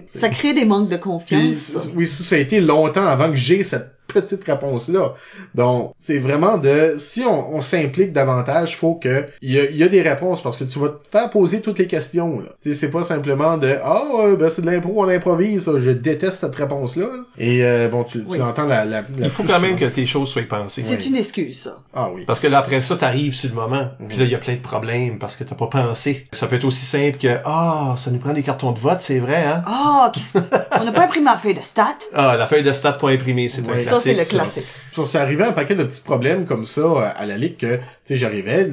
Ça 0.06 0.28
crée 0.28 0.52
des 0.52 0.66
manques 0.66 0.90
de 0.90 0.98
confiance. 0.98 1.90
oui, 1.96 2.06
ça, 2.06 2.22
ça 2.22 2.36
a 2.36 2.38
été 2.38 2.60
longtemps 2.60 3.06
avant 3.06 3.30
que 3.30 3.36
j'ai 3.36 3.62
cette 3.62 3.92
petite 4.08 4.44
réponse-là. 4.44 5.14
Donc, 5.54 5.92
c'est 5.96 6.18
vraiment 6.18 6.58
de, 6.58 6.96
si 6.98 7.22
on, 7.22 7.54
on 7.56 7.60
s'implique 7.62 8.12
davantage, 8.12 8.76
faut 8.76 8.94
que, 8.94 9.26
il 9.40 9.52
y 9.52 9.58
a, 9.58 9.64
il 9.70 9.76
y 9.76 9.82
a 9.84 9.88
des 9.88 10.02
réponses 10.02 10.42
parce 10.42 10.56
que 10.58 10.64
tu 10.64 10.78
vas 10.78 10.88
te 10.90 11.08
faire 11.08 11.30
poser 11.30 11.60
toutes 11.62 11.78
les 11.78 11.86
questions, 11.86 12.40
là. 12.40 12.48
Tu 12.62 12.70
sais, 12.70 12.74
c'est 12.78 12.90
pas 12.90 13.04
simplement 13.04 13.56
de, 13.56 13.74
ah, 13.82 14.02
ouais, 14.18 14.36
ben 14.36 14.48
c'est 14.50 14.62
de 14.62 14.70
l'impro, 14.70 14.92
on 15.02 15.08
improvise, 15.08 15.64
ça. 15.64 15.72
je 15.78 15.90
déteste 15.90 16.40
cette 16.40 16.54
réponse-là. 16.54 17.06
Et, 17.38 17.64
euh, 17.64 17.88
bon, 17.88 18.04
tu, 18.04 18.18
tu 18.24 18.26
Oui. 18.28 18.40
entends 18.42 18.66
la, 18.66 18.84
la, 18.84 19.00
la 19.00 19.06
Il 19.18 19.30
faut 19.30 19.44
quand 19.44 19.60
même 19.60 19.76
que 19.76 19.86
tes 19.86 20.04
choses 20.04 20.28
soient 20.28 20.42
pensées. 20.42 20.82
C'est 20.82 20.96
Oui. 20.96 21.06
une 21.08 21.16
excuse, 21.16 21.62
ça. 21.62 21.78
Ah 21.94 22.10
oui. 22.14 22.24
Parce 22.26 22.40
que 22.40 22.48
là, 22.48 22.58
après 22.58 22.82
ça, 22.82 22.96
t'arrives 22.96 23.34
sur 23.34 23.48
le 23.48 23.54
moment. 23.54 23.88
Mhm. 23.98 24.08
Puis 24.08 24.16
là, 24.18 24.24
il 24.24 24.30
y 24.30 24.34
a 24.34 24.38
plein 24.38 24.54
de 24.56 24.60
problèmes 24.60 25.18
parce 25.18 25.36
que 25.36 25.44
t'as 25.44 25.54
pas 25.54 25.68
pensé. 25.68 26.26
Ça 26.32 26.46
peut 26.46 26.56
être 26.56 26.64
aussi 26.64 26.84
simple 26.84 27.16
que, 27.18 27.38
ah, 27.46 27.94
ça 27.96 28.10
nous 28.10 28.18
prend 28.18 28.32
des 28.34 28.42
cartons 28.42 28.72
de 28.72 28.78
vote, 28.78 28.98
c'est 29.00 29.18
vrai, 29.20 29.42
hein? 29.44 29.62
Ah, 29.66 30.10
qu'est-ce- 30.14 30.38
on 30.78 30.84
n'a 30.84 30.92
pas 30.92 31.04
imprimé 31.04 31.24
ma 31.24 31.38
feuille 31.38 31.54
de 31.54 31.62
stats. 31.62 31.96
Ah, 32.14 32.36
la 32.36 32.46
feuille 32.46 32.62
de 32.62 32.72
stats 32.72 32.92
pas 32.92 33.08
imprimée, 33.08 33.48
c'est 33.48 33.62
un 33.66 33.72
Ouais. 33.72 33.78
Ça, 33.78 34.00
c'est 34.02 34.14
le 34.14 34.24
classique. 34.24 34.64
Ça, 34.92 35.04
c'est 35.04 35.18
arrivé 35.18 35.44
un 35.44 35.52
paquet 35.52 35.74
de 35.74 35.84
petits 35.84 36.02
problèmes 36.02 36.46
comme 36.46 36.64
ça 36.64 36.82
euh, 36.82 37.10
à 37.16 37.26
la 37.26 37.38
ligue 37.38 37.56
que, 37.56 37.76
tu 37.76 37.82
sais, 38.04 38.16
j'arrivais, 38.16 38.70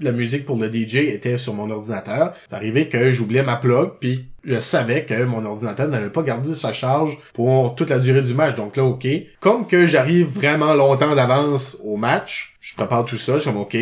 la 0.00 0.12
musique 0.12 0.44
pour 0.44 0.56
le 0.56 0.70
DJ 0.70 0.96
était 0.96 1.38
sur 1.38 1.54
mon 1.54 1.70
ordinateur. 1.70 2.34
Ça 2.46 2.56
arrivait 2.56 2.88
que 2.88 3.10
j'oubliais 3.12 3.42
ma 3.42 3.56
plug, 3.56 3.92
puis 4.00 4.26
je 4.44 4.58
savais 4.58 5.04
que 5.04 5.24
mon 5.24 5.44
ordinateur 5.44 5.88
n'allait 5.88 6.10
pas 6.10 6.22
garder 6.22 6.54
sa 6.54 6.72
charge 6.72 7.18
pour 7.34 7.74
toute 7.74 7.90
la 7.90 7.98
durée 7.98 8.22
du 8.22 8.34
match. 8.34 8.54
Donc 8.54 8.76
là, 8.76 8.84
OK. 8.84 9.06
Comme 9.40 9.66
que 9.66 9.86
j'arrive 9.86 10.28
vraiment 10.28 10.74
longtemps 10.74 11.14
d'avance 11.14 11.78
au 11.82 11.96
match, 11.96 12.56
je 12.60 12.74
prépare 12.74 13.04
tout 13.04 13.18
ça, 13.18 13.34
je 13.34 13.40
suis 13.40 13.50
comme 13.50 13.60
OK. 13.60 13.76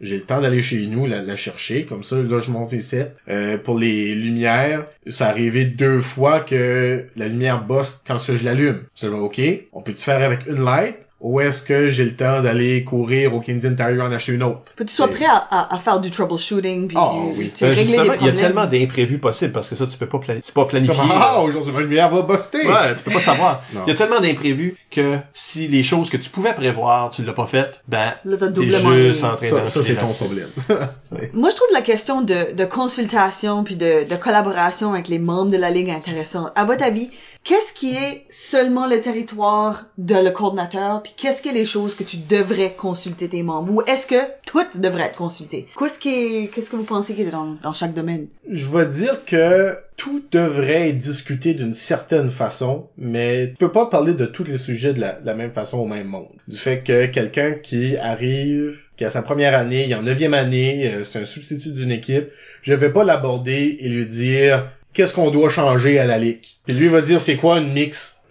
J'ai 0.00 0.16
le 0.16 0.22
temps 0.22 0.40
d'aller 0.40 0.62
chez 0.62 0.86
nous, 0.86 1.06
la, 1.06 1.36
chercher, 1.36 1.86
comme 1.86 2.04
ça, 2.04 2.16
là, 2.16 2.40
je 2.40 2.50
monte 2.50 2.72
ici. 2.72 2.98
Euh, 3.28 3.56
pour 3.56 3.78
les 3.78 4.14
lumières, 4.14 4.86
ça 5.06 5.28
arrivé 5.28 5.64
deux 5.64 6.00
fois 6.00 6.40
que 6.40 7.06
la 7.16 7.28
lumière 7.28 7.64
bosse 7.64 8.02
quand 8.06 8.18
je 8.18 8.44
l'allume. 8.44 8.82
Je 8.94 9.06
dis, 9.06 9.14
OK, 9.14 9.40
on 9.72 9.82
peut-tu 9.82 10.02
faire 10.02 10.22
avec 10.22 10.46
une 10.46 10.62
light? 10.64 11.05
Ou 11.18 11.40
est-ce 11.40 11.62
que 11.62 11.88
j'ai 11.88 12.04
le 12.04 12.14
temps 12.14 12.42
d'aller 12.42 12.84
courir 12.84 13.34
au 13.34 13.40
Canadian 13.40 13.74
Tire 13.74 14.04
en 14.04 14.12
acheter 14.12 14.32
une 14.32 14.42
autre? 14.42 14.60
Faut 14.76 14.84
que 14.84 14.88
tu 14.90 14.94
sois 14.94 15.08
prêt 15.08 15.24
à, 15.24 15.36
à, 15.50 15.74
à 15.74 15.78
faire 15.78 15.98
du 15.98 16.10
troubleshooting 16.10 16.88
puis 16.88 16.96
Ah, 17.00 17.12
du- 17.14 17.38
oui. 17.38 17.52
tu 17.54 17.64
Ben, 17.64 17.74
régler 17.74 17.98
il 18.20 18.26
y 18.26 18.28
a 18.28 18.32
tellement 18.32 18.66
d'imprévus 18.66 19.16
possibles 19.18 19.52
parce 19.52 19.70
que 19.70 19.76
ça, 19.76 19.86
tu 19.86 19.96
peux 19.96 20.06
pas, 20.06 20.18
plani- 20.18 20.40
c'est 20.44 20.52
pas 20.54 20.66
comme, 20.66 21.10
ah, 21.14 21.40
aujourd'hui, 21.40 21.72
ma 21.72 21.80
lumière 21.80 22.10
va 22.10 22.20
buster! 22.20 22.66
Ouais, 22.68 22.94
tu 22.96 23.02
peux 23.02 23.12
pas 23.12 23.20
savoir. 23.32 23.62
Il 23.72 23.88
y 23.88 23.92
a 23.92 23.94
tellement 23.94 24.20
d'imprévus 24.20 24.76
que 24.90 25.16
si 25.32 25.68
les 25.68 25.82
choses 25.82 26.10
que 26.10 26.18
tu 26.18 26.28
pouvais 26.28 26.52
prévoir, 26.52 27.08
tu 27.08 27.24
l'as 27.24 27.32
pas 27.32 27.46
faites, 27.46 27.80
ben, 27.88 28.12
t'es 28.24 28.64
juste 28.94 29.24
en 29.24 29.36
train 29.36 29.48
Ça, 29.48 29.66
ça 29.68 29.82
c'est 29.82 29.94
ton 29.96 30.08
problème. 30.12 30.48
Moi, 31.32 31.48
je 31.50 31.56
trouve 31.56 31.68
la 31.72 31.80
question 31.82 32.20
de, 32.20 32.52
de 32.54 32.64
consultation 32.66 33.64
puis 33.64 33.76
de, 33.76 34.08
de 34.08 34.16
collaboration 34.16 34.92
avec 34.92 35.08
les 35.08 35.18
membres 35.18 35.50
de 35.50 35.56
la 35.56 35.70
ligue 35.70 35.90
intéressante. 35.90 36.52
À 36.56 36.64
votre 36.66 36.82
avis, 36.84 37.10
qu'est-ce 37.46 37.72
qui 37.72 37.94
est 37.94 38.24
seulement 38.28 38.88
le 38.88 39.00
territoire 39.00 39.86
de 39.98 40.16
le 40.16 40.30
coordinateur 40.30 41.02
puis 41.02 41.14
qu'est-ce 41.16 41.42
qui 41.42 41.48
est 41.48 41.52
les 41.52 41.64
choses 41.64 41.94
que 41.94 42.02
tu 42.02 42.16
devrais 42.16 42.72
consulter 42.72 43.28
tes 43.28 43.42
membres? 43.42 43.72
Ou 43.72 43.82
est-ce 43.82 44.06
que 44.06 44.20
tout 44.44 44.64
devrait 44.74 45.04
être 45.04 45.16
consulté? 45.16 45.68
Qu'est-ce 45.78 45.98
qui 45.98 46.08
est, 46.08 46.50
qu'est-ce 46.52 46.70
que 46.70 46.76
vous 46.76 46.84
pensez 46.84 47.14
qu'il 47.14 47.28
est 47.28 47.30
dans, 47.30 47.56
dans 47.62 47.72
chaque 47.72 47.94
domaine? 47.94 48.26
Je 48.50 48.66
vais 48.66 48.86
dire 48.86 49.24
que 49.24 49.76
tout 49.96 50.22
devrait 50.32 50.90
être 50.90 50.98
discuté 50.98 51.54
d'une 51.54 51.72
certaine 51.72 52.28
façon, 52.28 52.88
mais 52.98 53.50
tu 53.50 53.56
peux 53.56 53.72
pas 53.72 53.86
parler 53.86 54.14
de 54.14 54.26
tous 54.26 54.44
les 54.44 54.58
sujets 54.58 54.92
de 54.92 55.00
la, 55.00 55.12
de 55.12 55.24
la 55.24 55.34
même 55.34 55.52
façon 55.52 55.78
au 55.78 55.86
même 55.86 56.08
monde. 56.08 56.28
Du 56.48 56.56
fait 56.56 56.80
que 56.80 57.06
quelqu'un 57.06 57.52
qui 57.52 57.96
arrive, 57.96 58.76
qui 58.96 59.04
a 59.04 59.10
sa 59.10 59.22
première 59.22 59.56
année, 59.56 59.84
il 59.84 59.92
est 59.92 59.94
en 59.94 60.02
neuvième 60.02 60.34
année, 60.34 60.92
euh, 60.92 61.04
c'est 61.04 61.20
un 61.20 61.24
substitut 61.24 61.70
d'une 61.70 61.92
équipe, 61.92 62.28
je 62.62 62.74
vais 62.74 62.90
pas 62.90 63.04
l'aborder 63.04 63.76
et 63.78 63.88
lui 63.88 64.06
dire 64.06 64.68
qu'est-ce 64.96 65.12
qu'on 65.14 65.30
doit 65.30 65.50
changer 65.50 65.98
à 65.98 66.06
la 66.06 66.18
ligue? 66.18 66.40
Puis 66.64 66.74
lui 66.74 66.88
va 66.88 67.02
dire 67.02 67.20
c'est 67.20 67.36
quoi 67.36 67.58
une 67.58 67.72
mix, 67.72 68.24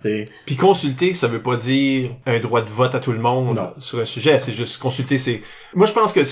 Puis 0.45 0.55
consulter, 0.55 1.13
ça 1.13 1.27
veut 1.27 1.41
pas 1.41 1.55
dire 1.57 2.09
un 2.25 2.39
droit 2.39 2.61
de 2.63 2.69
vote 2.69 2.95
à 2.95 2.99
tout 2.99 3.11
le 3.11 3.19
monde 3.19 3.55
Non. 3.55 3.73
sur 3.77 3.99
un 3.99 4.05
sujet. 4.05 4.39
C'est 4.39 4.51
juste 4.53 4.79
consulter, 4.79 5.17
c'est... 5.19 5.41
Moi, 5.75 5.85
je 5.85 5.93
pense 5.93 6.11
que 6.11 6.19
le, 6.21 6.25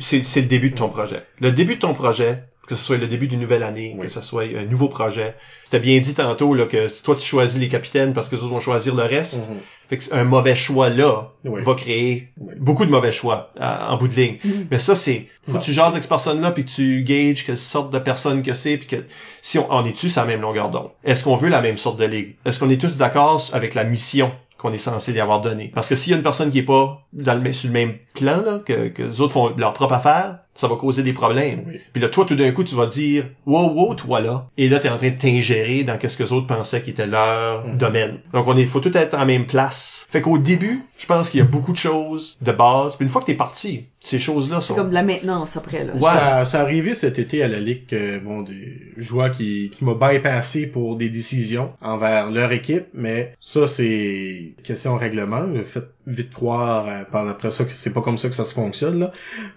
c'est 0.00 0.40
le 0.40 0.46
début 0.46 0.70
de 0.70 0.76
ton 0.76 0.88
projet. 0.88 1.22
Le 1.40 1.52
début 1.52 1.76
de 1.76 1.80
ton 1.80 1.94
projet, 1.94 2.42
que 2.66 2.74
ce 2.74 2.84
soit 2.84 2.96
le 2.96 3.06
début 3.06 3.28
d'une 3.28 3.40
nouvelle 3.40 3.62
année, 3.62 3.94
Oui. 3.96 4.06
que 4.06 4.10
ce 4.12 4.20
soit 4.20 4.44
un 4.44 4.64
nouveau 4.64 4.88
projet. 4.88 5.34
C'était 5.64 5.78
bien 5.80 6.00
dit 6.00 6.14
tantôt 6.14 6.52
là, 6.54 6.66
que 6.66 6.88
si 6.88 7.02
toi, 7.02 7.14
tu 7.16 7.22
choisis 7.26 7.60
les 7.60 7.68
capitaines 7.68 8.12
parce 8.12 8.28
que 8.28 8.36
les 8.36 8.42
autres 8.42 8.52
vont 8.52 8.60
choisir 8.60 8.94
le 8.94 9.04
reste. 9.04 9.40
Fait 9.88 9.98
que 9.98 10.12
un 10.12 10.24
mauvais 10.24 10.56
choix 10.56 10.88
là 10.88 11.30
Oui. 11.44 11.62
va 11.62 11.74
créer 11.74 12.28
Oui. 12.40 12.54
beaucoup 12.58 12.84
de 12.84 12.90
mauvais 12.90 13.12
choix 13.12 13.52
à- 13.60 13.92
en 13.92 13.96
bout 13.98 14.08
de 14.08 14.14
ligne. 14.14 14.38
Mhm. 14.44 14.66
Mais 14.70 14.80
ça, 14.80 14.96
c'est... 14.96 15.26
Faut 15.48 15.58
que 15.58 15.62
tu 15.64 15.72
jases 15.72 15.92
avec 15.92 16.02
cette 16.02 16.08
personne-là 16.08 16.50
puis 16.50 16.64
que 16.64 16.70
tu 16.70 17.02
gages 17.04 17.44
quelle 17.46 17.56
sorte 17.58 17.92
de 17.92 17.98
personne 18.00 18.42
que 18.42 18.52
c'est 18.52 18.78
puis 18.78 18.88
que 18.88 19.04
si 19.42 19.58
on, 19.60 19.66
on 19.72 19.84
est-tu 19.84 20.08
sur 20.08 20.20
la 20.22 20.26
même 20.26 20.40
longueur 20.40 20.70
d'onde? 20.70 20.90
Est-ce 21.04 21.22
qu'on 21.22 21.36
veut 21.36 21.48
la 21.48 21.62
même 21.62 21.78
sorte 21.78 21.98
de 22.00 22.04
ligue? 22.04 22.34
Est-ce 22.44 22.58
qu'on 22.58 22.68
est 22.70 22.80
tous 22.80 22.96
d'accord 22.96 23.40
avec 23.52 23.74
la 23.74 23.84
mission 23.84 24.32
qu'on 24.58 24.72
est 24.72 24.78
censé 24.78 25.12
lui 25.12 25.20
avoir 25.20 25.40
donnée? 25.40 25.70
Parce 25.72 25.88
que 25.88 25.94
s'il 25.94 26.10
y 26.10 26.14
a 26.14 26.16
une 26.16 26.24
personne 26.24 26.50
qui 26.50 26.58
est 26.58 26.62
pas 26.64 27.06
dans 27.12 27.34
le, 27.34 27.40
même- 27.40 27.52
sur 27.52 27.68
le 27.68 27.74
même 27.74 27.94
plan, 28.14 28.42
là, 28.44 28.58
que, 28.64 28.88
que 28.88 29.02
les 29.04 29.20
autres 29.20 29.34
font 29.34 29.54
leur 29.56 29.72
propre 29.72 29.92
affaire, 29.92 30.38
ça 30.56 30.68
va 30.68 30.76
causer 30.76 31.02
des 31.02 31.12
problèmes. 31.12 31.62
Oui. 31.66 31.80
Puis 31.92 32.02
là, 32.02 32.08
toi, 32.08 32.24
tout 32.24 32.34
d'un 32.34 32.50
coup, 32.52 32.64
tu 32.64 32.74
vas 32.74 32.86
dire, 32.86 33.24
wow, 33.46 33.70
wow, 33.72 33.94
toi 33.94 34.20
là. 34.20 34.48
Et 34.56 34.68
là, 34.68 34.78
t'es 34.78 34.88
en 34.88 34.96
train 34.96 35.10
de 35.10 35.16
t'ingérer 35.18 35.84
dans 35.84 35.98
qu'est-ce 35.98 36.16
que 36.16 36.22
les 36.24 36.32
autres 36.32 36.46
pensaient 36.46 36.82
qui 36.82 36.90
était 36.90 37.06
leur 37.06 37.66
Mhm. 37.66 37.76
domaine. 37.78 38.18
Donc, 38.32 38.46
on 38.48 38.56
est, 38.56 38.64
faut 38.66 38.80
tout 38.80 38.96
être 38.96 39.14
en 39.16 39.26
même 39.26 39.46
place. 39.46 40.06
Fait 40.10 40.20
qu'au 40.22 40.38
début, 40.38 40.82
je 40.98 41.06
pense 41.06 41.30
qu'il 41.30 41.38
y 41.38 41.42
a 41.42 41.46
beaucoup 41.46 41.72
de 41.72 41.76
choses 41.78 42.36
de 42.40 42.52
base. 42.52 42.96
Puis 42.96 43.04
une 43.04 43.10
fois 43.10 43.20
que 43.20 43.26
t'es 43.26 43.34
parti, 43.34 43.86
ces 44.06 44.20
choses-là 44.20 44.60
C'est 44.60 44.74
comme 44.74 44.90
de 44.90 44.94
la 44.94 45.02
maintenance 45.02 45.56
après, 45.56 45.84
là. 45.84 45.92
Ouais. 45.94 46.00
Ça, 46.00 46.44
ça 46.44 46.60
arrivé 46.60 46.94
cet 46.94 47.18
été 47.18 47.42
à 47.42 47.48
la 47.48 47.58
Ligue 47.58 47.86
que, 47.86 48.18
bon, 48.18 48.42
des 48.42 48.92
joueurs 48.96 49.32
qui, 49.32 49.70
qui 49.70 49.84
m'ont 49.84 49.96
bypassé 49.96 50.68
pour 50.68 50.96
des 50.96 51.08
décisions 51.08 51.72
envers 51.80 52.30
leur 52.30 52.52
équipe, 52.52 52.86
mais 52.94 53.34
ça, 53.40 53.66
c'est 53.66 54.54
question 54.62 54.96
règlement. 54.96 55.40
Le 55.40 55.64
fait 55.64 55.84
vite 56.06 56.32
croire 56.32 56.86
euh, 56.88 57.04
par 57.10 57.26
après 57.28 57.50
ça 57.50 57.64
que 57.64 57.72
c'est 57.74 57.92
pas 57.92 58.00
comme 58.00 58.16
ça 58.16 58.28
que 58.28 58.34
ça 58.36 58.44
se 58.44 58.54
fonctionne, 58.54 59.00
là. 59.00 59.12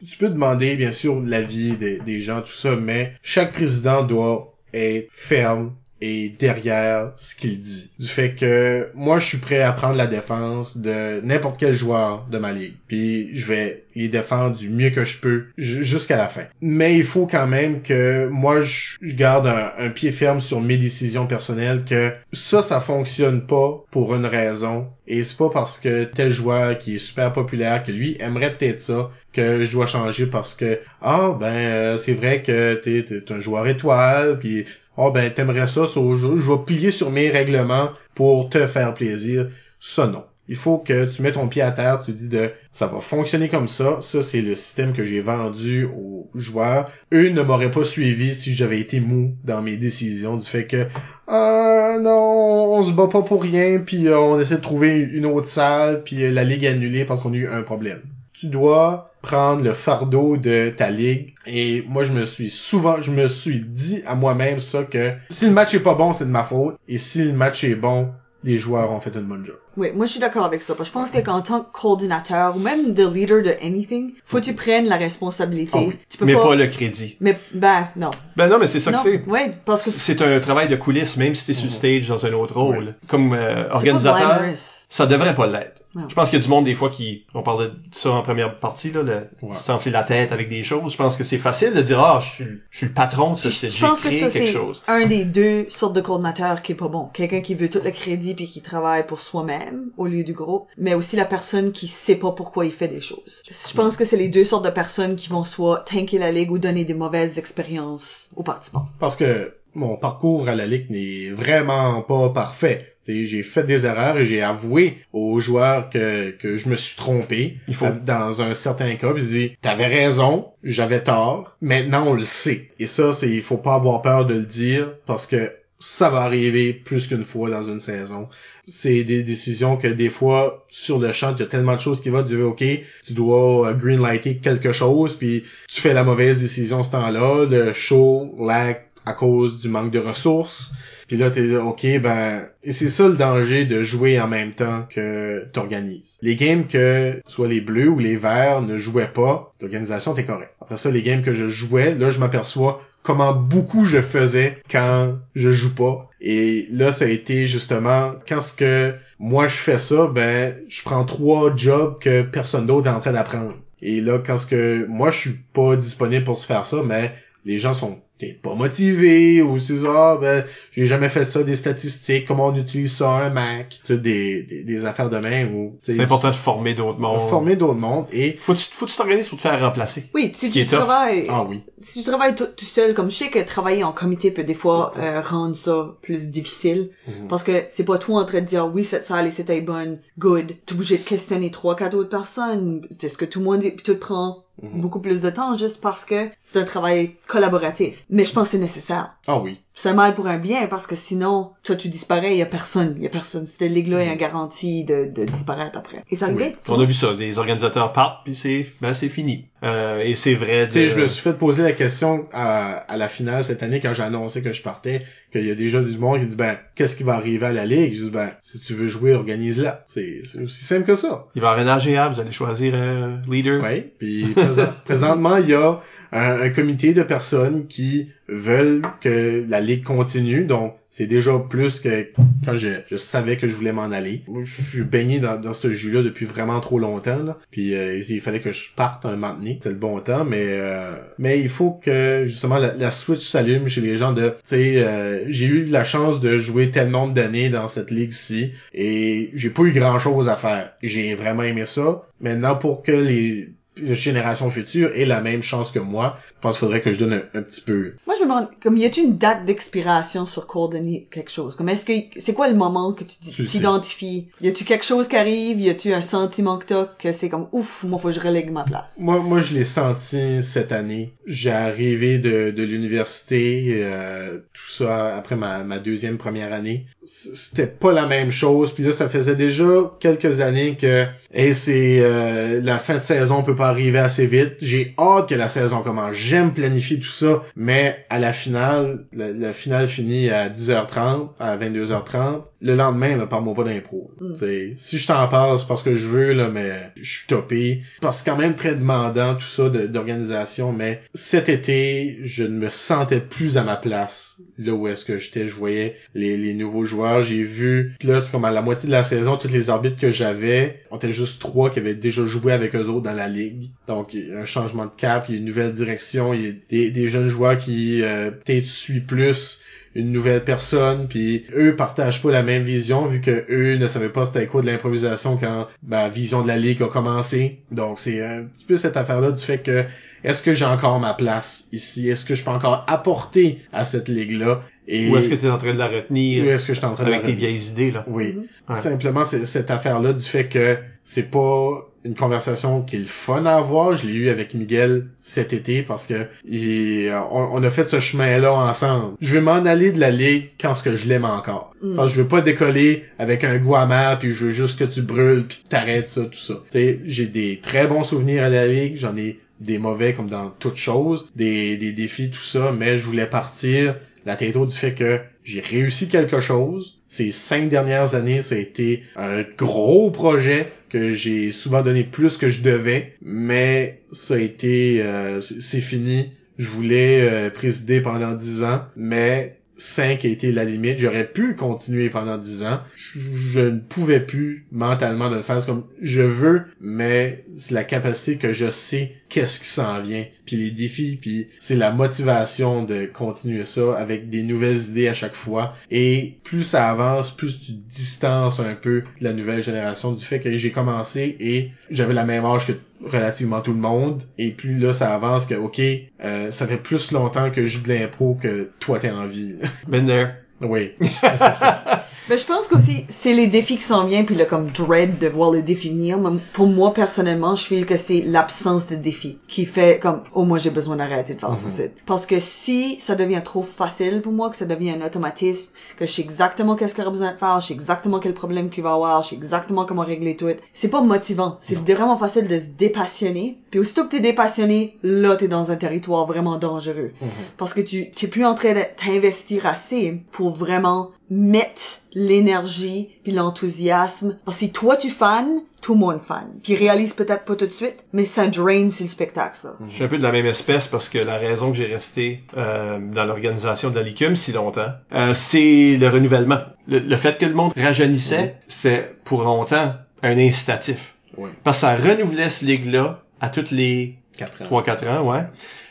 Tu 0.08 0.18
peux 0.18 0.30
demander, 0.30 0.76
bien 0.76 0.92
sûr, 0.92 1.22
l'avis 1.24 1.78
des, 1.78 2.00
des 2.00 2.20
gens, 2.20 2.42
tout 2.42 2.52
ça, 2.52 2.76
mais 2.76 3.14
chaque 3.22 3.54
président 3.54 4.04
doit 4.04 4.56
être 4.74 5.10
ferme 5.12 5.74
et 6.02 6.30
derrière 6.40 7.12
ce 7.18 7.36
qu'il 7.36 7.60
dit. 7.60 7.92
Du 8.00 8.08
fait 8.08 8.34
que 8.36 8.90
moi 8.96 9.20
je 9.20 9.26
suis 9.26 9.38
prêt 9.38 9.62
à 9.62 9.72
prendre 9.74 9.96
la 9.96 10.08
défense 10.08 10.78
de 10.78 11.20
n'importe 11.24 11.60
quel 11.60 11.74
joueur 11.74 12.26
de 12.32 12.38
ma 12.38 12.52
ligue. 12.52 12.76
Puis 12.88 13.30
je 13.38 13.46
vais 13.46 13.84
les 13.96 14.08
défendre 14.08 14.56
du 14.56 14.70
mieux 14.70 14.92
que 14.92 15.04
je 15.04 15.18
peux 15.18 15.46
ju- 15.58 15.84
jusqu'à 15.84 16.16
la 16.16 16.28
fin. 16.28 16.44
Mais 16.62 16.96
il 16.98 17.04
faut 17.04 17.26
quand 17.26 17.48
même 17.48 17.82
que 17.82 18.28
moi 18.28 18.62
je 18.62 18.96
garde 19.02 19.48
un, 19.48 19.72
un 19.78 19.90
pied 19.90 20.12
ferme 20.12 20.40
sur 20.42 20.62
mes 20.62 20.78
décisions 20.78 21.28
personnelles 21.28 21.84
que 21.84 22.12
ça 22.32 22.62
ça 22.62 22.80
fonctionne 22.82 23.46
pas 23.46 23.84
pour 23.92 24.16
une 24.16 24.26
raison 24.26 24.88
et 25.08 25.24
c'est 25.24 25.38
pas 25.38 25.50
parce 25.50 25.80
que 25.80 26.04
tel 26.06 26.32
joueur 26.32 26.78
qui 26.78 26.96
est 26.96 27.00
super 27.00 27.34
populaire 27.34 27.84
que 27.84 27.92
lui 27.92 28.16
aimerait 28.20 28.54
peut-être 28.54 28.80
ça 28.80 29.10
que 29.34 29.66
je 29.66 29.72
dois 29.72 29.86
changer 29.86 30.28
parce 30.28 30.56
que 30.56 30.80
ah 31.02 31.36
ben 31.40 31.48
euh, 31.48 31.98
c'est 31.98 32.14
vrai 32.14 32.42
que 32.42 32.76
t'es 32.76 33.04
t'es 33.04 33.32
un 33.34 33.40
joueur 33.40 33.68
étoile 33.68 34.40
puis 34.40 34.66
oh 35.02 35.12
ben 35.12 35.34
t'aimerais 35.34 35.68
ça, 35.68 35.88
ça 35.88 36.02
je, 36.02 36.52
vais 36.52 36.58
plier 36.66 36.92
sur 36.92 37.10
mes 37.10 37.30
règlements 37.30 37.92
pour 38.16 38.50
te 38.50 38.68
faire 38.68 38.94
plaisir. 38.94 39.48
Ça 39.80 40.08
non. 40.08 40.26
Il 40.50 40.56
faut 40.56 40.80
que 40.80 41.06
tu 41.06 41.22
mets 41.22 41.32
ton 41.32 41.48
pied 41.48 41.62
à 41.62 41.72
terre, 41.72 42.02
tu 42.04 42.12
dis 42.12 42.28
de 42.28 42.52
ça 42.72 42.88
va 42.88 43.00
fonctionner 43.00 43.50
comme 43.50 43.68
ça, 43.68 44.02
ça 44.02 44.22
c'est 44.22 44.42
le 44.42 44.56
système 44.56 44.94
que 44.94 45.06
j'ai 45.06 45.22
vendu 45.22 45.86
aux 45.86 46.30
joueurs. 46.36 46.92
Eux 47.14 47.30
ne 47.30 47.42
m'auraient 47.44 47.72
pas 47.72 47.86
suivi 47.86 48.36
si 48.36 48.54
j'avais 48.54 48.80
été 48.80 49.00
mou 49.00 49.36
dans 49.46 49.62
mes 49.62 49.78
décisions 49.78 50.36
du 50.36 50.46
fait 50.46 50.66
que 50.66 50.88
ah 51.28 51.98
non, 52.02 52.74
on 52.74 52.82
se 52.82 52.92
bat 52.92 53.08
pas 53.08 53.22
pour 53.22 53.42
rien 53.44 53.80
puis 53.80 54.08
euh, 54.08 54.20
on 54.20 54.40
essaie 54.40 54.58
de 54.58 54.62
trouver 54.62 55.00
une 55.00 55.28
autre 55.28 55.48
salle 55.48 56.04
puis 56.04 56.26
euh, 56.26 56.32
la 56.32 56.44
ligue 56.44 56.66
est 56.66 56.70
annulée 56.70 57.06
parce 57.06 57.22
qu'on 57.22 57.34
a 57.34 57.38
eu 57.38 57.48
un 57.48 57.62
problème. 57.62 58.02
Tu 58.34 58.48
dois 58.48 59.09
prendre 59.22 59.64
le 59.64 59.74
fardeau 59.74 60.38
de 60.38 60.74
ta 60.76 60.90
ligue 60.90 61.34
et 61.46 61.84
moi 61.88 62.04
je 62.04 62.14
me 62.14 62.26
suis 62.26 62.50
souvent 62.50 63.02
je 63.02 63.12
me 63.12 63.28
suis 63.28 63.60
dit 63.60 64.02
à 64.06 64.16
moi-même 64.16 64.60
ça 64.60 64.84
que 64.84 65.14
si 65.30 65.46
le 65.46 65.52
match 65.52 65.74
est 65.74 65.80
pas 65.80 65.94
bon 65.96 66.14
c'est 66.14 66.26
de 66.26 66.30
ma 66.30 66.44
faute 66.44 66.78
et 66.88 66.98
si 66.98 67.26
le 67.26 67.34
match 67.34 67.64
est 67.64 67.76
bon 67.76 68.10
les 68.44 68.58
joueurs 68.58 68.91
ont 68.91 69.00
fait 69.00 69.16
une 69.16 69.24
bonne 69.24 69.46
job. 69.46 69.58
Oui, 69.76 69.91
moi 69.94 70.06
je 70.06 70.12
suis 70.12 70.20
d'accord 70.20 70.46
avec 70.46 70.62
ça. 70.62 70.76
Parce 70.76 70.90
que 70.90 70.94
je 70.94 71.00
pense 71.00 71.12
que 71.12 71.20
qu'en 71.20 71.41
tant 71.41 71.62
que 71.62 71.72
coordinateur 71.72 72.56
ou 72.56 72.60
même 72.60 72.94
de 72.94 73.08
leader 73.08 73.44
de 73.44 73.54
anything, 73.62 74.14
faut 74.26 74.40
que 74.40 74.46
tu 74.46 74.54
prennes 74.54 74.86
la 74.86 74.98
responsabilité. 74.98 75.72
Ah 75.74 75.84
oui. 75.88 75.98
Tu 76.10 76.18
peux 76.18 76.26
mais 76.26 76.36
pas... 76.36 76.48
pas 76.48 76.56
le 76.56 76.68
crédit. 76.68 77.18
Mais 77.20 77.38
ben 77.54 77.88
non. 77.96 78.12
Ben 78.36 78.48
non, 78.48 78.58
mais 78.60 78.68
c'est 78.68 78.80
ça 78.80 78.91
non. 78.91 78.98
que 78.98 79.04
c'est. 79.04 79.24
Ouais, 79.26 79.54
parce 79.66 79.84
que 79.84 79.91
C'est 79.91 80.22
un 80.22 80.40
travail 80.40 80.70
de 80.70 80.76
coulisses, 80.76 81.18
même 81.18 81.36
si 81.36 81.46
t'es 81.46 81.54
sur 81.54 81.66
le 81.66 81.72
stage 81.72 82.08
dans 82.08 82.26
un 82.26 82.34
autre 82.34 82.60
rôle. 82.60 82.96
Comme 83.08 83.34
euh, 83.34 83.70
organisateur, 83.72 84.41
ça 84.56 85.06
devrait 85.06 85.36
pas 85.36 85.48
l'être. 85.48 85.78
Non. 85.95 86.07
Je 86.07 86.14
pense 86.14 86.30
qu'il 86.30 86.38
y 86.38 86.41
a 86.41 86.44
du 86.44 86.49
monde 86.49 86.66
des 86.66 86.76
fois 86.76 86.90
qui, 86.90 87.26
on 87.34 87.41
parlait 87.41 87.70
de 87.70 87.74
ça 87.94 88.11
en 88.11 88.22
première 88.22 88.60
partie, 88.60 88.91
là, 88.91 89.02
le, 89.02 89.28
Ouais. 89.41 89.56
tu 89.57 89.64
t'enfles 89.66 89.90
la 89.90 90.03
tête 90.03 90.32
avec 90.32 90.48
des 90.48 90.61
choses. 90.61 90.91
Je 90.91 90.98
pense 90.98 91.18
que 91.18 91.24
c'est 91.24 91.40
facile 91.40 91.74
de 91.74 91.82
dire, 91.82 91.99
ah, 91.99 92.20
je 92.22 92.30
suis, 92.30 92.45
je 92.70 92.78
suis 92.78 92.88
le 92.88 92.94
patron 92.94 93.34
de 93.34 93.38
ce 93.40 93.49
site, 93.49 93.72
je 93.72 93.78
j'ai 93.78 93.88
pense 93.88 93.99
que 94.02 94.07
créé 94.07 94.20
ça 94.20 94.30
quelque 94.30 94.45
c'est 94.48 94.53
chose. 94.53 94.84
un 94.88 95.07
des 95.07 95.26
deux 95.26 95.66
sortes 95.70 95.94
de 95.95 96.02
coordinateurs 96.02 96.61
qui 96.61 96.74
est 96.74 96.76
pas 96.76 96.90
bon. 96.90 97.10
Quelqu'un 97.14 97.41
qui 97.41 97.56
veut 97.56 97.70
tout 97.70 97.82
le 97.84 97.90
crédit 97.90 98.36
puis 98.36 98.45
qui 98.48 98.61
travaille 98.61 99.06
pour 99.07 99.20
soi-même 99.20 99.88
au 99.98 100.06
lieu 100.06 100.24
du 100.24 100.34
groupe, 100.34 100.68
mais 100.78 100.94
aussi 100.94 101.16
la 101.16 101.26
personne 101.26 101.72
qui 101.72 101.88
sait 101.88 102.16
pas 102.18 102.34
pourquoi 102.34 102.66
il 102.66 102.72
fait 102.72 102.88
des 102.88 103.02
choses. 103.02 103.41
Je 103.49 103.74
pense 103.76 103.98
que 103.98 104.06
c'est 104.06 104.18
les 104.18 104.30
deux 104.30 104.45
sortes 104.45 104.66
de 104.66 104.70
personnes 104.70 105.16
qui 105.16 105.30
vont 105.30 105.44
soit 105.44 105.86
tanker 105.91 106.20
la 106.20 106.32
ligue 106.32 106.52
ou 106.52 106.60
donner 106.60 106.86
des 106.86 106.94
mauvaises 106.94 107.40
expériences 107.40 108.30
aux 108.36 108.44
participants. 108.44 108.88
Parce 108.99 109.16
que 109.16 109.53
mon 109.76 109.98
parcours 109.98 110.48
à 110.49 110.56
la 110.56 110.66
ligue 110.66 110.90
n'est 110.90 111.30
vraiment 111.30 112.02
pas 112.02 112.30
parfait. 112.30 112.89
J'ai 113.08 113.42
fait 113.42 113.64
des 113.64 113.86
erreurs 113.88 114.18
et 114.18 114.26
j'ai 114.26 114.42
avoué 114.44 114.98
aux 115.14 115.40
joueurs 115.40 115.90
que, 115.90 116.30
que 116.32 116.58
je 116.58 116.70
me 116.70 116.76
suis 116.76 116.96
trompé 116.96 117.58
Il 117.68 117.74
faut- 117.74 117.88
dans 118.06 118.42
un 118.44 118.54
certain 118.54 118.94
cas. 118.96 119.14
J'ai 119.16 119.24
dit, 119.26 119.58
t'avais 119.62 119.88
raison, 119.88 120.50
j'avais 120.64 121.02
tort. 121.04 121.56
Maintenant, 121.62 122.06
on 122.08 122.14
le 122.14 122.24
sait. 122.26 122.70
Et 122.80 122.86
ça, 122.86 123.12
c'est 123.14 123.30
il 123.30 123.42
faut 123.42 123.58
pas 123.58 123.74
avoir 123.76 124.02
peur 124.04 124.26
de 124.28 124.36
le 124.36 124.44
dire 124.46 124.92
parce 125.08 125.26
que 125.26 125.52
ça 125.80 126.10
va 126.10 126.20
arriver 126.22 126.74
plus 126.74 127.08
qu'une 127.08 127.24
fois 127.24 127.50
dans 127.50 127.64
une 127.64 127.80
saison. 127.80 128.28
C'est 128.68 129.04
des 129.06 129.24
décisions 129.24 129.78
que 129.78 129.88
des 129.88 130.10
fois, 130.10 130.68
sur 130.70 131.00
le 131.00 131.12
champ, 131.14 131.34
il 131.34 131.40
y 131.40 131.44
a 131.44 131.48
tellement 131.48 131.76
de 131.76 131.82
choses 131.82 132.02
qui 132.02 132.10
vont, 132.10 132.22
tu 132.22 132.36
dis, 132.36 132.42
OK, 132.42 132.64
tu 133.08 133.14
dois 133.14 133.70
euh, 133.70 133.74
greenlighter 133.74 134.38
quelque 134.38 134.72
chose, 134.74 135.16
puis 135.16 135.46
tu 135.68 135.82
fais 135.82 135.94
la 135.94 136.04
mauvaise 136.04 136.42
décision 136.42 136.84
ce 136.84 136.92
temps-là, 136.92 137.46
le 137.50 137.72
show 137.74 138.36
lag 138.40 138.82
à 139.06 139.14
cause 139.14 139.60
du 139.62 139.70
manque 139.70 139.90
de 139.92 140.00
ressources. 140.00 140.74
Puis 141.10 141.18
là, 141.18 141.31
t'es 141.31 141.56
ok, 141.56 141.99
ben, 142.03 142.48
et 142.61 142.72
c'est 142.72 142.88
ça 142.88 143.07
le 143.07 143.15
danger 143.15 143.65
de 143.65 143.81
jouer 143.81 144.22
en 144.22 144.27
même 144.27 144.52
temps 144.52 144.86
que 144.88 145.44
t'organises. 145.52 146.19
Les 146.22 146.36
games 146.36 146.68
que 146.68 147.19
soit 147.26 147.48
les 147.48 147.61
bleus 147.61 147.90
ou 147.90 147.98
les 147.98 148.15
verts 148.15 148.61
ne 148.61 148.77
jouaient 148.77 149.11
pas, 149.11 149.52
l'organisation 149.60 150.14
était 150.14 150.26
correcte. 150.26 150.53
Après 150.61 150.77
ça, 150.77 150.91
les 150.91 151.02
games 151.02 151.23
que 151.23 151.34
je 151.34 151.49
jouais, 151.49 151.95
là, 151.95 152.11
je 152.11 152.19
m'aperçois 152.19 152.80
comment 153.02 153.34
beaucoup 153.34 153.86
je 153.86 154.02
faisais 154.02 154.60
quand 154.69 155.18
je 155.34 155.49
joue 155.49 155.73
pas. 155.73 156.07
Et 156.22 156.68
là, 156.72 156.91
ça 156.91 157.06
a 157.06 157.07
été 157.07 157.48
justement 157.48 158.14
quand 158.27 158.41
ce 158.41 158.53
que 158.53 158.94
moi 159.18 159.48
je 159.48 159.56
fais 159.56 159.80
ça, 159.80 160.06
ben 160.06 160.56
je 160.68 160.84
prends 160.84 161.06
trois 161.06 161.56
jobs 161.56 161.98
que 161.99 162.22
personne 162.22 162.68
d'autre 162.68 162.86
est 162.86 162.94
en 162.94 162.99
train 162.99 163.14
d'apprendre. 163.14 163.56
Et 163.81 163.99
là, 163.99 164.19
quand 164.23 164.38
ce 164.38 164.45
que 164.45 164.86
moi 164.88 165.10
je 165.10 165.18
suis 165.18 165.40
pas 165.53 165.76
disponible 165.76 166.23
pour 166.23 166.38
se 166.38 166.45
faire 166.45 166.68
ça, 166.68 166.84
mais 166.86 167.14
les 167.45 167.57
gens 167.57 167.73
sont 167.73 167.99
peut-être 168.20 168.41
pas 168.41 168.54
motivés 168.54 169.41
ou 169.41 169.58
c'est 169.60 169.78
ça, 169.80 170.18
ben 170.20 170.44
j'ai 170.72 170.86
jamais 170.86 171.10
fait 171.10 171.24
ça, 171.24 171.44
des 171.44 171.56
statistiques, 171.56 172.26
comment 172.28 172.48
on 172.48 172.56
utilise 172.56 172.94
ça 172.94 173.10
un 173.10 173.30
Mac, 173.30 173.70
tu 173.70 173.94
sais, 173.94 173.98
des, 173.98 174.44
des, 174.44 174.64
des 174.64 174.86
affaires 174.86 175.10
de 175.10 175.18
même 175.18 175.56
ou 175.56 175.80
C'est 175.82 176.00
important 176.00 176.30
de 176.30 176.36
former 176.36 176.74
d'autres 176.74 177.00
mondes. 177.00 177.30
former 177.30 177.56
d'autres 177.56 177.74
mondes 177.80 178.08
et 178.12 178.36
Faut 178.38 178.54
tu 178.54 178.66
faut 178.72 178.86
que 178.86 178.91
tu 178.91 178.98
t'organises 178.98 179.30
pour 179.30 179.38
te 179.38 179.44
faire 179.44 179.60
remplacer. 179.60 180.06
Oui, 180.14 180.32
si 180.36 180.52
tu 180.52 180.66
travailles, 180.66 181.26
ah 181.30 181.46
oui, 181.48 181.62
si 181.78 182.00
tu 182.04 182.06
travailles 182.10 182.36
tout, 182.36 182.48
seul, 182.66 182.94
comme 182.94 183.10
je 183.10 183.16
sais 183.16 183.30
que 183.30 183.40
travailler 183.40 183.84
en 183.84 183.91
comité 183.94 184.32
peut 184.32 184.44
des 184.44 184.54
fois 184.54 184.94
euh, 184.98 185.22
rendre 185.22 185.56
ça 185.56 185.96
plus 186.02 186.30
difficile, 186.30 186.90
Mhm. 187.08 187.28
parce 187.28 187.44
que 187.44 187.64
c'est 187.70 187.86
pas 187.86 187.98
toi 187.98 188.20
en 188.22 188.26
train 188.26 188.41
de 188.41 188.46
dire 188.46 188.70
oui 188.74 188.84
cette 188.84 189.04
salle 189.04 189.28
et 189.28 189.32
c'était 189.32 189.62
bonne, 189.62 190.00
good. 190.18 190.56
Tu 190.66 190.74
obligé 190.74 190.98
de 190.98 191.04
questionner 191.04 191.50
trois, 191.52 191.76
quatre 191.76 191.96
autres 191.98 192.10
personnes, 192.10 192.82
c'est 193.00 193.10
ce 193.10 193.18
que 193.18 193.26
tout 193.26 193.40
le 193.40 193.46
monde 193.46 193.60
dit, 193.62 193.72
puis 193.72 193.84
tout 193.84 193.96
prend. 193.96 194.44
Beaucoup 194.61 194.99
plus 194.99 195.22
de 195.22 195.30
temps 195.30 195.57
juste 195.57 195.81
parce 195.81 196.06
que 196.06 196.30
c'est 196.44 196.60
un 196.60 196.65
travail 196.65 197.15
collaboratif. 197.27 198.06
Mais 198.10 198.26
je 198.26 198.34
pense 198.34 198.49
que 198.49 198.52
c'est 198.52 198.57
nécessaire. 198.60 199.15
ah 199.27 199.40
oui, 199.40 199.61
C'est 199.81 199.93
mal 199.93 200.14
pour 200.14 200.27
un 200.27 200.38
bien 200.38 200.68
parce 200.68 200.88
que 200.88 200.95
sinon, 200.97 201.51
toi 201.64 201.77
tu 201.77 201.88
disparais, 201.88 202.34
il 202.34 202.38
y 202.38 202.41
a 202.41 202.45
personne, 202.45 202.95
il 202.97 203.03
y 203.03 203.06
a 203.06 203.10
personne. 203.10 203.45
Cette 203.47 203.61
ligue-là 203.61 204.03
est 204.03 204.10
un 204.10 204.15
garantie 204.18 204.84
de, 204.84 205.10
de 205.10 205.23
disparaître 205.23 205.77
après. 205.77 206.03
Et 206.10 206.18
ça 206.18 206.27
Oui. 206.27 206.43
arrive. 206.43 206.56
On 206.68 206.81
a 206.81 206.85
vu 206.85 206.93
ça, 206.93 207.14
des 207.14 207.38
organisateurs 207.39 207.93
partent 207.93 208.26
puis 208.26 208.35
c'est 208.35 208.65
ben 208.81 208.93
c'est 208.93 209.07
fini. 209.07 209.45
Euh, 209.64 209.99
et 210.03 210.15
c'est 210.15 210.35
vrai. 210.35 210.68
Tu 210.68 210.73
sais, 210.73 210.89
je 210.89 210.97
me 210.99 211.07
suis 211.07 211.22
fait 211.22 211.38
poser 211.38 211.64
la 211.64 211.72
question 211.73 212.27
à, 212.34 212.76
à 212.91 212.97
la 212.97 213.07
finale 213.10 213.43
cette 213.43 213.61
année 213.64 213.80
quand 213.80 213.93
j'ai 213.93 214.03
annoncé 214.03 214.41
que 214.41 214.51
je 214.53 214.61
partais, 214.61 215.01
qu'il 215.31 215.45
y 215.45 215.51
a 215.51 215.56
déjà 215.56 215.81
du 215.81 215.97
monde 215.97 216.19
qui 216.19 216.26
dit 216.26 216.35
ben 216.35 216.57
qu'est-ce 216.76 216.97
qui 216.97 217.03
va 217.03 217.14
arriver 217.15 217.45
à 217.45 217.51
la 217.53 217.65
ligue? 217.65 217.93
Je 217.93 218.03
dis 218.03 218.10
ben 218.11 218.31
si 218.41 218.60
tu 218.60 218.73
veux 218.73 218.88
jouer, 218.89 219.14
organise-la. 219.14 219.85
C'est 219.88 220.22
c'est 220.26 220.41
aussi 220.41 220.64
simple 220.65 220.85
que 220.88 220.95
ça. 220.97 221.27
Il 221.35 221.41
va 221.41 221.49
y 221.49 221.51
avoir 221.60 221.68
un 221.68 221.77
AGA, 221.77 222.10
vous 222.10 222.19
allez 222.19 222.31
choisir 222.34 222.76
un 222.76 223.22
leader. 223.30 223.61
Oui. 223.64 223.91
Puis 223.97 224.23
présent- 224.34 224.73
présentement, 224.85 225.38
il 225.38 225.49
y 225.49 225.53
a 225.53 225.80
un, 226.11 226.41
un 226.41 226.49
comité 226.49 226.93
de 226.93 227.03
personnes 227.03 227.68
qui 227.68 228.10
veulent 228.30 228.81
que 229.01 229.43
la 229.47 229.61
ligue 229.61 229.84
continue. 229.84 230.45
Donc 230.45 230.76
c'est 230.91 231.06
déjà 231.06 231.38
plus 231.38 231.80
que 231.80 232.07
quand 232.43 232.57
je, 232.57 232.69
je 232.89 232.95
savais 232.95 233.38
que 233.38 233.47
je 233.47 233.53
voulais 233.53 233.72
m'en 233.72 233.91
aller. 233.91 234.23
Je 234.43 234.61
suis 234.64 234.81
baigné 234.81 235.19
dans, 235.19 235.53
ce 235.53 235.72
jus-là 235.72 236.01
depuis 236.01 236.26
vraiment 236.26 236.60
trop 236.61 236.80
longtemps. 236.80 237.35
Puis 237.51 237.76
euh, 237.76 237.99
il 237.99 238.22
fallait 238.22 238.39
que 238.39 238.51
je 238.51 238.69
parte 238.76 239.06
un 239.06 239.18
donné. 239.18 239.60
C'était 239.61 239.69
le 239.69 239.76
bon 239.76 239.99
temps, 239.99 240.26
mais 240.26 240.45
euh, 240.47 240.95
mais 241.18 241.39
il 241.39 241.49
faut 241.49 241.72
que 241.72 242.23
justement 242.26 242.57
la, 242.57 242.73
la 242.73 242.91
switch 242.91 243.26
s'allume 243.26 243.68
chez 243.68 243.81
les 243.81 243.97
gens 243.97 244.14
de 244.14 244.30
tu 244.30 244.35
sais 244.43 244.73
euh, 244.77 245.26
j'ai 245.30 245.45
eu 245.45 245.65
la 245.65 245.84
chance 245.84 246.22
de 246.22 246.39
jouer 246.39 246.72
tel 246.72 246.89
nombre 246.89 247.14
d'années 247.14 247.49
dans 247.49 247.68
cette 247.68 247.91
ligue-ci 247.91 248.51
et 248.73 249.30
j'ai 249.34 249.49
pas 249.49 249.64
eu 249.64 249.72
grand-chose 249.72 250.27
à 250.27 250.35
faire. 250.35 250.73
J'ai 250.81 251.14
vraiment 251.14 251.43
aimé 251.43 251.65
ça. 251.65 252.01
Maintenant 252.19 252.56
pour 252.56 252.84
que 252.84 252.91
les 252.91 253.49
les 253.81 253.95
générations 253.95 254.49
futures 254.49 254.91
aient 254.93 255.06
la 255.06 255.22
même 255.22 255.41
chance 255.41 255.72
que 255.72 255.80
moi, 255.80 256.18
je 256.27 256.41
pense 256.41 256.57
qu'il 256.57 256.65
faudrait 256.65 256.81
que 256.81 256.93
je 256.93 256.99
donne 256.99 257.14
un, 257.14 257.39
un 257.39 257.41
petit 257.41 257.61
peu. 257.61 257.93
Moi, 258.06 258.15
je 258.18 258.23
me 258.23 258.30
demande, 258.30 258.47
comme, 258.61 258.77
y 258.77 258.85
a-tu 258.85 259.01
une 259.01 259.18
date 259.18 259.45
d'expiration 259.45 260.26
sur 260.26 260.47
coordonner 260.47 261.07
quelque 261.11 261.31
chose? 261.31 261.56
Comme, 261.56 261.69
est-ce 261.69 261.85
que, 261.85 261.93
c'est 262.19 262.34
quoi 262.34 262.47
le 262.47 262.56
moment 262.56 262.93
que 262.93 263.03
tu 263.03 263.45
t'identifies? 263.45 264.27
Y 264.41 264.49
a-tu 264.49 264.65
quelque 264.65 264.85
chose 264.85 265.07
qui 265.07 265.15
arrive? 265.15 265.60
Y 265.60 265.69
a-tu 265.69 265.93
un 265.93 266.01
sentiment 266.01 266.57
que 266.57 266.65
t'as 266.65 266.85
que 266.99 267.14
c'est 267.14 267.30
comme, 267.30 267.47
ouf, 267.51 267.84
moi, 267.84 267.99
faut 267.99 268.10
que 268.10 268.14
je 268.14 268.19
relègue 268.19 268.51
ma 268.51 268.64
place? 268.64 268.97
Moi, 268.99 269.19
moi, 269.19 269.41
je 269.41 269.53
l'ai 269.53 269.64
senti 269.64 270.43
cette 270.43 270.72
année. 270.72 271.14
J'ai 271.26 271.51
arrivé 271.51 272.19
de, 272.19 272.51
de 272.51 272.64
l'université, 272.64 273.81
euh, 273.84 274.39
tout 274.53 274.69
ça 274.69 275.15
après 275.15 275.35
ma, 275.35 275.64
ma 275.64 275.80
deuxième 275.80 276.18
première 276.18 276.53
année. 276.53 276.85
C'était 277.03 277.68
pas 277.68 277.91
la 277.91 278.06
même 278.06 278.31
chose. 278.31 278.73
Puis 278.73 278.84
là, 278.84 278.93
ça 278.93 279.10
faisait 279.10 279.35
déjà 279.35 279.65
quelques 279.99 280.41
années 280.41 280.77
que, 280.80 281.06
et 281.34 281.53
c'est 281.53 281.99
euh, 282.01 282.61
la 282.61 282.77
fin 282.77 282.95
de 282.95 282.99
saison 282.99 283.43
peut 283.43 283.56
pas 283.56 283.69
arriver 283.70 284.00
assez 284.00 284.28
vite. 284.28 284.56
J'ai 284.62 284.94
hâte 284.98 285.30
que 285.30 285.36
la 285.36 285.50
saison 285.50 285.82
commence. 285.82 286.16
J'aime 286.16 286.54
planifier 286.54 287.00
tout 287.00 287.08
ça, 287.08 287.44
mais 287.56 288.06
à 288.10 288.20
la 288.20 288.34
finale, 288.34 289.06
la, 289.14 289.32
la 289.32 289.54
finale 289.54 289.88
finit 289.88 290.30
à 290.30 290.50
10h30, 290.50 291.30
à 291.40 291.58
22h30. 291.58 292.44
Le 292.62 292.76
lendemain, 292.76 293.16
là, 293.18 293.26
parle-moi 293.26 293.56
pas 293.56 293.64
d'impro. 293.64 294.12
Mm. 294.20 294.34
T'sais, 294.34 294.74
Si 294.78 294.98
je 295.00 295.08
t'en 295.08 295.28
parle, 295.28 295.58
c'est 295.60 295.68
parce 295.68 295.84
que 295.84 295.96
je 295.96 296.08
veux, 296.08 296.34
là, 296.34 296.50
mais 296.50 296.91
je 297.02 297.10
suis 297.10 297.28
topé. 297.28 297.82
Parce 298.02 298.18
que 298.18 298.24
c'est 298.26 298.32
quand 298.32 298.38
même 298.38 298.54
très 298.54 298.76
demandant, 298.76 299.36
tout 299.36 299.41
ça, 299.46 299.70
d'organisation, 299.70 300.74
mais 300.74 301.02
cet 301.14 301.50
été, 301.50 302.20
je 302.24 302.44
ne 302.44 302.58
me 302.58 302.70
sentais 302.70 303.22
plus 303.22 303.58
à 303.58 303.64
ma 303.64 303.78
place. 303.78 304.41
Là 304.58 304.74
où 304.74 304.88
est-ce 304.88 305.06
que 305.06 305.18
j'étais, 305.20 305.48
je 305.48 305.56
voyais 305.56 305.96
les, 306.16 306.38
les 306.38 306.54
nouveaux 306.54 306.84
joueurs, 306.84 307.22
j'ai 307.22 307.44
vu, 307.44 307.94
là, 308.04 308.20
c'est 308.20 308.32
comme 308.32 308.46
à 308.46 308.52
la 308.52 308.62
moitié 308.62 308.88
de 308.88 308.91
la 308.91 309.04
saison, 309.04 309.38
tous 309.38 309.48
les 309.48 309.70
arbitres 309.70 310.00
que 310.00 310.12
j'avais, 310.12 310.82
on 310.91 310.98
était 310.98 311.14
juste 311.14 311.40
trois 311.40 311.70
qui 311.70 311.80
avaient 311.80 311.96
déjà 311.96 312.26
joué 312.26 312.54
avec 312.54 312.76
eux 312.76 312.86
autres 312.88 313.04
dans 313.04 313.14
la 313.14 313.28
ligue. 313.28 313.49
Donc, 313.88 314.14
il 314.14 314.30
y 314.30 314.34
a 314.34 314.40
un 314.40 314.46
changement 314.46 314.86
de 314.86 314.96
cap, 314.96 315.26
il 315.28 315.36
y 315.36 315.38
a 315.38 315.40
une 315.40 315.46
nouvelle 315.46 315.72
direction, 315.72 316.34
il 316.34 316.46
y 316.46 316.50
a 316.50 316.54
des, 316.70 316.92
des 316.92 317.08
jeunes 317.08 317.28
joueurs 317.28 317.58
qui, 317.58 318.02
euh, 318.04 318.32
peut-être 318.32 318.66
suivent 318.66 319.06
plus 319.06 319.62
une 319.96 320.12
nouvelle 320.12 320.44
personne, 320.44 321.08
puis 321.08 321.46
eux 321.56 321.76
partagent 321.76 322.22
pas 322.22 322.32
la 322.32 322.44
même 322.44 322.64
vision 322.64 323.06
vu 323.06 323.22
que 323.22 323.46
eux 323.50 323.76
ne 323.76 323.88
savaient 323.88 324.10
pas 324.10 324.26
c'était 324.26 324.46
quoi 324.46 324.62
de 324.62 324.68
l'improvisation 324.68 325.38
quand 325.38 325.68
ma 325.86 326.10
vision 326.10 326.42
de 326.42 326.48
la 326.48 326.58
ligue 326.58 326.84
a 326.84 326.88
commencé. 326.88 327.60
Donc 327.72 328.00
c'est 328.00 328.24
un 328.24 328.44
petit 328.44 328.66
peu 328.66 328.78
cette 328.78 328.98
affaire-là 328.98 329.32
du 329.32 329.44
fait 329.44 329.60
que 329.60 329.84
est-ce 330.24 330.44
que 330.44 330.54
j'ai 330.54 330.66
encore 330.66 331.00
ma 331.00 331.14
place 331.14 331.68
ici? 331.72 332.10
Est-ce 332.10 332.24
que 332.24 332.36
je 332.36 332.44
peux 332.44 332.52
encore 332.52 332.86
apporter 332.88 333.60
à 333.74 333.84
cette 333.84 334.10
ligue-là? 334.10 334.62
Et 334.88 335.10
Ou 335.10 335.18
est-ce 335.18 335.30
que 335.30 335.36
tu 335.36 335.46
es 335.46 335.50
en 335.50 335.58
train 335.58 335.74
de 335.74 335.80
la 335.80 335.90
Ou 335.90 335.96
retenir 335.96 336.46
est-ce 336.50 336.68
que 336.68 336.74
je 336.74 336.80
suis 336.80 336.88
en 336.88 336.94
train 336.94 337.04
de 337.04 337.10
avec 337.10 337.22
la 337.22 337.28
tes 337.30 337.36
vieilles 337.36 337.70
idées 337.70 337.92
là? 337.92 338.06
Oui. 338.08 338.36
Ouais. 338.68 338.76
Simplement, 338.76 339.26
c'est 339.26 339.46
cette 339.46 339.72
affaire-là 339.72 340.14
du 340.14 340.24
fait 340.24 340.48
que 340.48 340.78
c'est 341.04 341.32
pas 341.32 341.89
une 342.06 342.16
conversation 342.16 342.82
qui 342.82 342.96
est 342.96 343.00
le 343.00 343.06
fun 343.06 343.46
à 343.46 343.56
avoir. 343.58 343.96
Je 343.96 344.08
l'ai 344.08 344.14
eu 344.14 344.30
avec 344.30 344.54
Miguel 344.54 345.08
cet 345.20 345.54
été 345.54 345.82
parce 345.84 346.06
que 346.08 346.28
il- 346.48 347.12
on, 347.32 347.50
on 347.54 347.64
a 347.64 347.70
fait 347.70 347.84
ce 347.84 348.00
chemin-là 348.00 348.54
ensemble. 348.54 349.16
Je 349.22 349.34
vais 349.34 349.42
m'en 349.42 349.66
aller 349.66 349.92
de 349.92 350.00
la 350.00 350.12
ligue 350.12 350.50
quand 350.60 350.74
ce 350.74 350.84
que 350.84 350.96
je 350.96 351.08
l'aime 351.08 351.26
encore. 351.26 351.74
Mm. 351.82 351.96
Parce 351.96 352.10
que 352.12 352.18
je 352.18 352.22
veux 352.22 352.28
pas 352.28 352.42
décoller 352.42 353.04
avec 353.18 353.44
un 353.44 353.58
goût 353.58 353.76
amer 353.76 354.18
puis 354.20 354.34
je 354.34 354.46
veux 354.46 354.52
juste 354.52 354.80
que 354.80 354.86
tu 354.86 355.02
brûles 355.02 355.46
puis 355.48 355.58
que 355.64 355.68
t'arrêtes 355.70 356.08
ça, 356.08 356.22
tout 356.26 356.38
ça. 356.40 356.56
Tu 356.72 356.80
sais, 356.80 357.00
j'ai 357.06 357.26
des 357.26 357.60
très 357.62 357.88
bons 357.88 358.04
souvenirs 358.04 358.44
à 358.44 358.50
la 358.50 358.68
ligue. 358.68 358.98
J'en 358.98 359.16
ai 359.18 359.40
des 359.60 359.78
mauvais 359.78 360.14
comme 360.14 360.30
dans 360.30 360.50
toute 360.52 360.78
chose, 360.78 361.30
des, 361.36 361.76
des 361.76 361.92
défis, 361.92 362.30
tout 362.30 362.40
ça, 362.40 362.72
mais 362.78 362.96
je 362.98 363.06
voulais 363.06 363.26
partir 363.28 363.96
la 364.26 364.36
tête 364.38 364.56
haute 364.56 364.70
du 364.70 364.76
fait 364.76 364.94
que 364.94 365.20
j'ai 365.50 365.62
réussi 365.62 366.08
quelque 366.08 366.40
chose. 366.40 367.02
Ces 367.08 367.32
cinq 367.32 367.70
dernières 367.70 368.14
années, 368.14 368.42
ça 368.42 368.54
a 368.54 368.60
été 368.60 369.02
un 369.16 369.44
gros 369.58 370.12
projet 370.12 370.68
que 370.90 371.14
j'ai 371.14 371.52
souvent 371.52 371.82
donné 371.82 372.04
plus 372.04 372.38
que 372.38 372.50
je 372.50 372.62
devais, 372.62 373.14
mais 373.22 374.02
ça 374.12 374.36
a 374.36 374.38
été, 374.38 375.02
euh, 375.02 375.42
c'est 375.42 375.82
fini. 375.82 376.32
Je 376.60 376.68
voulais 376.68 377.22
euh, 377.22 377.50
présider 377.50 378.00
pendant 378.00 378.34
dix 378.34 378.64
ans, 378.64 378.84
mais 378.96 379.59
5 379.80 380.26
a 380.26 380.27
été 380.27 380.51
la 380.51 380.65
limite. 380.65 380.99
J'aurais 380.99 381.27
pu 381.27 381.56
continuer 381.56 382.10
pendant 382.10 382.38
10 382.38 382.64
ans. 382.64 382.81
Je, 382.95 383.61
ne 383.61 383.80
pouvais 383.80 384.19
plus 384.19 384.65
mentalement 384.72 385.30
de 385.30 385.35
le 385.35 385.41
faire. 385.41 385.65
Comme 385.65 385.85
je 386.01 386.22
veux, 386.22 386.64
mais 386.80 387.45
c'est 387.56 387.73
la 387.73 387.84
capacité 387.84 388.38
que 388.38 388.53
je 388.53 388.69
sais 388.69 389.15
qu'est-ce 389.30 389.60
qui 389.60 389.68
s'en 389.68 389.99
vient. 389.99 390.26
Puis 390.45 390.57
les 390.57 390.72
défis, 390.72 391.18
puis 391.19 391.47
c'est 391.60 391.76
la 391.76 391.91
motivation 391.91 392.84
de 392.84 393.06
continuer 393.06 393.65
ça 393.65 393.95
avec 393.97 394.30
des 394.30 394.43
nouvelles 394.43 394.89
idées 394.89 395.07
à 395.07 395.14
chaque 395.14 395.35
fois. 395.35 395.73
Et 395.91 396.38
plus 396.43 396.64
ça 396.64 396.89
avance, 396.89 397.35
plus 397.35 397.60
tu 397.61 397.72
distances 397.73 398.60
un 398.60 398.76
peu 398.76 399.03
la 399.22 399.34
nouvelle 399.34 399.64
génération 399.64 400.11
du 400.11 400.23
fait 400.23 400.39
que 400.39 400.56
j'ai 400.56 400.72
commencé 400.72 401.38
et 401.39 401.72
j'avais 401.89 402.14
la 402.14 402.26
même 402.26 402.45
âge 402.45 402.68
que 402.68 402.73
relativement 403.06 403.62
tout 403.62 403.74
le 403.74 403.80
monde 403.80 404.24
et 404.38 404.52
plus 404.52 404.78
là 404.78 404.94
ça 404.94 405.14
avance 405.14 405.46
que 405.46 405.56
ok 405.56 405.80
euh, 406.24 406.52
ça 406.52 406.68
fait 406.68 406.78
plus 406.78 407.12
longtemps 407.12 407.50
que 407.50 407.62
je 407.66 407.78
joue 407.78 407.84
de 407.84 407.94
l'impro 407.94 408.36
que 408.36 408.72
toi 408.80 409.00
t'es 409.00 409.12
en 409.12 409.26
vie 409.26 409.56
Been 409.88 410.06
there. 410.06 410.32
oui, 410.62 410.92
c'est 411.22 411.54
ça. 411.54 412.06
Ben, 412.28 412.38
je 412.38 412.46
pense 412.46 412.68
qu'aussi, 412.68 413.06
c'est 413.10 413.34
les 413.34 413.48
défis 413.48 413.78
qui 413.78 413.84
s'en 413.84 414.06
viennent, 414.06 414.26
puis 414.26 414.36
le 414.36 414.46
comme 414.46 414.70
dread 414.72 415.18
de 415.18 415.28
voir 415.28 415.52
venir. 415.52 416.18
Même 416.20 416.40
Pour 416.54 416.68
moi, 416.68 416.94
personnellement, 416.94 417.56
je 417.56 417.64
feel 417.66 417.86
que 417.88 417.98
c'est 417.98 418.22
l'absence 418.22 418.88
de 418.90 418.96
défis 418.98 419.40
qui 419.48 419.66
fait 419.66 420.00
comme, 420.00 420.22
oh, 420.34 420.44
moi, 420.44 420.60
j'ai 420.60 420.70
besoin 420.70 420.96
d'arrêter 420.98 421.34
de 421.34 421.40
faire 421.40 421.58
ça. 421.58 421.68
c'est- 421.70 421.96
Parce 422.06 422.28
que 422.28 422.40
si 422.40 423.00
ça 423.00 423.16
devient 423.16 423.41
trop 423.44 423.64
facile 423.64 424.22
pour 424.22 424.32
moi, 424.32 424.50
que 424.52 424.58
ça 424.58 424.66
devient 424.66 424.91
un 424.91 425.06
automatisme, 425.06 425.72
que 425.98 426.06
je 426.06 426.12
sais 426.12 426.22
exactement 426.22 426.76
qu'est-ce 426.76 426.94
qu'il 426.94 427.04
y 427.04 427.08
aurait 427.08 427.14
besoin 427.14 427.32
de 427.34 427.38
faire, 427.38 427.62
je 427.62 427.68
sais 427.68 427.74
exactement 427.74 428.20
quel 428.20 428.34
problème 428.36 428.70
qu'il 428.70 428.84
va 428.84 428.94
avoir, 428.94 429.24
je 429.24 429.30
sais 429.30 429.36
exactement 429.36 429.86
comment 429.86 430.04
régler 430.04 430.36
tout, 430.36 430.48
c'est 430.72 430.90
pas 430.90 431.02
motivant. 431.02 431.58
C'est 431.62 431.78
vraiment 431.80 432.18
facile 432.18 432.48
de 432.48 432.60
se 432.60 432.70
dépassionner. 432.78 433.58
Puis 433.72 433.80
aussitôt 433.80 434.04
que 434.06 434.10
t'es 434.10 434.20
dépassionné, 434.20 434.98
là, 435.04 435.36
t'es 435.36 435.48
dans 435.48 435.72
un 435.72 435.76
territoire 435.78 436.26
vraiment 436.28 436.58
dangereux. 436.58 437.12
Parce 437.58 437.74
que 437.74 437.82
tu, 437.82 438.12
tu 438.12 438.26
es 438.26 438.30
plus 438.30 438.46
en 438.46 438.54
train 438.56 438.74
de 438.74 438.82
t'investir 438.98 439.66
assez 439.66 440.22
pour 440.32 440.52
vraiment 440.52 441.12
mettre 441.30 442.01
l'énergie 442.14 443.10
puis 443.23 443.31
l'enthousiasme. 443.31 444.38
Parce 444.45 444.57
que 444.57 444.65
si 444.65 444.72
toi 444.72 444.97
tu 444.97 445.10
fans, 445.10 445.64
tout 445.81 445.93
le 445.93 445.99
monde 445.99 446.19
fan. 446.26 446.47
Puis 446.64 446.76
réalise 446.76 447.14
peut-être 447.14 447.45
pas 447.45 447.56
tout 447.56 447.65
de 447.65 447.72
suite, 447.72 448.06
mais 448.14 448.26
ça 448.26 448.47
draine 448.47 448.91
sur 448.91 449.06
le 449.06 449.10
spectacle, 449.10 449.57
ça. 449.57 449.76
Je 449.88 449.93
suis 449.93 450.03
un 450.03 450.07
peu 450.07 450.18
de 450.18 450.23
la 450.23 450.31
même 450.31 450.45
espèce 450.45 450.88
parce 450.88 451.10
que 451.10 451.19
la 451.19 451.38
raison 451.38 451.72
que 451.72 451.77
j'ai 451.77 451.85
resté 451.85 452.43
euh, 452.57 452.99
dans 453.14 453.26
l'organisation 453.26 453.89
de 453.89 453.95
la 453.95 454.03
LICUM 454.03 454.35
si 454.35 454.51
longtemps, 454.51 454.91
euh, 455.14 455.34
c'est 455.34 455.97
le 455.97 456.10
renouvellement. 456.10 456.60
Le, 456.88 456.99
le 456.99 457.18
fait 457.18 457.38
que 457.38 457.45
le 457.45 457.53
monde 457.53 457.73
rajeunissait, 457.77 458.56
c'est 458.68 459.15
pour 459.23 459.43
longtemps 459.43 459.93
un 460.22 460.38
incitatif. 460.38 461.15
Oui. 461.38 461.49
Parce 461.64 461.77
que 461.77 461.81
ça 461.81 461.95
renouvelait 461.95 462.49
ce 462.49 462.65
ligue-là 462.65 463.23
à 463.39 463.49
toutes 463.49 463.72
les 463.72 464.18
4 464.38 464.64
ans. 464.64 464.81
3-4 464.81 465.10
ans, 465.10 465.31
ouais. 465.31 465.43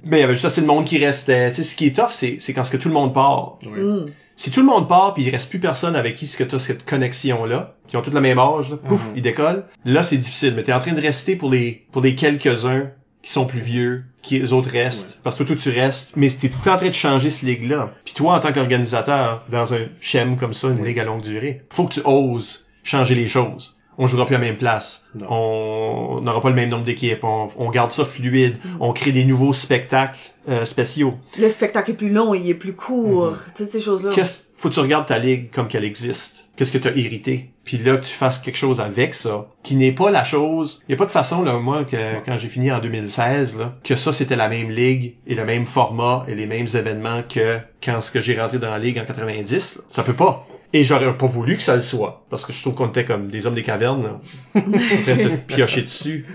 Mais 0.05 0.19
il 0.19 0.21
y 0.21 0.25
avait 0.25 0.35
juste 0.35 0.45
assez 0.45 0.61
de 0.61 0.67
monde 0.67 0.85
qui 0.85 0.99
restait. 1.05 1.51
Tu 1.51 1.57
sais, 1.57 1.65
ce 1.65 1.75
qui 1.75 1.87
est 1.87 1.97
tough, 1.97 2.11
c'est, 2.11 2.37
c'est 2.41 2.53
quand 2.53 2.65
ce 2.65 2.73
que 2.73 2.77
tout 2.77 2.89
le 2.89 2.95
monde 2.95 3.15
part. 3.15 3.59
Oui. 3.65 3.81
Mm. 3.81 4.07
Si 4.39 4.53
tout 4.53 4.61
le 4.61 4.67
monde 4.67 4.89
part 4.89 5.15
puis 5.15 5.25
il 5.25 5.31
reste 5.31 5.51
plus 5.51 5.59
personne 5.59 5.97
avec 5.97 6.15
qui 6.15 6.27
ce 6.29 6.37
que 6.39 6.45
t'as 6.45 6.61
cette 6.61 6.87
connexion-là, 6.87 7.75
qui 7.89 7.97
ont 7.97 8.03
tous 8.03 8.13
le 8.13 8.21
même 8.21 8.39
âge, 8.39 8.71
là, 8.71 8.77
pouf, 8.77 9.05
Mhm. 9.09 9.13
ils 9.17 9.23
décollent, 9.23 9.65
là 9.85 10.03
c'est 10.05 10.17
difficile. 10.17 10.55
Mais 10.55 10.63
t'es 10.63 10.73
en 10.73 10.79
train 10.79 10.93
de 10.93 11.01
rester 11.01 11.35
pour 11.37 11.51
les 11.51 11.85
pour 11.93 12.03
les 12.03 12.15
quelques-uns 12.15 12.91
qui 13.21 13.33
sont 13.33 13.47
plus 13.47 13.61
vieux, 13.61 14.05
qui 14.23 14.39
les 14.39 14.53
autres 14.53 14.71
restent. 14.71 15.19
Parce 15.25 15.35
que 15.35 15.43
toi, 15.43 15.57
tu 15.57 15.71
restes, 15.71 16.13
mais 16.17 16.29
t'es 16.31 16.49
tout 16.49 16.59
le 16.61 16.65
temps 16.67 16.75
en 16.75 16.79
train 16.79 16.87
de 16.89 16.93
changer 16.93 17.31
ce 17.31 17.45
ligue-là. 17.45 17.93
Puis 18.05 18.15
toi, 18.15 18.35
en 18.37 18.41
tant 18.41 18.53
qu'organisateur, 18.53 19.43
dans 19.51 19.75
un 19.75 19.87
schéma 20.01 20.37
comme 20.37 20.55
ça, 20.55 20.69
une 20.69 20.85
ligue 20.85 21.01
à 21.01 21.05
longue 21.05 21.23
durée, 21.23 21.63
faut 21.71 21.87
que 21.87 21.95
tu 21.95 22.01
oses 22.05 22.69
changer 22.85 23.17
les 23.17 23.27
choses. 23.27 23.78
On 23.99 24.07
jouera 24.07 24.27
plus 24.27 24.37
à 24.37 24.39
la 24.39 24.47
même 24.47 24.57
place. 24.57 25.05
Non. 25.15 25.27
On 25.31 26.21
n'aura 26.21 26.41
pas 26.41 26.51
le 26.51 26.55
même 26.55 26.71
nombre 26.71 26.85
d'équipes. 26.85 27.23
On, 27.25 27.49
on 27.59 27.71
garde 27.71 27.93
ça 27.93 28.05
fluide. 28.05 28.57
On 28.81 28.93
crée 28.93 29.13
des 29.13 29.25
nouveaux 29.25 29.53
spectacles 29.53 30.19
euh, 30.49 30.65
spéciaux. 30.65 31.15
Le 31.39 31.51
spectacle 31.51 31.91
est 31.91 31.95
plus 31.95 32.11
long, 32.11 32.33
il 32.33 32.49
est 32.49 32.55
plus 32.55 32.75
court, 32.75 33.37
toutes 33.57 33.67
ces 33.67 33.81
choses-là. 33.81 34.11
Qu'est-ce 34.15 34.49
faut 34.59 34.71
que 34.71 34.75
tu 34.75 34.81
regardes 34.81 35.07
ta 35.07 35.19
ligue 35.19 35.51
comme 35.53 35.69
qu'elle 35.69 35.85
existe. 35.85 36.49
Qu'est-ce 36.57 36.73
que 36.73 36.79
tu 36.79 36.89
as 36.89 36.97
irrité? 36.97 37.51
Puis 37.65 37.79
là, 37.79 37.97
que 37.97 38.05
tu 38.05 38.11
fasses 38.11 38.41
quelque 38.41 38.57
chose 38.57 38.81
avec 38.81 39.15
ça, 39.15 39.47
qui 39.63 39.77
n'est 39.77 39.93
pas 39.93 40.11
la 40.11 40.25
chose. 40.25 40.83
Il 40.89 40.93
y 40.93 40.95
a 40.95 40.99
pas 40.99 41.07
de 41.07 41.13
façon, 41.13 41.43
là, 41.43 41.61
moi, 41.61 41.85
que 41.85 41.97
quand 42.27 42.37
j'ai 42.39 42.49
fini 42.49 42.73
en 42.73 42.81
2016, 42.81 43.57
là, 43.57 43.77
que 43.85 43.95
ça, 43.95 44.13
c'était 44.13 44.35
la 44.35 44.49
même 44.49 44.71
ligue 44.71 45.15
et 45.29 45.37
le 45.37 45.45
même 45.45 45.65
format 45.65 46.27
et 46.27 46.35
les 46.35 46.47
mêmes 46.47 46.67
événements 46.75 47.23
que 47.23 47.59
quand 47.81 48.01
ce 48.01 48.11
que 48.11 48.21
j'ai 48.21 48.39
rentré 48.39 48.59
dans 48.59 48.71
la 48.71 48.81
ligue 48.81 48.99
en 48.99 49.05
90. 49.05 49.77
là. 49.77 49.83
Ça 49.89 50.03
peut 50.03 50.13
pas. 50.17 50.45
Et 50.75 50.85
j'aurais 50.85 51.17
pas 51.17 51.27
voulu 51.27 51.57
que 51.57 51.63
ça 51.63 51.75
le 51.77 51.81
soit. 51.81 52.27
Parce 52.29 52.45
que 52.45 52.53
je 52.53 52.61
trouve 52.61 52.75
qu'on 52.75 52.89
était 52.89 53.07
comme 53.07 53.29
des 53.29 53.47
hommes 53.47 53.55
des 53.55 53.63
cavernes, 53.63 54.03
là. 54.03 54.21
en 54.57 55.03
train 55.03 55.17
de 55.17 55.21
se 55.21 55.29
piocher 55.29 55.81
dessus. 55.83 56.27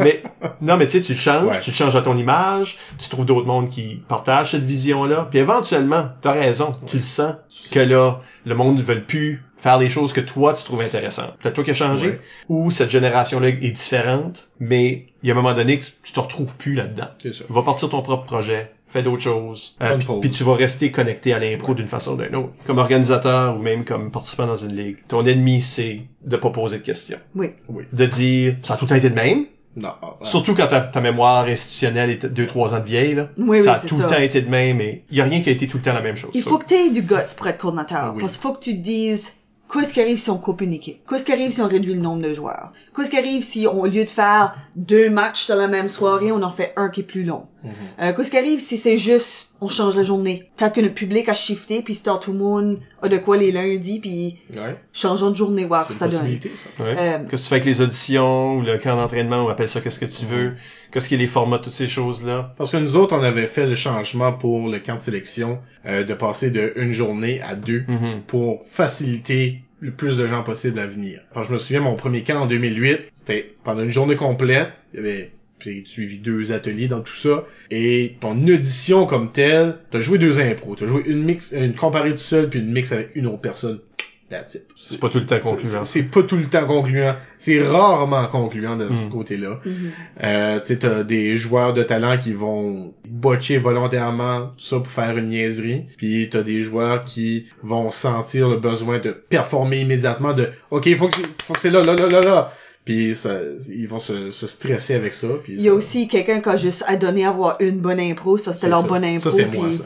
Mais, 0.00 0.22
non, 0.60 0.76
mais 0.76 0.86
tu 0.86 0.98
sais, 0.98 1.00
tu 1.02 1.12
le 1.12 1.18
changes, 1.20 1.44
Ouais. 1.46 1.60
tu 1.60 1.70
changes 1.70 1.94
à 1.94 2.02
ton 2.02 2.16
image, 2.16 2.78
tu 2.98 3.08
trouves 3.08 3.26
d'autres 3.26 3.46
mondes 3.46 3.68
qui 3.68 4.02
partagent 4.08 4.50
cette 4.50 4.64
vision-là, 4.64 5.28
puis 5.30 5.38
éventuellement, 5.38 6.08
t'as 6.20 6.32
raison, 6.32 6.72
tu 6.88 6.96
le 6.96 7.02
sens, 7.04 7.36
que 7.70 7.78
là, 7.78 8.20
le 8.44 8.54
monde 8.56 8.76
ne 8.78 8.82
veut 8.82 9.02
plus 9.02 9.44
faire 9.56 9.78
les 9.78 9.88
choses 9.88 10.12
que 10.12 10.20
toi, 10.20 10.52
tu 10.54 10.64
trouves 10.64 10.82
intéressantes. 10.82 11.34
Peut-être 11.40 11.54
toi 11.54 11.64
qui 11.64 11.70
as 11.70 11.74
changé, 11.74 12.08
Ouais. 12.08 12.20
ou 12.48 12.70
cette 12.70 12.90
génération-là 12.90 13.48
est 13.48 13.70
différente, 13.70 14.48
mais 14.60 15.06
il 15.22 15.28
y 15.28 15.30
a 15.30 15.34
un 15.34 15.36
moment 15.36 15.54
donné 15.54 15.78
que 15.78 15.84
tu 16.02 16.12
te 16.12 16.20
retrouves 16.20 16.56
plus 16.58 16.74
là-dedans. 16.74 17.08
C'est 17.22 17.32
ça. 17.32 17.44
Va 17.48 17.62
partir 17.62 17.88
ton 17.88 18.02
propre 18.02 18.24
projet, 18.24 18.72
fais 18.86 19.02
d'autres 19.02 19.22
choses, 19.22 19.76
euh, 19.82 19.98
puis- 20.20 20.30
tu 20.30 20.44
vas 20.44 20.54
rester 20.54 20.90
connecté 20.90 21.32
à 21.32 21.38
l'impro 21.38 21.74
d'une 21.74 21.88
façon 21.88 22.12
ou 22.14 22.22
d'une 22.22 22.36
autre. 22.36 22.52
Comme 22.66 22.78
organisateur 22.78 23.56
ou 23.56 23.60
même 23.62 23.84
comme 23.84 24.10
participant 24.10 24.46
dans 24.46 24.56
une 24.56 24.76
ligue, 24.76 24.98
ton 25.08 25.24
ennemi, 25.24 25.60
c'est 25.62 26.02
de 26.24 26.36
pas 26.36 26.50
poser 26.50 26.78
de 26.78 26.82
questions. 26.82 27.18
Oui. 27.34 27.48
Oui. 27.68 27.84
De 27.92 28.06
dire, 28.06 28.56
ça 28.62 28.74
a 28.74 28.76
tout 28.76 28.84
le 28.84 28.90
temps 28.90 28.94
été 28.96 29.10
de 29.10 29.14
même, 29.14 29.46
Non. 29.76 29.88
ah, 30.02 30.16
ah. 30.20 30.24
Surtout 30.24 30.54
quand 30.54 30.68
ta, 30.68 30.80
ta 30.80 31.00
mémoire 31.00 31.46
institutionnelle 31.46 32.10
est 32.10 32.26
2-3 32.26 32.74
ans 32.74 32.80
de 32.80 32.84
vieille, 32.86 33.14
là. 33.14 33.28
Oui, 33.38 33.62
ça 33.62 33.72
oui, 33.72 33.76
a 33.84 33.88
tout 33.88 33.96
ça. 33.96 34.02
le 34.04 34.08
temps 34.08 34.20
été 34.20 34.40
de 34.42 34.48
même, 34.48 34.80
et 34.80 35.04
il 35.10 35.16
y 35.16 35.20
a 35.20 35.24
rien 35.24 35.40
qui 35.40 35.48
a 35.48 35.52
été 35.52 35.66
tout 35.66 35.78
le 35.78 35.82
temps 35.82 35.92
la 35.94 36.00
même 36.02 36.16
chose. 36.16 36.30
Il 36.34 36.42
ça. 36.42 36.50
faut 36.50 36.58
que 36.58 36.66
tu 36.66 36.74
aies 36.74 36.90
du 36.90 37.02
guts 37.02 37.14
pour 37.36 37.46
être 37.48 37.58
coordinateur. 37.58 38.12
Oui. 38.14 38.20
Parce 38.20 38.34
qu'il 38.34 38.42
faut 38.42 38.52
que 38.54 38.60
tu 38.60 38.72
te 38.76 38.82
dises, 38.82 39.34
qu'est-ce 39.72 39.92
qui 39.92 40.00
arrive 40.00 40.18
si 40.18 40.30
on 40.30 40.38
coupe 40.38 40.60
une 40.60 40.72
équipe? 40.72 40.98
Qu'est-ce 41.08 41.24
qui 41.24 41.32
arrive 41.32 41.50
si 41.50 41.60
on 41.60 41.68
réduit 41.68 41.94
le 41.94 42.00
nombre 42.00 42.22
de 42.22 42.32
joueurs? 42.32 42.72
Qu'est-ce 42.94 43.10
qui 43.10 43.16
arrive 43.16 43.42
si, 43.42 43.66
on, 43.66 43.80
au 43.80 43.86
lieu 43.86 44.04
de 44.04 44.10
faire 44.10 44.56
deux 44.74 45.10
matchs 45.10 45.48
dans 45.48 45.56
la 45.56 45.68
même 45.68 45.88
soirée, 45.88 46.32
on 46.32 46.42
en 46.42 46.52
fait 46.52 46.72
un 46.76 46.88
qui 46.88 47.00
est 47.00 47.04
plus 47.04 47.24
long? 47.24 47.46
Mhm. 47.64 47.72
Euh, 48.00 48.12
qu'est-ce 48.12 48.30
qui 48.30 48.38
arrive 48.38 48.60
si 48.60 48.78
c'est 48.78 48.98
juste, 48.98 49.45
on 49.60 49.68
change 49.68 49.96
la 49.96 50.02
journée? 50.02 50.50
Peut-être 50.56 50.74
que 50.74 50.80
notre 50.80 50.94
public 50.94 51.28
a 51.28 51.34
shifté, 51.34 51.82
puis 51.82 51.94
c'est 51.94 52.04
tout 52.20 52.32
le 52.32 52.38
monde 52.38 52.78
a 53.02 53.08
de 53.08 53.16
quoi 53.18 53.36
les 53.36 53.52
lundis, 53.52 54.00
puis 54.00 54.36
Ouais. 54.54 54.76
changeons 54.92 55.30
de 55.30 55.36
journée, 55.36 55.64
voir 55.64 55.86
une 55.90 55.96
ça 55.96 56.06
donne. 56.08 56.18
possibilité, 56.18 56.50
ça. 56.54 56.68
Ouais. 56.82 56.94
Euh, 56.98 57.18
Qu'est-ce 57.28 57.42
que 57.42 57.44
tu 57.44 57.48
fais 57.48 57.54
avec 57.56 57.64
les 57.66 57.80
auditions, 57.80 58.56
ou 58.56 58.62
le 58.62 58.78
camp 58.78 58.96
d'entraînement, 58.96 59.44
ou 59.44 59.48
appelle 59.48 59.68
ça 59.68 59.80
qu'est-ce 59.80 60.00
que 60.00 60.04
tu 60.06 60.24
veux, 60.26 60.54
qu'est-ce 60.92 61.08
qui 61.08 61.14
est 61.14 61.18
les 61.18 61.26
formats, 61.26 61.58
toutes 61.58 61.72
ces 61.72 61.88
choses-là? 61.88 62.54
Parce 62.58 62.70
que 62.72 62.76
nous 62.76 62.96
autres, 62.96 63.16
on 63.16 63.22
avait 63.22 63.46
fait 63.46 63.66
le 63.66 63.74
changement 63.74 64.32
pour 64.32 64.68
le 64.68 64.78
camp 64.78 64.94
de 64.96 65.00
sélection 65.00 65.58
euh, 65.86 66.04
de 66.04 66.14
passer 66.14 66.50
de 66.50 66.72
une 66.76 66.92
journée 66.92 67.40
à 67.42 67.54
deux 67.54 67.84
Mhm. 67.88 68.22
pour 68.26 68.60
faciliter 68.70 69.62
le 69.80 69.90
plus 69.92 70.16
de 70.16 70.26
gens 70.26 70.42
possible 70.42 70.78
à 70.78 70.86
venir. 70.86 71.20
Quand 71.34 71.42
je 71.42 71.52
me 71.52 71.58
souviens, 71.58 71.80
mon 71.80 71.96
premier 71.96 72.22
camp 72.24 72.42
en 72.42 72.46
2008, 72.46 73.10
c'était 73.12 73.54
pendant 73.62 73.82
une 73.82 73.90
journée 73.90 74.16
complète. 74.16 74.70
Il 74.94 74.96
y 74.96 75.00
avait 75.00 75.32
j'ai 75.60 75.82
suivi 75.86 76.18
deux 76.18 76.52
ateliers 76.52 76.88
dans 76.88 77.00
tout 77.00 77.14
ça. 77.16 77.44
Et 77.70 78.16
ton 78.20 78.36
audition 78.46 79.06
comme 79.06 79.32
telle, 79.32 79.76
t'as 79.90 80.00
joué 80.00 80.18
deux 80.18 80.38
impros. 80.40 80.76
T'as 80.76 80.86
joué 80.86 81.02
une 81.06 81.24
mix, 81.24 81.50
une 81.52 81.74
comparée 81.74 82.12
tout 82.12 82.18
seul, 82.18 82.48
puis 82.48 82.60
une 82.60 82.72
mix 82.72 82.92
avec 82.92 83.10
une 83.14 83.26
autre 83.26 83.40
personne. 83.40 83.80
That's 84.28 84.56
it. 84.56 84.64
C'est 84.74 84.98
pas 84.98 85.08
tout 85.08 85.18
le 85.20 85.26
temps 85.26 85.38
concluant. 85.38 85.84
C'est 85.84 86.02
pas 86.02 86.22
tout 86.24 86.36
le 86.36 86.46
temps 86.46 86.66
concluant. 86.66 87.14
C'est 87.38 87.62
rarement 87.62 88.26
concluant 88.26 88.74
de 88.76 88.88
ce 88.96 89.04
Mm. 89.06 89.10
côté-là. 89.10 89.60
mhm. 89.64 89.90
Euh, 90.24 90.58
tu 90.58 90.66
sais, 90.66 90.78
t'as 90.78 91.04
des 91.04 91.36
joueurs 91.36 91.72
de 91.74 91.84
talent 91.84 92.18
qui 92.18 92.32
vont 92.32 92.92
botcher 93.08 93.58
volontairement 93.58 94.48
tout 94.58 94.64
ça 94.64 94.76
pour 94.78 94.88
faire 94.88 95.16
une 95.16 95.26
niaiserie. 95.26 95.84
Puis 95.96 96.28
t'as 96.28 96.42
des 96.42 96.64
joueurs 96.64 97.04
qui 97.04 97.46
vont 97.62 97.92
sentir 97.92 98.48
le 98.48 98.56
besoin 98.56 98.98
de 98.98 99.12
performer 99.12 99.78
immédiatement 99.82 100.32
de 100.32 100.48
OK, 100.72 100.92
faut 100.96 101.06
que, 101.06 101.18
faut 101.44 101.52
que 101.52 101.60
c'est 101.60 101.70
là, 101.70 101.82
là, 101.82 101.94
là, 101.94 102.08
là, 102.08 102.20
là. 102.20 102.52
Puis 102.86 103.14
ça, 103.16 103.40
ils 103.68 103.86
vont 103.88 103.98
se, 103.98 104.30
se 104.30 104.46
stresser 104.46 104.94
avec 104.94 105.12
ça. 105.12 105.26
Puis 105.42 105.54
Il 105.54 105.60
y 105.60 105.68
a 105.68 105.72
ça- 105.72 105.76
aussi 105.76 106.06
quelqu'un 106.08 106.40
qui 106.40 106.48
a 106.48 106.56
juste 106.56 106.84
adonné 106.86 107.24
à 107.24 107.30
avoir 107.30 107.56
une 107.60 107.78
bonne 107.80 107.98
impro, 108.00 108.38
ça 108.38 108.52
c'était 108.52 108.68
leur 108.68 108.82
ça. 108.82 108.86
bonne 108.86 109.04
impro. 109.04 109.28
Ça, 109.28 109.36
c'était 109.36 109.46
moi, 109.54 109.66
puis- 109.66 109.76
ça. 109.76 109.84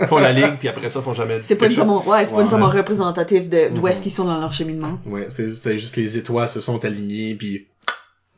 Ils 0.00 0.06
font 0.08 0.18
la 0.18 0.32
ligue, 0.32 0.58
puis 0.58 0.66
après 0.68 0.90
ça, 0.90 0.98
ils 0.98 1.04
font 1.04 1.14
jamais 1.14 1.38
C'est 1.42 1.54
pas 1.54 1.66
chose. 1.66 1.78
nécessairement, 1.78 1.98
ouais, 2.08 2.24
c'est 2.24 2.30
pas 2.30 2.36
Ouais. 2.36 2.42
nécessairement 2.42 2.68
représentatif 2.70 3.48
de 3.48 3.68
d'où 3.72 3.82
Mhm. 3.82 3.86
est-ce 3.88 4.02
qu'ils 4.02 4.12
sont 4.12 4.24
dans 4.24 4.40
leur 4.40 4.52
cheminement. 4.52 4.98
ouais, 5.06 5.26
c'est 5.28 5.46
juste, 5.46 5.62
c'est 5.62 5.78
juste 5.78 5.96
les 5.96 6.18
étoiles 6.18 6.48
se 6.48 6.60
sont 6.60 6.84
alignées, 6.84 7.36
puis 7.36 7.66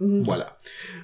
Mhm. 0.00 0.24
Voilà. 0.24 0.56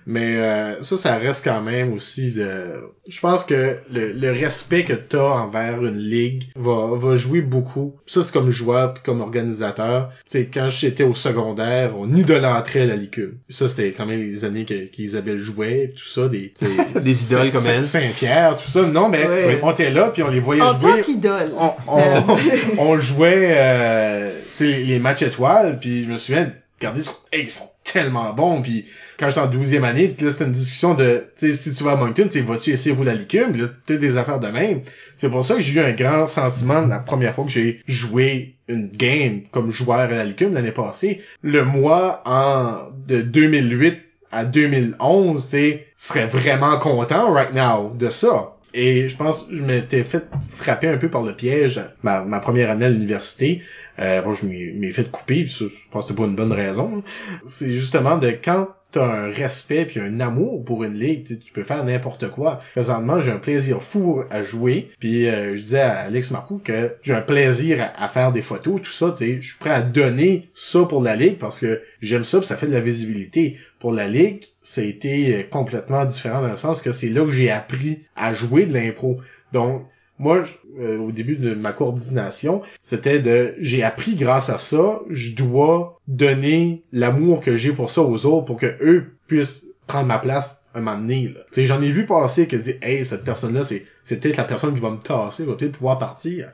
Mais 0.06 0.36
euh, 0.36 0.82
ça, 0.82 0.96
ça 0.96 1.16
reste 1.16 1.44
quand 1.44 1.62
même 1.62 1.92
aussi 1.92 2.32
de... 2.32 2.82
Je 3.08 3.20
pense 3.20 3.44
que 3.44 3.78
le, 3.92 4.12
le 4.12 4.30
respect 4.32 4.84
que 4.84 4.92
t'as 4.92 5.22
envers 5.22 5.82
une 5.84 5.96
ligue 5.96 6.44
va, 6.56 6.88
va 6.94 7.16
jouer 7.16 7.40
beaucoup. 7.40 7.96
Ça, 8.06 8.22
c'est 8.22 8.32
comme 8.32 8.50
joueur 8.50 8.94
puis 8.94 9.02
comme 9.04 9.20
organisateur. 9.20 10.10
Tu 10.30 10.38
sais, 10.38 10.48
quand 10.52 10.68
j'étais 10.68 11.04
au 11.04 11.14
secondaire, 11.14 11.92
on 11.98 12.12
idolâtrait 12.14 12.86
la 12.86 12.96
ligue. 12.96 13.30
Ça, 13.48 13.68
c'était 13.68 13.92
quand 13.92 14.06
même 14.06 14.20
les 14.20 14.44
années 14.44 14.64
qu'Isabelle 14.64 15.38
jouait, 15.38 15.92
tout 15.96 16.04
ça, 16.04 16.28
des... 16.28 16.52
tu 16.56 16.66
Des 17.00 17.24
idoles 17.32 17.52
comme 17.52 17.66
elle. 17.66 17.84
Saint-Pierre, 17.84 18.56
tout 18.56 18.68
ça. 18.68 18.82
Non, 18.82 19.08
mais 19.08 19.26
Ouais. 19.26 19.60
on 19.62 19.70
était 19.72 19.90
là, 19.90 20.10
puis 20.10 20.22
on 20.22 20.30
les 20.30 20.40
voyait 20.40 20.62
En 20.62 20.78
jouer 20.78 20.98
tant 20.98 21.02
qu'idole. 21.02 21.50
on, 21.56 21.70
on, 21.88 22.38
on 22.78 22.98
jouait 22.98 23.54
euh, 23.56 24.32
tu 24.58 24.66
les 24.66 24.98
matchs 24.98 25.22
étoiles, 25.22 25.78
puis 25.80 26.04
je 26.04 26.10
me 26.10 26.18
souviens, 26.18 26.52
regardez, 26.82 27.00
ils 27.00 27.04
sont, 27.04 27.16
hey, 27.32 27.42
ils 27.44 27.50
sont 27.50 27.70
tellement 27.84 28.32
bons, 28.32 28.62
puis 28.62 28.86
quand 29.18 29.28
j'étais 29.28 29.40
en 29.40 29.50
12e 29.50 29.84
année, 29.84 30.08
puis 30.08 30.24
là, 30.24 30.30
c'était 30.30 30.44
une 30.44 30.52
discussion 30.52 30.94
de, 30.94 31.26
tu 31.38 31.52
sais, 31.52 31.54
si 31.54 31.72
tu 31.74 31.84
vas 31.84 31.92
à 31.92 31.96
Moncton, 31.96 32.26
sais, 32.28 32.40
vas-tu 32.40 32.70
essayer 32.70 32.94
vous 32.94 33.04
la 33.04 33.14
licume, 33.14 33.56
là, 33.56 33.68
toutes 33.86 34.00
des 34.00 34.16
affaires 34.16 34.40
de 34.40 34.48
même. 34.48 34.82
C'est 35.16 35.30
pour 35.30 35.44
ça 35.44 35.54
que 35.54 35.60
j'ai 35.60 35.74
eu 35.74 35.80
un 35.80 35.92
grand 35.92 36.26
sentiment 36.26 36.80
la 36.82 36.98
première 36.98 37.34
fois 37.34 37.44
que 37.44 37.50
j'ai 37.50 37.80
joué 37.86 38.56
une 38.68 38.88
game 38.88 39.42
comme 39.50 39.72
joueur 39.72 40.00
à 40.00 40.06
la 40.08 40.24
licume 40.24 40.54
l'année 40.54 40.72
passée. 40.72 41.20
Le 41.42 41.64
mois 41.64 42.22
en, 42.26 42.88
de 43.06 43.20
2008 43.20 43.98
à 44.30 44.44
2011, 44.44 45.44
c'est 45.44 45.86
serait 45.96 46.26
vraiment 46.26 46.78
content 46.78 47.32
right 47.32 47.52
now 47.52 47.94
de 47.94 48.08
ça. 48.08 48.56
Et 48.74 49.08
je 49.08 49.16
pense 49.16 49.46
je 49.50 49.62
m'étais 49.62 50.02
fait 50.02 50.24
frapper 50.56 50.88
un 50.88 50.96
peu 50.96 51.08
par 51.08 51.22
le 51.22 51.34
piège 51.34 51.80
ma, 52.02 52.24
ma 52.24 52.40
première 52.40 52.70
année 52.70 52.86
à 52.86 52.90
l'université. 52.90 53.62
Euh, 53.98 54.22
bon, 54.22 54.34
je 54.34 54.46
m'y 54.46 54.92
fait 54.92 55.10
couper, 55.10 55.46
je 55.46 55.66
pense 55.90 56.04
que 56.04 56.10
c'était 56.10 56.22
pas 56.22 56.28
une 56.28 56.36
bonne 56.36 56.52
raison. 56.52 56.96
là. 56.96 57.02
C'est 57.46 57.70
justement 57.70 58.16
de 58.18 58.30
quand 58.30 58.68
t'as 58.92 59.04
un 59.04 59.30
respect 59.30 59.86
puis 59.86 60.00
un 60.00 60.20
amour 60.20 60.64
pour 60.64 60.84
une 60.84 60.94
ligue, 60.94 61.24
tu 61.24 61.52
peux 61.52 61.64
faire 61.64 61.84
n'importe 61.84 62.30
quoi. 62.30 62.60
Présentement, 62.72 63.20
j'ai 63.20 63.30
un 63.30 63.38
plaisir 63.38 63.82
fou 63.82 64.22
à 64.30 64.42
jouer, 64.42 64.90
puis 65.00 65.28
euh, 65.28 65.56
je 65.56 65.62
disais 65.62 65.80
à 65.80 66.00
Alex 66.00 66.30
Marcoux 66.30 66.60
que 66.62 66.94
j'ai 67.02 67.14
un 67.14 67.22
plaisir 67.22 67.90
à, 67.96 68.08
faire 68.08 68.32
des 68.32 68.42
photos, 68.42 68.82
tout 68.82 68.92
ça, 68.92 69.14
je 69.18 69.40
suis 69.40 69.58
prêt 69.58 69.70
à 69.70 69.82
donner 69.82 70.48
ça 70.54 70.84
pour 70.84 71.02
la 71.02 71.16
ligue 71.16 71.38
parce 71.38 71.58
que 71.58 71.82
j'aime 72.00 72.24
ça, 72.24 72.38
puis 72.38 72.46
ça 72.46 72.56
fait 72.56 72.66
de 72.66 72.72
la 72.72 72.80
visibilité. 72.80 73.56
Pour 73.78 73.92
la 73.92 74.06
ligue, 74.06 74.44
ça 74.60 74.80
a 74.80 74.84
été 74.84 75.34
euh, 75.34 75.42
complètement 75.42 76.04
différent 76.04 76.42
dans 76.42 76.50
le 76.50 76.56
sens 76.56 76.82
que 76.82 76.92
c'est 76.92 77.08
là 77.08 77.24
que 77.24 77.32
j'ai 77.32 77.50
appris 77.50 78.00
à 78.14 78.32
jouer 78.32 78.66
de 78.66 78.74
l'impro. 78.74 79.18
Donc 79.52 79.86
moi, 80.18 80.44
euh, 80.80 80.98
au 80.98 81.12
début 81.12 81.36
de 81.36 81.54
ma 81.54 81.72
coordination, 81.72 82.62
c'était 82.80 83.20
de, 83.20 83.54
j'ai 83.58 83.82
appris 83.82 84.16
grâce 84.16 84.48
à 84.48 84.58
ça, 84.58 85.00
je 85.10 85.34
dois 85.34 86.00
donner 86.08 86.82
l'amour 86.92 87.40
que 87.40 87.56
j'ai 87.56 87.72
pour 87.72 87.90
ça 87.90 88.02
aux 88.02 88.26
autres 88.26 88.44
pour 88.44 88.56
que 88.56 88.76
eux 88.80 89.12
puissent 89.26 89.64
prendre 89.86 90.06
ma 90.06 90.18
place 90.18 90.61
un 90.74 90.80
moment 90.80 90.98
donné, 90.98 91.32
là. 91.34 91.40
Tu 91.52 91.60
sais, 91.60 91.66
j'en 91.66 91.82
ai 91.82 91.90
vu 91.90 92.06
passer 92.06 92.46
que 92.46 92.56
dire, 92.56 92.76
hey, 92.82 93.04
cette 93.04 93.24
personne-là, 93.24 93.64
c'est, 93.64 93.84
c'est 94.02 94.20
peut-être 94.20 94.36
la 94.36 94.44
personne 94.44 94.74
qui 94.74 94.80
va 94.80 94.90
me 94.90 94.98
tasser, 94.98 95.44
va 95.44 95.54
peut-être 95.54 95.72
pouvoir 95.78 95.98
partir. 95.98 96.50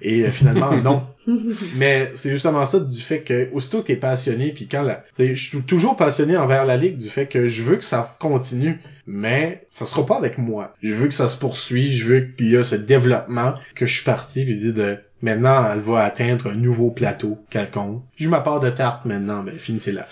Et 0.00 0.24
euh, 0.24 0.30
finalement, 0.30 0.72
non. 0.82 1.06
Mais 1.76 2.10
c'est 2.14 2.30
justement 2.30 2.64
ça 2.64 2.80
du 2.80 3.00
fait 3.00 3.20
que 3.20 3.50
aussitôt 3.52 3.82
que 3.82 3.88
t'es 3.88 3.96
passionné, 3.96 4.52
puis 4.52 4.66
quand 4.66 4.82
la, 4.82 5.04
je 5.18 5.34
suis 5.34 5.60
toujours 5.62 5.96
passionné 5.96 6.36
envers 6.36 6.64
la 6.64 6.76
ligue 6.76 6.96
du 6.96 7.08
fait 7.08 7.26
que 7.26 7.48
je 7.48 7.62
veux 7.62 7.76
que 7.76 7.84
ça 7.84 8.16
continue, 8.18 8.80
mais 9.06 9.66
ça 9.70 9.84
sera 9.84 10.06
pas 10.06 10.16
avec 10.16 10.38
moi. 10.38 10.74
Je 10.82 10.94
veux 10.94 11.08
que 11.08 11.14
ça 11.14 11.28
se 11.28 11.36
poursuit, 11.36 11.94
je 11.94 12.06
veux 12.06 12.20
qu'il 12.20 12.50
y 12.50 12.56
a 12.56 12.64
ce 12.64 12.76
développement 12.76 13.54
que 13.74 13.84
je 13.84 13.94
suis 13.94 14.04
parti 14.04 14.44
puis 14.44 14.56
dit 14.56 14.72
de 14.72 14.96
maintenant 15.20 15.64
elle 15.70 15.80
va 15.80 16.04
atteindre 16.04 16.48
un 16.48 16.54
nouveau 16.54 16.90
plateau 16.90 17.38
quelconque. 17.50 18.02
J'ai 18.16 18.28
ma 18.28 18.40
part 18.40 18.60
de 18.60 18.70
tarte 18.70 19.04
maintenant, 19.04 19.42
mais 19.42 19.52
finissez-la. 19.52 20.06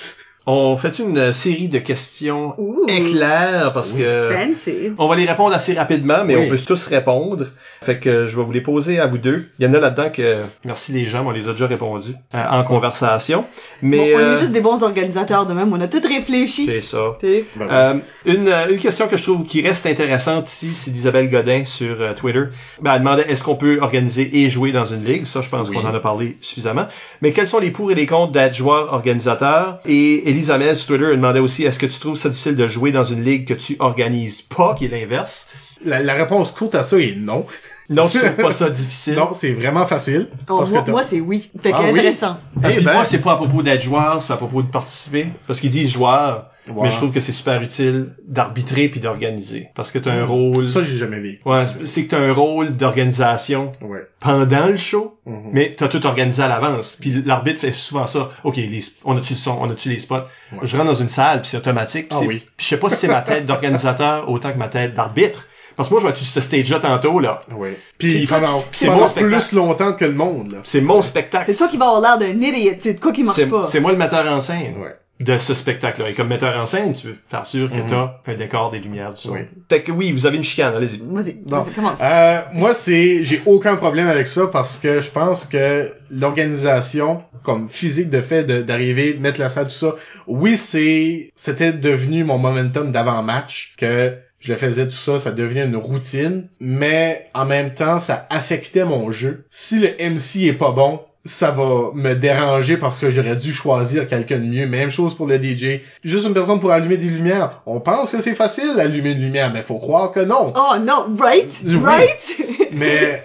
On 0.48 0.76
fait 0.76 1.00
une 1.00 1.32
série 1.32 1.66
de 1.66 1.78
questions 1.80 2.54
Ouh. 2.58 2.86
éclairs 2.88 3.72
parce 3.72 3.92
Oui. 3.94 3.98
que 4.02 4.30
Fancy. 4.32 4.92
on 4.96 5.08
va 5.08 5.16
les 5.16 5.24
répondre 5.26 5.52
assez 5.52 5.74
rapidement, 5.74 6.24
mais 6.24 6.36
Oui. 6.36 6.44
on 6.46 6.48
peut 6.50 6.58
tous 6.58 6.86
répondre. 6.86 7.46
Fait 7.82 7.98
que 7.98 8.26
je 8.26 8.36
vais 8.36 8.42
vous 8.42 8.52
les 8.52 8.60
poser 8.60 8.98
à 8.98 9.06
vous 9.06 9.18
deux. 9.18 9.48
Il 9.58 9.64
y 9.64 9.68
en 9.68 9.74
a 9.74 9.78
là-dedans 9.80 10.10
que, 10.10 10.36
merci 10.64 10.92
les 10.92 11.06
gens, 11.06 11.24
on 11.26 11.30
les 11.30 11.48
a 11.48 11.52
déjà 11.52 11.66
répondu 11.66 12.14
euh, 12.34 12.42
en 12.50 12.64
conversation. 12.64 13.44
Mais 13.82 14.12
Bon, 14.12 14.16
on 14.16 14.18
euh, 14.20 14.34
est 14.36 14.40
juste 14.40 14.52
des 14.52 14.60
bons 14.60 14.82
organisateurs 14.82 15.46
de 15.46 15.52
même, 15.52 15.72
on 15.72 15.80
a 15.80 15.86
tout 15.88 16.00
réfléchi. 16.06 16.66
c'est 16.66 16.80
ça. 16.80 17.16
Ben, 17.22 17.42
Euh, 17.70 17.94
une, 18.24 18.48
euh, 18.48 18.70
une 18.70 18.78
question 18.78 19.08
que 19.08 19.16
je 19.16 19.22
trouve 19.22 19.44
qui 19.44 19.60
reste 19.62 19.86
intéressante 19.86 20.48
ici, 20.50 20.72
c'est 20.72 20.90
d'Isabelle 20.90 21.28
Godin 21.28 21.64
sur 21.64 22.00
euh, 22.00 22.14
Twitter. 22.14 22.44
Ben, 22.80 22.94
elle 22.94 23.00
demandait 23.00 23.26
est-ce 23.28 23.44
qu'on 23.44 23.56
peut 23.56 23.78
organiser 23.80 24.28
et 24.42 24.50
jouer 24.50 24.72
dans 24.72 24.84
une 24.86 25.04
ligue? 25.04 25.24
Ça, 25.24 25.40
je 25.42 25.48
pense 25.48 25.68
Oui. 25.68 25.76
qu'on 25.76 25.86
en 25.86 25.94
a 25.94 26.00
parlé 26.00 26.38
suffisamment. 26.40 26.86
Mais 27.22 27.32
quels 27.32 27.46
sont 27.46 27.58
les 27.58 27.70
pour 27.70 27.90
et 27.92 27.94
les 27.94 28.06
contre 28.06 28.32
d'être 28.32 28.54
joueur 28.54 28.92
organisateur? 28.92 29.78
Et 29.86 30.28
Elisabeth 30.30 30.76
sur 30.76 30.88
Twitter 30.88 31.06
elle 31.10 31.16
demandait 31.16 31.40
aussi 31.40 31.64
est-ce 31.64 31.78
que 31.78 31.86
tu 31.86 31.98
trouves 32.00 32.16
ça 32.16 32.28
difficile 32.28 32.56
de 32.56 32.66
jouer 32.66 32.90
dans 32.92 33.04
une 33.04 33.22
ligue 33.22 33.46
que 33.46 33.54
tu 33.54 33.76
organises 33.78 34.42
pas, 34.42 34.74
qui 34.78 34.86
est 34.86 34.88
l'inverse? 34.88 35.46
La, 35.84 36.00
la 36.02 36.14
réponse 36.14 36.52
courte 36.52 36.74
à 36.74 36.82
ça 36.84 36.98
est 36.98 37.16
non. 37.16 37.46
Non, 37.88 38.08
je 38.08 38.18
trouve 38.18 38.30
pas 38.36 38.52
ça 38.52 38.68
difficile. 38.70 39.14
Non, 39.14 39.28
c'est 39.32 39.52
vraiment 39.52 39.86
facile. 39.86 40.28
Oh, 40.48 40.56
parce 40.58 40.70
moi, 40.72 40.80
que 40.80 40.86
t'as- 40.86 40.92
moi, 40.92 41.02
c'est 41.06 41.20
oui. 41.20 41.50
Fait 41.62 41.70
Ah 41.72 41.82
oui? 41.84 41.90
intéressant. 41.90 42.36
Ah, 42.62 42.68
Eh 42.70 42.74
puis 42.76 42.84
ben. 42.84 42.92
moi, 42.94 43.04
c'est 43.04 43.18
pas 43.20 43.32
à 43.32 43.36
propos 43.36 43.62
d'être 43.62 43.82
joueur, 43.82 44.22
c'est 44.22 44.32
à 44.32 44.36
propos 44.36 44.62
de 44.62 44.68
participer. 44.70 45.28
Parce 45.46 45.60
qu'ils 45.60 45.70
disent 45.70 45.92
joueur, 45.92 46.50
Ouais. 46.68 46.82
mais 46.82 46.90
je 46.90 46.96
trouve 46.96 47.12
que 47.12 47.20
c'est 47.20 47.30
super 47.30 47.62
utile 47.62 48.08
d'arbitrer 48.26 48.88
puis 48.88 48.98
d'organiser. 48.98 49.68
Parce 49.76 49.92
que 49.92 50.00
t'as 50.00 50.10
un 50.10 50.24
rôle. 50.24 50.68
ça 50.68 50.82
j'ai 50.82 50.96
jamais 50.96 51.20
vu. 51.20 51.38
Ouais, 51.44 51.64
c'est- 51.64 51.86
c'est 51.86 52.04
que 52.06 52.10
t'as 52.10 52.18
un 52.18 52.32
rôle 52.32 52.76
d'organisation 52.76 53.70
Ouais. 53.82 54.04
pendant 54.18 54.66
le 54.66 54.76
show, 54.76 55.16
Mhm. 55.26 55.50
mais 55.52 55.76
t'as 55.78 55.86
tout 55.86 56.04
organisé 56.06 56.42
à 56.42 56.48
l'avance. 56.48 56.96
Puis 57.00 57.22
l'arbitre 57.24 57.60
fait 57.60 57.70
souvent 57.72 58.08
ça. 58.08 58.30
OK, 58.42 58.56
les, 58.56 58.80
on 59.04 59.16
a-tu 59.16 59.34
le 59.34 59.38
son, 59.38 59.56
on 59.60 59.70
a-tu 59.70 59.90
les 59.90 59.98
spots? 60.00 60.14
Ouais. 60.52 60.58
Je 60.64 60.76
rentre 60.76 60.88
dans 60.88 60.94
une 60.96 61.08
salle, 61.08 61.42
puis 61.42 61.50
c'est 61.50 61.56
automatique. 61.56 62.08
Puis 62.08 62.16
Ah 62.18 62.22
c'est- 62.22 62.26
oui. 62.26 62.44
je 62.58 62.64
sais 62.64 62.78
pas 62.78 62.90
si 62.90 62.96
c'est 62.96 63.06
ma 63.08 63.20
tête 63.22 63.46
d'organisateur 63.46 64.28
autant 64.28 64.52
que 64.52 64.58
ma 64.58 64.66
tête 64.68 64.94
d'arbitre. 64.94 65.46
Parce 65.76 65.88
que 65.88 65.94
moi, 65.94 66.00
je 66.00 66.06
vois-tu 66.06 66.24
ce 66.24 66.40
stage-là 66.40 66.80
tantôt, 66.80 67.20
là. 67.20 67.40
Ouais. 67.52 67.78
Puis 67.98 68.26
c'est 68.72 68.88
mon 68.88 69.06
spectacle. 69.06 69.26
plus 69.28 69.52
longtemps 69.52 69.92
que 69.92 70.04
le 70.06 70.12
monde, 70.14 70.52
là. 70.52 70.58
C'est 70.64 70.80
mon 70.80 71.02
spectacle. 71.02 71.44
C'est 71.46 71.54
toi 71.56 71.68
qui 71.68 71.76
vas 71.76 71.86
avoir 71.94 72.00
l'air 72.00 72.18
d'un 72.34 72.40
idiot, 72.40 72.72
c'est 72.80 72.94
de 72.94 73.00
quoi 73.00 73.12
qui 73.12 73.22
marche 73.22 73.36
C'est 73.36 73.46
pas. 73.46 73.64
c'est 73.68 73.80
moi 73.80 73.92
le 73.92 73.98
metteur 73.98 74.26
en 74.30 74.40
scène. 74.40 74.76
Ouais. 74.78 74.94
de 75.18 75.38
ce 75.38 75.54
spectacle-là. 75.54 76.10
Et 76.10 76.12
comme 76.12 76.28
metteur 76.28 76.54
en 76.60 76.66
scène, 76.66 76.92
tu 76.92 77.06
veux 77.06 77.16
faire 77.30 77.46
sûr 77.46 77.70
que 77.70 77.76
Mhm. 77.76 77.86
t'as 77.88 78.16
un 78.30 78.34
décor, 78.34 78.70
des 78.70 78.80
lumières, 78.80 79.14
du 79.14 79.22
son. 79.22 79.32
Oui. 79.32 79.38
Fait 79.66 79.80
que 79.82 79.90
oui, 79.90 80.12
vous 80.12 80.26
avez 80.26 80.36
une 80.36 80.44
chicane, 80.44 80.74
allez-y. 80.74 80.98
Vas-y, 81.02 81.38
vas-y, 81.46 81.72
commence. 81.72 81.98
Euh, 82.02 82.40
moi, 82.52 82.74
c'est, 82.74 83.24
j'ai 83.24 83.40
aucun 83.46 83.76
problème 83.76 84.08
avec 84.08 84.26
ça 84.26 84.46
parce 84.48 84.76
que 84.76 85.00
je 85.00 85.08
pense 85.08 85.46
que 85.46 85.90
l'organisation, 86.10 87.22
comme 87.42 87.68
physique 87.70 88.10
de 88.10 88.20
fait 88.20 88.42
de- 88.44 88.60
d'arriver, 88.60 89.14
de 89.14 89.20
mettre 89.22 89.40
la 89.40 89.48
salle, 89.48 89.64
tout 89.68 89.70
ça, 89.70 89.94
oui, 90.26 90.54
c'est, 90.56 91.32
c'était 91.34 91.72
devenu 91.72 92.22
mon 92.24 92.36
momentum 92.36 92.92
d'avant-match 92.92 93.74
que 93.78 94.14
je 94.40 94.52
le 94.52 94.58
faisais 94.58 94.84
tout 94.84 94.90
ça, 94.94 95.18
ça 95.18 95.30
devenait 95.32 95.64
une 95.64 95.76
routine, 95.76 96.46
mais 96.60 97.28
en 97.34 97.44
même 97.44 97.74
temps, 97.74 97.98
ça 97.98 98.26
affectait 98.30 98.84
mon 98.84 99.10
jeu. 99.10 99.44
Si 99.50 99.78
le 99.78 99.88
MC 99.98 100.46
est 100.46 100.52
pas 100.52 100.72
bon, 100.72 101.00
ça 101.24 101.50
va 101.50 101.90
me 101.94 102.14
déranger 102.14 102.76
parce 102.76 103.00
que 103.00 103.10
j'aurais 103.10 103.34
dû 103.34 103.52
choisir 103.52 104.06
quelqu'un 104.06 104.38
de 104.38 104.44
mieux. 104.44 104.66
Même 104.68 104.90
chose 104.92 105.14
pour 105.16 105.26
le 105.26 105.42
DJ. 105.42 105.80
Juste 106.04 106.24
une 106.24 106.34
personne 106.34 106.60
pour 106.60 106.70
allumer 106.70 106.96
des 106.98 107.06
lumières. 107.08 107.62
On 107.66 107.80
pense 107.80 108.12
que 108.12 108.20
c'est 108.20 108.36
facile 108.36 108.74
d'allumer 108.76 109.10
une 109.10 109.20
lumière, 109.22 109.50
mais 109.52 109.62
faut 109.62 109.78
croire 109.78 110.12
que 110.12 110.20
non. 110.20 110.52
Oh 110.54 110.76
non, 110.78 111.06
right? 111.18 111.50
Oui. 111.64 111.76
Right? 111.82 112.36
Mais 112.72 113.22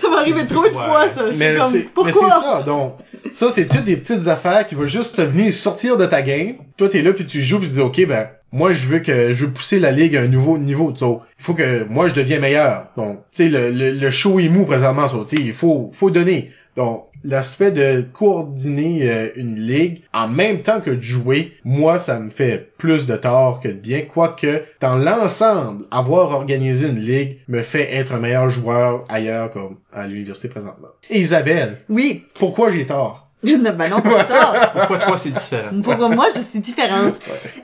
ça 0.00 0.08
m'est 0.10 0.16
arrivé 0.16 0.44
trop 0.46 0.62
de 0.64 0.68
Ouais. 0.68 0.72
fois, 0.72 1.06
ça. 1.14 1.22
Mais 1.36 1.54
comme, 1.56 1.70
c'est, 1.70 1.78
mais 1.78 1.88
pourquoi? 1.94 2.12
c'est 2.12 2.40
ça. 2.40 2.62
Donc, 2.66 2.96
ça, 3.32 3.46
c'est 3.52 3.66
toutes 3.68 3.84
des 3.84 3.96
petites 3.96 4.26
affaires 4.26 4.66
qui 4.66 4.74
vont 4.74 4.86
juste 4.86 5.16
te 5.16 5.22
venir 5.22 5.52
sortir 5.52 5.96
de 5.96 6.06
ta 6.06 6.22
game. 6.22 6.54
Toi, 6.76 6.88
t'es 6.88 7.02
là 7.02 7.12
puis 7.12 7.24
tu 7.24 7.40
joues 7.40 7.60
puis 7.60 7.68
tu 7.68 7.74
dis, 7.74 7.80
OK, 7.80 8.04
ben, 8.06 8.28
moi, 8.54 8.72
je 8.72 8.86
veux 8.86 9.00
que, 9.00 9.32
je 9.32 9.44
veux 9.44 9.52
pousser 9.52 9.80
la 9.80 9.90
ligue 9.90 10.16
à 10.16 10.22
un 10.22 10.28
nouveau 10.28 10.56
niveau. 10.58 10.94
Il 10.98 11.42
faut 11.44 11.54
que 11.54 11.84
moi, 11.88 12.06
je 12.08 12.14
devienne 12.14 12.40
meilleur. 12.40 12.86
Donc, 12.96 13.18
tu 13.32 13.44
sais, 13.44 13.48
le, 13.48 13.70
le, 13.70 13.90
le 13.90 14.10
show 14.10 14.38
est 14.38 14.48
mou 14.48 14.64
présentement, 14.64 15.08
sais, 15.08 15.36
il 15.38 15.52
faut, 15.52 15.90
faut 15.92 16.10
donner. 16.10 16.50
Donc, 16.76 17.06
l'aspect 17.24 17.70
de 17.72 18.04
coordonner 18.12 19.10
euh, 19.10 19.28
une 19.36 19.56
ligue 19.56 20.02
en 20.12 20.28
même 20.28 20.62
temps 20.62 20.80
que 20.80 20.90
de 20.90 21.00
jouer, 21.00 21.52
moi, 21.64 21.98
ça 21.98 22.20
me 22.20 22.30
fait 22.30 22.70
plus 22.78 23.06
de 23.06 23.16
tort 23.16 23.60
que 23.60 23.68
de 23.68 23.74
bien. 23.74 24.02
Quoique, 24.02 24.62
dans 24.80 24.96
l'ensemble, 24.96 25.84
avoir 25.90 26.30
organisé 26.30 26.86
une 26.86 27.00
ligue 27.00 27.38
me 27.48 27.62
fait 27.62 27.92
être 27.94 28.12
un 28.14 28.20
meilleur 28.20 28.50
joueur 28.50 29.04
ailleurs, 29.08 29.50
comme 29.50 29.76
à 29.92 30.06
l'université 30.06 30.48
présentement. 30.48 30.88
Et 31.10 31.18
Isabelle, 31.20 31.78
Oui. 31.88 32.24
pourquoi 32.34 32.70
j'ai 32.70 32.86
tort? 32.86 33.23
Ben 33.44 33.90
non, 33.90 34.00
pas 34.00 34.24
tard. 34.24 34.72
Pourquoi 34.72 34.98
toi, 34.98 35.18
c'est 35.18 35.30
différent? 35.30 35.80
Pour 35.82 36.08
moi, 36.10 36.28
je 36.34 36.40
suis 36.40 36.60
différente. 36.60 37.14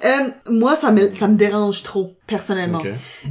Euh, 0.05 0.29
moi, 0.49 0.77
ça 0.77 0.91
me, 0.91 1.15
ça 1.15 1.29
me 1.29 1.37
dérange 1.37 1.83
trop, 1.83 2.15
personnellement. 2.27 2.79
Ok. 2.79 2.89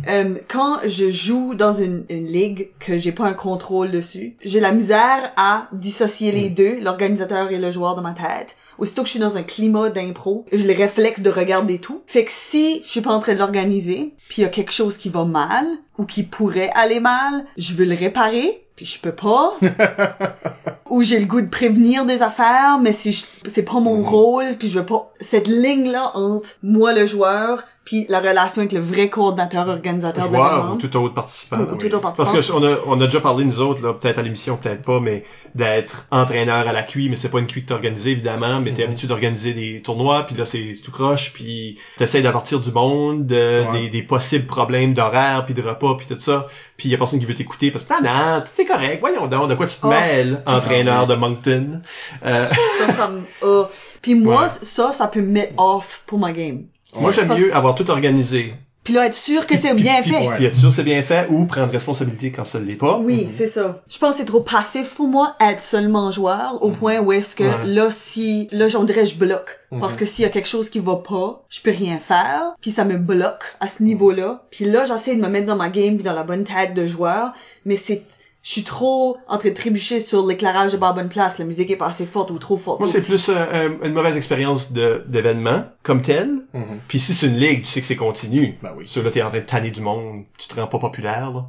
Euh, 0.08 0.36
quand 0.48 0.80
je 0.86 1.10
joue 1.10 1.56
dans 1.56 1.74
une, 1.74 2.06
une 2.10 2.26
ligue 2.26 2.70
que 2.80 2.98
j'ai 2.98 3.12
pas 3.12 3.26
un 3.26 3.34
contrôle 3.34 3.92
dessus, 3.92 4.36
j'ai 4.44 4.60
la 4.60 4.72
misère 4.72 5.32
à 5.38 5.68
dissocier 5.74 6.32
les 6.32 6.50
deux, 6.50 6.80
l'organisateur 6.80 7.52
et 7.52 7.58
le 7.58 7.72
joueur 7.72 7.96
dans 7.96 8.02
ma 8.02 8.14
tête. 8.14 8.56
Aussitôt 8.80 9.02
que 9.02 9.08
je 9.08 9.12
suis 9.12 9.20
dans 9.20 9.36
un 9.36 9.44
climat 9.44 9.90
d'impro, 9.90 10.46
j'ai 10.54 10.64
le 10.64 10.74
réflexe 10.74 11.22
de 11.22 11.30
regarder 11.30 11.80
tout. 11.80 12.02
Fait 12.08 12.24
que 12.24 12.32
si 12.32 12.82
je 12.86 12.90
suis 12.90 13.02
pas 13.02 13.12
en 13.12 13.20
train 13.20 13.34
de 13.34 13.40
l'organiser, 13.40 14.14
puis 14.30 14.42
il 14.42 14.42
y 14.44 14.46
a 14.46 14.50
quelque 14.50 14.72
chose 14.72 14.98
qui 14.98 15.10
va 15.10 15.26
mal, 15.26 15.66
ou 15.98 16.06
qui 16.06 16.24
pourrait 16.24 16.72
aller 16.74 17.02
mal, 17.02 17.46
je 17.58 17.74
veux 17.74 17.84
le 17.84 17.96
réparer, 17.96 18.64
puis 18.78 18.86
je 18.86 19.00
peux 19.00 19.12
pas. 19.12 19.58
ou 20.90 21.02
j'ai 21.04 21.20
le 21.20 21.26
goût 21.26 21.42
de 21.42 21.48
prévenir 21.48 22.06
des 22.06 22.22
affaires, 22.22 22.80
mais 22.82 22.92
si 22.94 23.12
je- 23.14 23.26
c'est 23.48 23.64
pas 23.64 23.80
mon 23.80 23.98
Mhm. 24.00 24.06
rôle, 24.08 24.46
puis 24.58 24.70
je 24.70 24.80
veux 24.80 24.86
pas 24.86 25.12
cette 25.22 25.48
ligne 25.48 25.90
là 25.92 26.12
entre 26.16 26.50
moi 26.64 26.94
le 26.94 27.06
joueur 27.06 27.64
puis 27.86 28.06
la 28.10 28.20
relation 28.20 28.62
avec 28.62 28.72
le 28.72 28.80
vrai 28.82 29.10
coordinateur 29.10 29.68
organisateur 29.68 30.30
de 30.30 30.36
Joueur 30.36 30.52
ou 30.52 30.56
l'événement. 30.56 30.78
tout 30.78 30.96
autre 30.98 31.14
participant. 31.16 31.58
Ou 31.60 31.76
tout 31.78 31.88
autre 31.88 32.00
Parce 32.02 32.32
participant. 32.32 32.60
que 32.60 32.66
on 32.66 32.74
a, 32.74 32.78
on 32.88 33.02
a 33.02 33.06
déjà 33.06 33.20
parlé, 33.20 33.46
nous 33.46 33.60
autres, 33.62 33.82
là, 33.82 33.94
peut-être 33.94 34.20
à 34.20 34.22
l'émission, 34.22 34.58
peut-être 34.58 34.84
pas, 34.84 35.00
mais 35.00 35.24
d'être 35.56 36.06
entraîneur 36.12 36.68
à 36.68 36.72
la 36.74 36.84
QI, 36.84 37.10
mais 37.10 37.16
c'est 37.16 37.30
pas 37.30 37.40
une 37.40 37.48
QI 37.48 37.64
que 37.64 37.70
t'as 37.70 37.76
organisée, 37.76 38.12
évidemment, 38.12 38.60
mais 38.62 38.74
t'es 38.74 38.84
Mhm. 38.84 38.90
habitué 38.90 39.08
d'organiser 39.08 39.54
des 39.54 39.82
tournois, 39.82 40.24
puis 40.28 40.36
là, 40.36 40.46
c'est 40.46 40.74
tout 40.84 40.92
croche, 40.92 41.34
puis 41.34 41.80
t'essayes 41.98 42.22
d'avertir 42.22 42.60
du 42.60 42.72
monde, 42.72 43.26
de, 43.26 43.36
Ouais. 43.72 43.82
des, 43.82 43.90
des 43.90 44.04
possibles 44.04 44.46
problèmes 44.46 44.94
d'horaire, 44.94 45.46
puis 45.46 45.54
de 45.56 45.62
repas, 45.64 45.96
puis 45.98 46.06
tout 46.06 46.20
ça, 46.20 46.46
puis 46.78 46.90
y 46.90 46.94
a 46.94 46.98
personne 46.98 47.20
qui 47.20 47.26
veut 47.26 47.34
t'écouter, 47.34 47.72
parce 47.72 47.86
que 47.86 47.94
ah 47.98 48.02
non, 48.38 48.44
c'est 48.46 48.66
correct, 48.66 49.00
voyons 49.00 49.26
donc, 49.28 49.50
de 49.50 49.56
quoi 49.56 49.66
tu 49.66 49.78
te 49.80 49.86
Oh. 49.86 49.90
mêles, 49.90 50.44
entraîneur 50.46 51.08
de 51.08 51.16
Moncton? 51.16 51.80
Euh, 52.24 52.48
Ça, 52.88 52.94
ça 52.94 53.08
me- 53.08 53.22
ah. 53.42 53.70
Puis 54.02 54.16
moi, 54.16 54.44
Ouais. 54.44 54.50
ça, 54.62 54.94
ça 54.94 55.08
peut 55.08 55.20
me 55.22 55.28
mettre 55.32 55.54
off 55.58 56.04
pour 56.06 56.20
ma 56.20 56.32
game. 56.32 56.64
Moi, 56.96 57.12
j'aime 57.12 57.30
mieux 57.36 57.56
avoir 57.56 57.76
tout 57.76 57.90
organisé, 57.92 58.54
Puis 58.84 58.94
là, 58.94 59.06
être 59.06 59.14
sûr 59.14 59.46
que 59.46 59.56
c'est 59.58 59.74
bien 59.76 60.02
fait. 60.02 60.26
Puis 60.38 60.46
être 60.46 60.56
sûr 60.56 60.70
que 60.70 60.76
c'est 60.76 60.84
bien 60.84 61.04
fait, 61.04 61.28
ou 61.30 61.46
prendre 61.46 61.72
responsabilité 61.72 62.32
quand 62.32 62.46
ça 62.46 62.60
l'est 62.60 62.76
pas. 62.78 62.98
Oui, 62.98 63.26
Mhm. 63.26 63.30
c'est 63.30 63.46
ça. 63.46 63.84
Je 63.90 63.98
pense 64.00 64.12
que 64.16 64.20
c'est 64.22 64.26
trop 64.26 64.40
passif 64.40 64.96
pour 64.96 65.08
moi, 65.08 65.36
être 65.42 65.62
seulement 65.62 66.10
joueur, 66.12 66.64
au 66.64 66.70
point 66.72 66.98
où 67.00 67.12
est-ce 67.12 67.36
que 67.36 67.44
Ouais. 67.44 67.66
là, 67.68 67.92
si, 67.92 68.48
là, 68.52 68.68
j'en 68.70 68.86
dirais, 68.86 69.06
je 69.06 69.16
bloque. 69.18 69.60
Mhm. 69.72 69.82
Parce 69.82 69.96
que 69.98 70.06
s'il 70.06 70.24
y 70.24 70.26
a 70.26 70.30
quelque 70.30 70.48
chose 70.48 70.70
qui 70.72 70.80
va 70.80 70.96
pas, 70.96 71.44
je 71.50 71.62
peux 71.62 71.72
rien 71.72 72.00
faire, 72.00 72.54
puis 72.62 72.72
ça 72.72 72.86
me 72.86 72.96
bloque 72.98 73.44
à 73.60 73.68
ce 73.68 73.84
niveau-là. 73.84 74.44
Puis 74.50 74.66
là, 74.66 74.86
j'essaie 74.86 75.16
de 75.16 75.22
me 75.22 75.28
mettre 75.28 75.46
dans 75.46 75.58
ma 75.58 75.70
game 75.70 75.96
puis 75.96 76.04
dans 76.04 76.14
la 76.14 76.24
bonne 76.24 76.46
tête 76.46 76.74
de 76.74 76.86
joueur, 76.88 77.34
mais 77.66 77.76
c'est, 77.76 78.02
je 78.42 78.52
suis 78.52 78.64
trop 78.64 79.18
en 79.28 79.38
train 79.38 79.50
de 79.50 79.54
trébucher 79.54 80.00
sur 80.00 80.26
l'éclairage 80.26 80.72
de 80.72 80.78
pas 80.78 80.94
bonne 80.94 81.10
place, 81.10 81.38
la 81.40 81.46
musique 81.46 81.70
est 81.72 81.76
pas 81.76 81.88
assez 81.88 82.06
forte 82.06 82.32
ou 82.32 82.38
trop 82.40 82.56
forte. 82.58 82.80
Moi, 82.80 82.88
c'est 82.88 83.02
plus 83.02 83.28
euh, 83.30 83.34
un- 83.82 83.86
une 83.86 83.94
mauvaise 83.94 84.16
expérience 84.16 84.72
d'événement 84.72 85.66
comme 85.84 86.02
tel. 86.02 86.30
Mhm. 86.54 86.80
Puis 86.88 87.00
si 87.00 87.14
c'est 87.14 87.28
une 87.28 87.36
ligue, 87.38 87.62
tu 87.64 87.68
sais 87.68 87.82
que 87.82 87.86
c'est 87.86 87.96
continu. 87.98 88.58
Ben 88.64 88.72
oui. 88.78 88.88
Sur 88.88 89.04
là, 89.04 89.12
t'es 89.12 89.22
en 89.22 89.30
train 89.30 89.40
de 89.40 89.44
tanner 89.46 89.72
du 89.72 89.82
monde, 89.82 90.24
tu 90.38 90.48
te 90.48 90.56
rends 90.60 90.68
pas 90.68 90.80
populaire 90.80 91.32
là, 91.32 91.46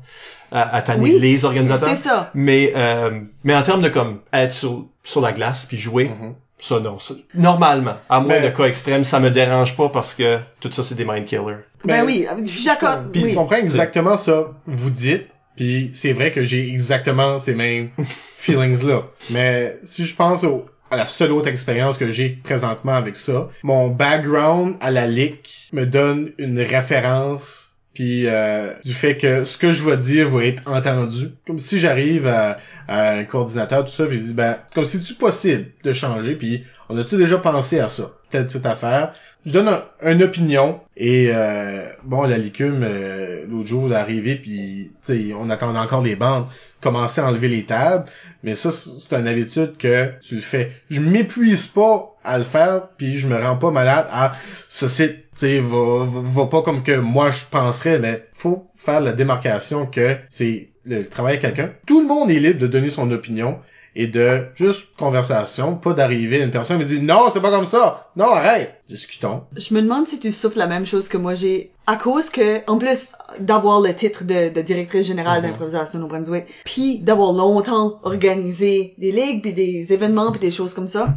à, 0.52 0.76
à 0.76 0.82
tanner 0.82 1.02
Oui, 1.14 1.18
les 1.20 1.44
organisateurs. 1.44 1.88
c'est 1.90 2.08
ça. 2.08 2.30
Mais 2.34 2.72
euh, 2.74 3.20
mais 3.44 3.54
en 3.54 3.62
termes 3.62 3.82
de 3.82 3.88
comme 3.88 4.20
être 4.32 4.52
sur 4.52 4.86
sur 5.04 5.20
la 5.20 5.32
glace 5.32 5.66
puis 5.66 5.76
jouer, 5.76 6.08
Mhm. 6.08 6.34
ça 6.58 6.80
non. 6.80 6.98
ça- 6.98 7.14
normalement, 7.34 7.94
à 8.08 8.18
moins 8.20 8.40
Mais- 8.40 8.50
de 8.50 8.56
cas 8.56 8.64
extrêmes, 8.64 9.04
ça 9.04 9.20
me 9.20 9.30
dérange 9.30 9.76
pas 9.76 9.88
parce 9.90 10.12
que 10.14 10.38
tout 10.60 10.70
ça 10.72 10.82
c'est 10.82 10.96
des 10.96 11.04
mind 11.04 11.24
killers. 11.24 11.40
Ben 11.84 12.04
Ben, 12.04 12.04
oui, 12.04 12.26
je 12.44 12.50
suis 12.50 12.64
d'accord. 12.64 12.98
Puis 13.12 13.22
oui. 13.24 13.30
je 13.30 13.34
comprends 13.36 13.56
exactement 13.56 14.16
ça, 14.16 14.48
vous 14.66 14.90
dites, 14.90 15.26
puis 15.56 15.90
c'est 15.92 16.12
vrai 16.12 16.32
que 16.32 16.44
j'ai 16.44 16.68
exactement 16.68 17.38
ces 17.38 17.54
mêmes 17.54 17.90
feelings-là. 18.36 19.02
Mais 19.30 19.78
si 19.84 20.04
je 20.04 20.14
pense 20.14 20.44
au- 20.44 20.66
à 20.90 20.96
la 20.96 21.06
seule 21.06 21.32
autre 21.32 21.48
expérience 21.48 21.98
que 21.98 22.10
j'ai 22.10 22.30
présentement 22.42 22.94
avec 22.94 23.14
ça, 23.16 23.48
mon 23.62 23.88
background 23.88 24.76
à 24.80 24.90
la 24.90 25.06
LIC 25.06 25.68
me 25.72 25.84
donne 25.86 26.32
une 26.38 26.58
référence 26.60 27.66
puis 27.94 28.26
euh, 28.28 28.72
du 28.84 28.92
fait 28.94 29.16
que 29.16 29.44
ce 29.44 29.58
que 29.58 29.72
je 29.72 29.82
vais 29.82 29.96
dire 29.96 30.28
va 30.30 30.44
être 30.44 30.62
entendu. 30.66 31.30
Comme 31.46 31.58
si 31.58 31.78
j'arrive 31.78 32.26
à, 32.28 32.56
à 32.88 33.10
un 33.14 33.24
coordinateur, 33.24 33.84
tout 33.84 33.90
ça, 33.90 34.06
puis 34.06 34.16
je 34.16 34.22
dis, 34.22 34.32
ben, 34.32 34.58
comme 34.74 34.84
si 34.84 35.02
c'est 35.02 35.18
possible 35.18 35.66
de 35.82 35.92
changer, 35.92 36.36
puis 36.36 36.62
on 36.88 36.96
a-tu 36.96 37.16
déjà 37.16 37.38
pensé 37.38 37.78
à 37.80 37.88
ça, 37.88 38.12
telle 38.30 38.48
cette 38.48 38.64
affaire. 38.64 39.12
Je 39.46 39.52
donne 39.52 39.68
un- 39.68 39.84
une 40.12 40.22
opinion, 40.22 40.80
et 40.96 41.30
euh, 41.34 41.86
bon, 42.04 42.22
la 42.22 42.36
licume, 42.36 42.82
euh, 42.82 43.44
l'autre 43.48 43.68
jour, 43.68 43.86
elle 43.86 43.92
est 43.92 43.96
arrivée, 43.96 44.34
puis 44.36 44.90
on 45.38 45.48
attendait 45.48 45.78
encore 45.78 46.02
les 46.02 46.14
bandes, 46.14 46.46
commencer 46.82 47.22
à 47.22 47.26
enlever 47.26 47.48
les 47.48 47.64
tables, 47.64 48.04
mais 48.42 48.54
ça, 48.54 48.70
c'est 48.70 49.14
une 49.18 49.26
habitude 49.26 49.78
que 49.78 50.10
tu 50.20 50.34
le 50.36 50.40
fais. 50.42 50.72
Je 50.90 51.00
m'épuise 51.00 51.66
pas 51.68 52.14
à 52.22 52.36
le 52.36 52.44
faire, 52.44 52.88
puis 52.98 53.18
je 53.18 53.26
me 53.28 53.36
rends 53.42 53.56
pas 53.56 53.70
malade 53.70 54.06
à 54.10 54.32
ce 54.68 54.88
site, 54.88 55.24
tu 55.38 55.58
va, 55.60 56.04
va, 56.04 56.20
va 56.22 56.46
pas 56.46 56.60
comme 56.62 56.82
que 56.82 56.98
moi 56.98 57.30
je 57.30 57.44
penserais, 57.50 57.98
mais 57.98 58.26
faut 58.34 58.66
faire 58.74 59.00
la 59.00 59.12
démarcation 59.12 59.86
que 59.86 60.16
c'est 60.28 60.68
le 60.84 61.04
travail 61.08 61.36
de 61.38 61.42
quelqu'un. 61.42 61.70
Tout 61.86 62.00
le 62.02 62.06
monde 62.06 62.30
est 62.30 62.40
libre 62.40 62.58
de 62.60 62.66
donner 62.66 62.90
son 62.90 63.10
opinion 63.10 63.58
et 63.96 64.06
de 64.06 64.44
juste 64.54 64.88
conversation, 64.96 65.76
pas 65.76 65.92
d'arriver 65.92 66.40
à 66.40 66.44
une 66.44 66.50
personne 66.50 66.80
et 66.80 66.84
me 66.84 66.88
dire 66.88 67.02
non, 67.02 67.28
c'est 67.32 67.40
pas 67.40 67.50
comme 67.50 67.64
ça. 67.64 68.10
Non, 68.16 68.26
arrête. 68.30 68.74
Discutons. 68.86 69.42
Je 69.56 69.74
me 69.74 69.82
demande 69.82 70.06
si 70.06 70.18
tu 70.20 70.30
souffres 70.32 70.58
la 70.58 70.66
même 70.66 70.86
chose 70.86 71.08
que 71.08 71.16
moi 71.16 71.34
j'ai. 71.34 71.72
À 71.86 71.96
cause 71.96 72.30
que, 72.30 72.64
en 72.70 72.78
plus 72.78 73.08
d'avoir 73.40 73.80
le 73.80 73.92
titre 73.94 74.22
de, 74.24 74.48
de 74.52 74.62
directrice 74.62 75.06
générale 75.06 75.42
Mhm. 75.42 75.50
d'improvisation 75.50 76.00
au 76.02 76.06
Brunswick, 76.06 76.44
puis 76.64 76.98
d'avoir 76.98 77.32
longtemps 77.32 77.98
organisé 78.04 78.94
des 78.98 79.10
ligues, 79.12 79.42
puis 79.42 79.52
des 79.52 79.92
événements, 79.92 80.30
puis 80.30 80.40
des 80.40 80.50
choses 80.52 80.72
comme 80.74 80.88
ça, 80.88 81.08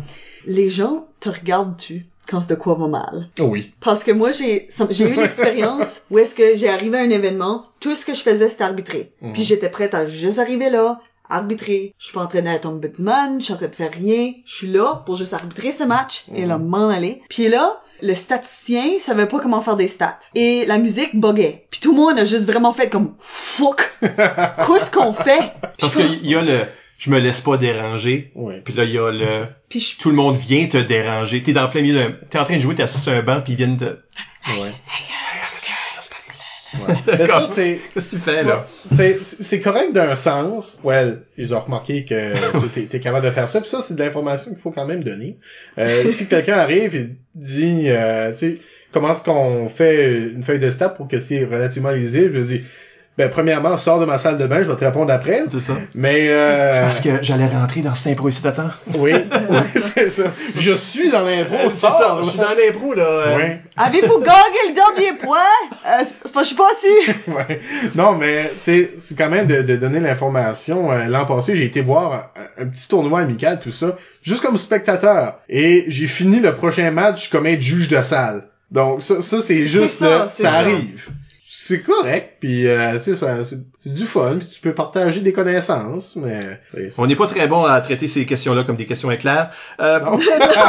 les 0.45 0.69
gens 0.69 1.05
te 1.19 1.29
regardent-tu 1.29 2.07
quand 2.27 2.47
de 2.49 2.55
quoi 2.55 2.73
va 2.75 2.87
mal? 2.87 3.27
Oh 3.39 3.43
oui. 3.43 3.73
Parce 3.81 4.03
que 4.03 4.11
moi, 4.11 4.31
j'ai 4.31 4.67
j'ai 4.89 5.07
eu 5.09 5.13
l'expérience 5.13 6.03
où 6.11 6.17
est-ce 6.17 6.33
que 6.35 6.55
j'ai 6.55 6.69
arrivé 6.69 6.97
à 6.97 7.01
un 7.01 7.09
événement, 7.09 7.65
tout 7.79 7.95
ce 7.95 8.05
que 8.05 8.13
je 8.13 8.21
faisais, 8.21 8.49
c'était 8.49 8.63
arbitrer. 8.63 9.11
Mhm. 9.21 9.33
Puis 9.33 9.43
j'étais 9.43 9.69
prête 9.69 9.93
à 9.93 10.07
juste 10.07 10.39
arriver 10.39 10.69
là, 10.69 10.99
arbitrer. 11.29 11.93
Je 11.97 12.05
suis 12.05 12.13
pas 12.13 12.21
en 12.23 12.27
train 12.27 12.41
d'être 12.41 12.65
ombudsman, 12.65 13.39
je 13.39 13.45
suis 13.45 13.53
en 13.53 13.57
train 13.57 13.67
de 13.67 13.75
faire 13.75 13.91
rien. 13.91 14.33
Je 14.45 14.55
suis 14.55 14.67
là 14.67 15.03
pour 15.05 15.15
juste 15.17 15.33
arbitrer 15.33 15.71
ce 15.71 15.83
match 15.83 16.25
et 16.35 16.41
Mhm. 16.43 16.49
là, 16.49 16.57
m'en 16.57 16.89
aller. 16.89 17.21
Puis 17.29 17.47
là, 17.49 17.79
le 18.01 18.15
statisticien 18.15 18.99
savait 18.99 19.27
pas 19.27 19.39
comment 19.39 19.61
faire 19.61 19.77
des 19.77 19.87
stats. 19.87 20.19
Et 20.35 20.65
la 20.65 20.77
musique 20.77 21.15
buguait. 21.15 21.67
Puis 21.69 21.79
tout 21.79 21.91
le 21.91 21.97
monde 21.97 22.19
a 22.19 22.25
juste 22.25 22.45
vraiment 22.45 22.73
fait 22.73 22.89
comme 22.89 23.13
«Fuck! 23.19 23.89
Qu'est-ce 24.01 24.91
qu'on 24.91 25.13
fait?» 25.13 25.53
Parce 25.79 25.95
qu'il 25.95 26.25
y 26.25 26.35
a 26.35 26.41
le 26.41 26.65
je 26.97 27.09
me 27.09 27.19
laisse 27.19 27.41
pas 27.41 27.57
déranger. 27.57 28.31
Ouais. 28.35 28.61
Puis 28.63 28.73
là 28.73 28.83
il 28.85 28.91
y 28.91 28.97
a 28.97 29.11
le 29.11 29.47
Puis 29.67 29.79
je 29.81 29.97
tout 29.97 30.09
le 30.09 30.15
monde 30.15 30.35
vient 30.37 30.67
te 30.67 30.77
déranger. 30.77 31.43
T'es 31.43 31.51
dans 31.53 31.63
le 31.63 31.69
plein 31.69 31.81
milieu 31.81 31.99
d'un... 31.99 32.11
T'es 32.29 32.37
en 32.39 32.45
train 32.45 32.55
de 32.57 32.61
jouer, 32.61 32.75
t'es 32.75 32.83
assis 32.83 32.99
sur 32.99 33.11
un 33.13 33.21
banc, 33.21 33.41
puis 33.41 33.53
ils 33.53 33.57
viennent 33.57 33.77
te... 33.77 33.85
Ouais. 33.85 34.73
Ouais. 36.73 36.95
Mais 37.19 37.27
ça, 37.27 37.45
c'est, 37.47 37.79
Qu'est-ce 37.93 38.11
que 38.11 38.15
tu 38.15 38.21
fais, 38.21 38.43
là? 38.43 38.65
c'est, 38.91 39.23
c'est 39.23 39.61
correct 39.61 39.93
d'un 39.93 40.15
sens. 40.15 40.79
Ouais, 40.83 41.13
ils 41.37 41.53
ont 41.53 41.59
remarqué 41.59 42.05
que 42.05 42.67
t'es, 42.87 42.99
capable 42.99 43.25
de 43.25 43.31
faire 43.31 43.49
ça. 43.49 43.61
Puis 43.61 43.69
ça, 43.69 43.81
c'est 43.81 43.95
de 43.95 44.03
l'information 44.03 44.51
qu'il 44.51 44.61
faut 44.61 44.71
quand 44.71 44.85
même 44.85 45.03
donner. 45.03 45.37
Euh, 45.77 46.07
si 46.09 46.27
quelqu'un 46.27 46.57
arrive 46.57 46.95
et 46.95 47.09
dit, 47.35 47.85
euh, 47.87 48.31
tu 48.31 48.37
sais, 48.37 48.57
comment 48.91 49.11
est-ce 49.11 49.23
qu'on 49.23 49.69
fait 49.69 50.29
une 50.29 50.43
feuille 50.43 50.59
de 50.59 50.69
stat 50.69 50.89
pour 50.89 51.07
que 51.07 51.19
c'est 51.19 51.45
relativement 51.45 51.91
lisible, 51.91 52.35
je 52.35 52.41
dis, 52.41 52.61
ben, 53.17 53.29
premièrement, 53.29 53.77
sors 53.77 53.99
de 53.99 54.05
ma 54.05 54.17
salle 54.17 54.37
de 54.37 54.47
bain, 54.47 54.63
je 54.63 54.69
vais 54.71 54.75
te 54.75 54.83
répondre 54.83 55.13
après. 55.13 55.43
C'est 55.51 55.59
ça? 55.59 55.73
Mais, 55.93 56.25
C'est 56.25 56.29
euh, 56.31 56.81
parce 56.81 57.01
que 57.01 57.09
j'allais 57.21 57.47
rentrer 57.47 57.81
dans 57.81 57.93
cet 57.93 58.13
impro 58.13 58.29
ici 58.29 58.41
oui, 58.97 59.13
oui, 59.49 59.57
c'est 59.75 60.09
ça. 60.09 60.23
Je 60.57 60.73
suis 60.73 61.09
dans 61.11 61.21
l'impro, 61.23 61.69
c'est 61.69 61.79
ça, 61.79 61.91
sors, 61.91 62.23
je 62.23 62.29
suis 62.31 62.39
dans 62.39 62.49
l'impro, 62.55 62.93
là. 62.93 63.03
euh, 63.03 63.35
Ouais. 63.37 63.61
Avez-vous 63.77 64.19
gagné 64.19 64.57
le 64.69 64.73
dernier 64.75 65.17
point? 65.19 65.37
Euh, 65.85 66.03
c'est 66.23 66.31
pas, 66.31 66.41
je 66.41 66.47
suis 66.47 66.55
pas 66.55 66.69
sûr. 66.79 67.13
Ouais. 67.35 67.59
Non, 67.95 68.13
mais 68.13 68.51
tu 68.63 68.71
sais, 68.71 68.91
c'est 68.97 69.17
quand 69.17 69.29
même 69.29 69.47
de, 69.47 69.61
de 69.61 69.75
donner 69.75 69.99
l'information. 69.99 70.91
Euh, 70.91 71.05
L'an 71.07 71.25
passé, 71.25 71.55
j'ai 71.55 71.65
été 71.65 71.81
voir 71.81 72.31
un, 72.57 72.63
un 72.63 72.67
petit 72.67 72.87
tournoi 72.87 73.19
amical, 73.21 73.59
tout 73.59 73.71
ça, 73.71 73.95
juste 74.21 74.41
comme 74.43 74.57
spectateur. 74.57 75.39
Et 75.49 75.85
j'ai 75.87 76.07
fini 76.07 76.39
le 76.39 76.55
prochain 76.55 76.89
match 76.91 77.29
comme 77.29 77.45
être 77.47 77.61
juge 77.61 77.87
de 77.87 78.01
salle. 78.01 78.43
Donc 78.71 79.03
ça, 79.03 79.21
ça 79.21 79.39
c'est 79.39 79.67
juste, 79.67 79.99
ça, 79.99 80.05
euh, 80.05 80.29
ça 80.29 80.43
ça. 80.43 80.53
arrive. 80.53 81.07
C'est 81.55 81.81
correct, 81.81 82.37
puis 82.39 82.67
euh, 82.67 82.97
c'est 82.97 83.15
ça, 83.15 83.43
c'est 83.43 83.57
c'est 83.77 83.93
du 83.93 84.05
fun, 84.05 84.37
puis 84.39 84.47
tu 84.47 84.59
peux 84.59 84.73
partager 84.73 85.21
des 85.21 85.33
connaissances, 85.33 86.15
mais 86.15 86.59
On 86.97 87.05
n'est 87.05 87.15
pas 87.15 87.27
très 87.27 87.47
bon 87.47 87.63
à 87.63 87.79
traiter 87.79 88.07
ces 88.07 88.25
questions-là 88.25 88.63
comme 88.63 88.75
des 88.75 88.87
questions 88.87 89.11
éclairs. 89.11 89.51
Euh, 89.79 89.99
non. 89.99 90.19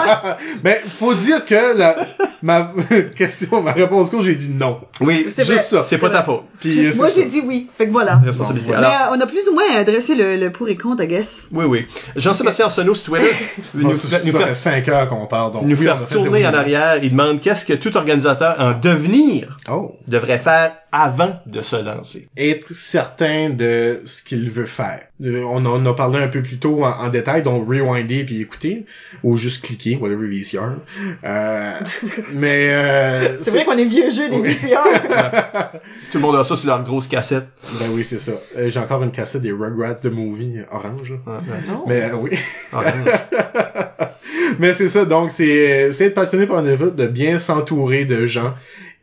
ben, 0.62 0.76
faut 0.86 1.14
dire 1.14 1.42
que 1.46 1.78
la, 1.78 1.96
ma 2.42 2.70
question, 3.16 3.62
ma 3.62 3.72
réponse 3.72 4.10
courte, 4.10 4.24
j'ai 4.24 4.34
dit 4.34 4.50
non. 4.50 4.78
oui, 5.00 5.26
C'est 5.34 5.44
vrai. 5.44 5.54
Juste 5.54 5.68
ça. 5.70 5.82
c'est 5.82 5.96
pas 5.96 6.10
ta 6.10 6.22
faute. 6.22 6.42
Puis, 6.60 6.84
euh, 6.86 6.92
c'est 6.92 6.98
Moi, 6.98 7.08
j'ai 7.08 7.24
dit 7.24 7.40
oui. 7.46 7.70
Fait 7.78 7.86
que 7.86 7.92
voilà. 7.92 8.16
Responsabilité. 8.18 8.70
Bon, 8.72 8.78
Mais 8.78 8.86
Alors, 8.86 9.12
euh, 9.12 9.16
on 9.16 9.20
a 9.22 9.26
plus 9.26 9.48
ou 9.48 9.54
moins 9.54 9.64
adressé 9.78 10.14
le, 10.14 10.36
le 10.36 10.52
pour 10.52 10.68
et 10.68 10.76
contre, 10.76 11.02
I 11.04 11.06
guess. 11.08 11.48
oui, 11.52 11.64
oui. 11.64 11.86
Jean-Sébastien 12.16 12.66
Arsenault 12.66 12.94
sur 12.94 13.06
Twitter 13.14 13.30
Bon, 13.72 13.88
nous, 13.88 13.92
ça, 13.94 14.08
fait- 14.18 14.26
nous 14.26 14.32
ça 14.32 14.38
faire- 14.38 14.48
fait 14.48 14.54
cinq 14.54 14.88
heures 14.88 15.08
qu'on 15.08 15.24
parle, 15.26 15.52
donc. 15.52 15.62
nous 15.62 15.76
oui, 15.78 15.84
faire 15.84 16.06
tourner 16.08 16.46
en 16.46 16.52
arrière. 16.52 17.02
Il 17.02 17.10
demande 17.10 17.40
qu'est-ce 17.40 17.64
que 17.64 17.72
tout 17.72 17.96
organisateur 17.96 18.56
en 18.58 18.72
devenir 18.78 19.56
Oh. 19.70 19.96
devrait 20.06 20.38
faire 20.38 20.72
avant 20.92 21.40
de 21.46 21.60
se 21.60 21.74
lancer. 21.76 22.28
être 22.36 22.72
certain 22.72 23.50
de 23.50 24.00
ce 24.04 24.22
qu'il 24.22 24.48
veut 24.50 24.64
faire. 24.64 25.00
Euh, 25.24 25.42
On 25.44 25.64
en 25.66 25.84
a 25.86 25.94
parlé 25.94 26.18
un 26.20 26.28
peu 26.28 26.40
plus 26.42 26.58
tôt 26.58 26.84
en, 26.84 26.90
en 26.90 27.08
détail, 27.08 27.42
donc 27.42 27.66
rewinder 27.68 28.24
puis 28.24 28.40
écouter, 28.40 28.86
ou 29.24 29.36
juste 29.36 29.64
cliquer, 29.64 29.96
whatever 29.96 30.26
VCR. 30.28 30.74
Euh, 31.24 31.72
mais 32.32 32.68
euh, 32.72 33.42
C'est 33.42 33.50
vrai 33.50 33.64
qu'on 33.64 33.76
est 33.78 33.84
vieux 33.86 34.10
jeu 34.12 34.28
des 34.28 34.36
Oui. 34.36 34.50
VCR. 34.54 34.78
Tout 36.12 36.18
le 36.18 36.20
monde 36.20 36.36
a 36.36 36.44
ça 36.44 36.56
sur 36.56 36.68
leur 36.68 36.82
grosse 36.84 37.08
cassette. 37.08 37.46
ben 37.80 37.86
oui, 37.92 38.04
c'est 38.04 38.20
ça. 38.20 38.32
Euh, 38.56 38.70
J'ai 38.70 38.78
encore 38.78 39.02
une 39.02 39.10
cassette 39.10 39.42
des 39.42 39.52
Rugrats 39.52 39.94
de 39.94 40.08
movie 40.10 40.58
orange. 40.70 41.10
ouais. 41.10 41.38
non. 41.68 41.84
Mais 41.88 42.02
euh, 42.04 42.14
oui. 42.16 42.30
Orange. 42.72 42.92
Mais 44.58 44.72
c'est 44.72 44.88
ça, 44.88 45.04
donc 45.04 45.30
c'est 45.30 45.90
c'est 45.92 46.06
être 46.06 46.14
passionné 46.14 46.46
par 46.46 46.58
un 46.58 46.66
événement, 46.66 46.92
de 46.94 47.06
bien 47.06 47.38
s'entourer 47.38 48.04
de 48.04 48.26
gens 48.26 48.54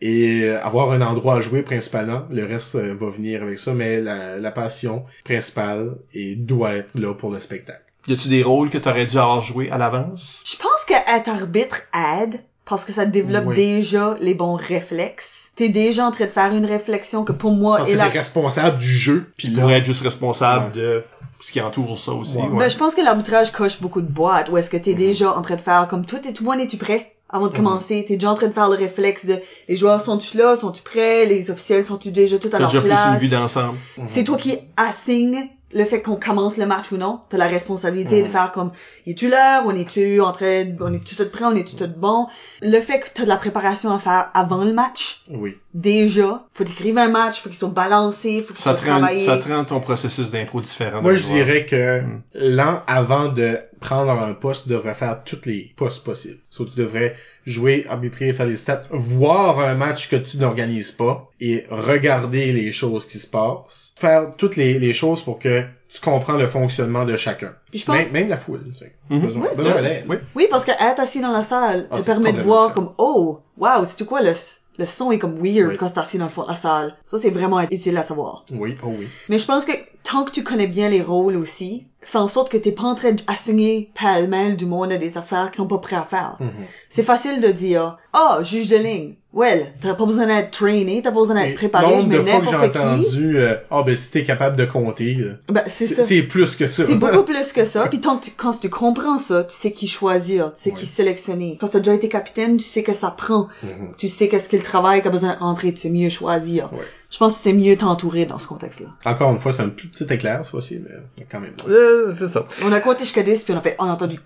et 0.02 0.42
euh, 0.44 0.64
avoir 0.64 0.92
un 0.92 1.02
endroit 1.02 1.36
à 1.36 1.42
jouer 1.42 1.62
principalement. 1.62 2.24
Le 2.30 2.46
reste 2.46 2.76
euh, 2.76 2.96
va 3.00 3.10
venir 3.10 3.44
avec 3.44 3.60
ça, 3.60 3.74
mais 3.74 4.02
la, 4.02 4.38
la 4.38 4.52
passion 4.52 5.04
principale 5.24 5.96
et 6.14 6.36
doit 6.36 6.74
être 6.74 6.90
là 6.96 7.14
pour 7.14 7.32
le 7.32 7.40
spectacle. 7.40 7.82
Y 8.08 8.14
a-tu 8.14 8.30
des 8.30 8.42
rôles 8.44 8.70
que 8.72 8.78
t'aurais 8.80 9.06
dû 9.06 9.18
avoir 9.18 9.42
joué 9.42 9.70
à 9.70 9.78
l'avance? 9.78 10.44
Je 10.46 10.56
pense 10.58 10.86
que 10.88 10.94
être 10.94 11.30
arbitre 11.30 11.82
aide 11.94 12.40
parce 12.66 12.84
que 12.86 12.92
ça 12.92 13.06
développe 13.06 13.46
Oui. 13.48 13.56
déjà 13.56 14.18
les 14.22 14.34
bons 14.34 14.56
réflexes. 14.56 15.54
T'es 15.56 15.70
déjà 15.70 16.06
en 16.08 16.12
train 16.12 16.26
de 16.26 16.30
faire 16.32 16.56
une 16.56 16.66
réflexion 16.66 17.24
que 17.24 17.32
pour 17.32 17.52
moi 17.52 17.78
Parce 17.78 17.90
est 17.90 17.94
que 17.94 17.98
la... 17.98 18.10
t'es 18.10 18.18
responsable 18.20 18.78
du 18.78 18.92
jeu, 18.92 19.32
puis 19.38 19.50
là, 19.50 19.62
pour 19.62 19.72
être 19.72 19.84
juste 19.84 20.02
responsable 20.04 20.66
Ouais. 20.76 20.82
de 20.82 21.04
ce 21.40 21.52
qui 21.52 21.62
entoure 21.62 21.98
ça 22.00 22.12
aussi. 22.14 22.38
Ouais. 22.38 22.44
ouais. 22.48 22.58
Ben, 22.60 22.70
je 22.70 22.78
pense 22.78 22.96
que 22.96 23.02
l'arbitrage 23.02 23.52
coche 23.52 23.82
beaucoup 23.82 24.02
de 24.02 24.08
boîtes. 24.12 24.50
Ou 24.50 24.58
est-ce 24.58 24.70
que 24.70 24.78
t'es 24.78 24.94
déjà 24.94 25.36
en 25.36 25.42
train 25.42 25.56
de 25.56 25.62
faire 25.62 25.88
comme 25.90 26.06
tout 26.06 26.20
et 26.28 26.34
tout 26.34 26.44
le 26.44 26.50
monde 26.50 26.60
es-tu 26.60 26.78
prêt? 26.78 27.14
Avant 27.34 27.48
de 27.48 27.52
Mhm. 27.52 27.58
commencer, 27.58 28.06
t'es 28.08 28.16
déjà 28.16 28.32
en 28.32 28.36
train 28.36 28.48
de 28.48 28.54
faire 28.54 28.68
le 28.70 28.76
réflexe 28.76 29.26
de 29.26 29.40
les 29.70 29.78
joueurs 29.78 30.02
sont-tu 30.02 30.38
là, 30.38 30.56
sont-tu 30.56 30.82
prêts, 30.84 31.26
les 31.26 31.50
officiels 31.50 31.86
sont-tu 31.86 32.12
déjà 32.12 32.38
tout 32.40 32.50
à 32.54 32.60
leur 32.60 32.70
déjà 32.70 32.82
place. 32.82 33.02
plus 33.04 33.12
une 33.14 33.18
vue 33.20 33.28
d'ensemble. 33.30 33.78
C'est 34.08 34.24
toi 34.24 34.38
qui 34.38 34.58
assigne 34.78 35.48
le 35.74 35.86
fait 35.86 36.02
qu'on 36.02 36.16
commence 36.16 36.58
le 36.58 36.66
match 36.66 36.92
ou 36.92 36.98
non. 36.98 37.22
T'as 37.30 37.38
la 37.38 37.48
responsabilité 37.48 38.24
de 38.24 38.28
faire 38.28 38.52
comme, 38.52 38.72
es-tu 39.08 39.30
l'heure? 39.30 39.64
On 39.66 39.76
est-tu 39.76 40.20
en 40.22 40.32
train, 40.32 40.66
de- 40.66 40.76
on 40.84 40.94
est-tu 40.94 41.16
tout 41.16 41.30
prêt? 41.30 41.46
On 41.46 41.56
est-tu 41.56 41.76
tout 41.76 41.90
bon? 41.96 42.28
Le 42.62 42.80
fait 42.82 43.00
que 43.00 43.08
t'as 43.14 43.24
de 43.24 43.28
la 43.30 43.38
préparation 43.38 43.94
à 43.94 44.00
faire 44.00 44.30
avant 44.34 44.64
le 44.64 44.74
match, 44.74 45.24
Oui. 45.30 45.58
déjà, 45.74 46.46
faut 46.54 46.64
t'écrire 46.64 46.98
un 46.98 47.08
match, 47.10 47.42
faut 47.42 47.50
qu'il 47.50 47.58
soit 47.58 47.70
balancé, 47.70 48.42
faut 48.42 48.54
qu'il 48.54 48.64
Ça 48.64 48.72
soit 48.72 48.74
te, 48.76 48.80
rend, 48.90 48.98
travaillé. 49.00 49.26
ça 49.26 49.38
te 49.38 49.48
rend 49.52 49.64
ton 49.66 49.80
processus 49.80 50.32
d'impro 50.32 50.62
différent. 50.62 51.02
Moi, 51.02 51.16
je 51.16 51.24
joueur. 51.24 51.46
dirais 51.46 51.66
que 51.66 52.02
Mm. 52.02 52.22
l'an 52.36 52.82
avant 52.88 53.30
de 53.30 53.58
prendre 53.80 54.12
un 54.12 54.34
poste, 54.34 54.68
de 54.68 54.76
refaire 54.76 55.24
tous 55.24 55.40
les 55.46 55.74
postes 55.76 56.04
possibles. 56.04 56.40
Soit 56.50 56.66
tu 56.68 56.76
devrais 56.78 57.16
jouer, 57.46 57.86
arbitrer, 57.90 58.34
faire 58.34 58.46
les 58.48 58.58
stats, 58.58 58.84
voir 58.92 59.60
un 59.60 59.74
match 59.76 60.10
que 60.10 60.16
tu 60.16 60.38
n'organises 60.38 60.92
pas 60.92 61.30
et 61.40 61.66
regarder 61.70 62.52
les 62.54 62.72
choses 62.72 63.06
qui 63.08 63.18
se 63.18 63.28
passent. 63.28 63.94
Faire 63.96 64.34
toutes 64.38 64.56
les, 64.56 64.80
les 64.80 64.94
choses 64.94 65.22
pour 65.22 65.40
que 65.40 65.64
tu 65.90 66.00
comprends 66.00 66.38
le 66.38 66.48
fonctionnement 66.48 67.04
de 67.06 67.18
chacun. 67.18 67.54
Puis 67.70 67.80
je 67.80 67.86
pense, 67.86 67.96
Même, 67.98 68.12
même 68.14 68.30
la 68.30 68.38
foule, 68.38 68.62
tu 68.72 68.78
sais. 68.80 68.94
Mhm. 69.10 69.20
Besoin, 69.22 69.48
besoin 69.56 69.82
d'aide. 69.82 70.06
Oui. 70.08 70.18
oui, 70.36 70.48
parce 70.50 70.64
que 70.64 70.72
être 70.72 71.00
assis 71.00 71.20
dans 71.20 71.32
la 71.32 71.44
salle 71.44 71.88
Ah, 71.92 72.00
te 72.00 72.06
permet 72.06 72.32
de 72.32 72.42
voir 72.42 72.74
comme, 72.74 72.92
oh, 72.98 73.40
wow, 73.58 73.84
c'est 73.84 74.06
quoi 74.06 74.22
le, 74.22 74.32
le 74.78 74.86
son 74.86 75.12
est 75.12 75.20
comme 75.20 75.38
weird 75.44 75.70
Oui. 75.72 75.78
quand 75.78 75.90
t'es 75.90 76.00
assis 76.00 76.18
dans 76.18 76.26
le 76.26 76.32
fond 76.32 76.44
de 76.44 76.48
la 76.50 76.56
salle. 76.56 76.96
Ça, 77.04 77.20
c'est 77.20 77.30
vraiment 77.30 77.60
utile 77.62 77.98
à 77.98 78.04
savoir. 78.04 78.46
Oui, 78.54 78.78
oh 78.84 78.94
oui. 78.98 79.08
Mais 79.28 79.38
je 79.38 79.46
pense 79.46 79.66
que 79.66 79.74
tant 80.04 80.24
que 80.26 80.32
tu 80.32 80.44
connais 80.44 80.68
bien 80.68 80.90
les 80.90 81.02
rôles 81.02 81.36
aussi, 81.36 81.86
fais 82.02 82.18
en 82.18 82.28
sorte 82.28 82.52
que 82.52 82.58
t'es 82.58 82.72
pas 82.72 82.84
en 82.84 82.96
train 82.96 83.12
d'assigner 83.12 83.92
pêle-mêle 84.00 84.58
du 84.58 84.66
monde 84.66 84.92
à 84.92 84.98
des 84.98 85.18
affaires 85.18 85.52
qui 85.52 85.58
sont 85.58 85.68
pas 85.68 85.78
prêts 85.78 85.96
à 85.96 86.04
faire. 86.04 86.36
Mhm. 86.40 86.50
C'est 86.90 87.04
facile 87.04 87.42
de 87.42 87.50
dire, 87.50 87.98
ah, 88.14 88.40
juge 88.42 88.70
de 88.70 88.78
ligne. 88.78 89.14
Well, 89.34 89.72
t'as 89.82 89.94
pas 89.94 90.06
besoin 90.06 90.26
d'être 90.28 90.52
traîné, 90.52 91.02
t'as 91.02 91.12
pas 91.12 91.20
besoin 91.20 91.36
d'être 91.36 91.56
préparé, 91.56 91.96
nombre 91.96 92.10
de 92.10 92.20
fois 92.20 92.42
que 92.42 92.48
j'ai 92.48 92.56
entendu, 92.56 93.38
euh, 93.38 93.56
ah 93.70 93.82
ben 93.84 93.96
si 93.96 94.12
t'es 94.12 94.24
capable 94.26 94.58
de 94.58 94.66
compter, 94.66 95.14
là, 95.14 95.36
Ben, 95.48 95.64
c'est 95.68 95.88
ça. 95.88 96.02
c'est 96.04 96.24
plus 96.24 96.58
que 96.58 96.68
ça. 96.68 96.86
C'est 96.86 96.96
beaucoup 97.00 97.24
plus 97.24 97.54
que 97.54 97.64
ça. 97.64 97.88
Puis 97.88 98.02
tant 98.02 98.18
que 98.18 98.26
tu, 98.26 98.32
quand 98.32 98.60
tu 98.60 98.70
comprends 98.70 99.20
ça, 99.20 99.46
tu 99.46 99.56
sais 99.56 99.72
qui 99.72 99.88
choisir, 99.88 100.52
tu 100.54 100.64
sais 100.64 100.72
qui 100.72 100.86
sélectionner. 100.86 101.58
Quand 101.62 101.68
t'as 101.70 101.80
déjà 101.80 101.94
été 101.94 102.10
capitaine, 102.10 102.58
tu 102.58 102.66
sais 102.66 102.84
que 102.84 102.94
ça 102.94 103.10
prend. 103.10 103.48
Mhm. 103.64 103.94
Tu 103.98 104.10
sais 104.10 104.28
qu'est-ce 104.28 104.50
que 104.50 104.58
le 104.58 104.64
travail 104.64 105.02
qu'a 105.02 105.10
besoin 105.10 105.36
de 105.36 105.40
rentrer, 105.40 105.72
tu 105.74 105.80
sais 105.80 105.90
mieux 105.90 106.10
choisir. 106.10 106.74
Ouais. 106.74 106.80
Je 107.12 107.18
pense 107.18 107.36
que 107.36 107.40
c'est 107.44 107.54
mieux 107.54 107.76
t'entourer 107.76 108.26
dans 108.26 108.40
ce 108.40 108.48
contexte-là. 108.48 108.88
Encore 109.06 109.32
une 109.32 109.38
fois, 109.38 109.52
c'est 109.52 109.64
un 109.64 109.70
plus 109.70 109.90
petit 109.90 110.06
éclair, 110.06 110.40
cette 110.44 110.52
fois-ci, 110.52 110.80
mais 111.18 111.26
quand 111.30 111.42
même. 111.42 111.52
Euh, 111.70 112.14
c'est 112.18 112.30
ça. 112.30 112.46
On 112.66 112.72
a 112.72 112.80
compté 112.80 113.04
jusqu'à 113.04 113.22
10, 113.22 113.44
puis 113.44 113.54
on 113.54 113.58
a, 113.58 113.62
fait- 113.62 113.76
on 113.80 113.86
a 113.86 113.92
entendu. 113.92 114.20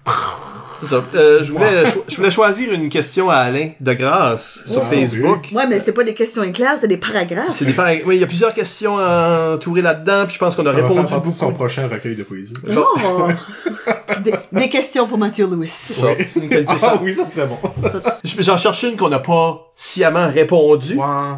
C'est 0.82 0.88
ça. 0.90 1.04
Euh, 1.16 1.42
je 1.42 1.52
voulais, 1.52 1.90
cho- 1.92 2.04
je 2.08 2.16
voulais 2.18 2.30
choisir 2.32 2.72
une 2.72 2.90
question 2.90 3.30
à 3.30 3.38
Alain 3.38 3.70
de 3.80 3.94
grâce 3.94 4.60
sur 4.68 4.82
Wow, 4.84 4.88
Facebook. 4.88 5.48
Ouais, 5.54 5.66
mais 5.68 5.80
c'est 5.80 5.94
pas 5.94 6.04
des 6.04 6.14
questions 6.14 6.44
éclairs, 6.44 6.76
c'est 6.80 6.88
des 6.88 6.98
paragraphes. 6.98 7.56
C'est 7.58 7.66
des 7.66 7.74
par- 7.74 7.88
Oui, 8.06 8.18
il 8.18 8.20
y 8.22 8.24
a 8.24 8.28
plusieurs 8.28 8.54
questions 8.54 8.96
entourées 8.96 9.82
là-dedans, 9.82 10.26
puis 10.26 10.36
je 10.36 10.40
pense 10.40 10.56
qu'on 10.56 10.64
a 10.68 10.74
Ça 10.74 10.82
va 10.82 10.88
répondu 10.88 11.08
faire 11.08 11.10
partie 11.18 11.30
de 11.30 11.34
son 11.34 11.46
beaucoup. 11.48 11.58
prochain 11.58 11.88
recueil 11.88 12.16
de 12.16 12.24
poésie. 12.24 12.54
Genre- 12.68 12.88
Oh! 13.04 13.28
des, 14.24 14.34
des 14.52 14.70
questions 14.70 15.08
pour 15.08 15.18
Mathieu 15.18 15.48
Lewis. 15.48 15.70
Ça, 15.70 16.08
Oui. 16.08 16.26
une 16.36 16.66
Ah 16.68 16.78
ça. 16.78 17.00
oui, 17.02 17.14
ça 17.14 17.28
serait 17.28 17.48
bon. 17.48 17.58
J'en 18.24 18.58
cherche 18.58 18.84
une 18.84 18.96
qu'on 18.98 19.10
n'a 19.10 19.20
pas 19.20 19.72
sciemment 19.76 20.28
répondu. 20.28 20.98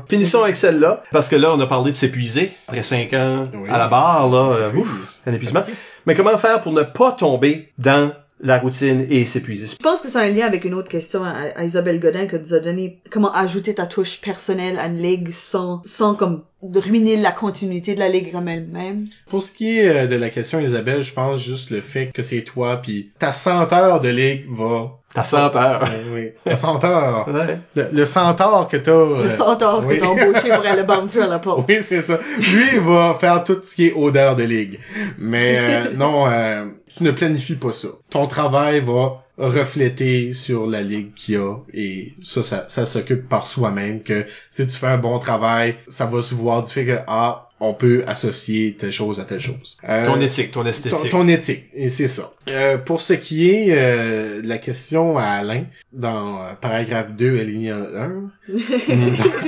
Finissons 0.09 0.43
avec 0.43 0.55
celle-là, 0.55 1.03
parce 1.11 1.27
que 1.27 1.35
là, 1.37 1.53
on 1.53 1.59
a 1.59 1.67
parlé 1.67 1.91
de 1.91 1.95
s'épuiser 1.95 2.51
après 2.67 2.83
cinq 2.83 3.13
ans 3.13 3.43
Oui. 3.53 3.69
à 3.69 3.77
la 3.77 3.87
barre, 3.87 4.29
là, 4.29 4.51
euh, 4.53 4.73
ouf, 4.73 5.21
un 5.25 5.31
épuisement. 5.31 5.63
Mais 6.05 6.15
comment 6.15 6.37
faire 6.37 6.61
pour 6.61 6.73
ne 6.73 6.83
pas 6.83 7.11
tomber 7.11 7.69
dans 7.77 8.11
la 8.39 8.59
routine 8.59 9.05
et 9.09 9.25
s'épuiser? 9.25 9.67
Je 9.67 9.75
pense 9.83 9.99
que 10.01 10.07
c'est 10.09 10.19
un 10.19 10.27
lien 10.29 10.45
avec 10.45 10.63
une 10.63 10.73
autre 10.75 10.89
question 10.89 11.23
à, 11.23 11.33
à 11.55 11.63
Isabelle 11.63 11.99
Godin 11.99 12.27
que 12.27 12.37
nous 12.37 12.53
a 12.53 12.59
donné. 12.59 12.99
Comment 13.09 13.33
ajouter 13.33 13.73
ta 13.73 13.87
touche 13.87 14.21
personnelle 14.21 14.77
à 14.79 14.85
une 14.87 14.99
ligue 15.01 15.31
sans, 15.31 15.81
sans 15.85 16.13
comme 16.13 16.43
ruiner 16.61 17.17
la 17.17 17.31
continuité 17.31 17.95
de 17.95 17.99
la 17.99 18.09
ligue 18.09 18.31
comme 18.31 18.47
elle-même? 18.47 19.05
Pour 19.29 19.41
ce 19.41 19.51
qui 19.51 19.79
est 19.79 19.89
euh, 19.89 20.07
de 20.07 20.15
la 20.15 20.29
question, 20.29 20.59
Isabelle, 20.59 21.01
je 21.01 21.13
pense 21.13 21.41
juste 21.43 21.71
le 21.71 21.81
fait 21.81 22.11
que 22.13 22.21
c'est 22.21 22.41
toi, 22.43 22.77
puis 22.81 23.11
ta 23.19 23.31
senteur 23.31 24.01
de 24.01 24.09
ligue 24.09 24.45
va... 24.51 24.91
Ta 25.17 25.23
senteur. 25.23 25.83
Euh, 25.83 26.13
oui, 26.13 26.29
ta 26.45 26.55
senteur. 26.55 27.27
Ouais. 27.27 27.57
Le, 27.75 27.87
le 27.91 28.05
centaure 28.05 28.67
que 28.67 28.77
t'as... 28.77 28.91
euh, 28.91 29.23
Le 29.23 29.29
centaure 29.31 29.83
oui. 29.85 29.95
que 29.95 30.01
t'as 30.01 30.07
embauché 30.09 30.49
pour 30.49 30.65
aller 30.65 30.83
bouncer 30.83 31.21
à 31.21 31.27
la 31.27 31.39
porte. 31.39 31.65
Oui, 31.67 31.77
c'est 31.81 32.03
ça. 32.03 32.19
Lui, 32.37 32.65
il 32.75 32.81
va 32.81 33.17
faire 33.19 33.43
tout 33.43 33.57
ce 33.63 33.73
qui 33.75 33.87
est 33.87 33.93
odeur 33.93 34.35
de 34.35 34.43
ligue. 34.43 34.79
Mais 35.17 35.57
euh, 35.59 35.93
non, 35.97 36.27
euh, 36.29 36.65
tu 36.95 37.03
ne 37.03 37.09
planifies 37.11 37.55
pas 37.55 37.73
ça. 37.73 37.87
Ton 38.11 38.27
travail 38.27 38.81
va 38.81 39.23
refléter 39.39 40.33
sur 40.33 40.67
la 40.67 40.81
ligue 40.81 41.13
qu'il 41.15 41.35
y 41.35 41.37
a 41.37 41.55
et 41.73 42.13
ça, 42.23 42.43
ça, 42.43 42.65
ça 42.69 42.85
s'occupe 42.85 43.27
par 43.29 43.47
soi-même 43.47 44.01
que 44.01 44.25
si 44.51 44.65
tu 44.67 44.77
fais 44.77 44.87
un 44.87 44.97
bon 44.97 45.19
travail, 45.19 45.75
ça 45.87 46.05
va 46.05 46.21
se 46.21 46.33
voir 46.35 46.63
du 46.63 46.71
fait 46.71 46.85
que, 46.85 46.97
ah, 47.07 47.46
on 47.59 47.73
peut 47.73 48.03
associer 48.07 48.75
telle 48.77 48.91
chose 48.91 49.19
à 49.19 49.23
telle 49.25 49.39
chose. 49.39 49.77
Euh, 49.87 50.05
Ton 50.05 50.21
éthique, 50.21 50.51
ton 50.51 50.61
ton, 50.61 50.69
esthétique. 50.69 51.09
ton 51.09 51.27
éthique, 51.27 51.63
et 51.73 51.89
c'est 51.89 52.07
ça. 52.07 52.31
Euh, 52.49 52.77
pour 52.77 53.01
ce 53.01 53.13
qui 53.13 53.49
est 53.49 53.67
euh, 53.71 54.41
de 54.41 54.47
la 54.47 54.57
question 54.59 55.17
à 55.17 55.23
Alain, 55.23 55.63
dans 55.91 56.37
euh, 56.41 56.53
paragraphe 56.61 57.13
2, 57.15 57.39
alinéa 57.39 57.75
1, 57.77 58.09
donc, 58.47 59.47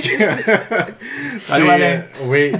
c'est, 1.42 1.54
Allô, 1.54 1.70
Alain. 1.70 1.84
euh, 1.86 2.00
oui, 2.26 2.52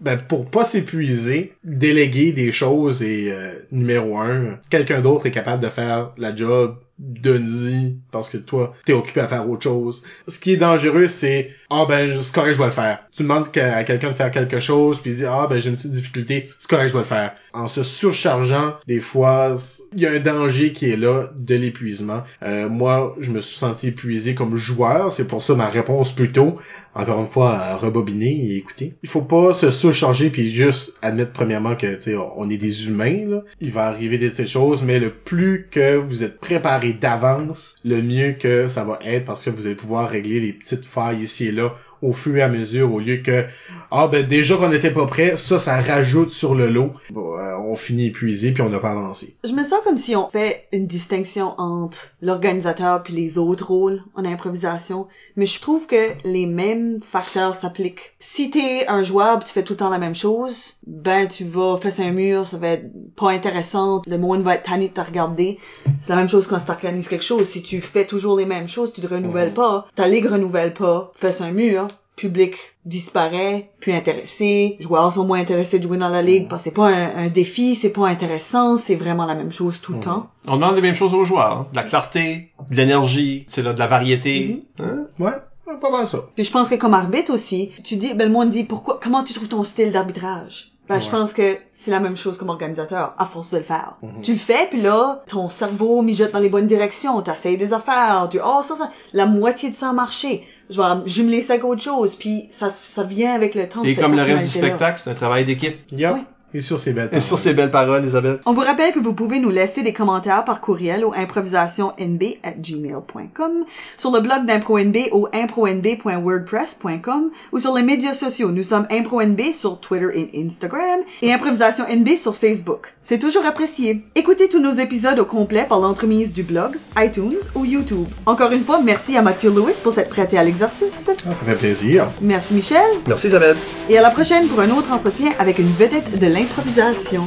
ben, 0.00 0.16
pour 0.16 0.46
pas 0.50 0.64
s'épuiser, 0.64 1.52
déléguer 1.64 2.32
des 2.32 2.50
choses 2.52 3.02
et 3.02 3.28
euh, 3.30 3.52
numéro 3.72 4.18
un, 4.18 4.58
quelqu'un 4.70 5.00
d'autre 5.00 5.26
est 5.26 5.30
capable 5.30 5.62
de 5.62 5.68
faire 5.68 6.12
la 6.16 6.34
job 6.34 6.76
Denis 6.98 7.98
parce 8.10 8.30
que 8.30 8.38
toi 8.38 8.72
t'es 8.86 8.94
occupé 8.94 9.20
à 9.20 9.28
faire 9.28 9.48
autre 9.48 9.62
chose. 9.62 10.02
Ce 10.26 10.38
qui 10.38 10.52
est 10.52 10.56
dangereux 10.56 11.08
c'est 11.08 11.50
ah 11.68 11.84
ben 11.86 12.10
c'est 12.22 12.34
correct 12.34 12.54
je 12.54 12.58
vais 12.58 12.66
le 12.66 12.70
faire. 12.70 13.00
Tu 13.14 13.22
demandes 13.22 13.48
à 13.54 13.84
quelqu'un 13.84 14.08
de 14.08 14.14
faire 14.14 14.30
quelque 14.30 14.60
chose 14.60 15.00
puis 15.00 15.10
il 15.10 15.16
dit 15.16 15.24
ah 15.26 15.46
ben 15.48 15.58
j'ai 15.58 15.68
une 15.68 15.76
petite 15.76 15.90
difficulté 15.90 16.48
c'est 16.58 16.70
correct 16.70 16.88
je 16.88 16.94
vais 16.94 17.00
le 17.00 17.04
faire. 17.04 17.34
En 17.52 17.66
se 17.68 17.82
surchargeant 17.82 18.76
des 18.86 19.00
fois 19.00 19.56
il 19.94 20.00
y 20.00 20.06
a 20.06 20.12
un 20.12 20.20
danger 20.20 20.72
qui 20.72 20.90
est 20.90 20.96
là 20.96 21.30
de 21.36 21.54
l'épuisement. 21.54 22.22
Euh, 22.42 22.68
moi 22.70 23.14
je 23.20 23.30
me 23.30 23.42
suis 23.42 23.58
senti 23.58 23.88
épuisé 23.88 24.34
comme 24.34 24.56
joueur 24.56 25.12
c'est 25.12 25.26
pour 25.26 25.42
ça 25.42 25.54
ma 25.54 25.68
réponse 25.68 26.14
plutôt 26.14 26.56
encore 26.94 27.20
une 27.20 27.26
fois 27.26 27.58
à 27.58 27.76
rebobiner 27.76 28.46
et 28.46 28.56
écouter. 28.56 28.94
Il 29.02 29.08
faut 29.10 29.20
pas 29.20 29.52
se 29.52 29.70
surcharger 29.70 30.30
puis 30.30 30.50
juste 30.50 30.94
admettre 31.02 31.32
premièrement 31.32 31.76
que 31.76 31.94
tu 32.02 32.16
on 32.36 32.48
est 32.48 32.56
des 32.56 32.88
humains 32.88 33.26
là. 33.28 33.42
Il 33.60 33.72
va 33.72 33.84
arriver 33.84 34.16
des 34.16 34.46
choses 34.46 34.82
mais 34.82 34.98
le 34.98 35.10
plus 35.10 35.68
que 35.70 35.96
vous 35.96 36.24
êtes 36.24 36.40
préparé 36.40 36.85
d'avance, 36.92 37.76
le 37.84 38.02
mieux 38.02 38.32
que 38.32 38.66
ça 38.68 38.84
va 38.84 38.98
être 39.02 39.24
parce 39.24 39.42
que 39.44 39.50
vous 39.50 39.66
allez 39.66 39.74
pouvoir 39.76 40.08
régler 40.10 40.40
les 40.40 40.52
petites 40.52 40.84
failles 40.86 41.22
ici 41.22 41.46
et 41.46 41.52
là 41.52 41.74
au 42.02 42.12
fur 42.12 42.36
et 42.36 42.42
à 42.42 42.48
mesure 42.48 42.92
au 42.92 43.00
lieu 43.00 43.18
que 43.18 43.44
ah 43.90 44.08
ben 44.08 44.26
déjà 44.26 44.56
qu'on 44.56 44.68
n'était 44.68 44.92
pas 44.92 45.06
prêt, 45.06 45.36
ça 45.36 45.58
ça 45.58 45.80
rajoute 45.80 46.30
sur 46.30 46.54
le 46.54 46.68
lot. 46.68 46.92
Bon, 47.10 47.36
euh, 47.36 47.56
on 47.58 47.76
finit 47.76 48.06
épuisé 48.06 48.52
puis 48.52 48.62
on 48.62 48.68
n'a 48.68 48.80
pas 48.80 48.92
avancé. 48.92 49.36
Je 49.44 49.52
me 49.52 49.64
sens 49.64 49.80
comme 49.84 49.98
si 49.98 50.16
on 50.16 50.28
fait 50.28 50.66
une 50.72 50.86
distinction 50.86 51.54
entre 51.58 52.08
l'organisateur 52.20 53.02
puis 53.02 53.14
les 53.14 53.38
autres 53.38 53.66
rôles 53.66 54.02
en 54.14 54.24
improvisation, 54.24 55.06
mais 55.36 55.46
je 55.46 55.60
trouve 55.60 55.86
que 55.86 56.10
les 56.24 56.46
mêmes 56.46 57.00
facteurs 57.02 57.54
s'appliquent. 57.54 58.16
Si 58.18 58.50
t'es 58.50 58.86
un 58.88 59.02
joueur 59.02 59.26
tu 59.44 59.52
fais 59.52 59.62
tout 59.62 59.74
le 59.74 59.78
temps 59.78 59.88
la 59.88 59.98
même 59.98 60.14
chose, 60.14 60.76
ben 60.86 61.28
tu 61.28 61.44
vas 61.44 61.78
faire 61.78 62.06
un 62.06 62.12
mur, 62.12 62.46
ça 62.46 62.56
va 62.56 62.68
être 62.68 62.86
pas 63.16 63.30
intéressant, 63.30 64.02
le 64.06 64.18
monde 64.18 64.42
va 64.42 64.54
être 64.54 64.64
tanné 64.64 64.88
de 64.88 64.94
te 64.94 65.00
regarder. 65.00 65.58
C'est 66.00 66.10
la 66.10 66.16
même 66.16 66.28
chose 66.28 66.46
quand 66.46 66.58
tu 66.58 66.70
organises 66.70 67.08
quelque 67.08 67.24
chose. 67.24 67.46
Si 67.46 67.62
tu 67.62 67.80
fais 67.80 68.04
toujours 68.04 68.36
les 68.36 68.46
mêmes 68.46 68.68
choses, 68.68 68.92
tu 68.92 69.00
te 69.00 69.06
renouvelles 69.06 69.54
pas, 69.54 69.86
ta 69.94 70.08
ligue 70.08 70.26
renouvelle 70.26 70.74
pas, 70.74 71.12
fais 71.16 71.42
un 71.42 71.52
mur, 71.52 71.88
public 72.16 72.56
disparaît, 72.86 73.70
plus 73.80 73.92
intéressé, 73.92 74.76
joueurs 74.80 75.12
sont 75.12 75.24
moins 75.24 75.38
intéressés 75.40 75.78
de 75.78 75.84
jouer 75.84 75.98
dans 75.98 76.08
la 76.08 76.22
ligue 76.22 76.48
parce 76.48 76.62
que 76.64 76.70
c'est 76.70 76.74
pas 76.74 76.88
un, 76.88 77.26
un 77.26 77.28
défi, 77.28 77.76
c'est 77.76 77.90
pas 77.90 78.06
intéressant, 78.06 78.78
c'est 78.78 78.94
vraiment 78.96 79.26
la 79.26 79.34
même 79.34 79.52
chose 79.52 79.80
tout 79.80 79.92
le 79.92 79.98
Mhm. 79.98 80.04
temps. 80.04 80.26
On 80.48 80.54
demande 80.56 80.74
les 80.76 80.80
mêmes 80.82 80.94
choses 80.94 81.14
aux 81.14 81.24
joueurs. 81.24 81.52
hein. 81.52 81.66
De 81.70 81.76
la 81.76 81.82
clarté, 81.82 82.52
de 82.70 82.74
l'énergie, 82.76 83.46
c'est 83.48 83.62
là, 83.62 83.72
de 83.72 83.78
la 83.78 83.86
variété. 83.86 84.64
Hein? 84.80 85.04
Ouais, 85.18 85.32
pas 85.80 85.90
mal 85.90 86.06
ça. 86.06 86.24
Puis 86.34 86.44
je 86.44 86.50
pense 86.50 86.68
que 86.68 86.74
comme 86.76 86.94
arbitre 86.94 87.32
aussi, 87.32 87.72
tu 87.84 87.96
dis, 87.96 88.14
ben 88.14 88.26
le 88.28 88.32
monde 88.32 88.50
dit 88.50 88.64
pourquoi, 88.64 88.98
comment 89.02 89.22
tu 89.22 89.34
trouves 89.34 89.48
ton 89.48 89.62
style 89.64 89.92
d'arbitrage? 89.92 90.72
Ben, 90.88 91.00
je 91.00 91.10
pense 91.10 91.32
que 91.32 91.58
c'est 91.72 91.90
la 91.90 91.98
même 91.98 92.16
chose 92.16 92.38
comme 92.38 92.48
organisateur, 92.48 93.14
à 93.18 93.26
force 93.26 93.50
de 93.50 93.56
le 93.58 93.64
faire. 93.64 93.96
Mhm. 94.02 94.22
Tu 94.22 94.32
le 94.34 94.38
fais, 94.38 94.68
puis 94.70 94.80
là, 94.80 95.24
ton 95.26 95.48
cerveau 95.48 96.00
mijote 96.00 96.30
dans 96.30 96.38
les 96.38 96.48
bonnes 96.48 96.68
directions, 96.68 97.20
t'essayes 97.22 97.56
des 97.56 97.72
affaires, 97.72 98.28
tu, 98.30 98.38
oh, 98.38 98.60
ça, 98.62 98.76
ça, 98.76 98.90
la 99.12 99.26
moitié 99.26 99.70
de 99.70 99.74
ça 99.74 99.88
a 99.90 99.92
marché. 99.92 100.46
Je 100.68 100.80
vais 100.80 101.08
jumeler 101.08 101.42
ça 101.42 101.54
avec 101.54 101.64
autre 101.64 101.82
chose, 101.82 102.16
puis 102.16 102.48
ça, 102.50 102.70
ça 102.70 103.04
vient 103.04 103.34
avec 103.34 103.54
le 103.54 103.68
temps. 103.68 103.84
Et 103.84 103.94
comme 103.94 104.16
le 104.16 104.22
reste 104.22 104.44
du 104.44 104.50
spectacle, 104.50 105.00
c'est 105.02 105.10
un 105.10 105.14
travail 105.14 105.44
d'équipe. 105.44 105.78
Yep. 105.92 106.14
Oui. 106.14 106.20
Et 106.56 106.60
sur 106.60 106.78
ces 106.78 106.92
belles 106.94 107.10
Et 107.12 107.20
sur 107.20 107.36
paroles. 107.36 107.42
ces 107.42 107.52
belles 107.52 107.70
paroles, 107.70 108.06
Isabelle. 108.06 108.38
On 108.46 108.54
vous 108.54 108.62
rappelle 108.62 108.94
que 108.94 108.98
vous 108.98 109.12
pouvez 109.12 109.40
nous 109.40 109.50
laisser 109.50 109.82
des 109.82 109.92
commentaires 109.92 110.42
par 110.46 110.62
courriel 110.62 111.04
au 111.04 111.12
improvisationnb 111.12 112.22
at 112.42 112.52
gmail.com, 112.58 113.52
sur 113.98 114.10
le 114.10 114.20
blog 114.20 114.46
d'ImproNB 114.46 114.96
au 115.12 115.28
impronb.wordpress.com 115.34 117.30
ou 117.52 117.60
sur 117.60 117.74
les 117.74 117.82
médias 117.82 118.14
sociaux. 118.14 118.50
Nous 118.50 118.62
sommes 118.62 118.86
ImproNB 118.90 119.40
sur 119.52 119.78
Twitter 119.80 120.08
et 120.14 120.30
Instagram 120.46 121.00
et 121.20 121.30
Improvisation 121.32 121.84
NB 121.90 122.16
sur 122.16 122.36
Facebook. 122.36 122.94
C'est 123.02 123.18
toujours 123.18 123.44
apprécié. 123.44 124.02
Écoutez 124.14 124.48
tous 124.48 124.58
nos 124.60 124.72
épisodes 124.72 125.18
au 125.18 125.24
complet 125.26 125.66
par 125.68 125.80
l'entremise 125.80 126.32
du 126.32 126.42
blog, 126.42 126.76
iTunes 126.98 127.36
ou 127.54 127.66
YouTube. 127.66 128.06
Encore 128.24 128.52
une 128.52 128.64
fois, 128.64 128.80
merci 128.82 129.14
à 129.18 129.22
Mathieu 129.22 129.50
Lewis 129.50 129.80
pour 129.82 129.92
s'être 129.92 130.08
prêté 130.10 130.38
à 130.38 130.42
l'exercice. 130.44 131.10
Ah, 131.28 131.34
ça 131.34 131.44
fait 131.44 131.54
plaisir. 131.54 132.06
Merci 132.22 132.54
Michel 132.54 132.80
Merci 133.06 133.26
Isabelle. 133.28 133.56
et 133.90 133.98
à 133.98 134.02
la 134.02 134.10
prochaine 134.10 134.48
pour 134.48 134.60
un 134.60 134.70
autre 134.70 134.90
entretien 134.92 135.30
avec 135.38 135.58
une 135.58 135.66
vedette 135.70 136.18
de 136.18 136.26
l'improvisation. 136.46 137.26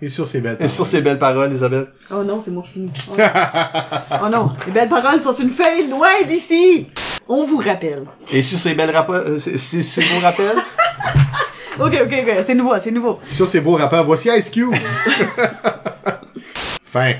Et 0.00 0.08
sur 0.08 0.26
ces 0.26 0.40
belles 0.40 0.54
Et 0.54 0.56
paroles. 0.56 0.70
sur 0.70 0.86
ces 0.86 1.00
belles 1.00 1.18
paroles, 1.18 1.52
Isabelle. 1.52 1.86
Oh 2.10 2.24
non, 2.24 2.40
c'est 2.40 2.50
moi 2.50 2.64
qui 2.64 2.72
finis. 2.72 2.90
Oh. 3.08 3.14
Oh 4.24 4.28
non, 4.28 4.50
les 4.66 4.72
belles 4.72 4.88
paroles 4.88 5.20
sont 5.20 5.32
sur 5.32 5.44
une 5.44 5.52
feuille 5.52 5.88
loin 5.88 6.08
d'ici. 6.26 6.88
On 7.28 7.46
vous 7.46 7.58
rappelle. 7.58 8.04
Et 8.32 8.42
sur 8.42 8.58
ces 8.58 8.74
belles 8.74 8.90
rapports, 8.90 9.22
c'est 9.38 9.82
c'est 9.82 10.02
vos 10.02 10.20
rappels? 10.20 10.56
Ok, 11.80 11.94
ok, 12.04 12.12
ok, 12.28 12.44
c'est 12.46 12.54
nouveau, 12.54 12.74
c'est 12.84 12.90
nouveau. 12.90 13.18
Sur 13.30 13.48
ces 13.48 13.62
beaux 13.62 13.76
rappeurs, 13.76 14.04
voici 14.04 14.28
Ice 14.36 14.50
Cube. 14.50 14.74
fin. 16.84 17.14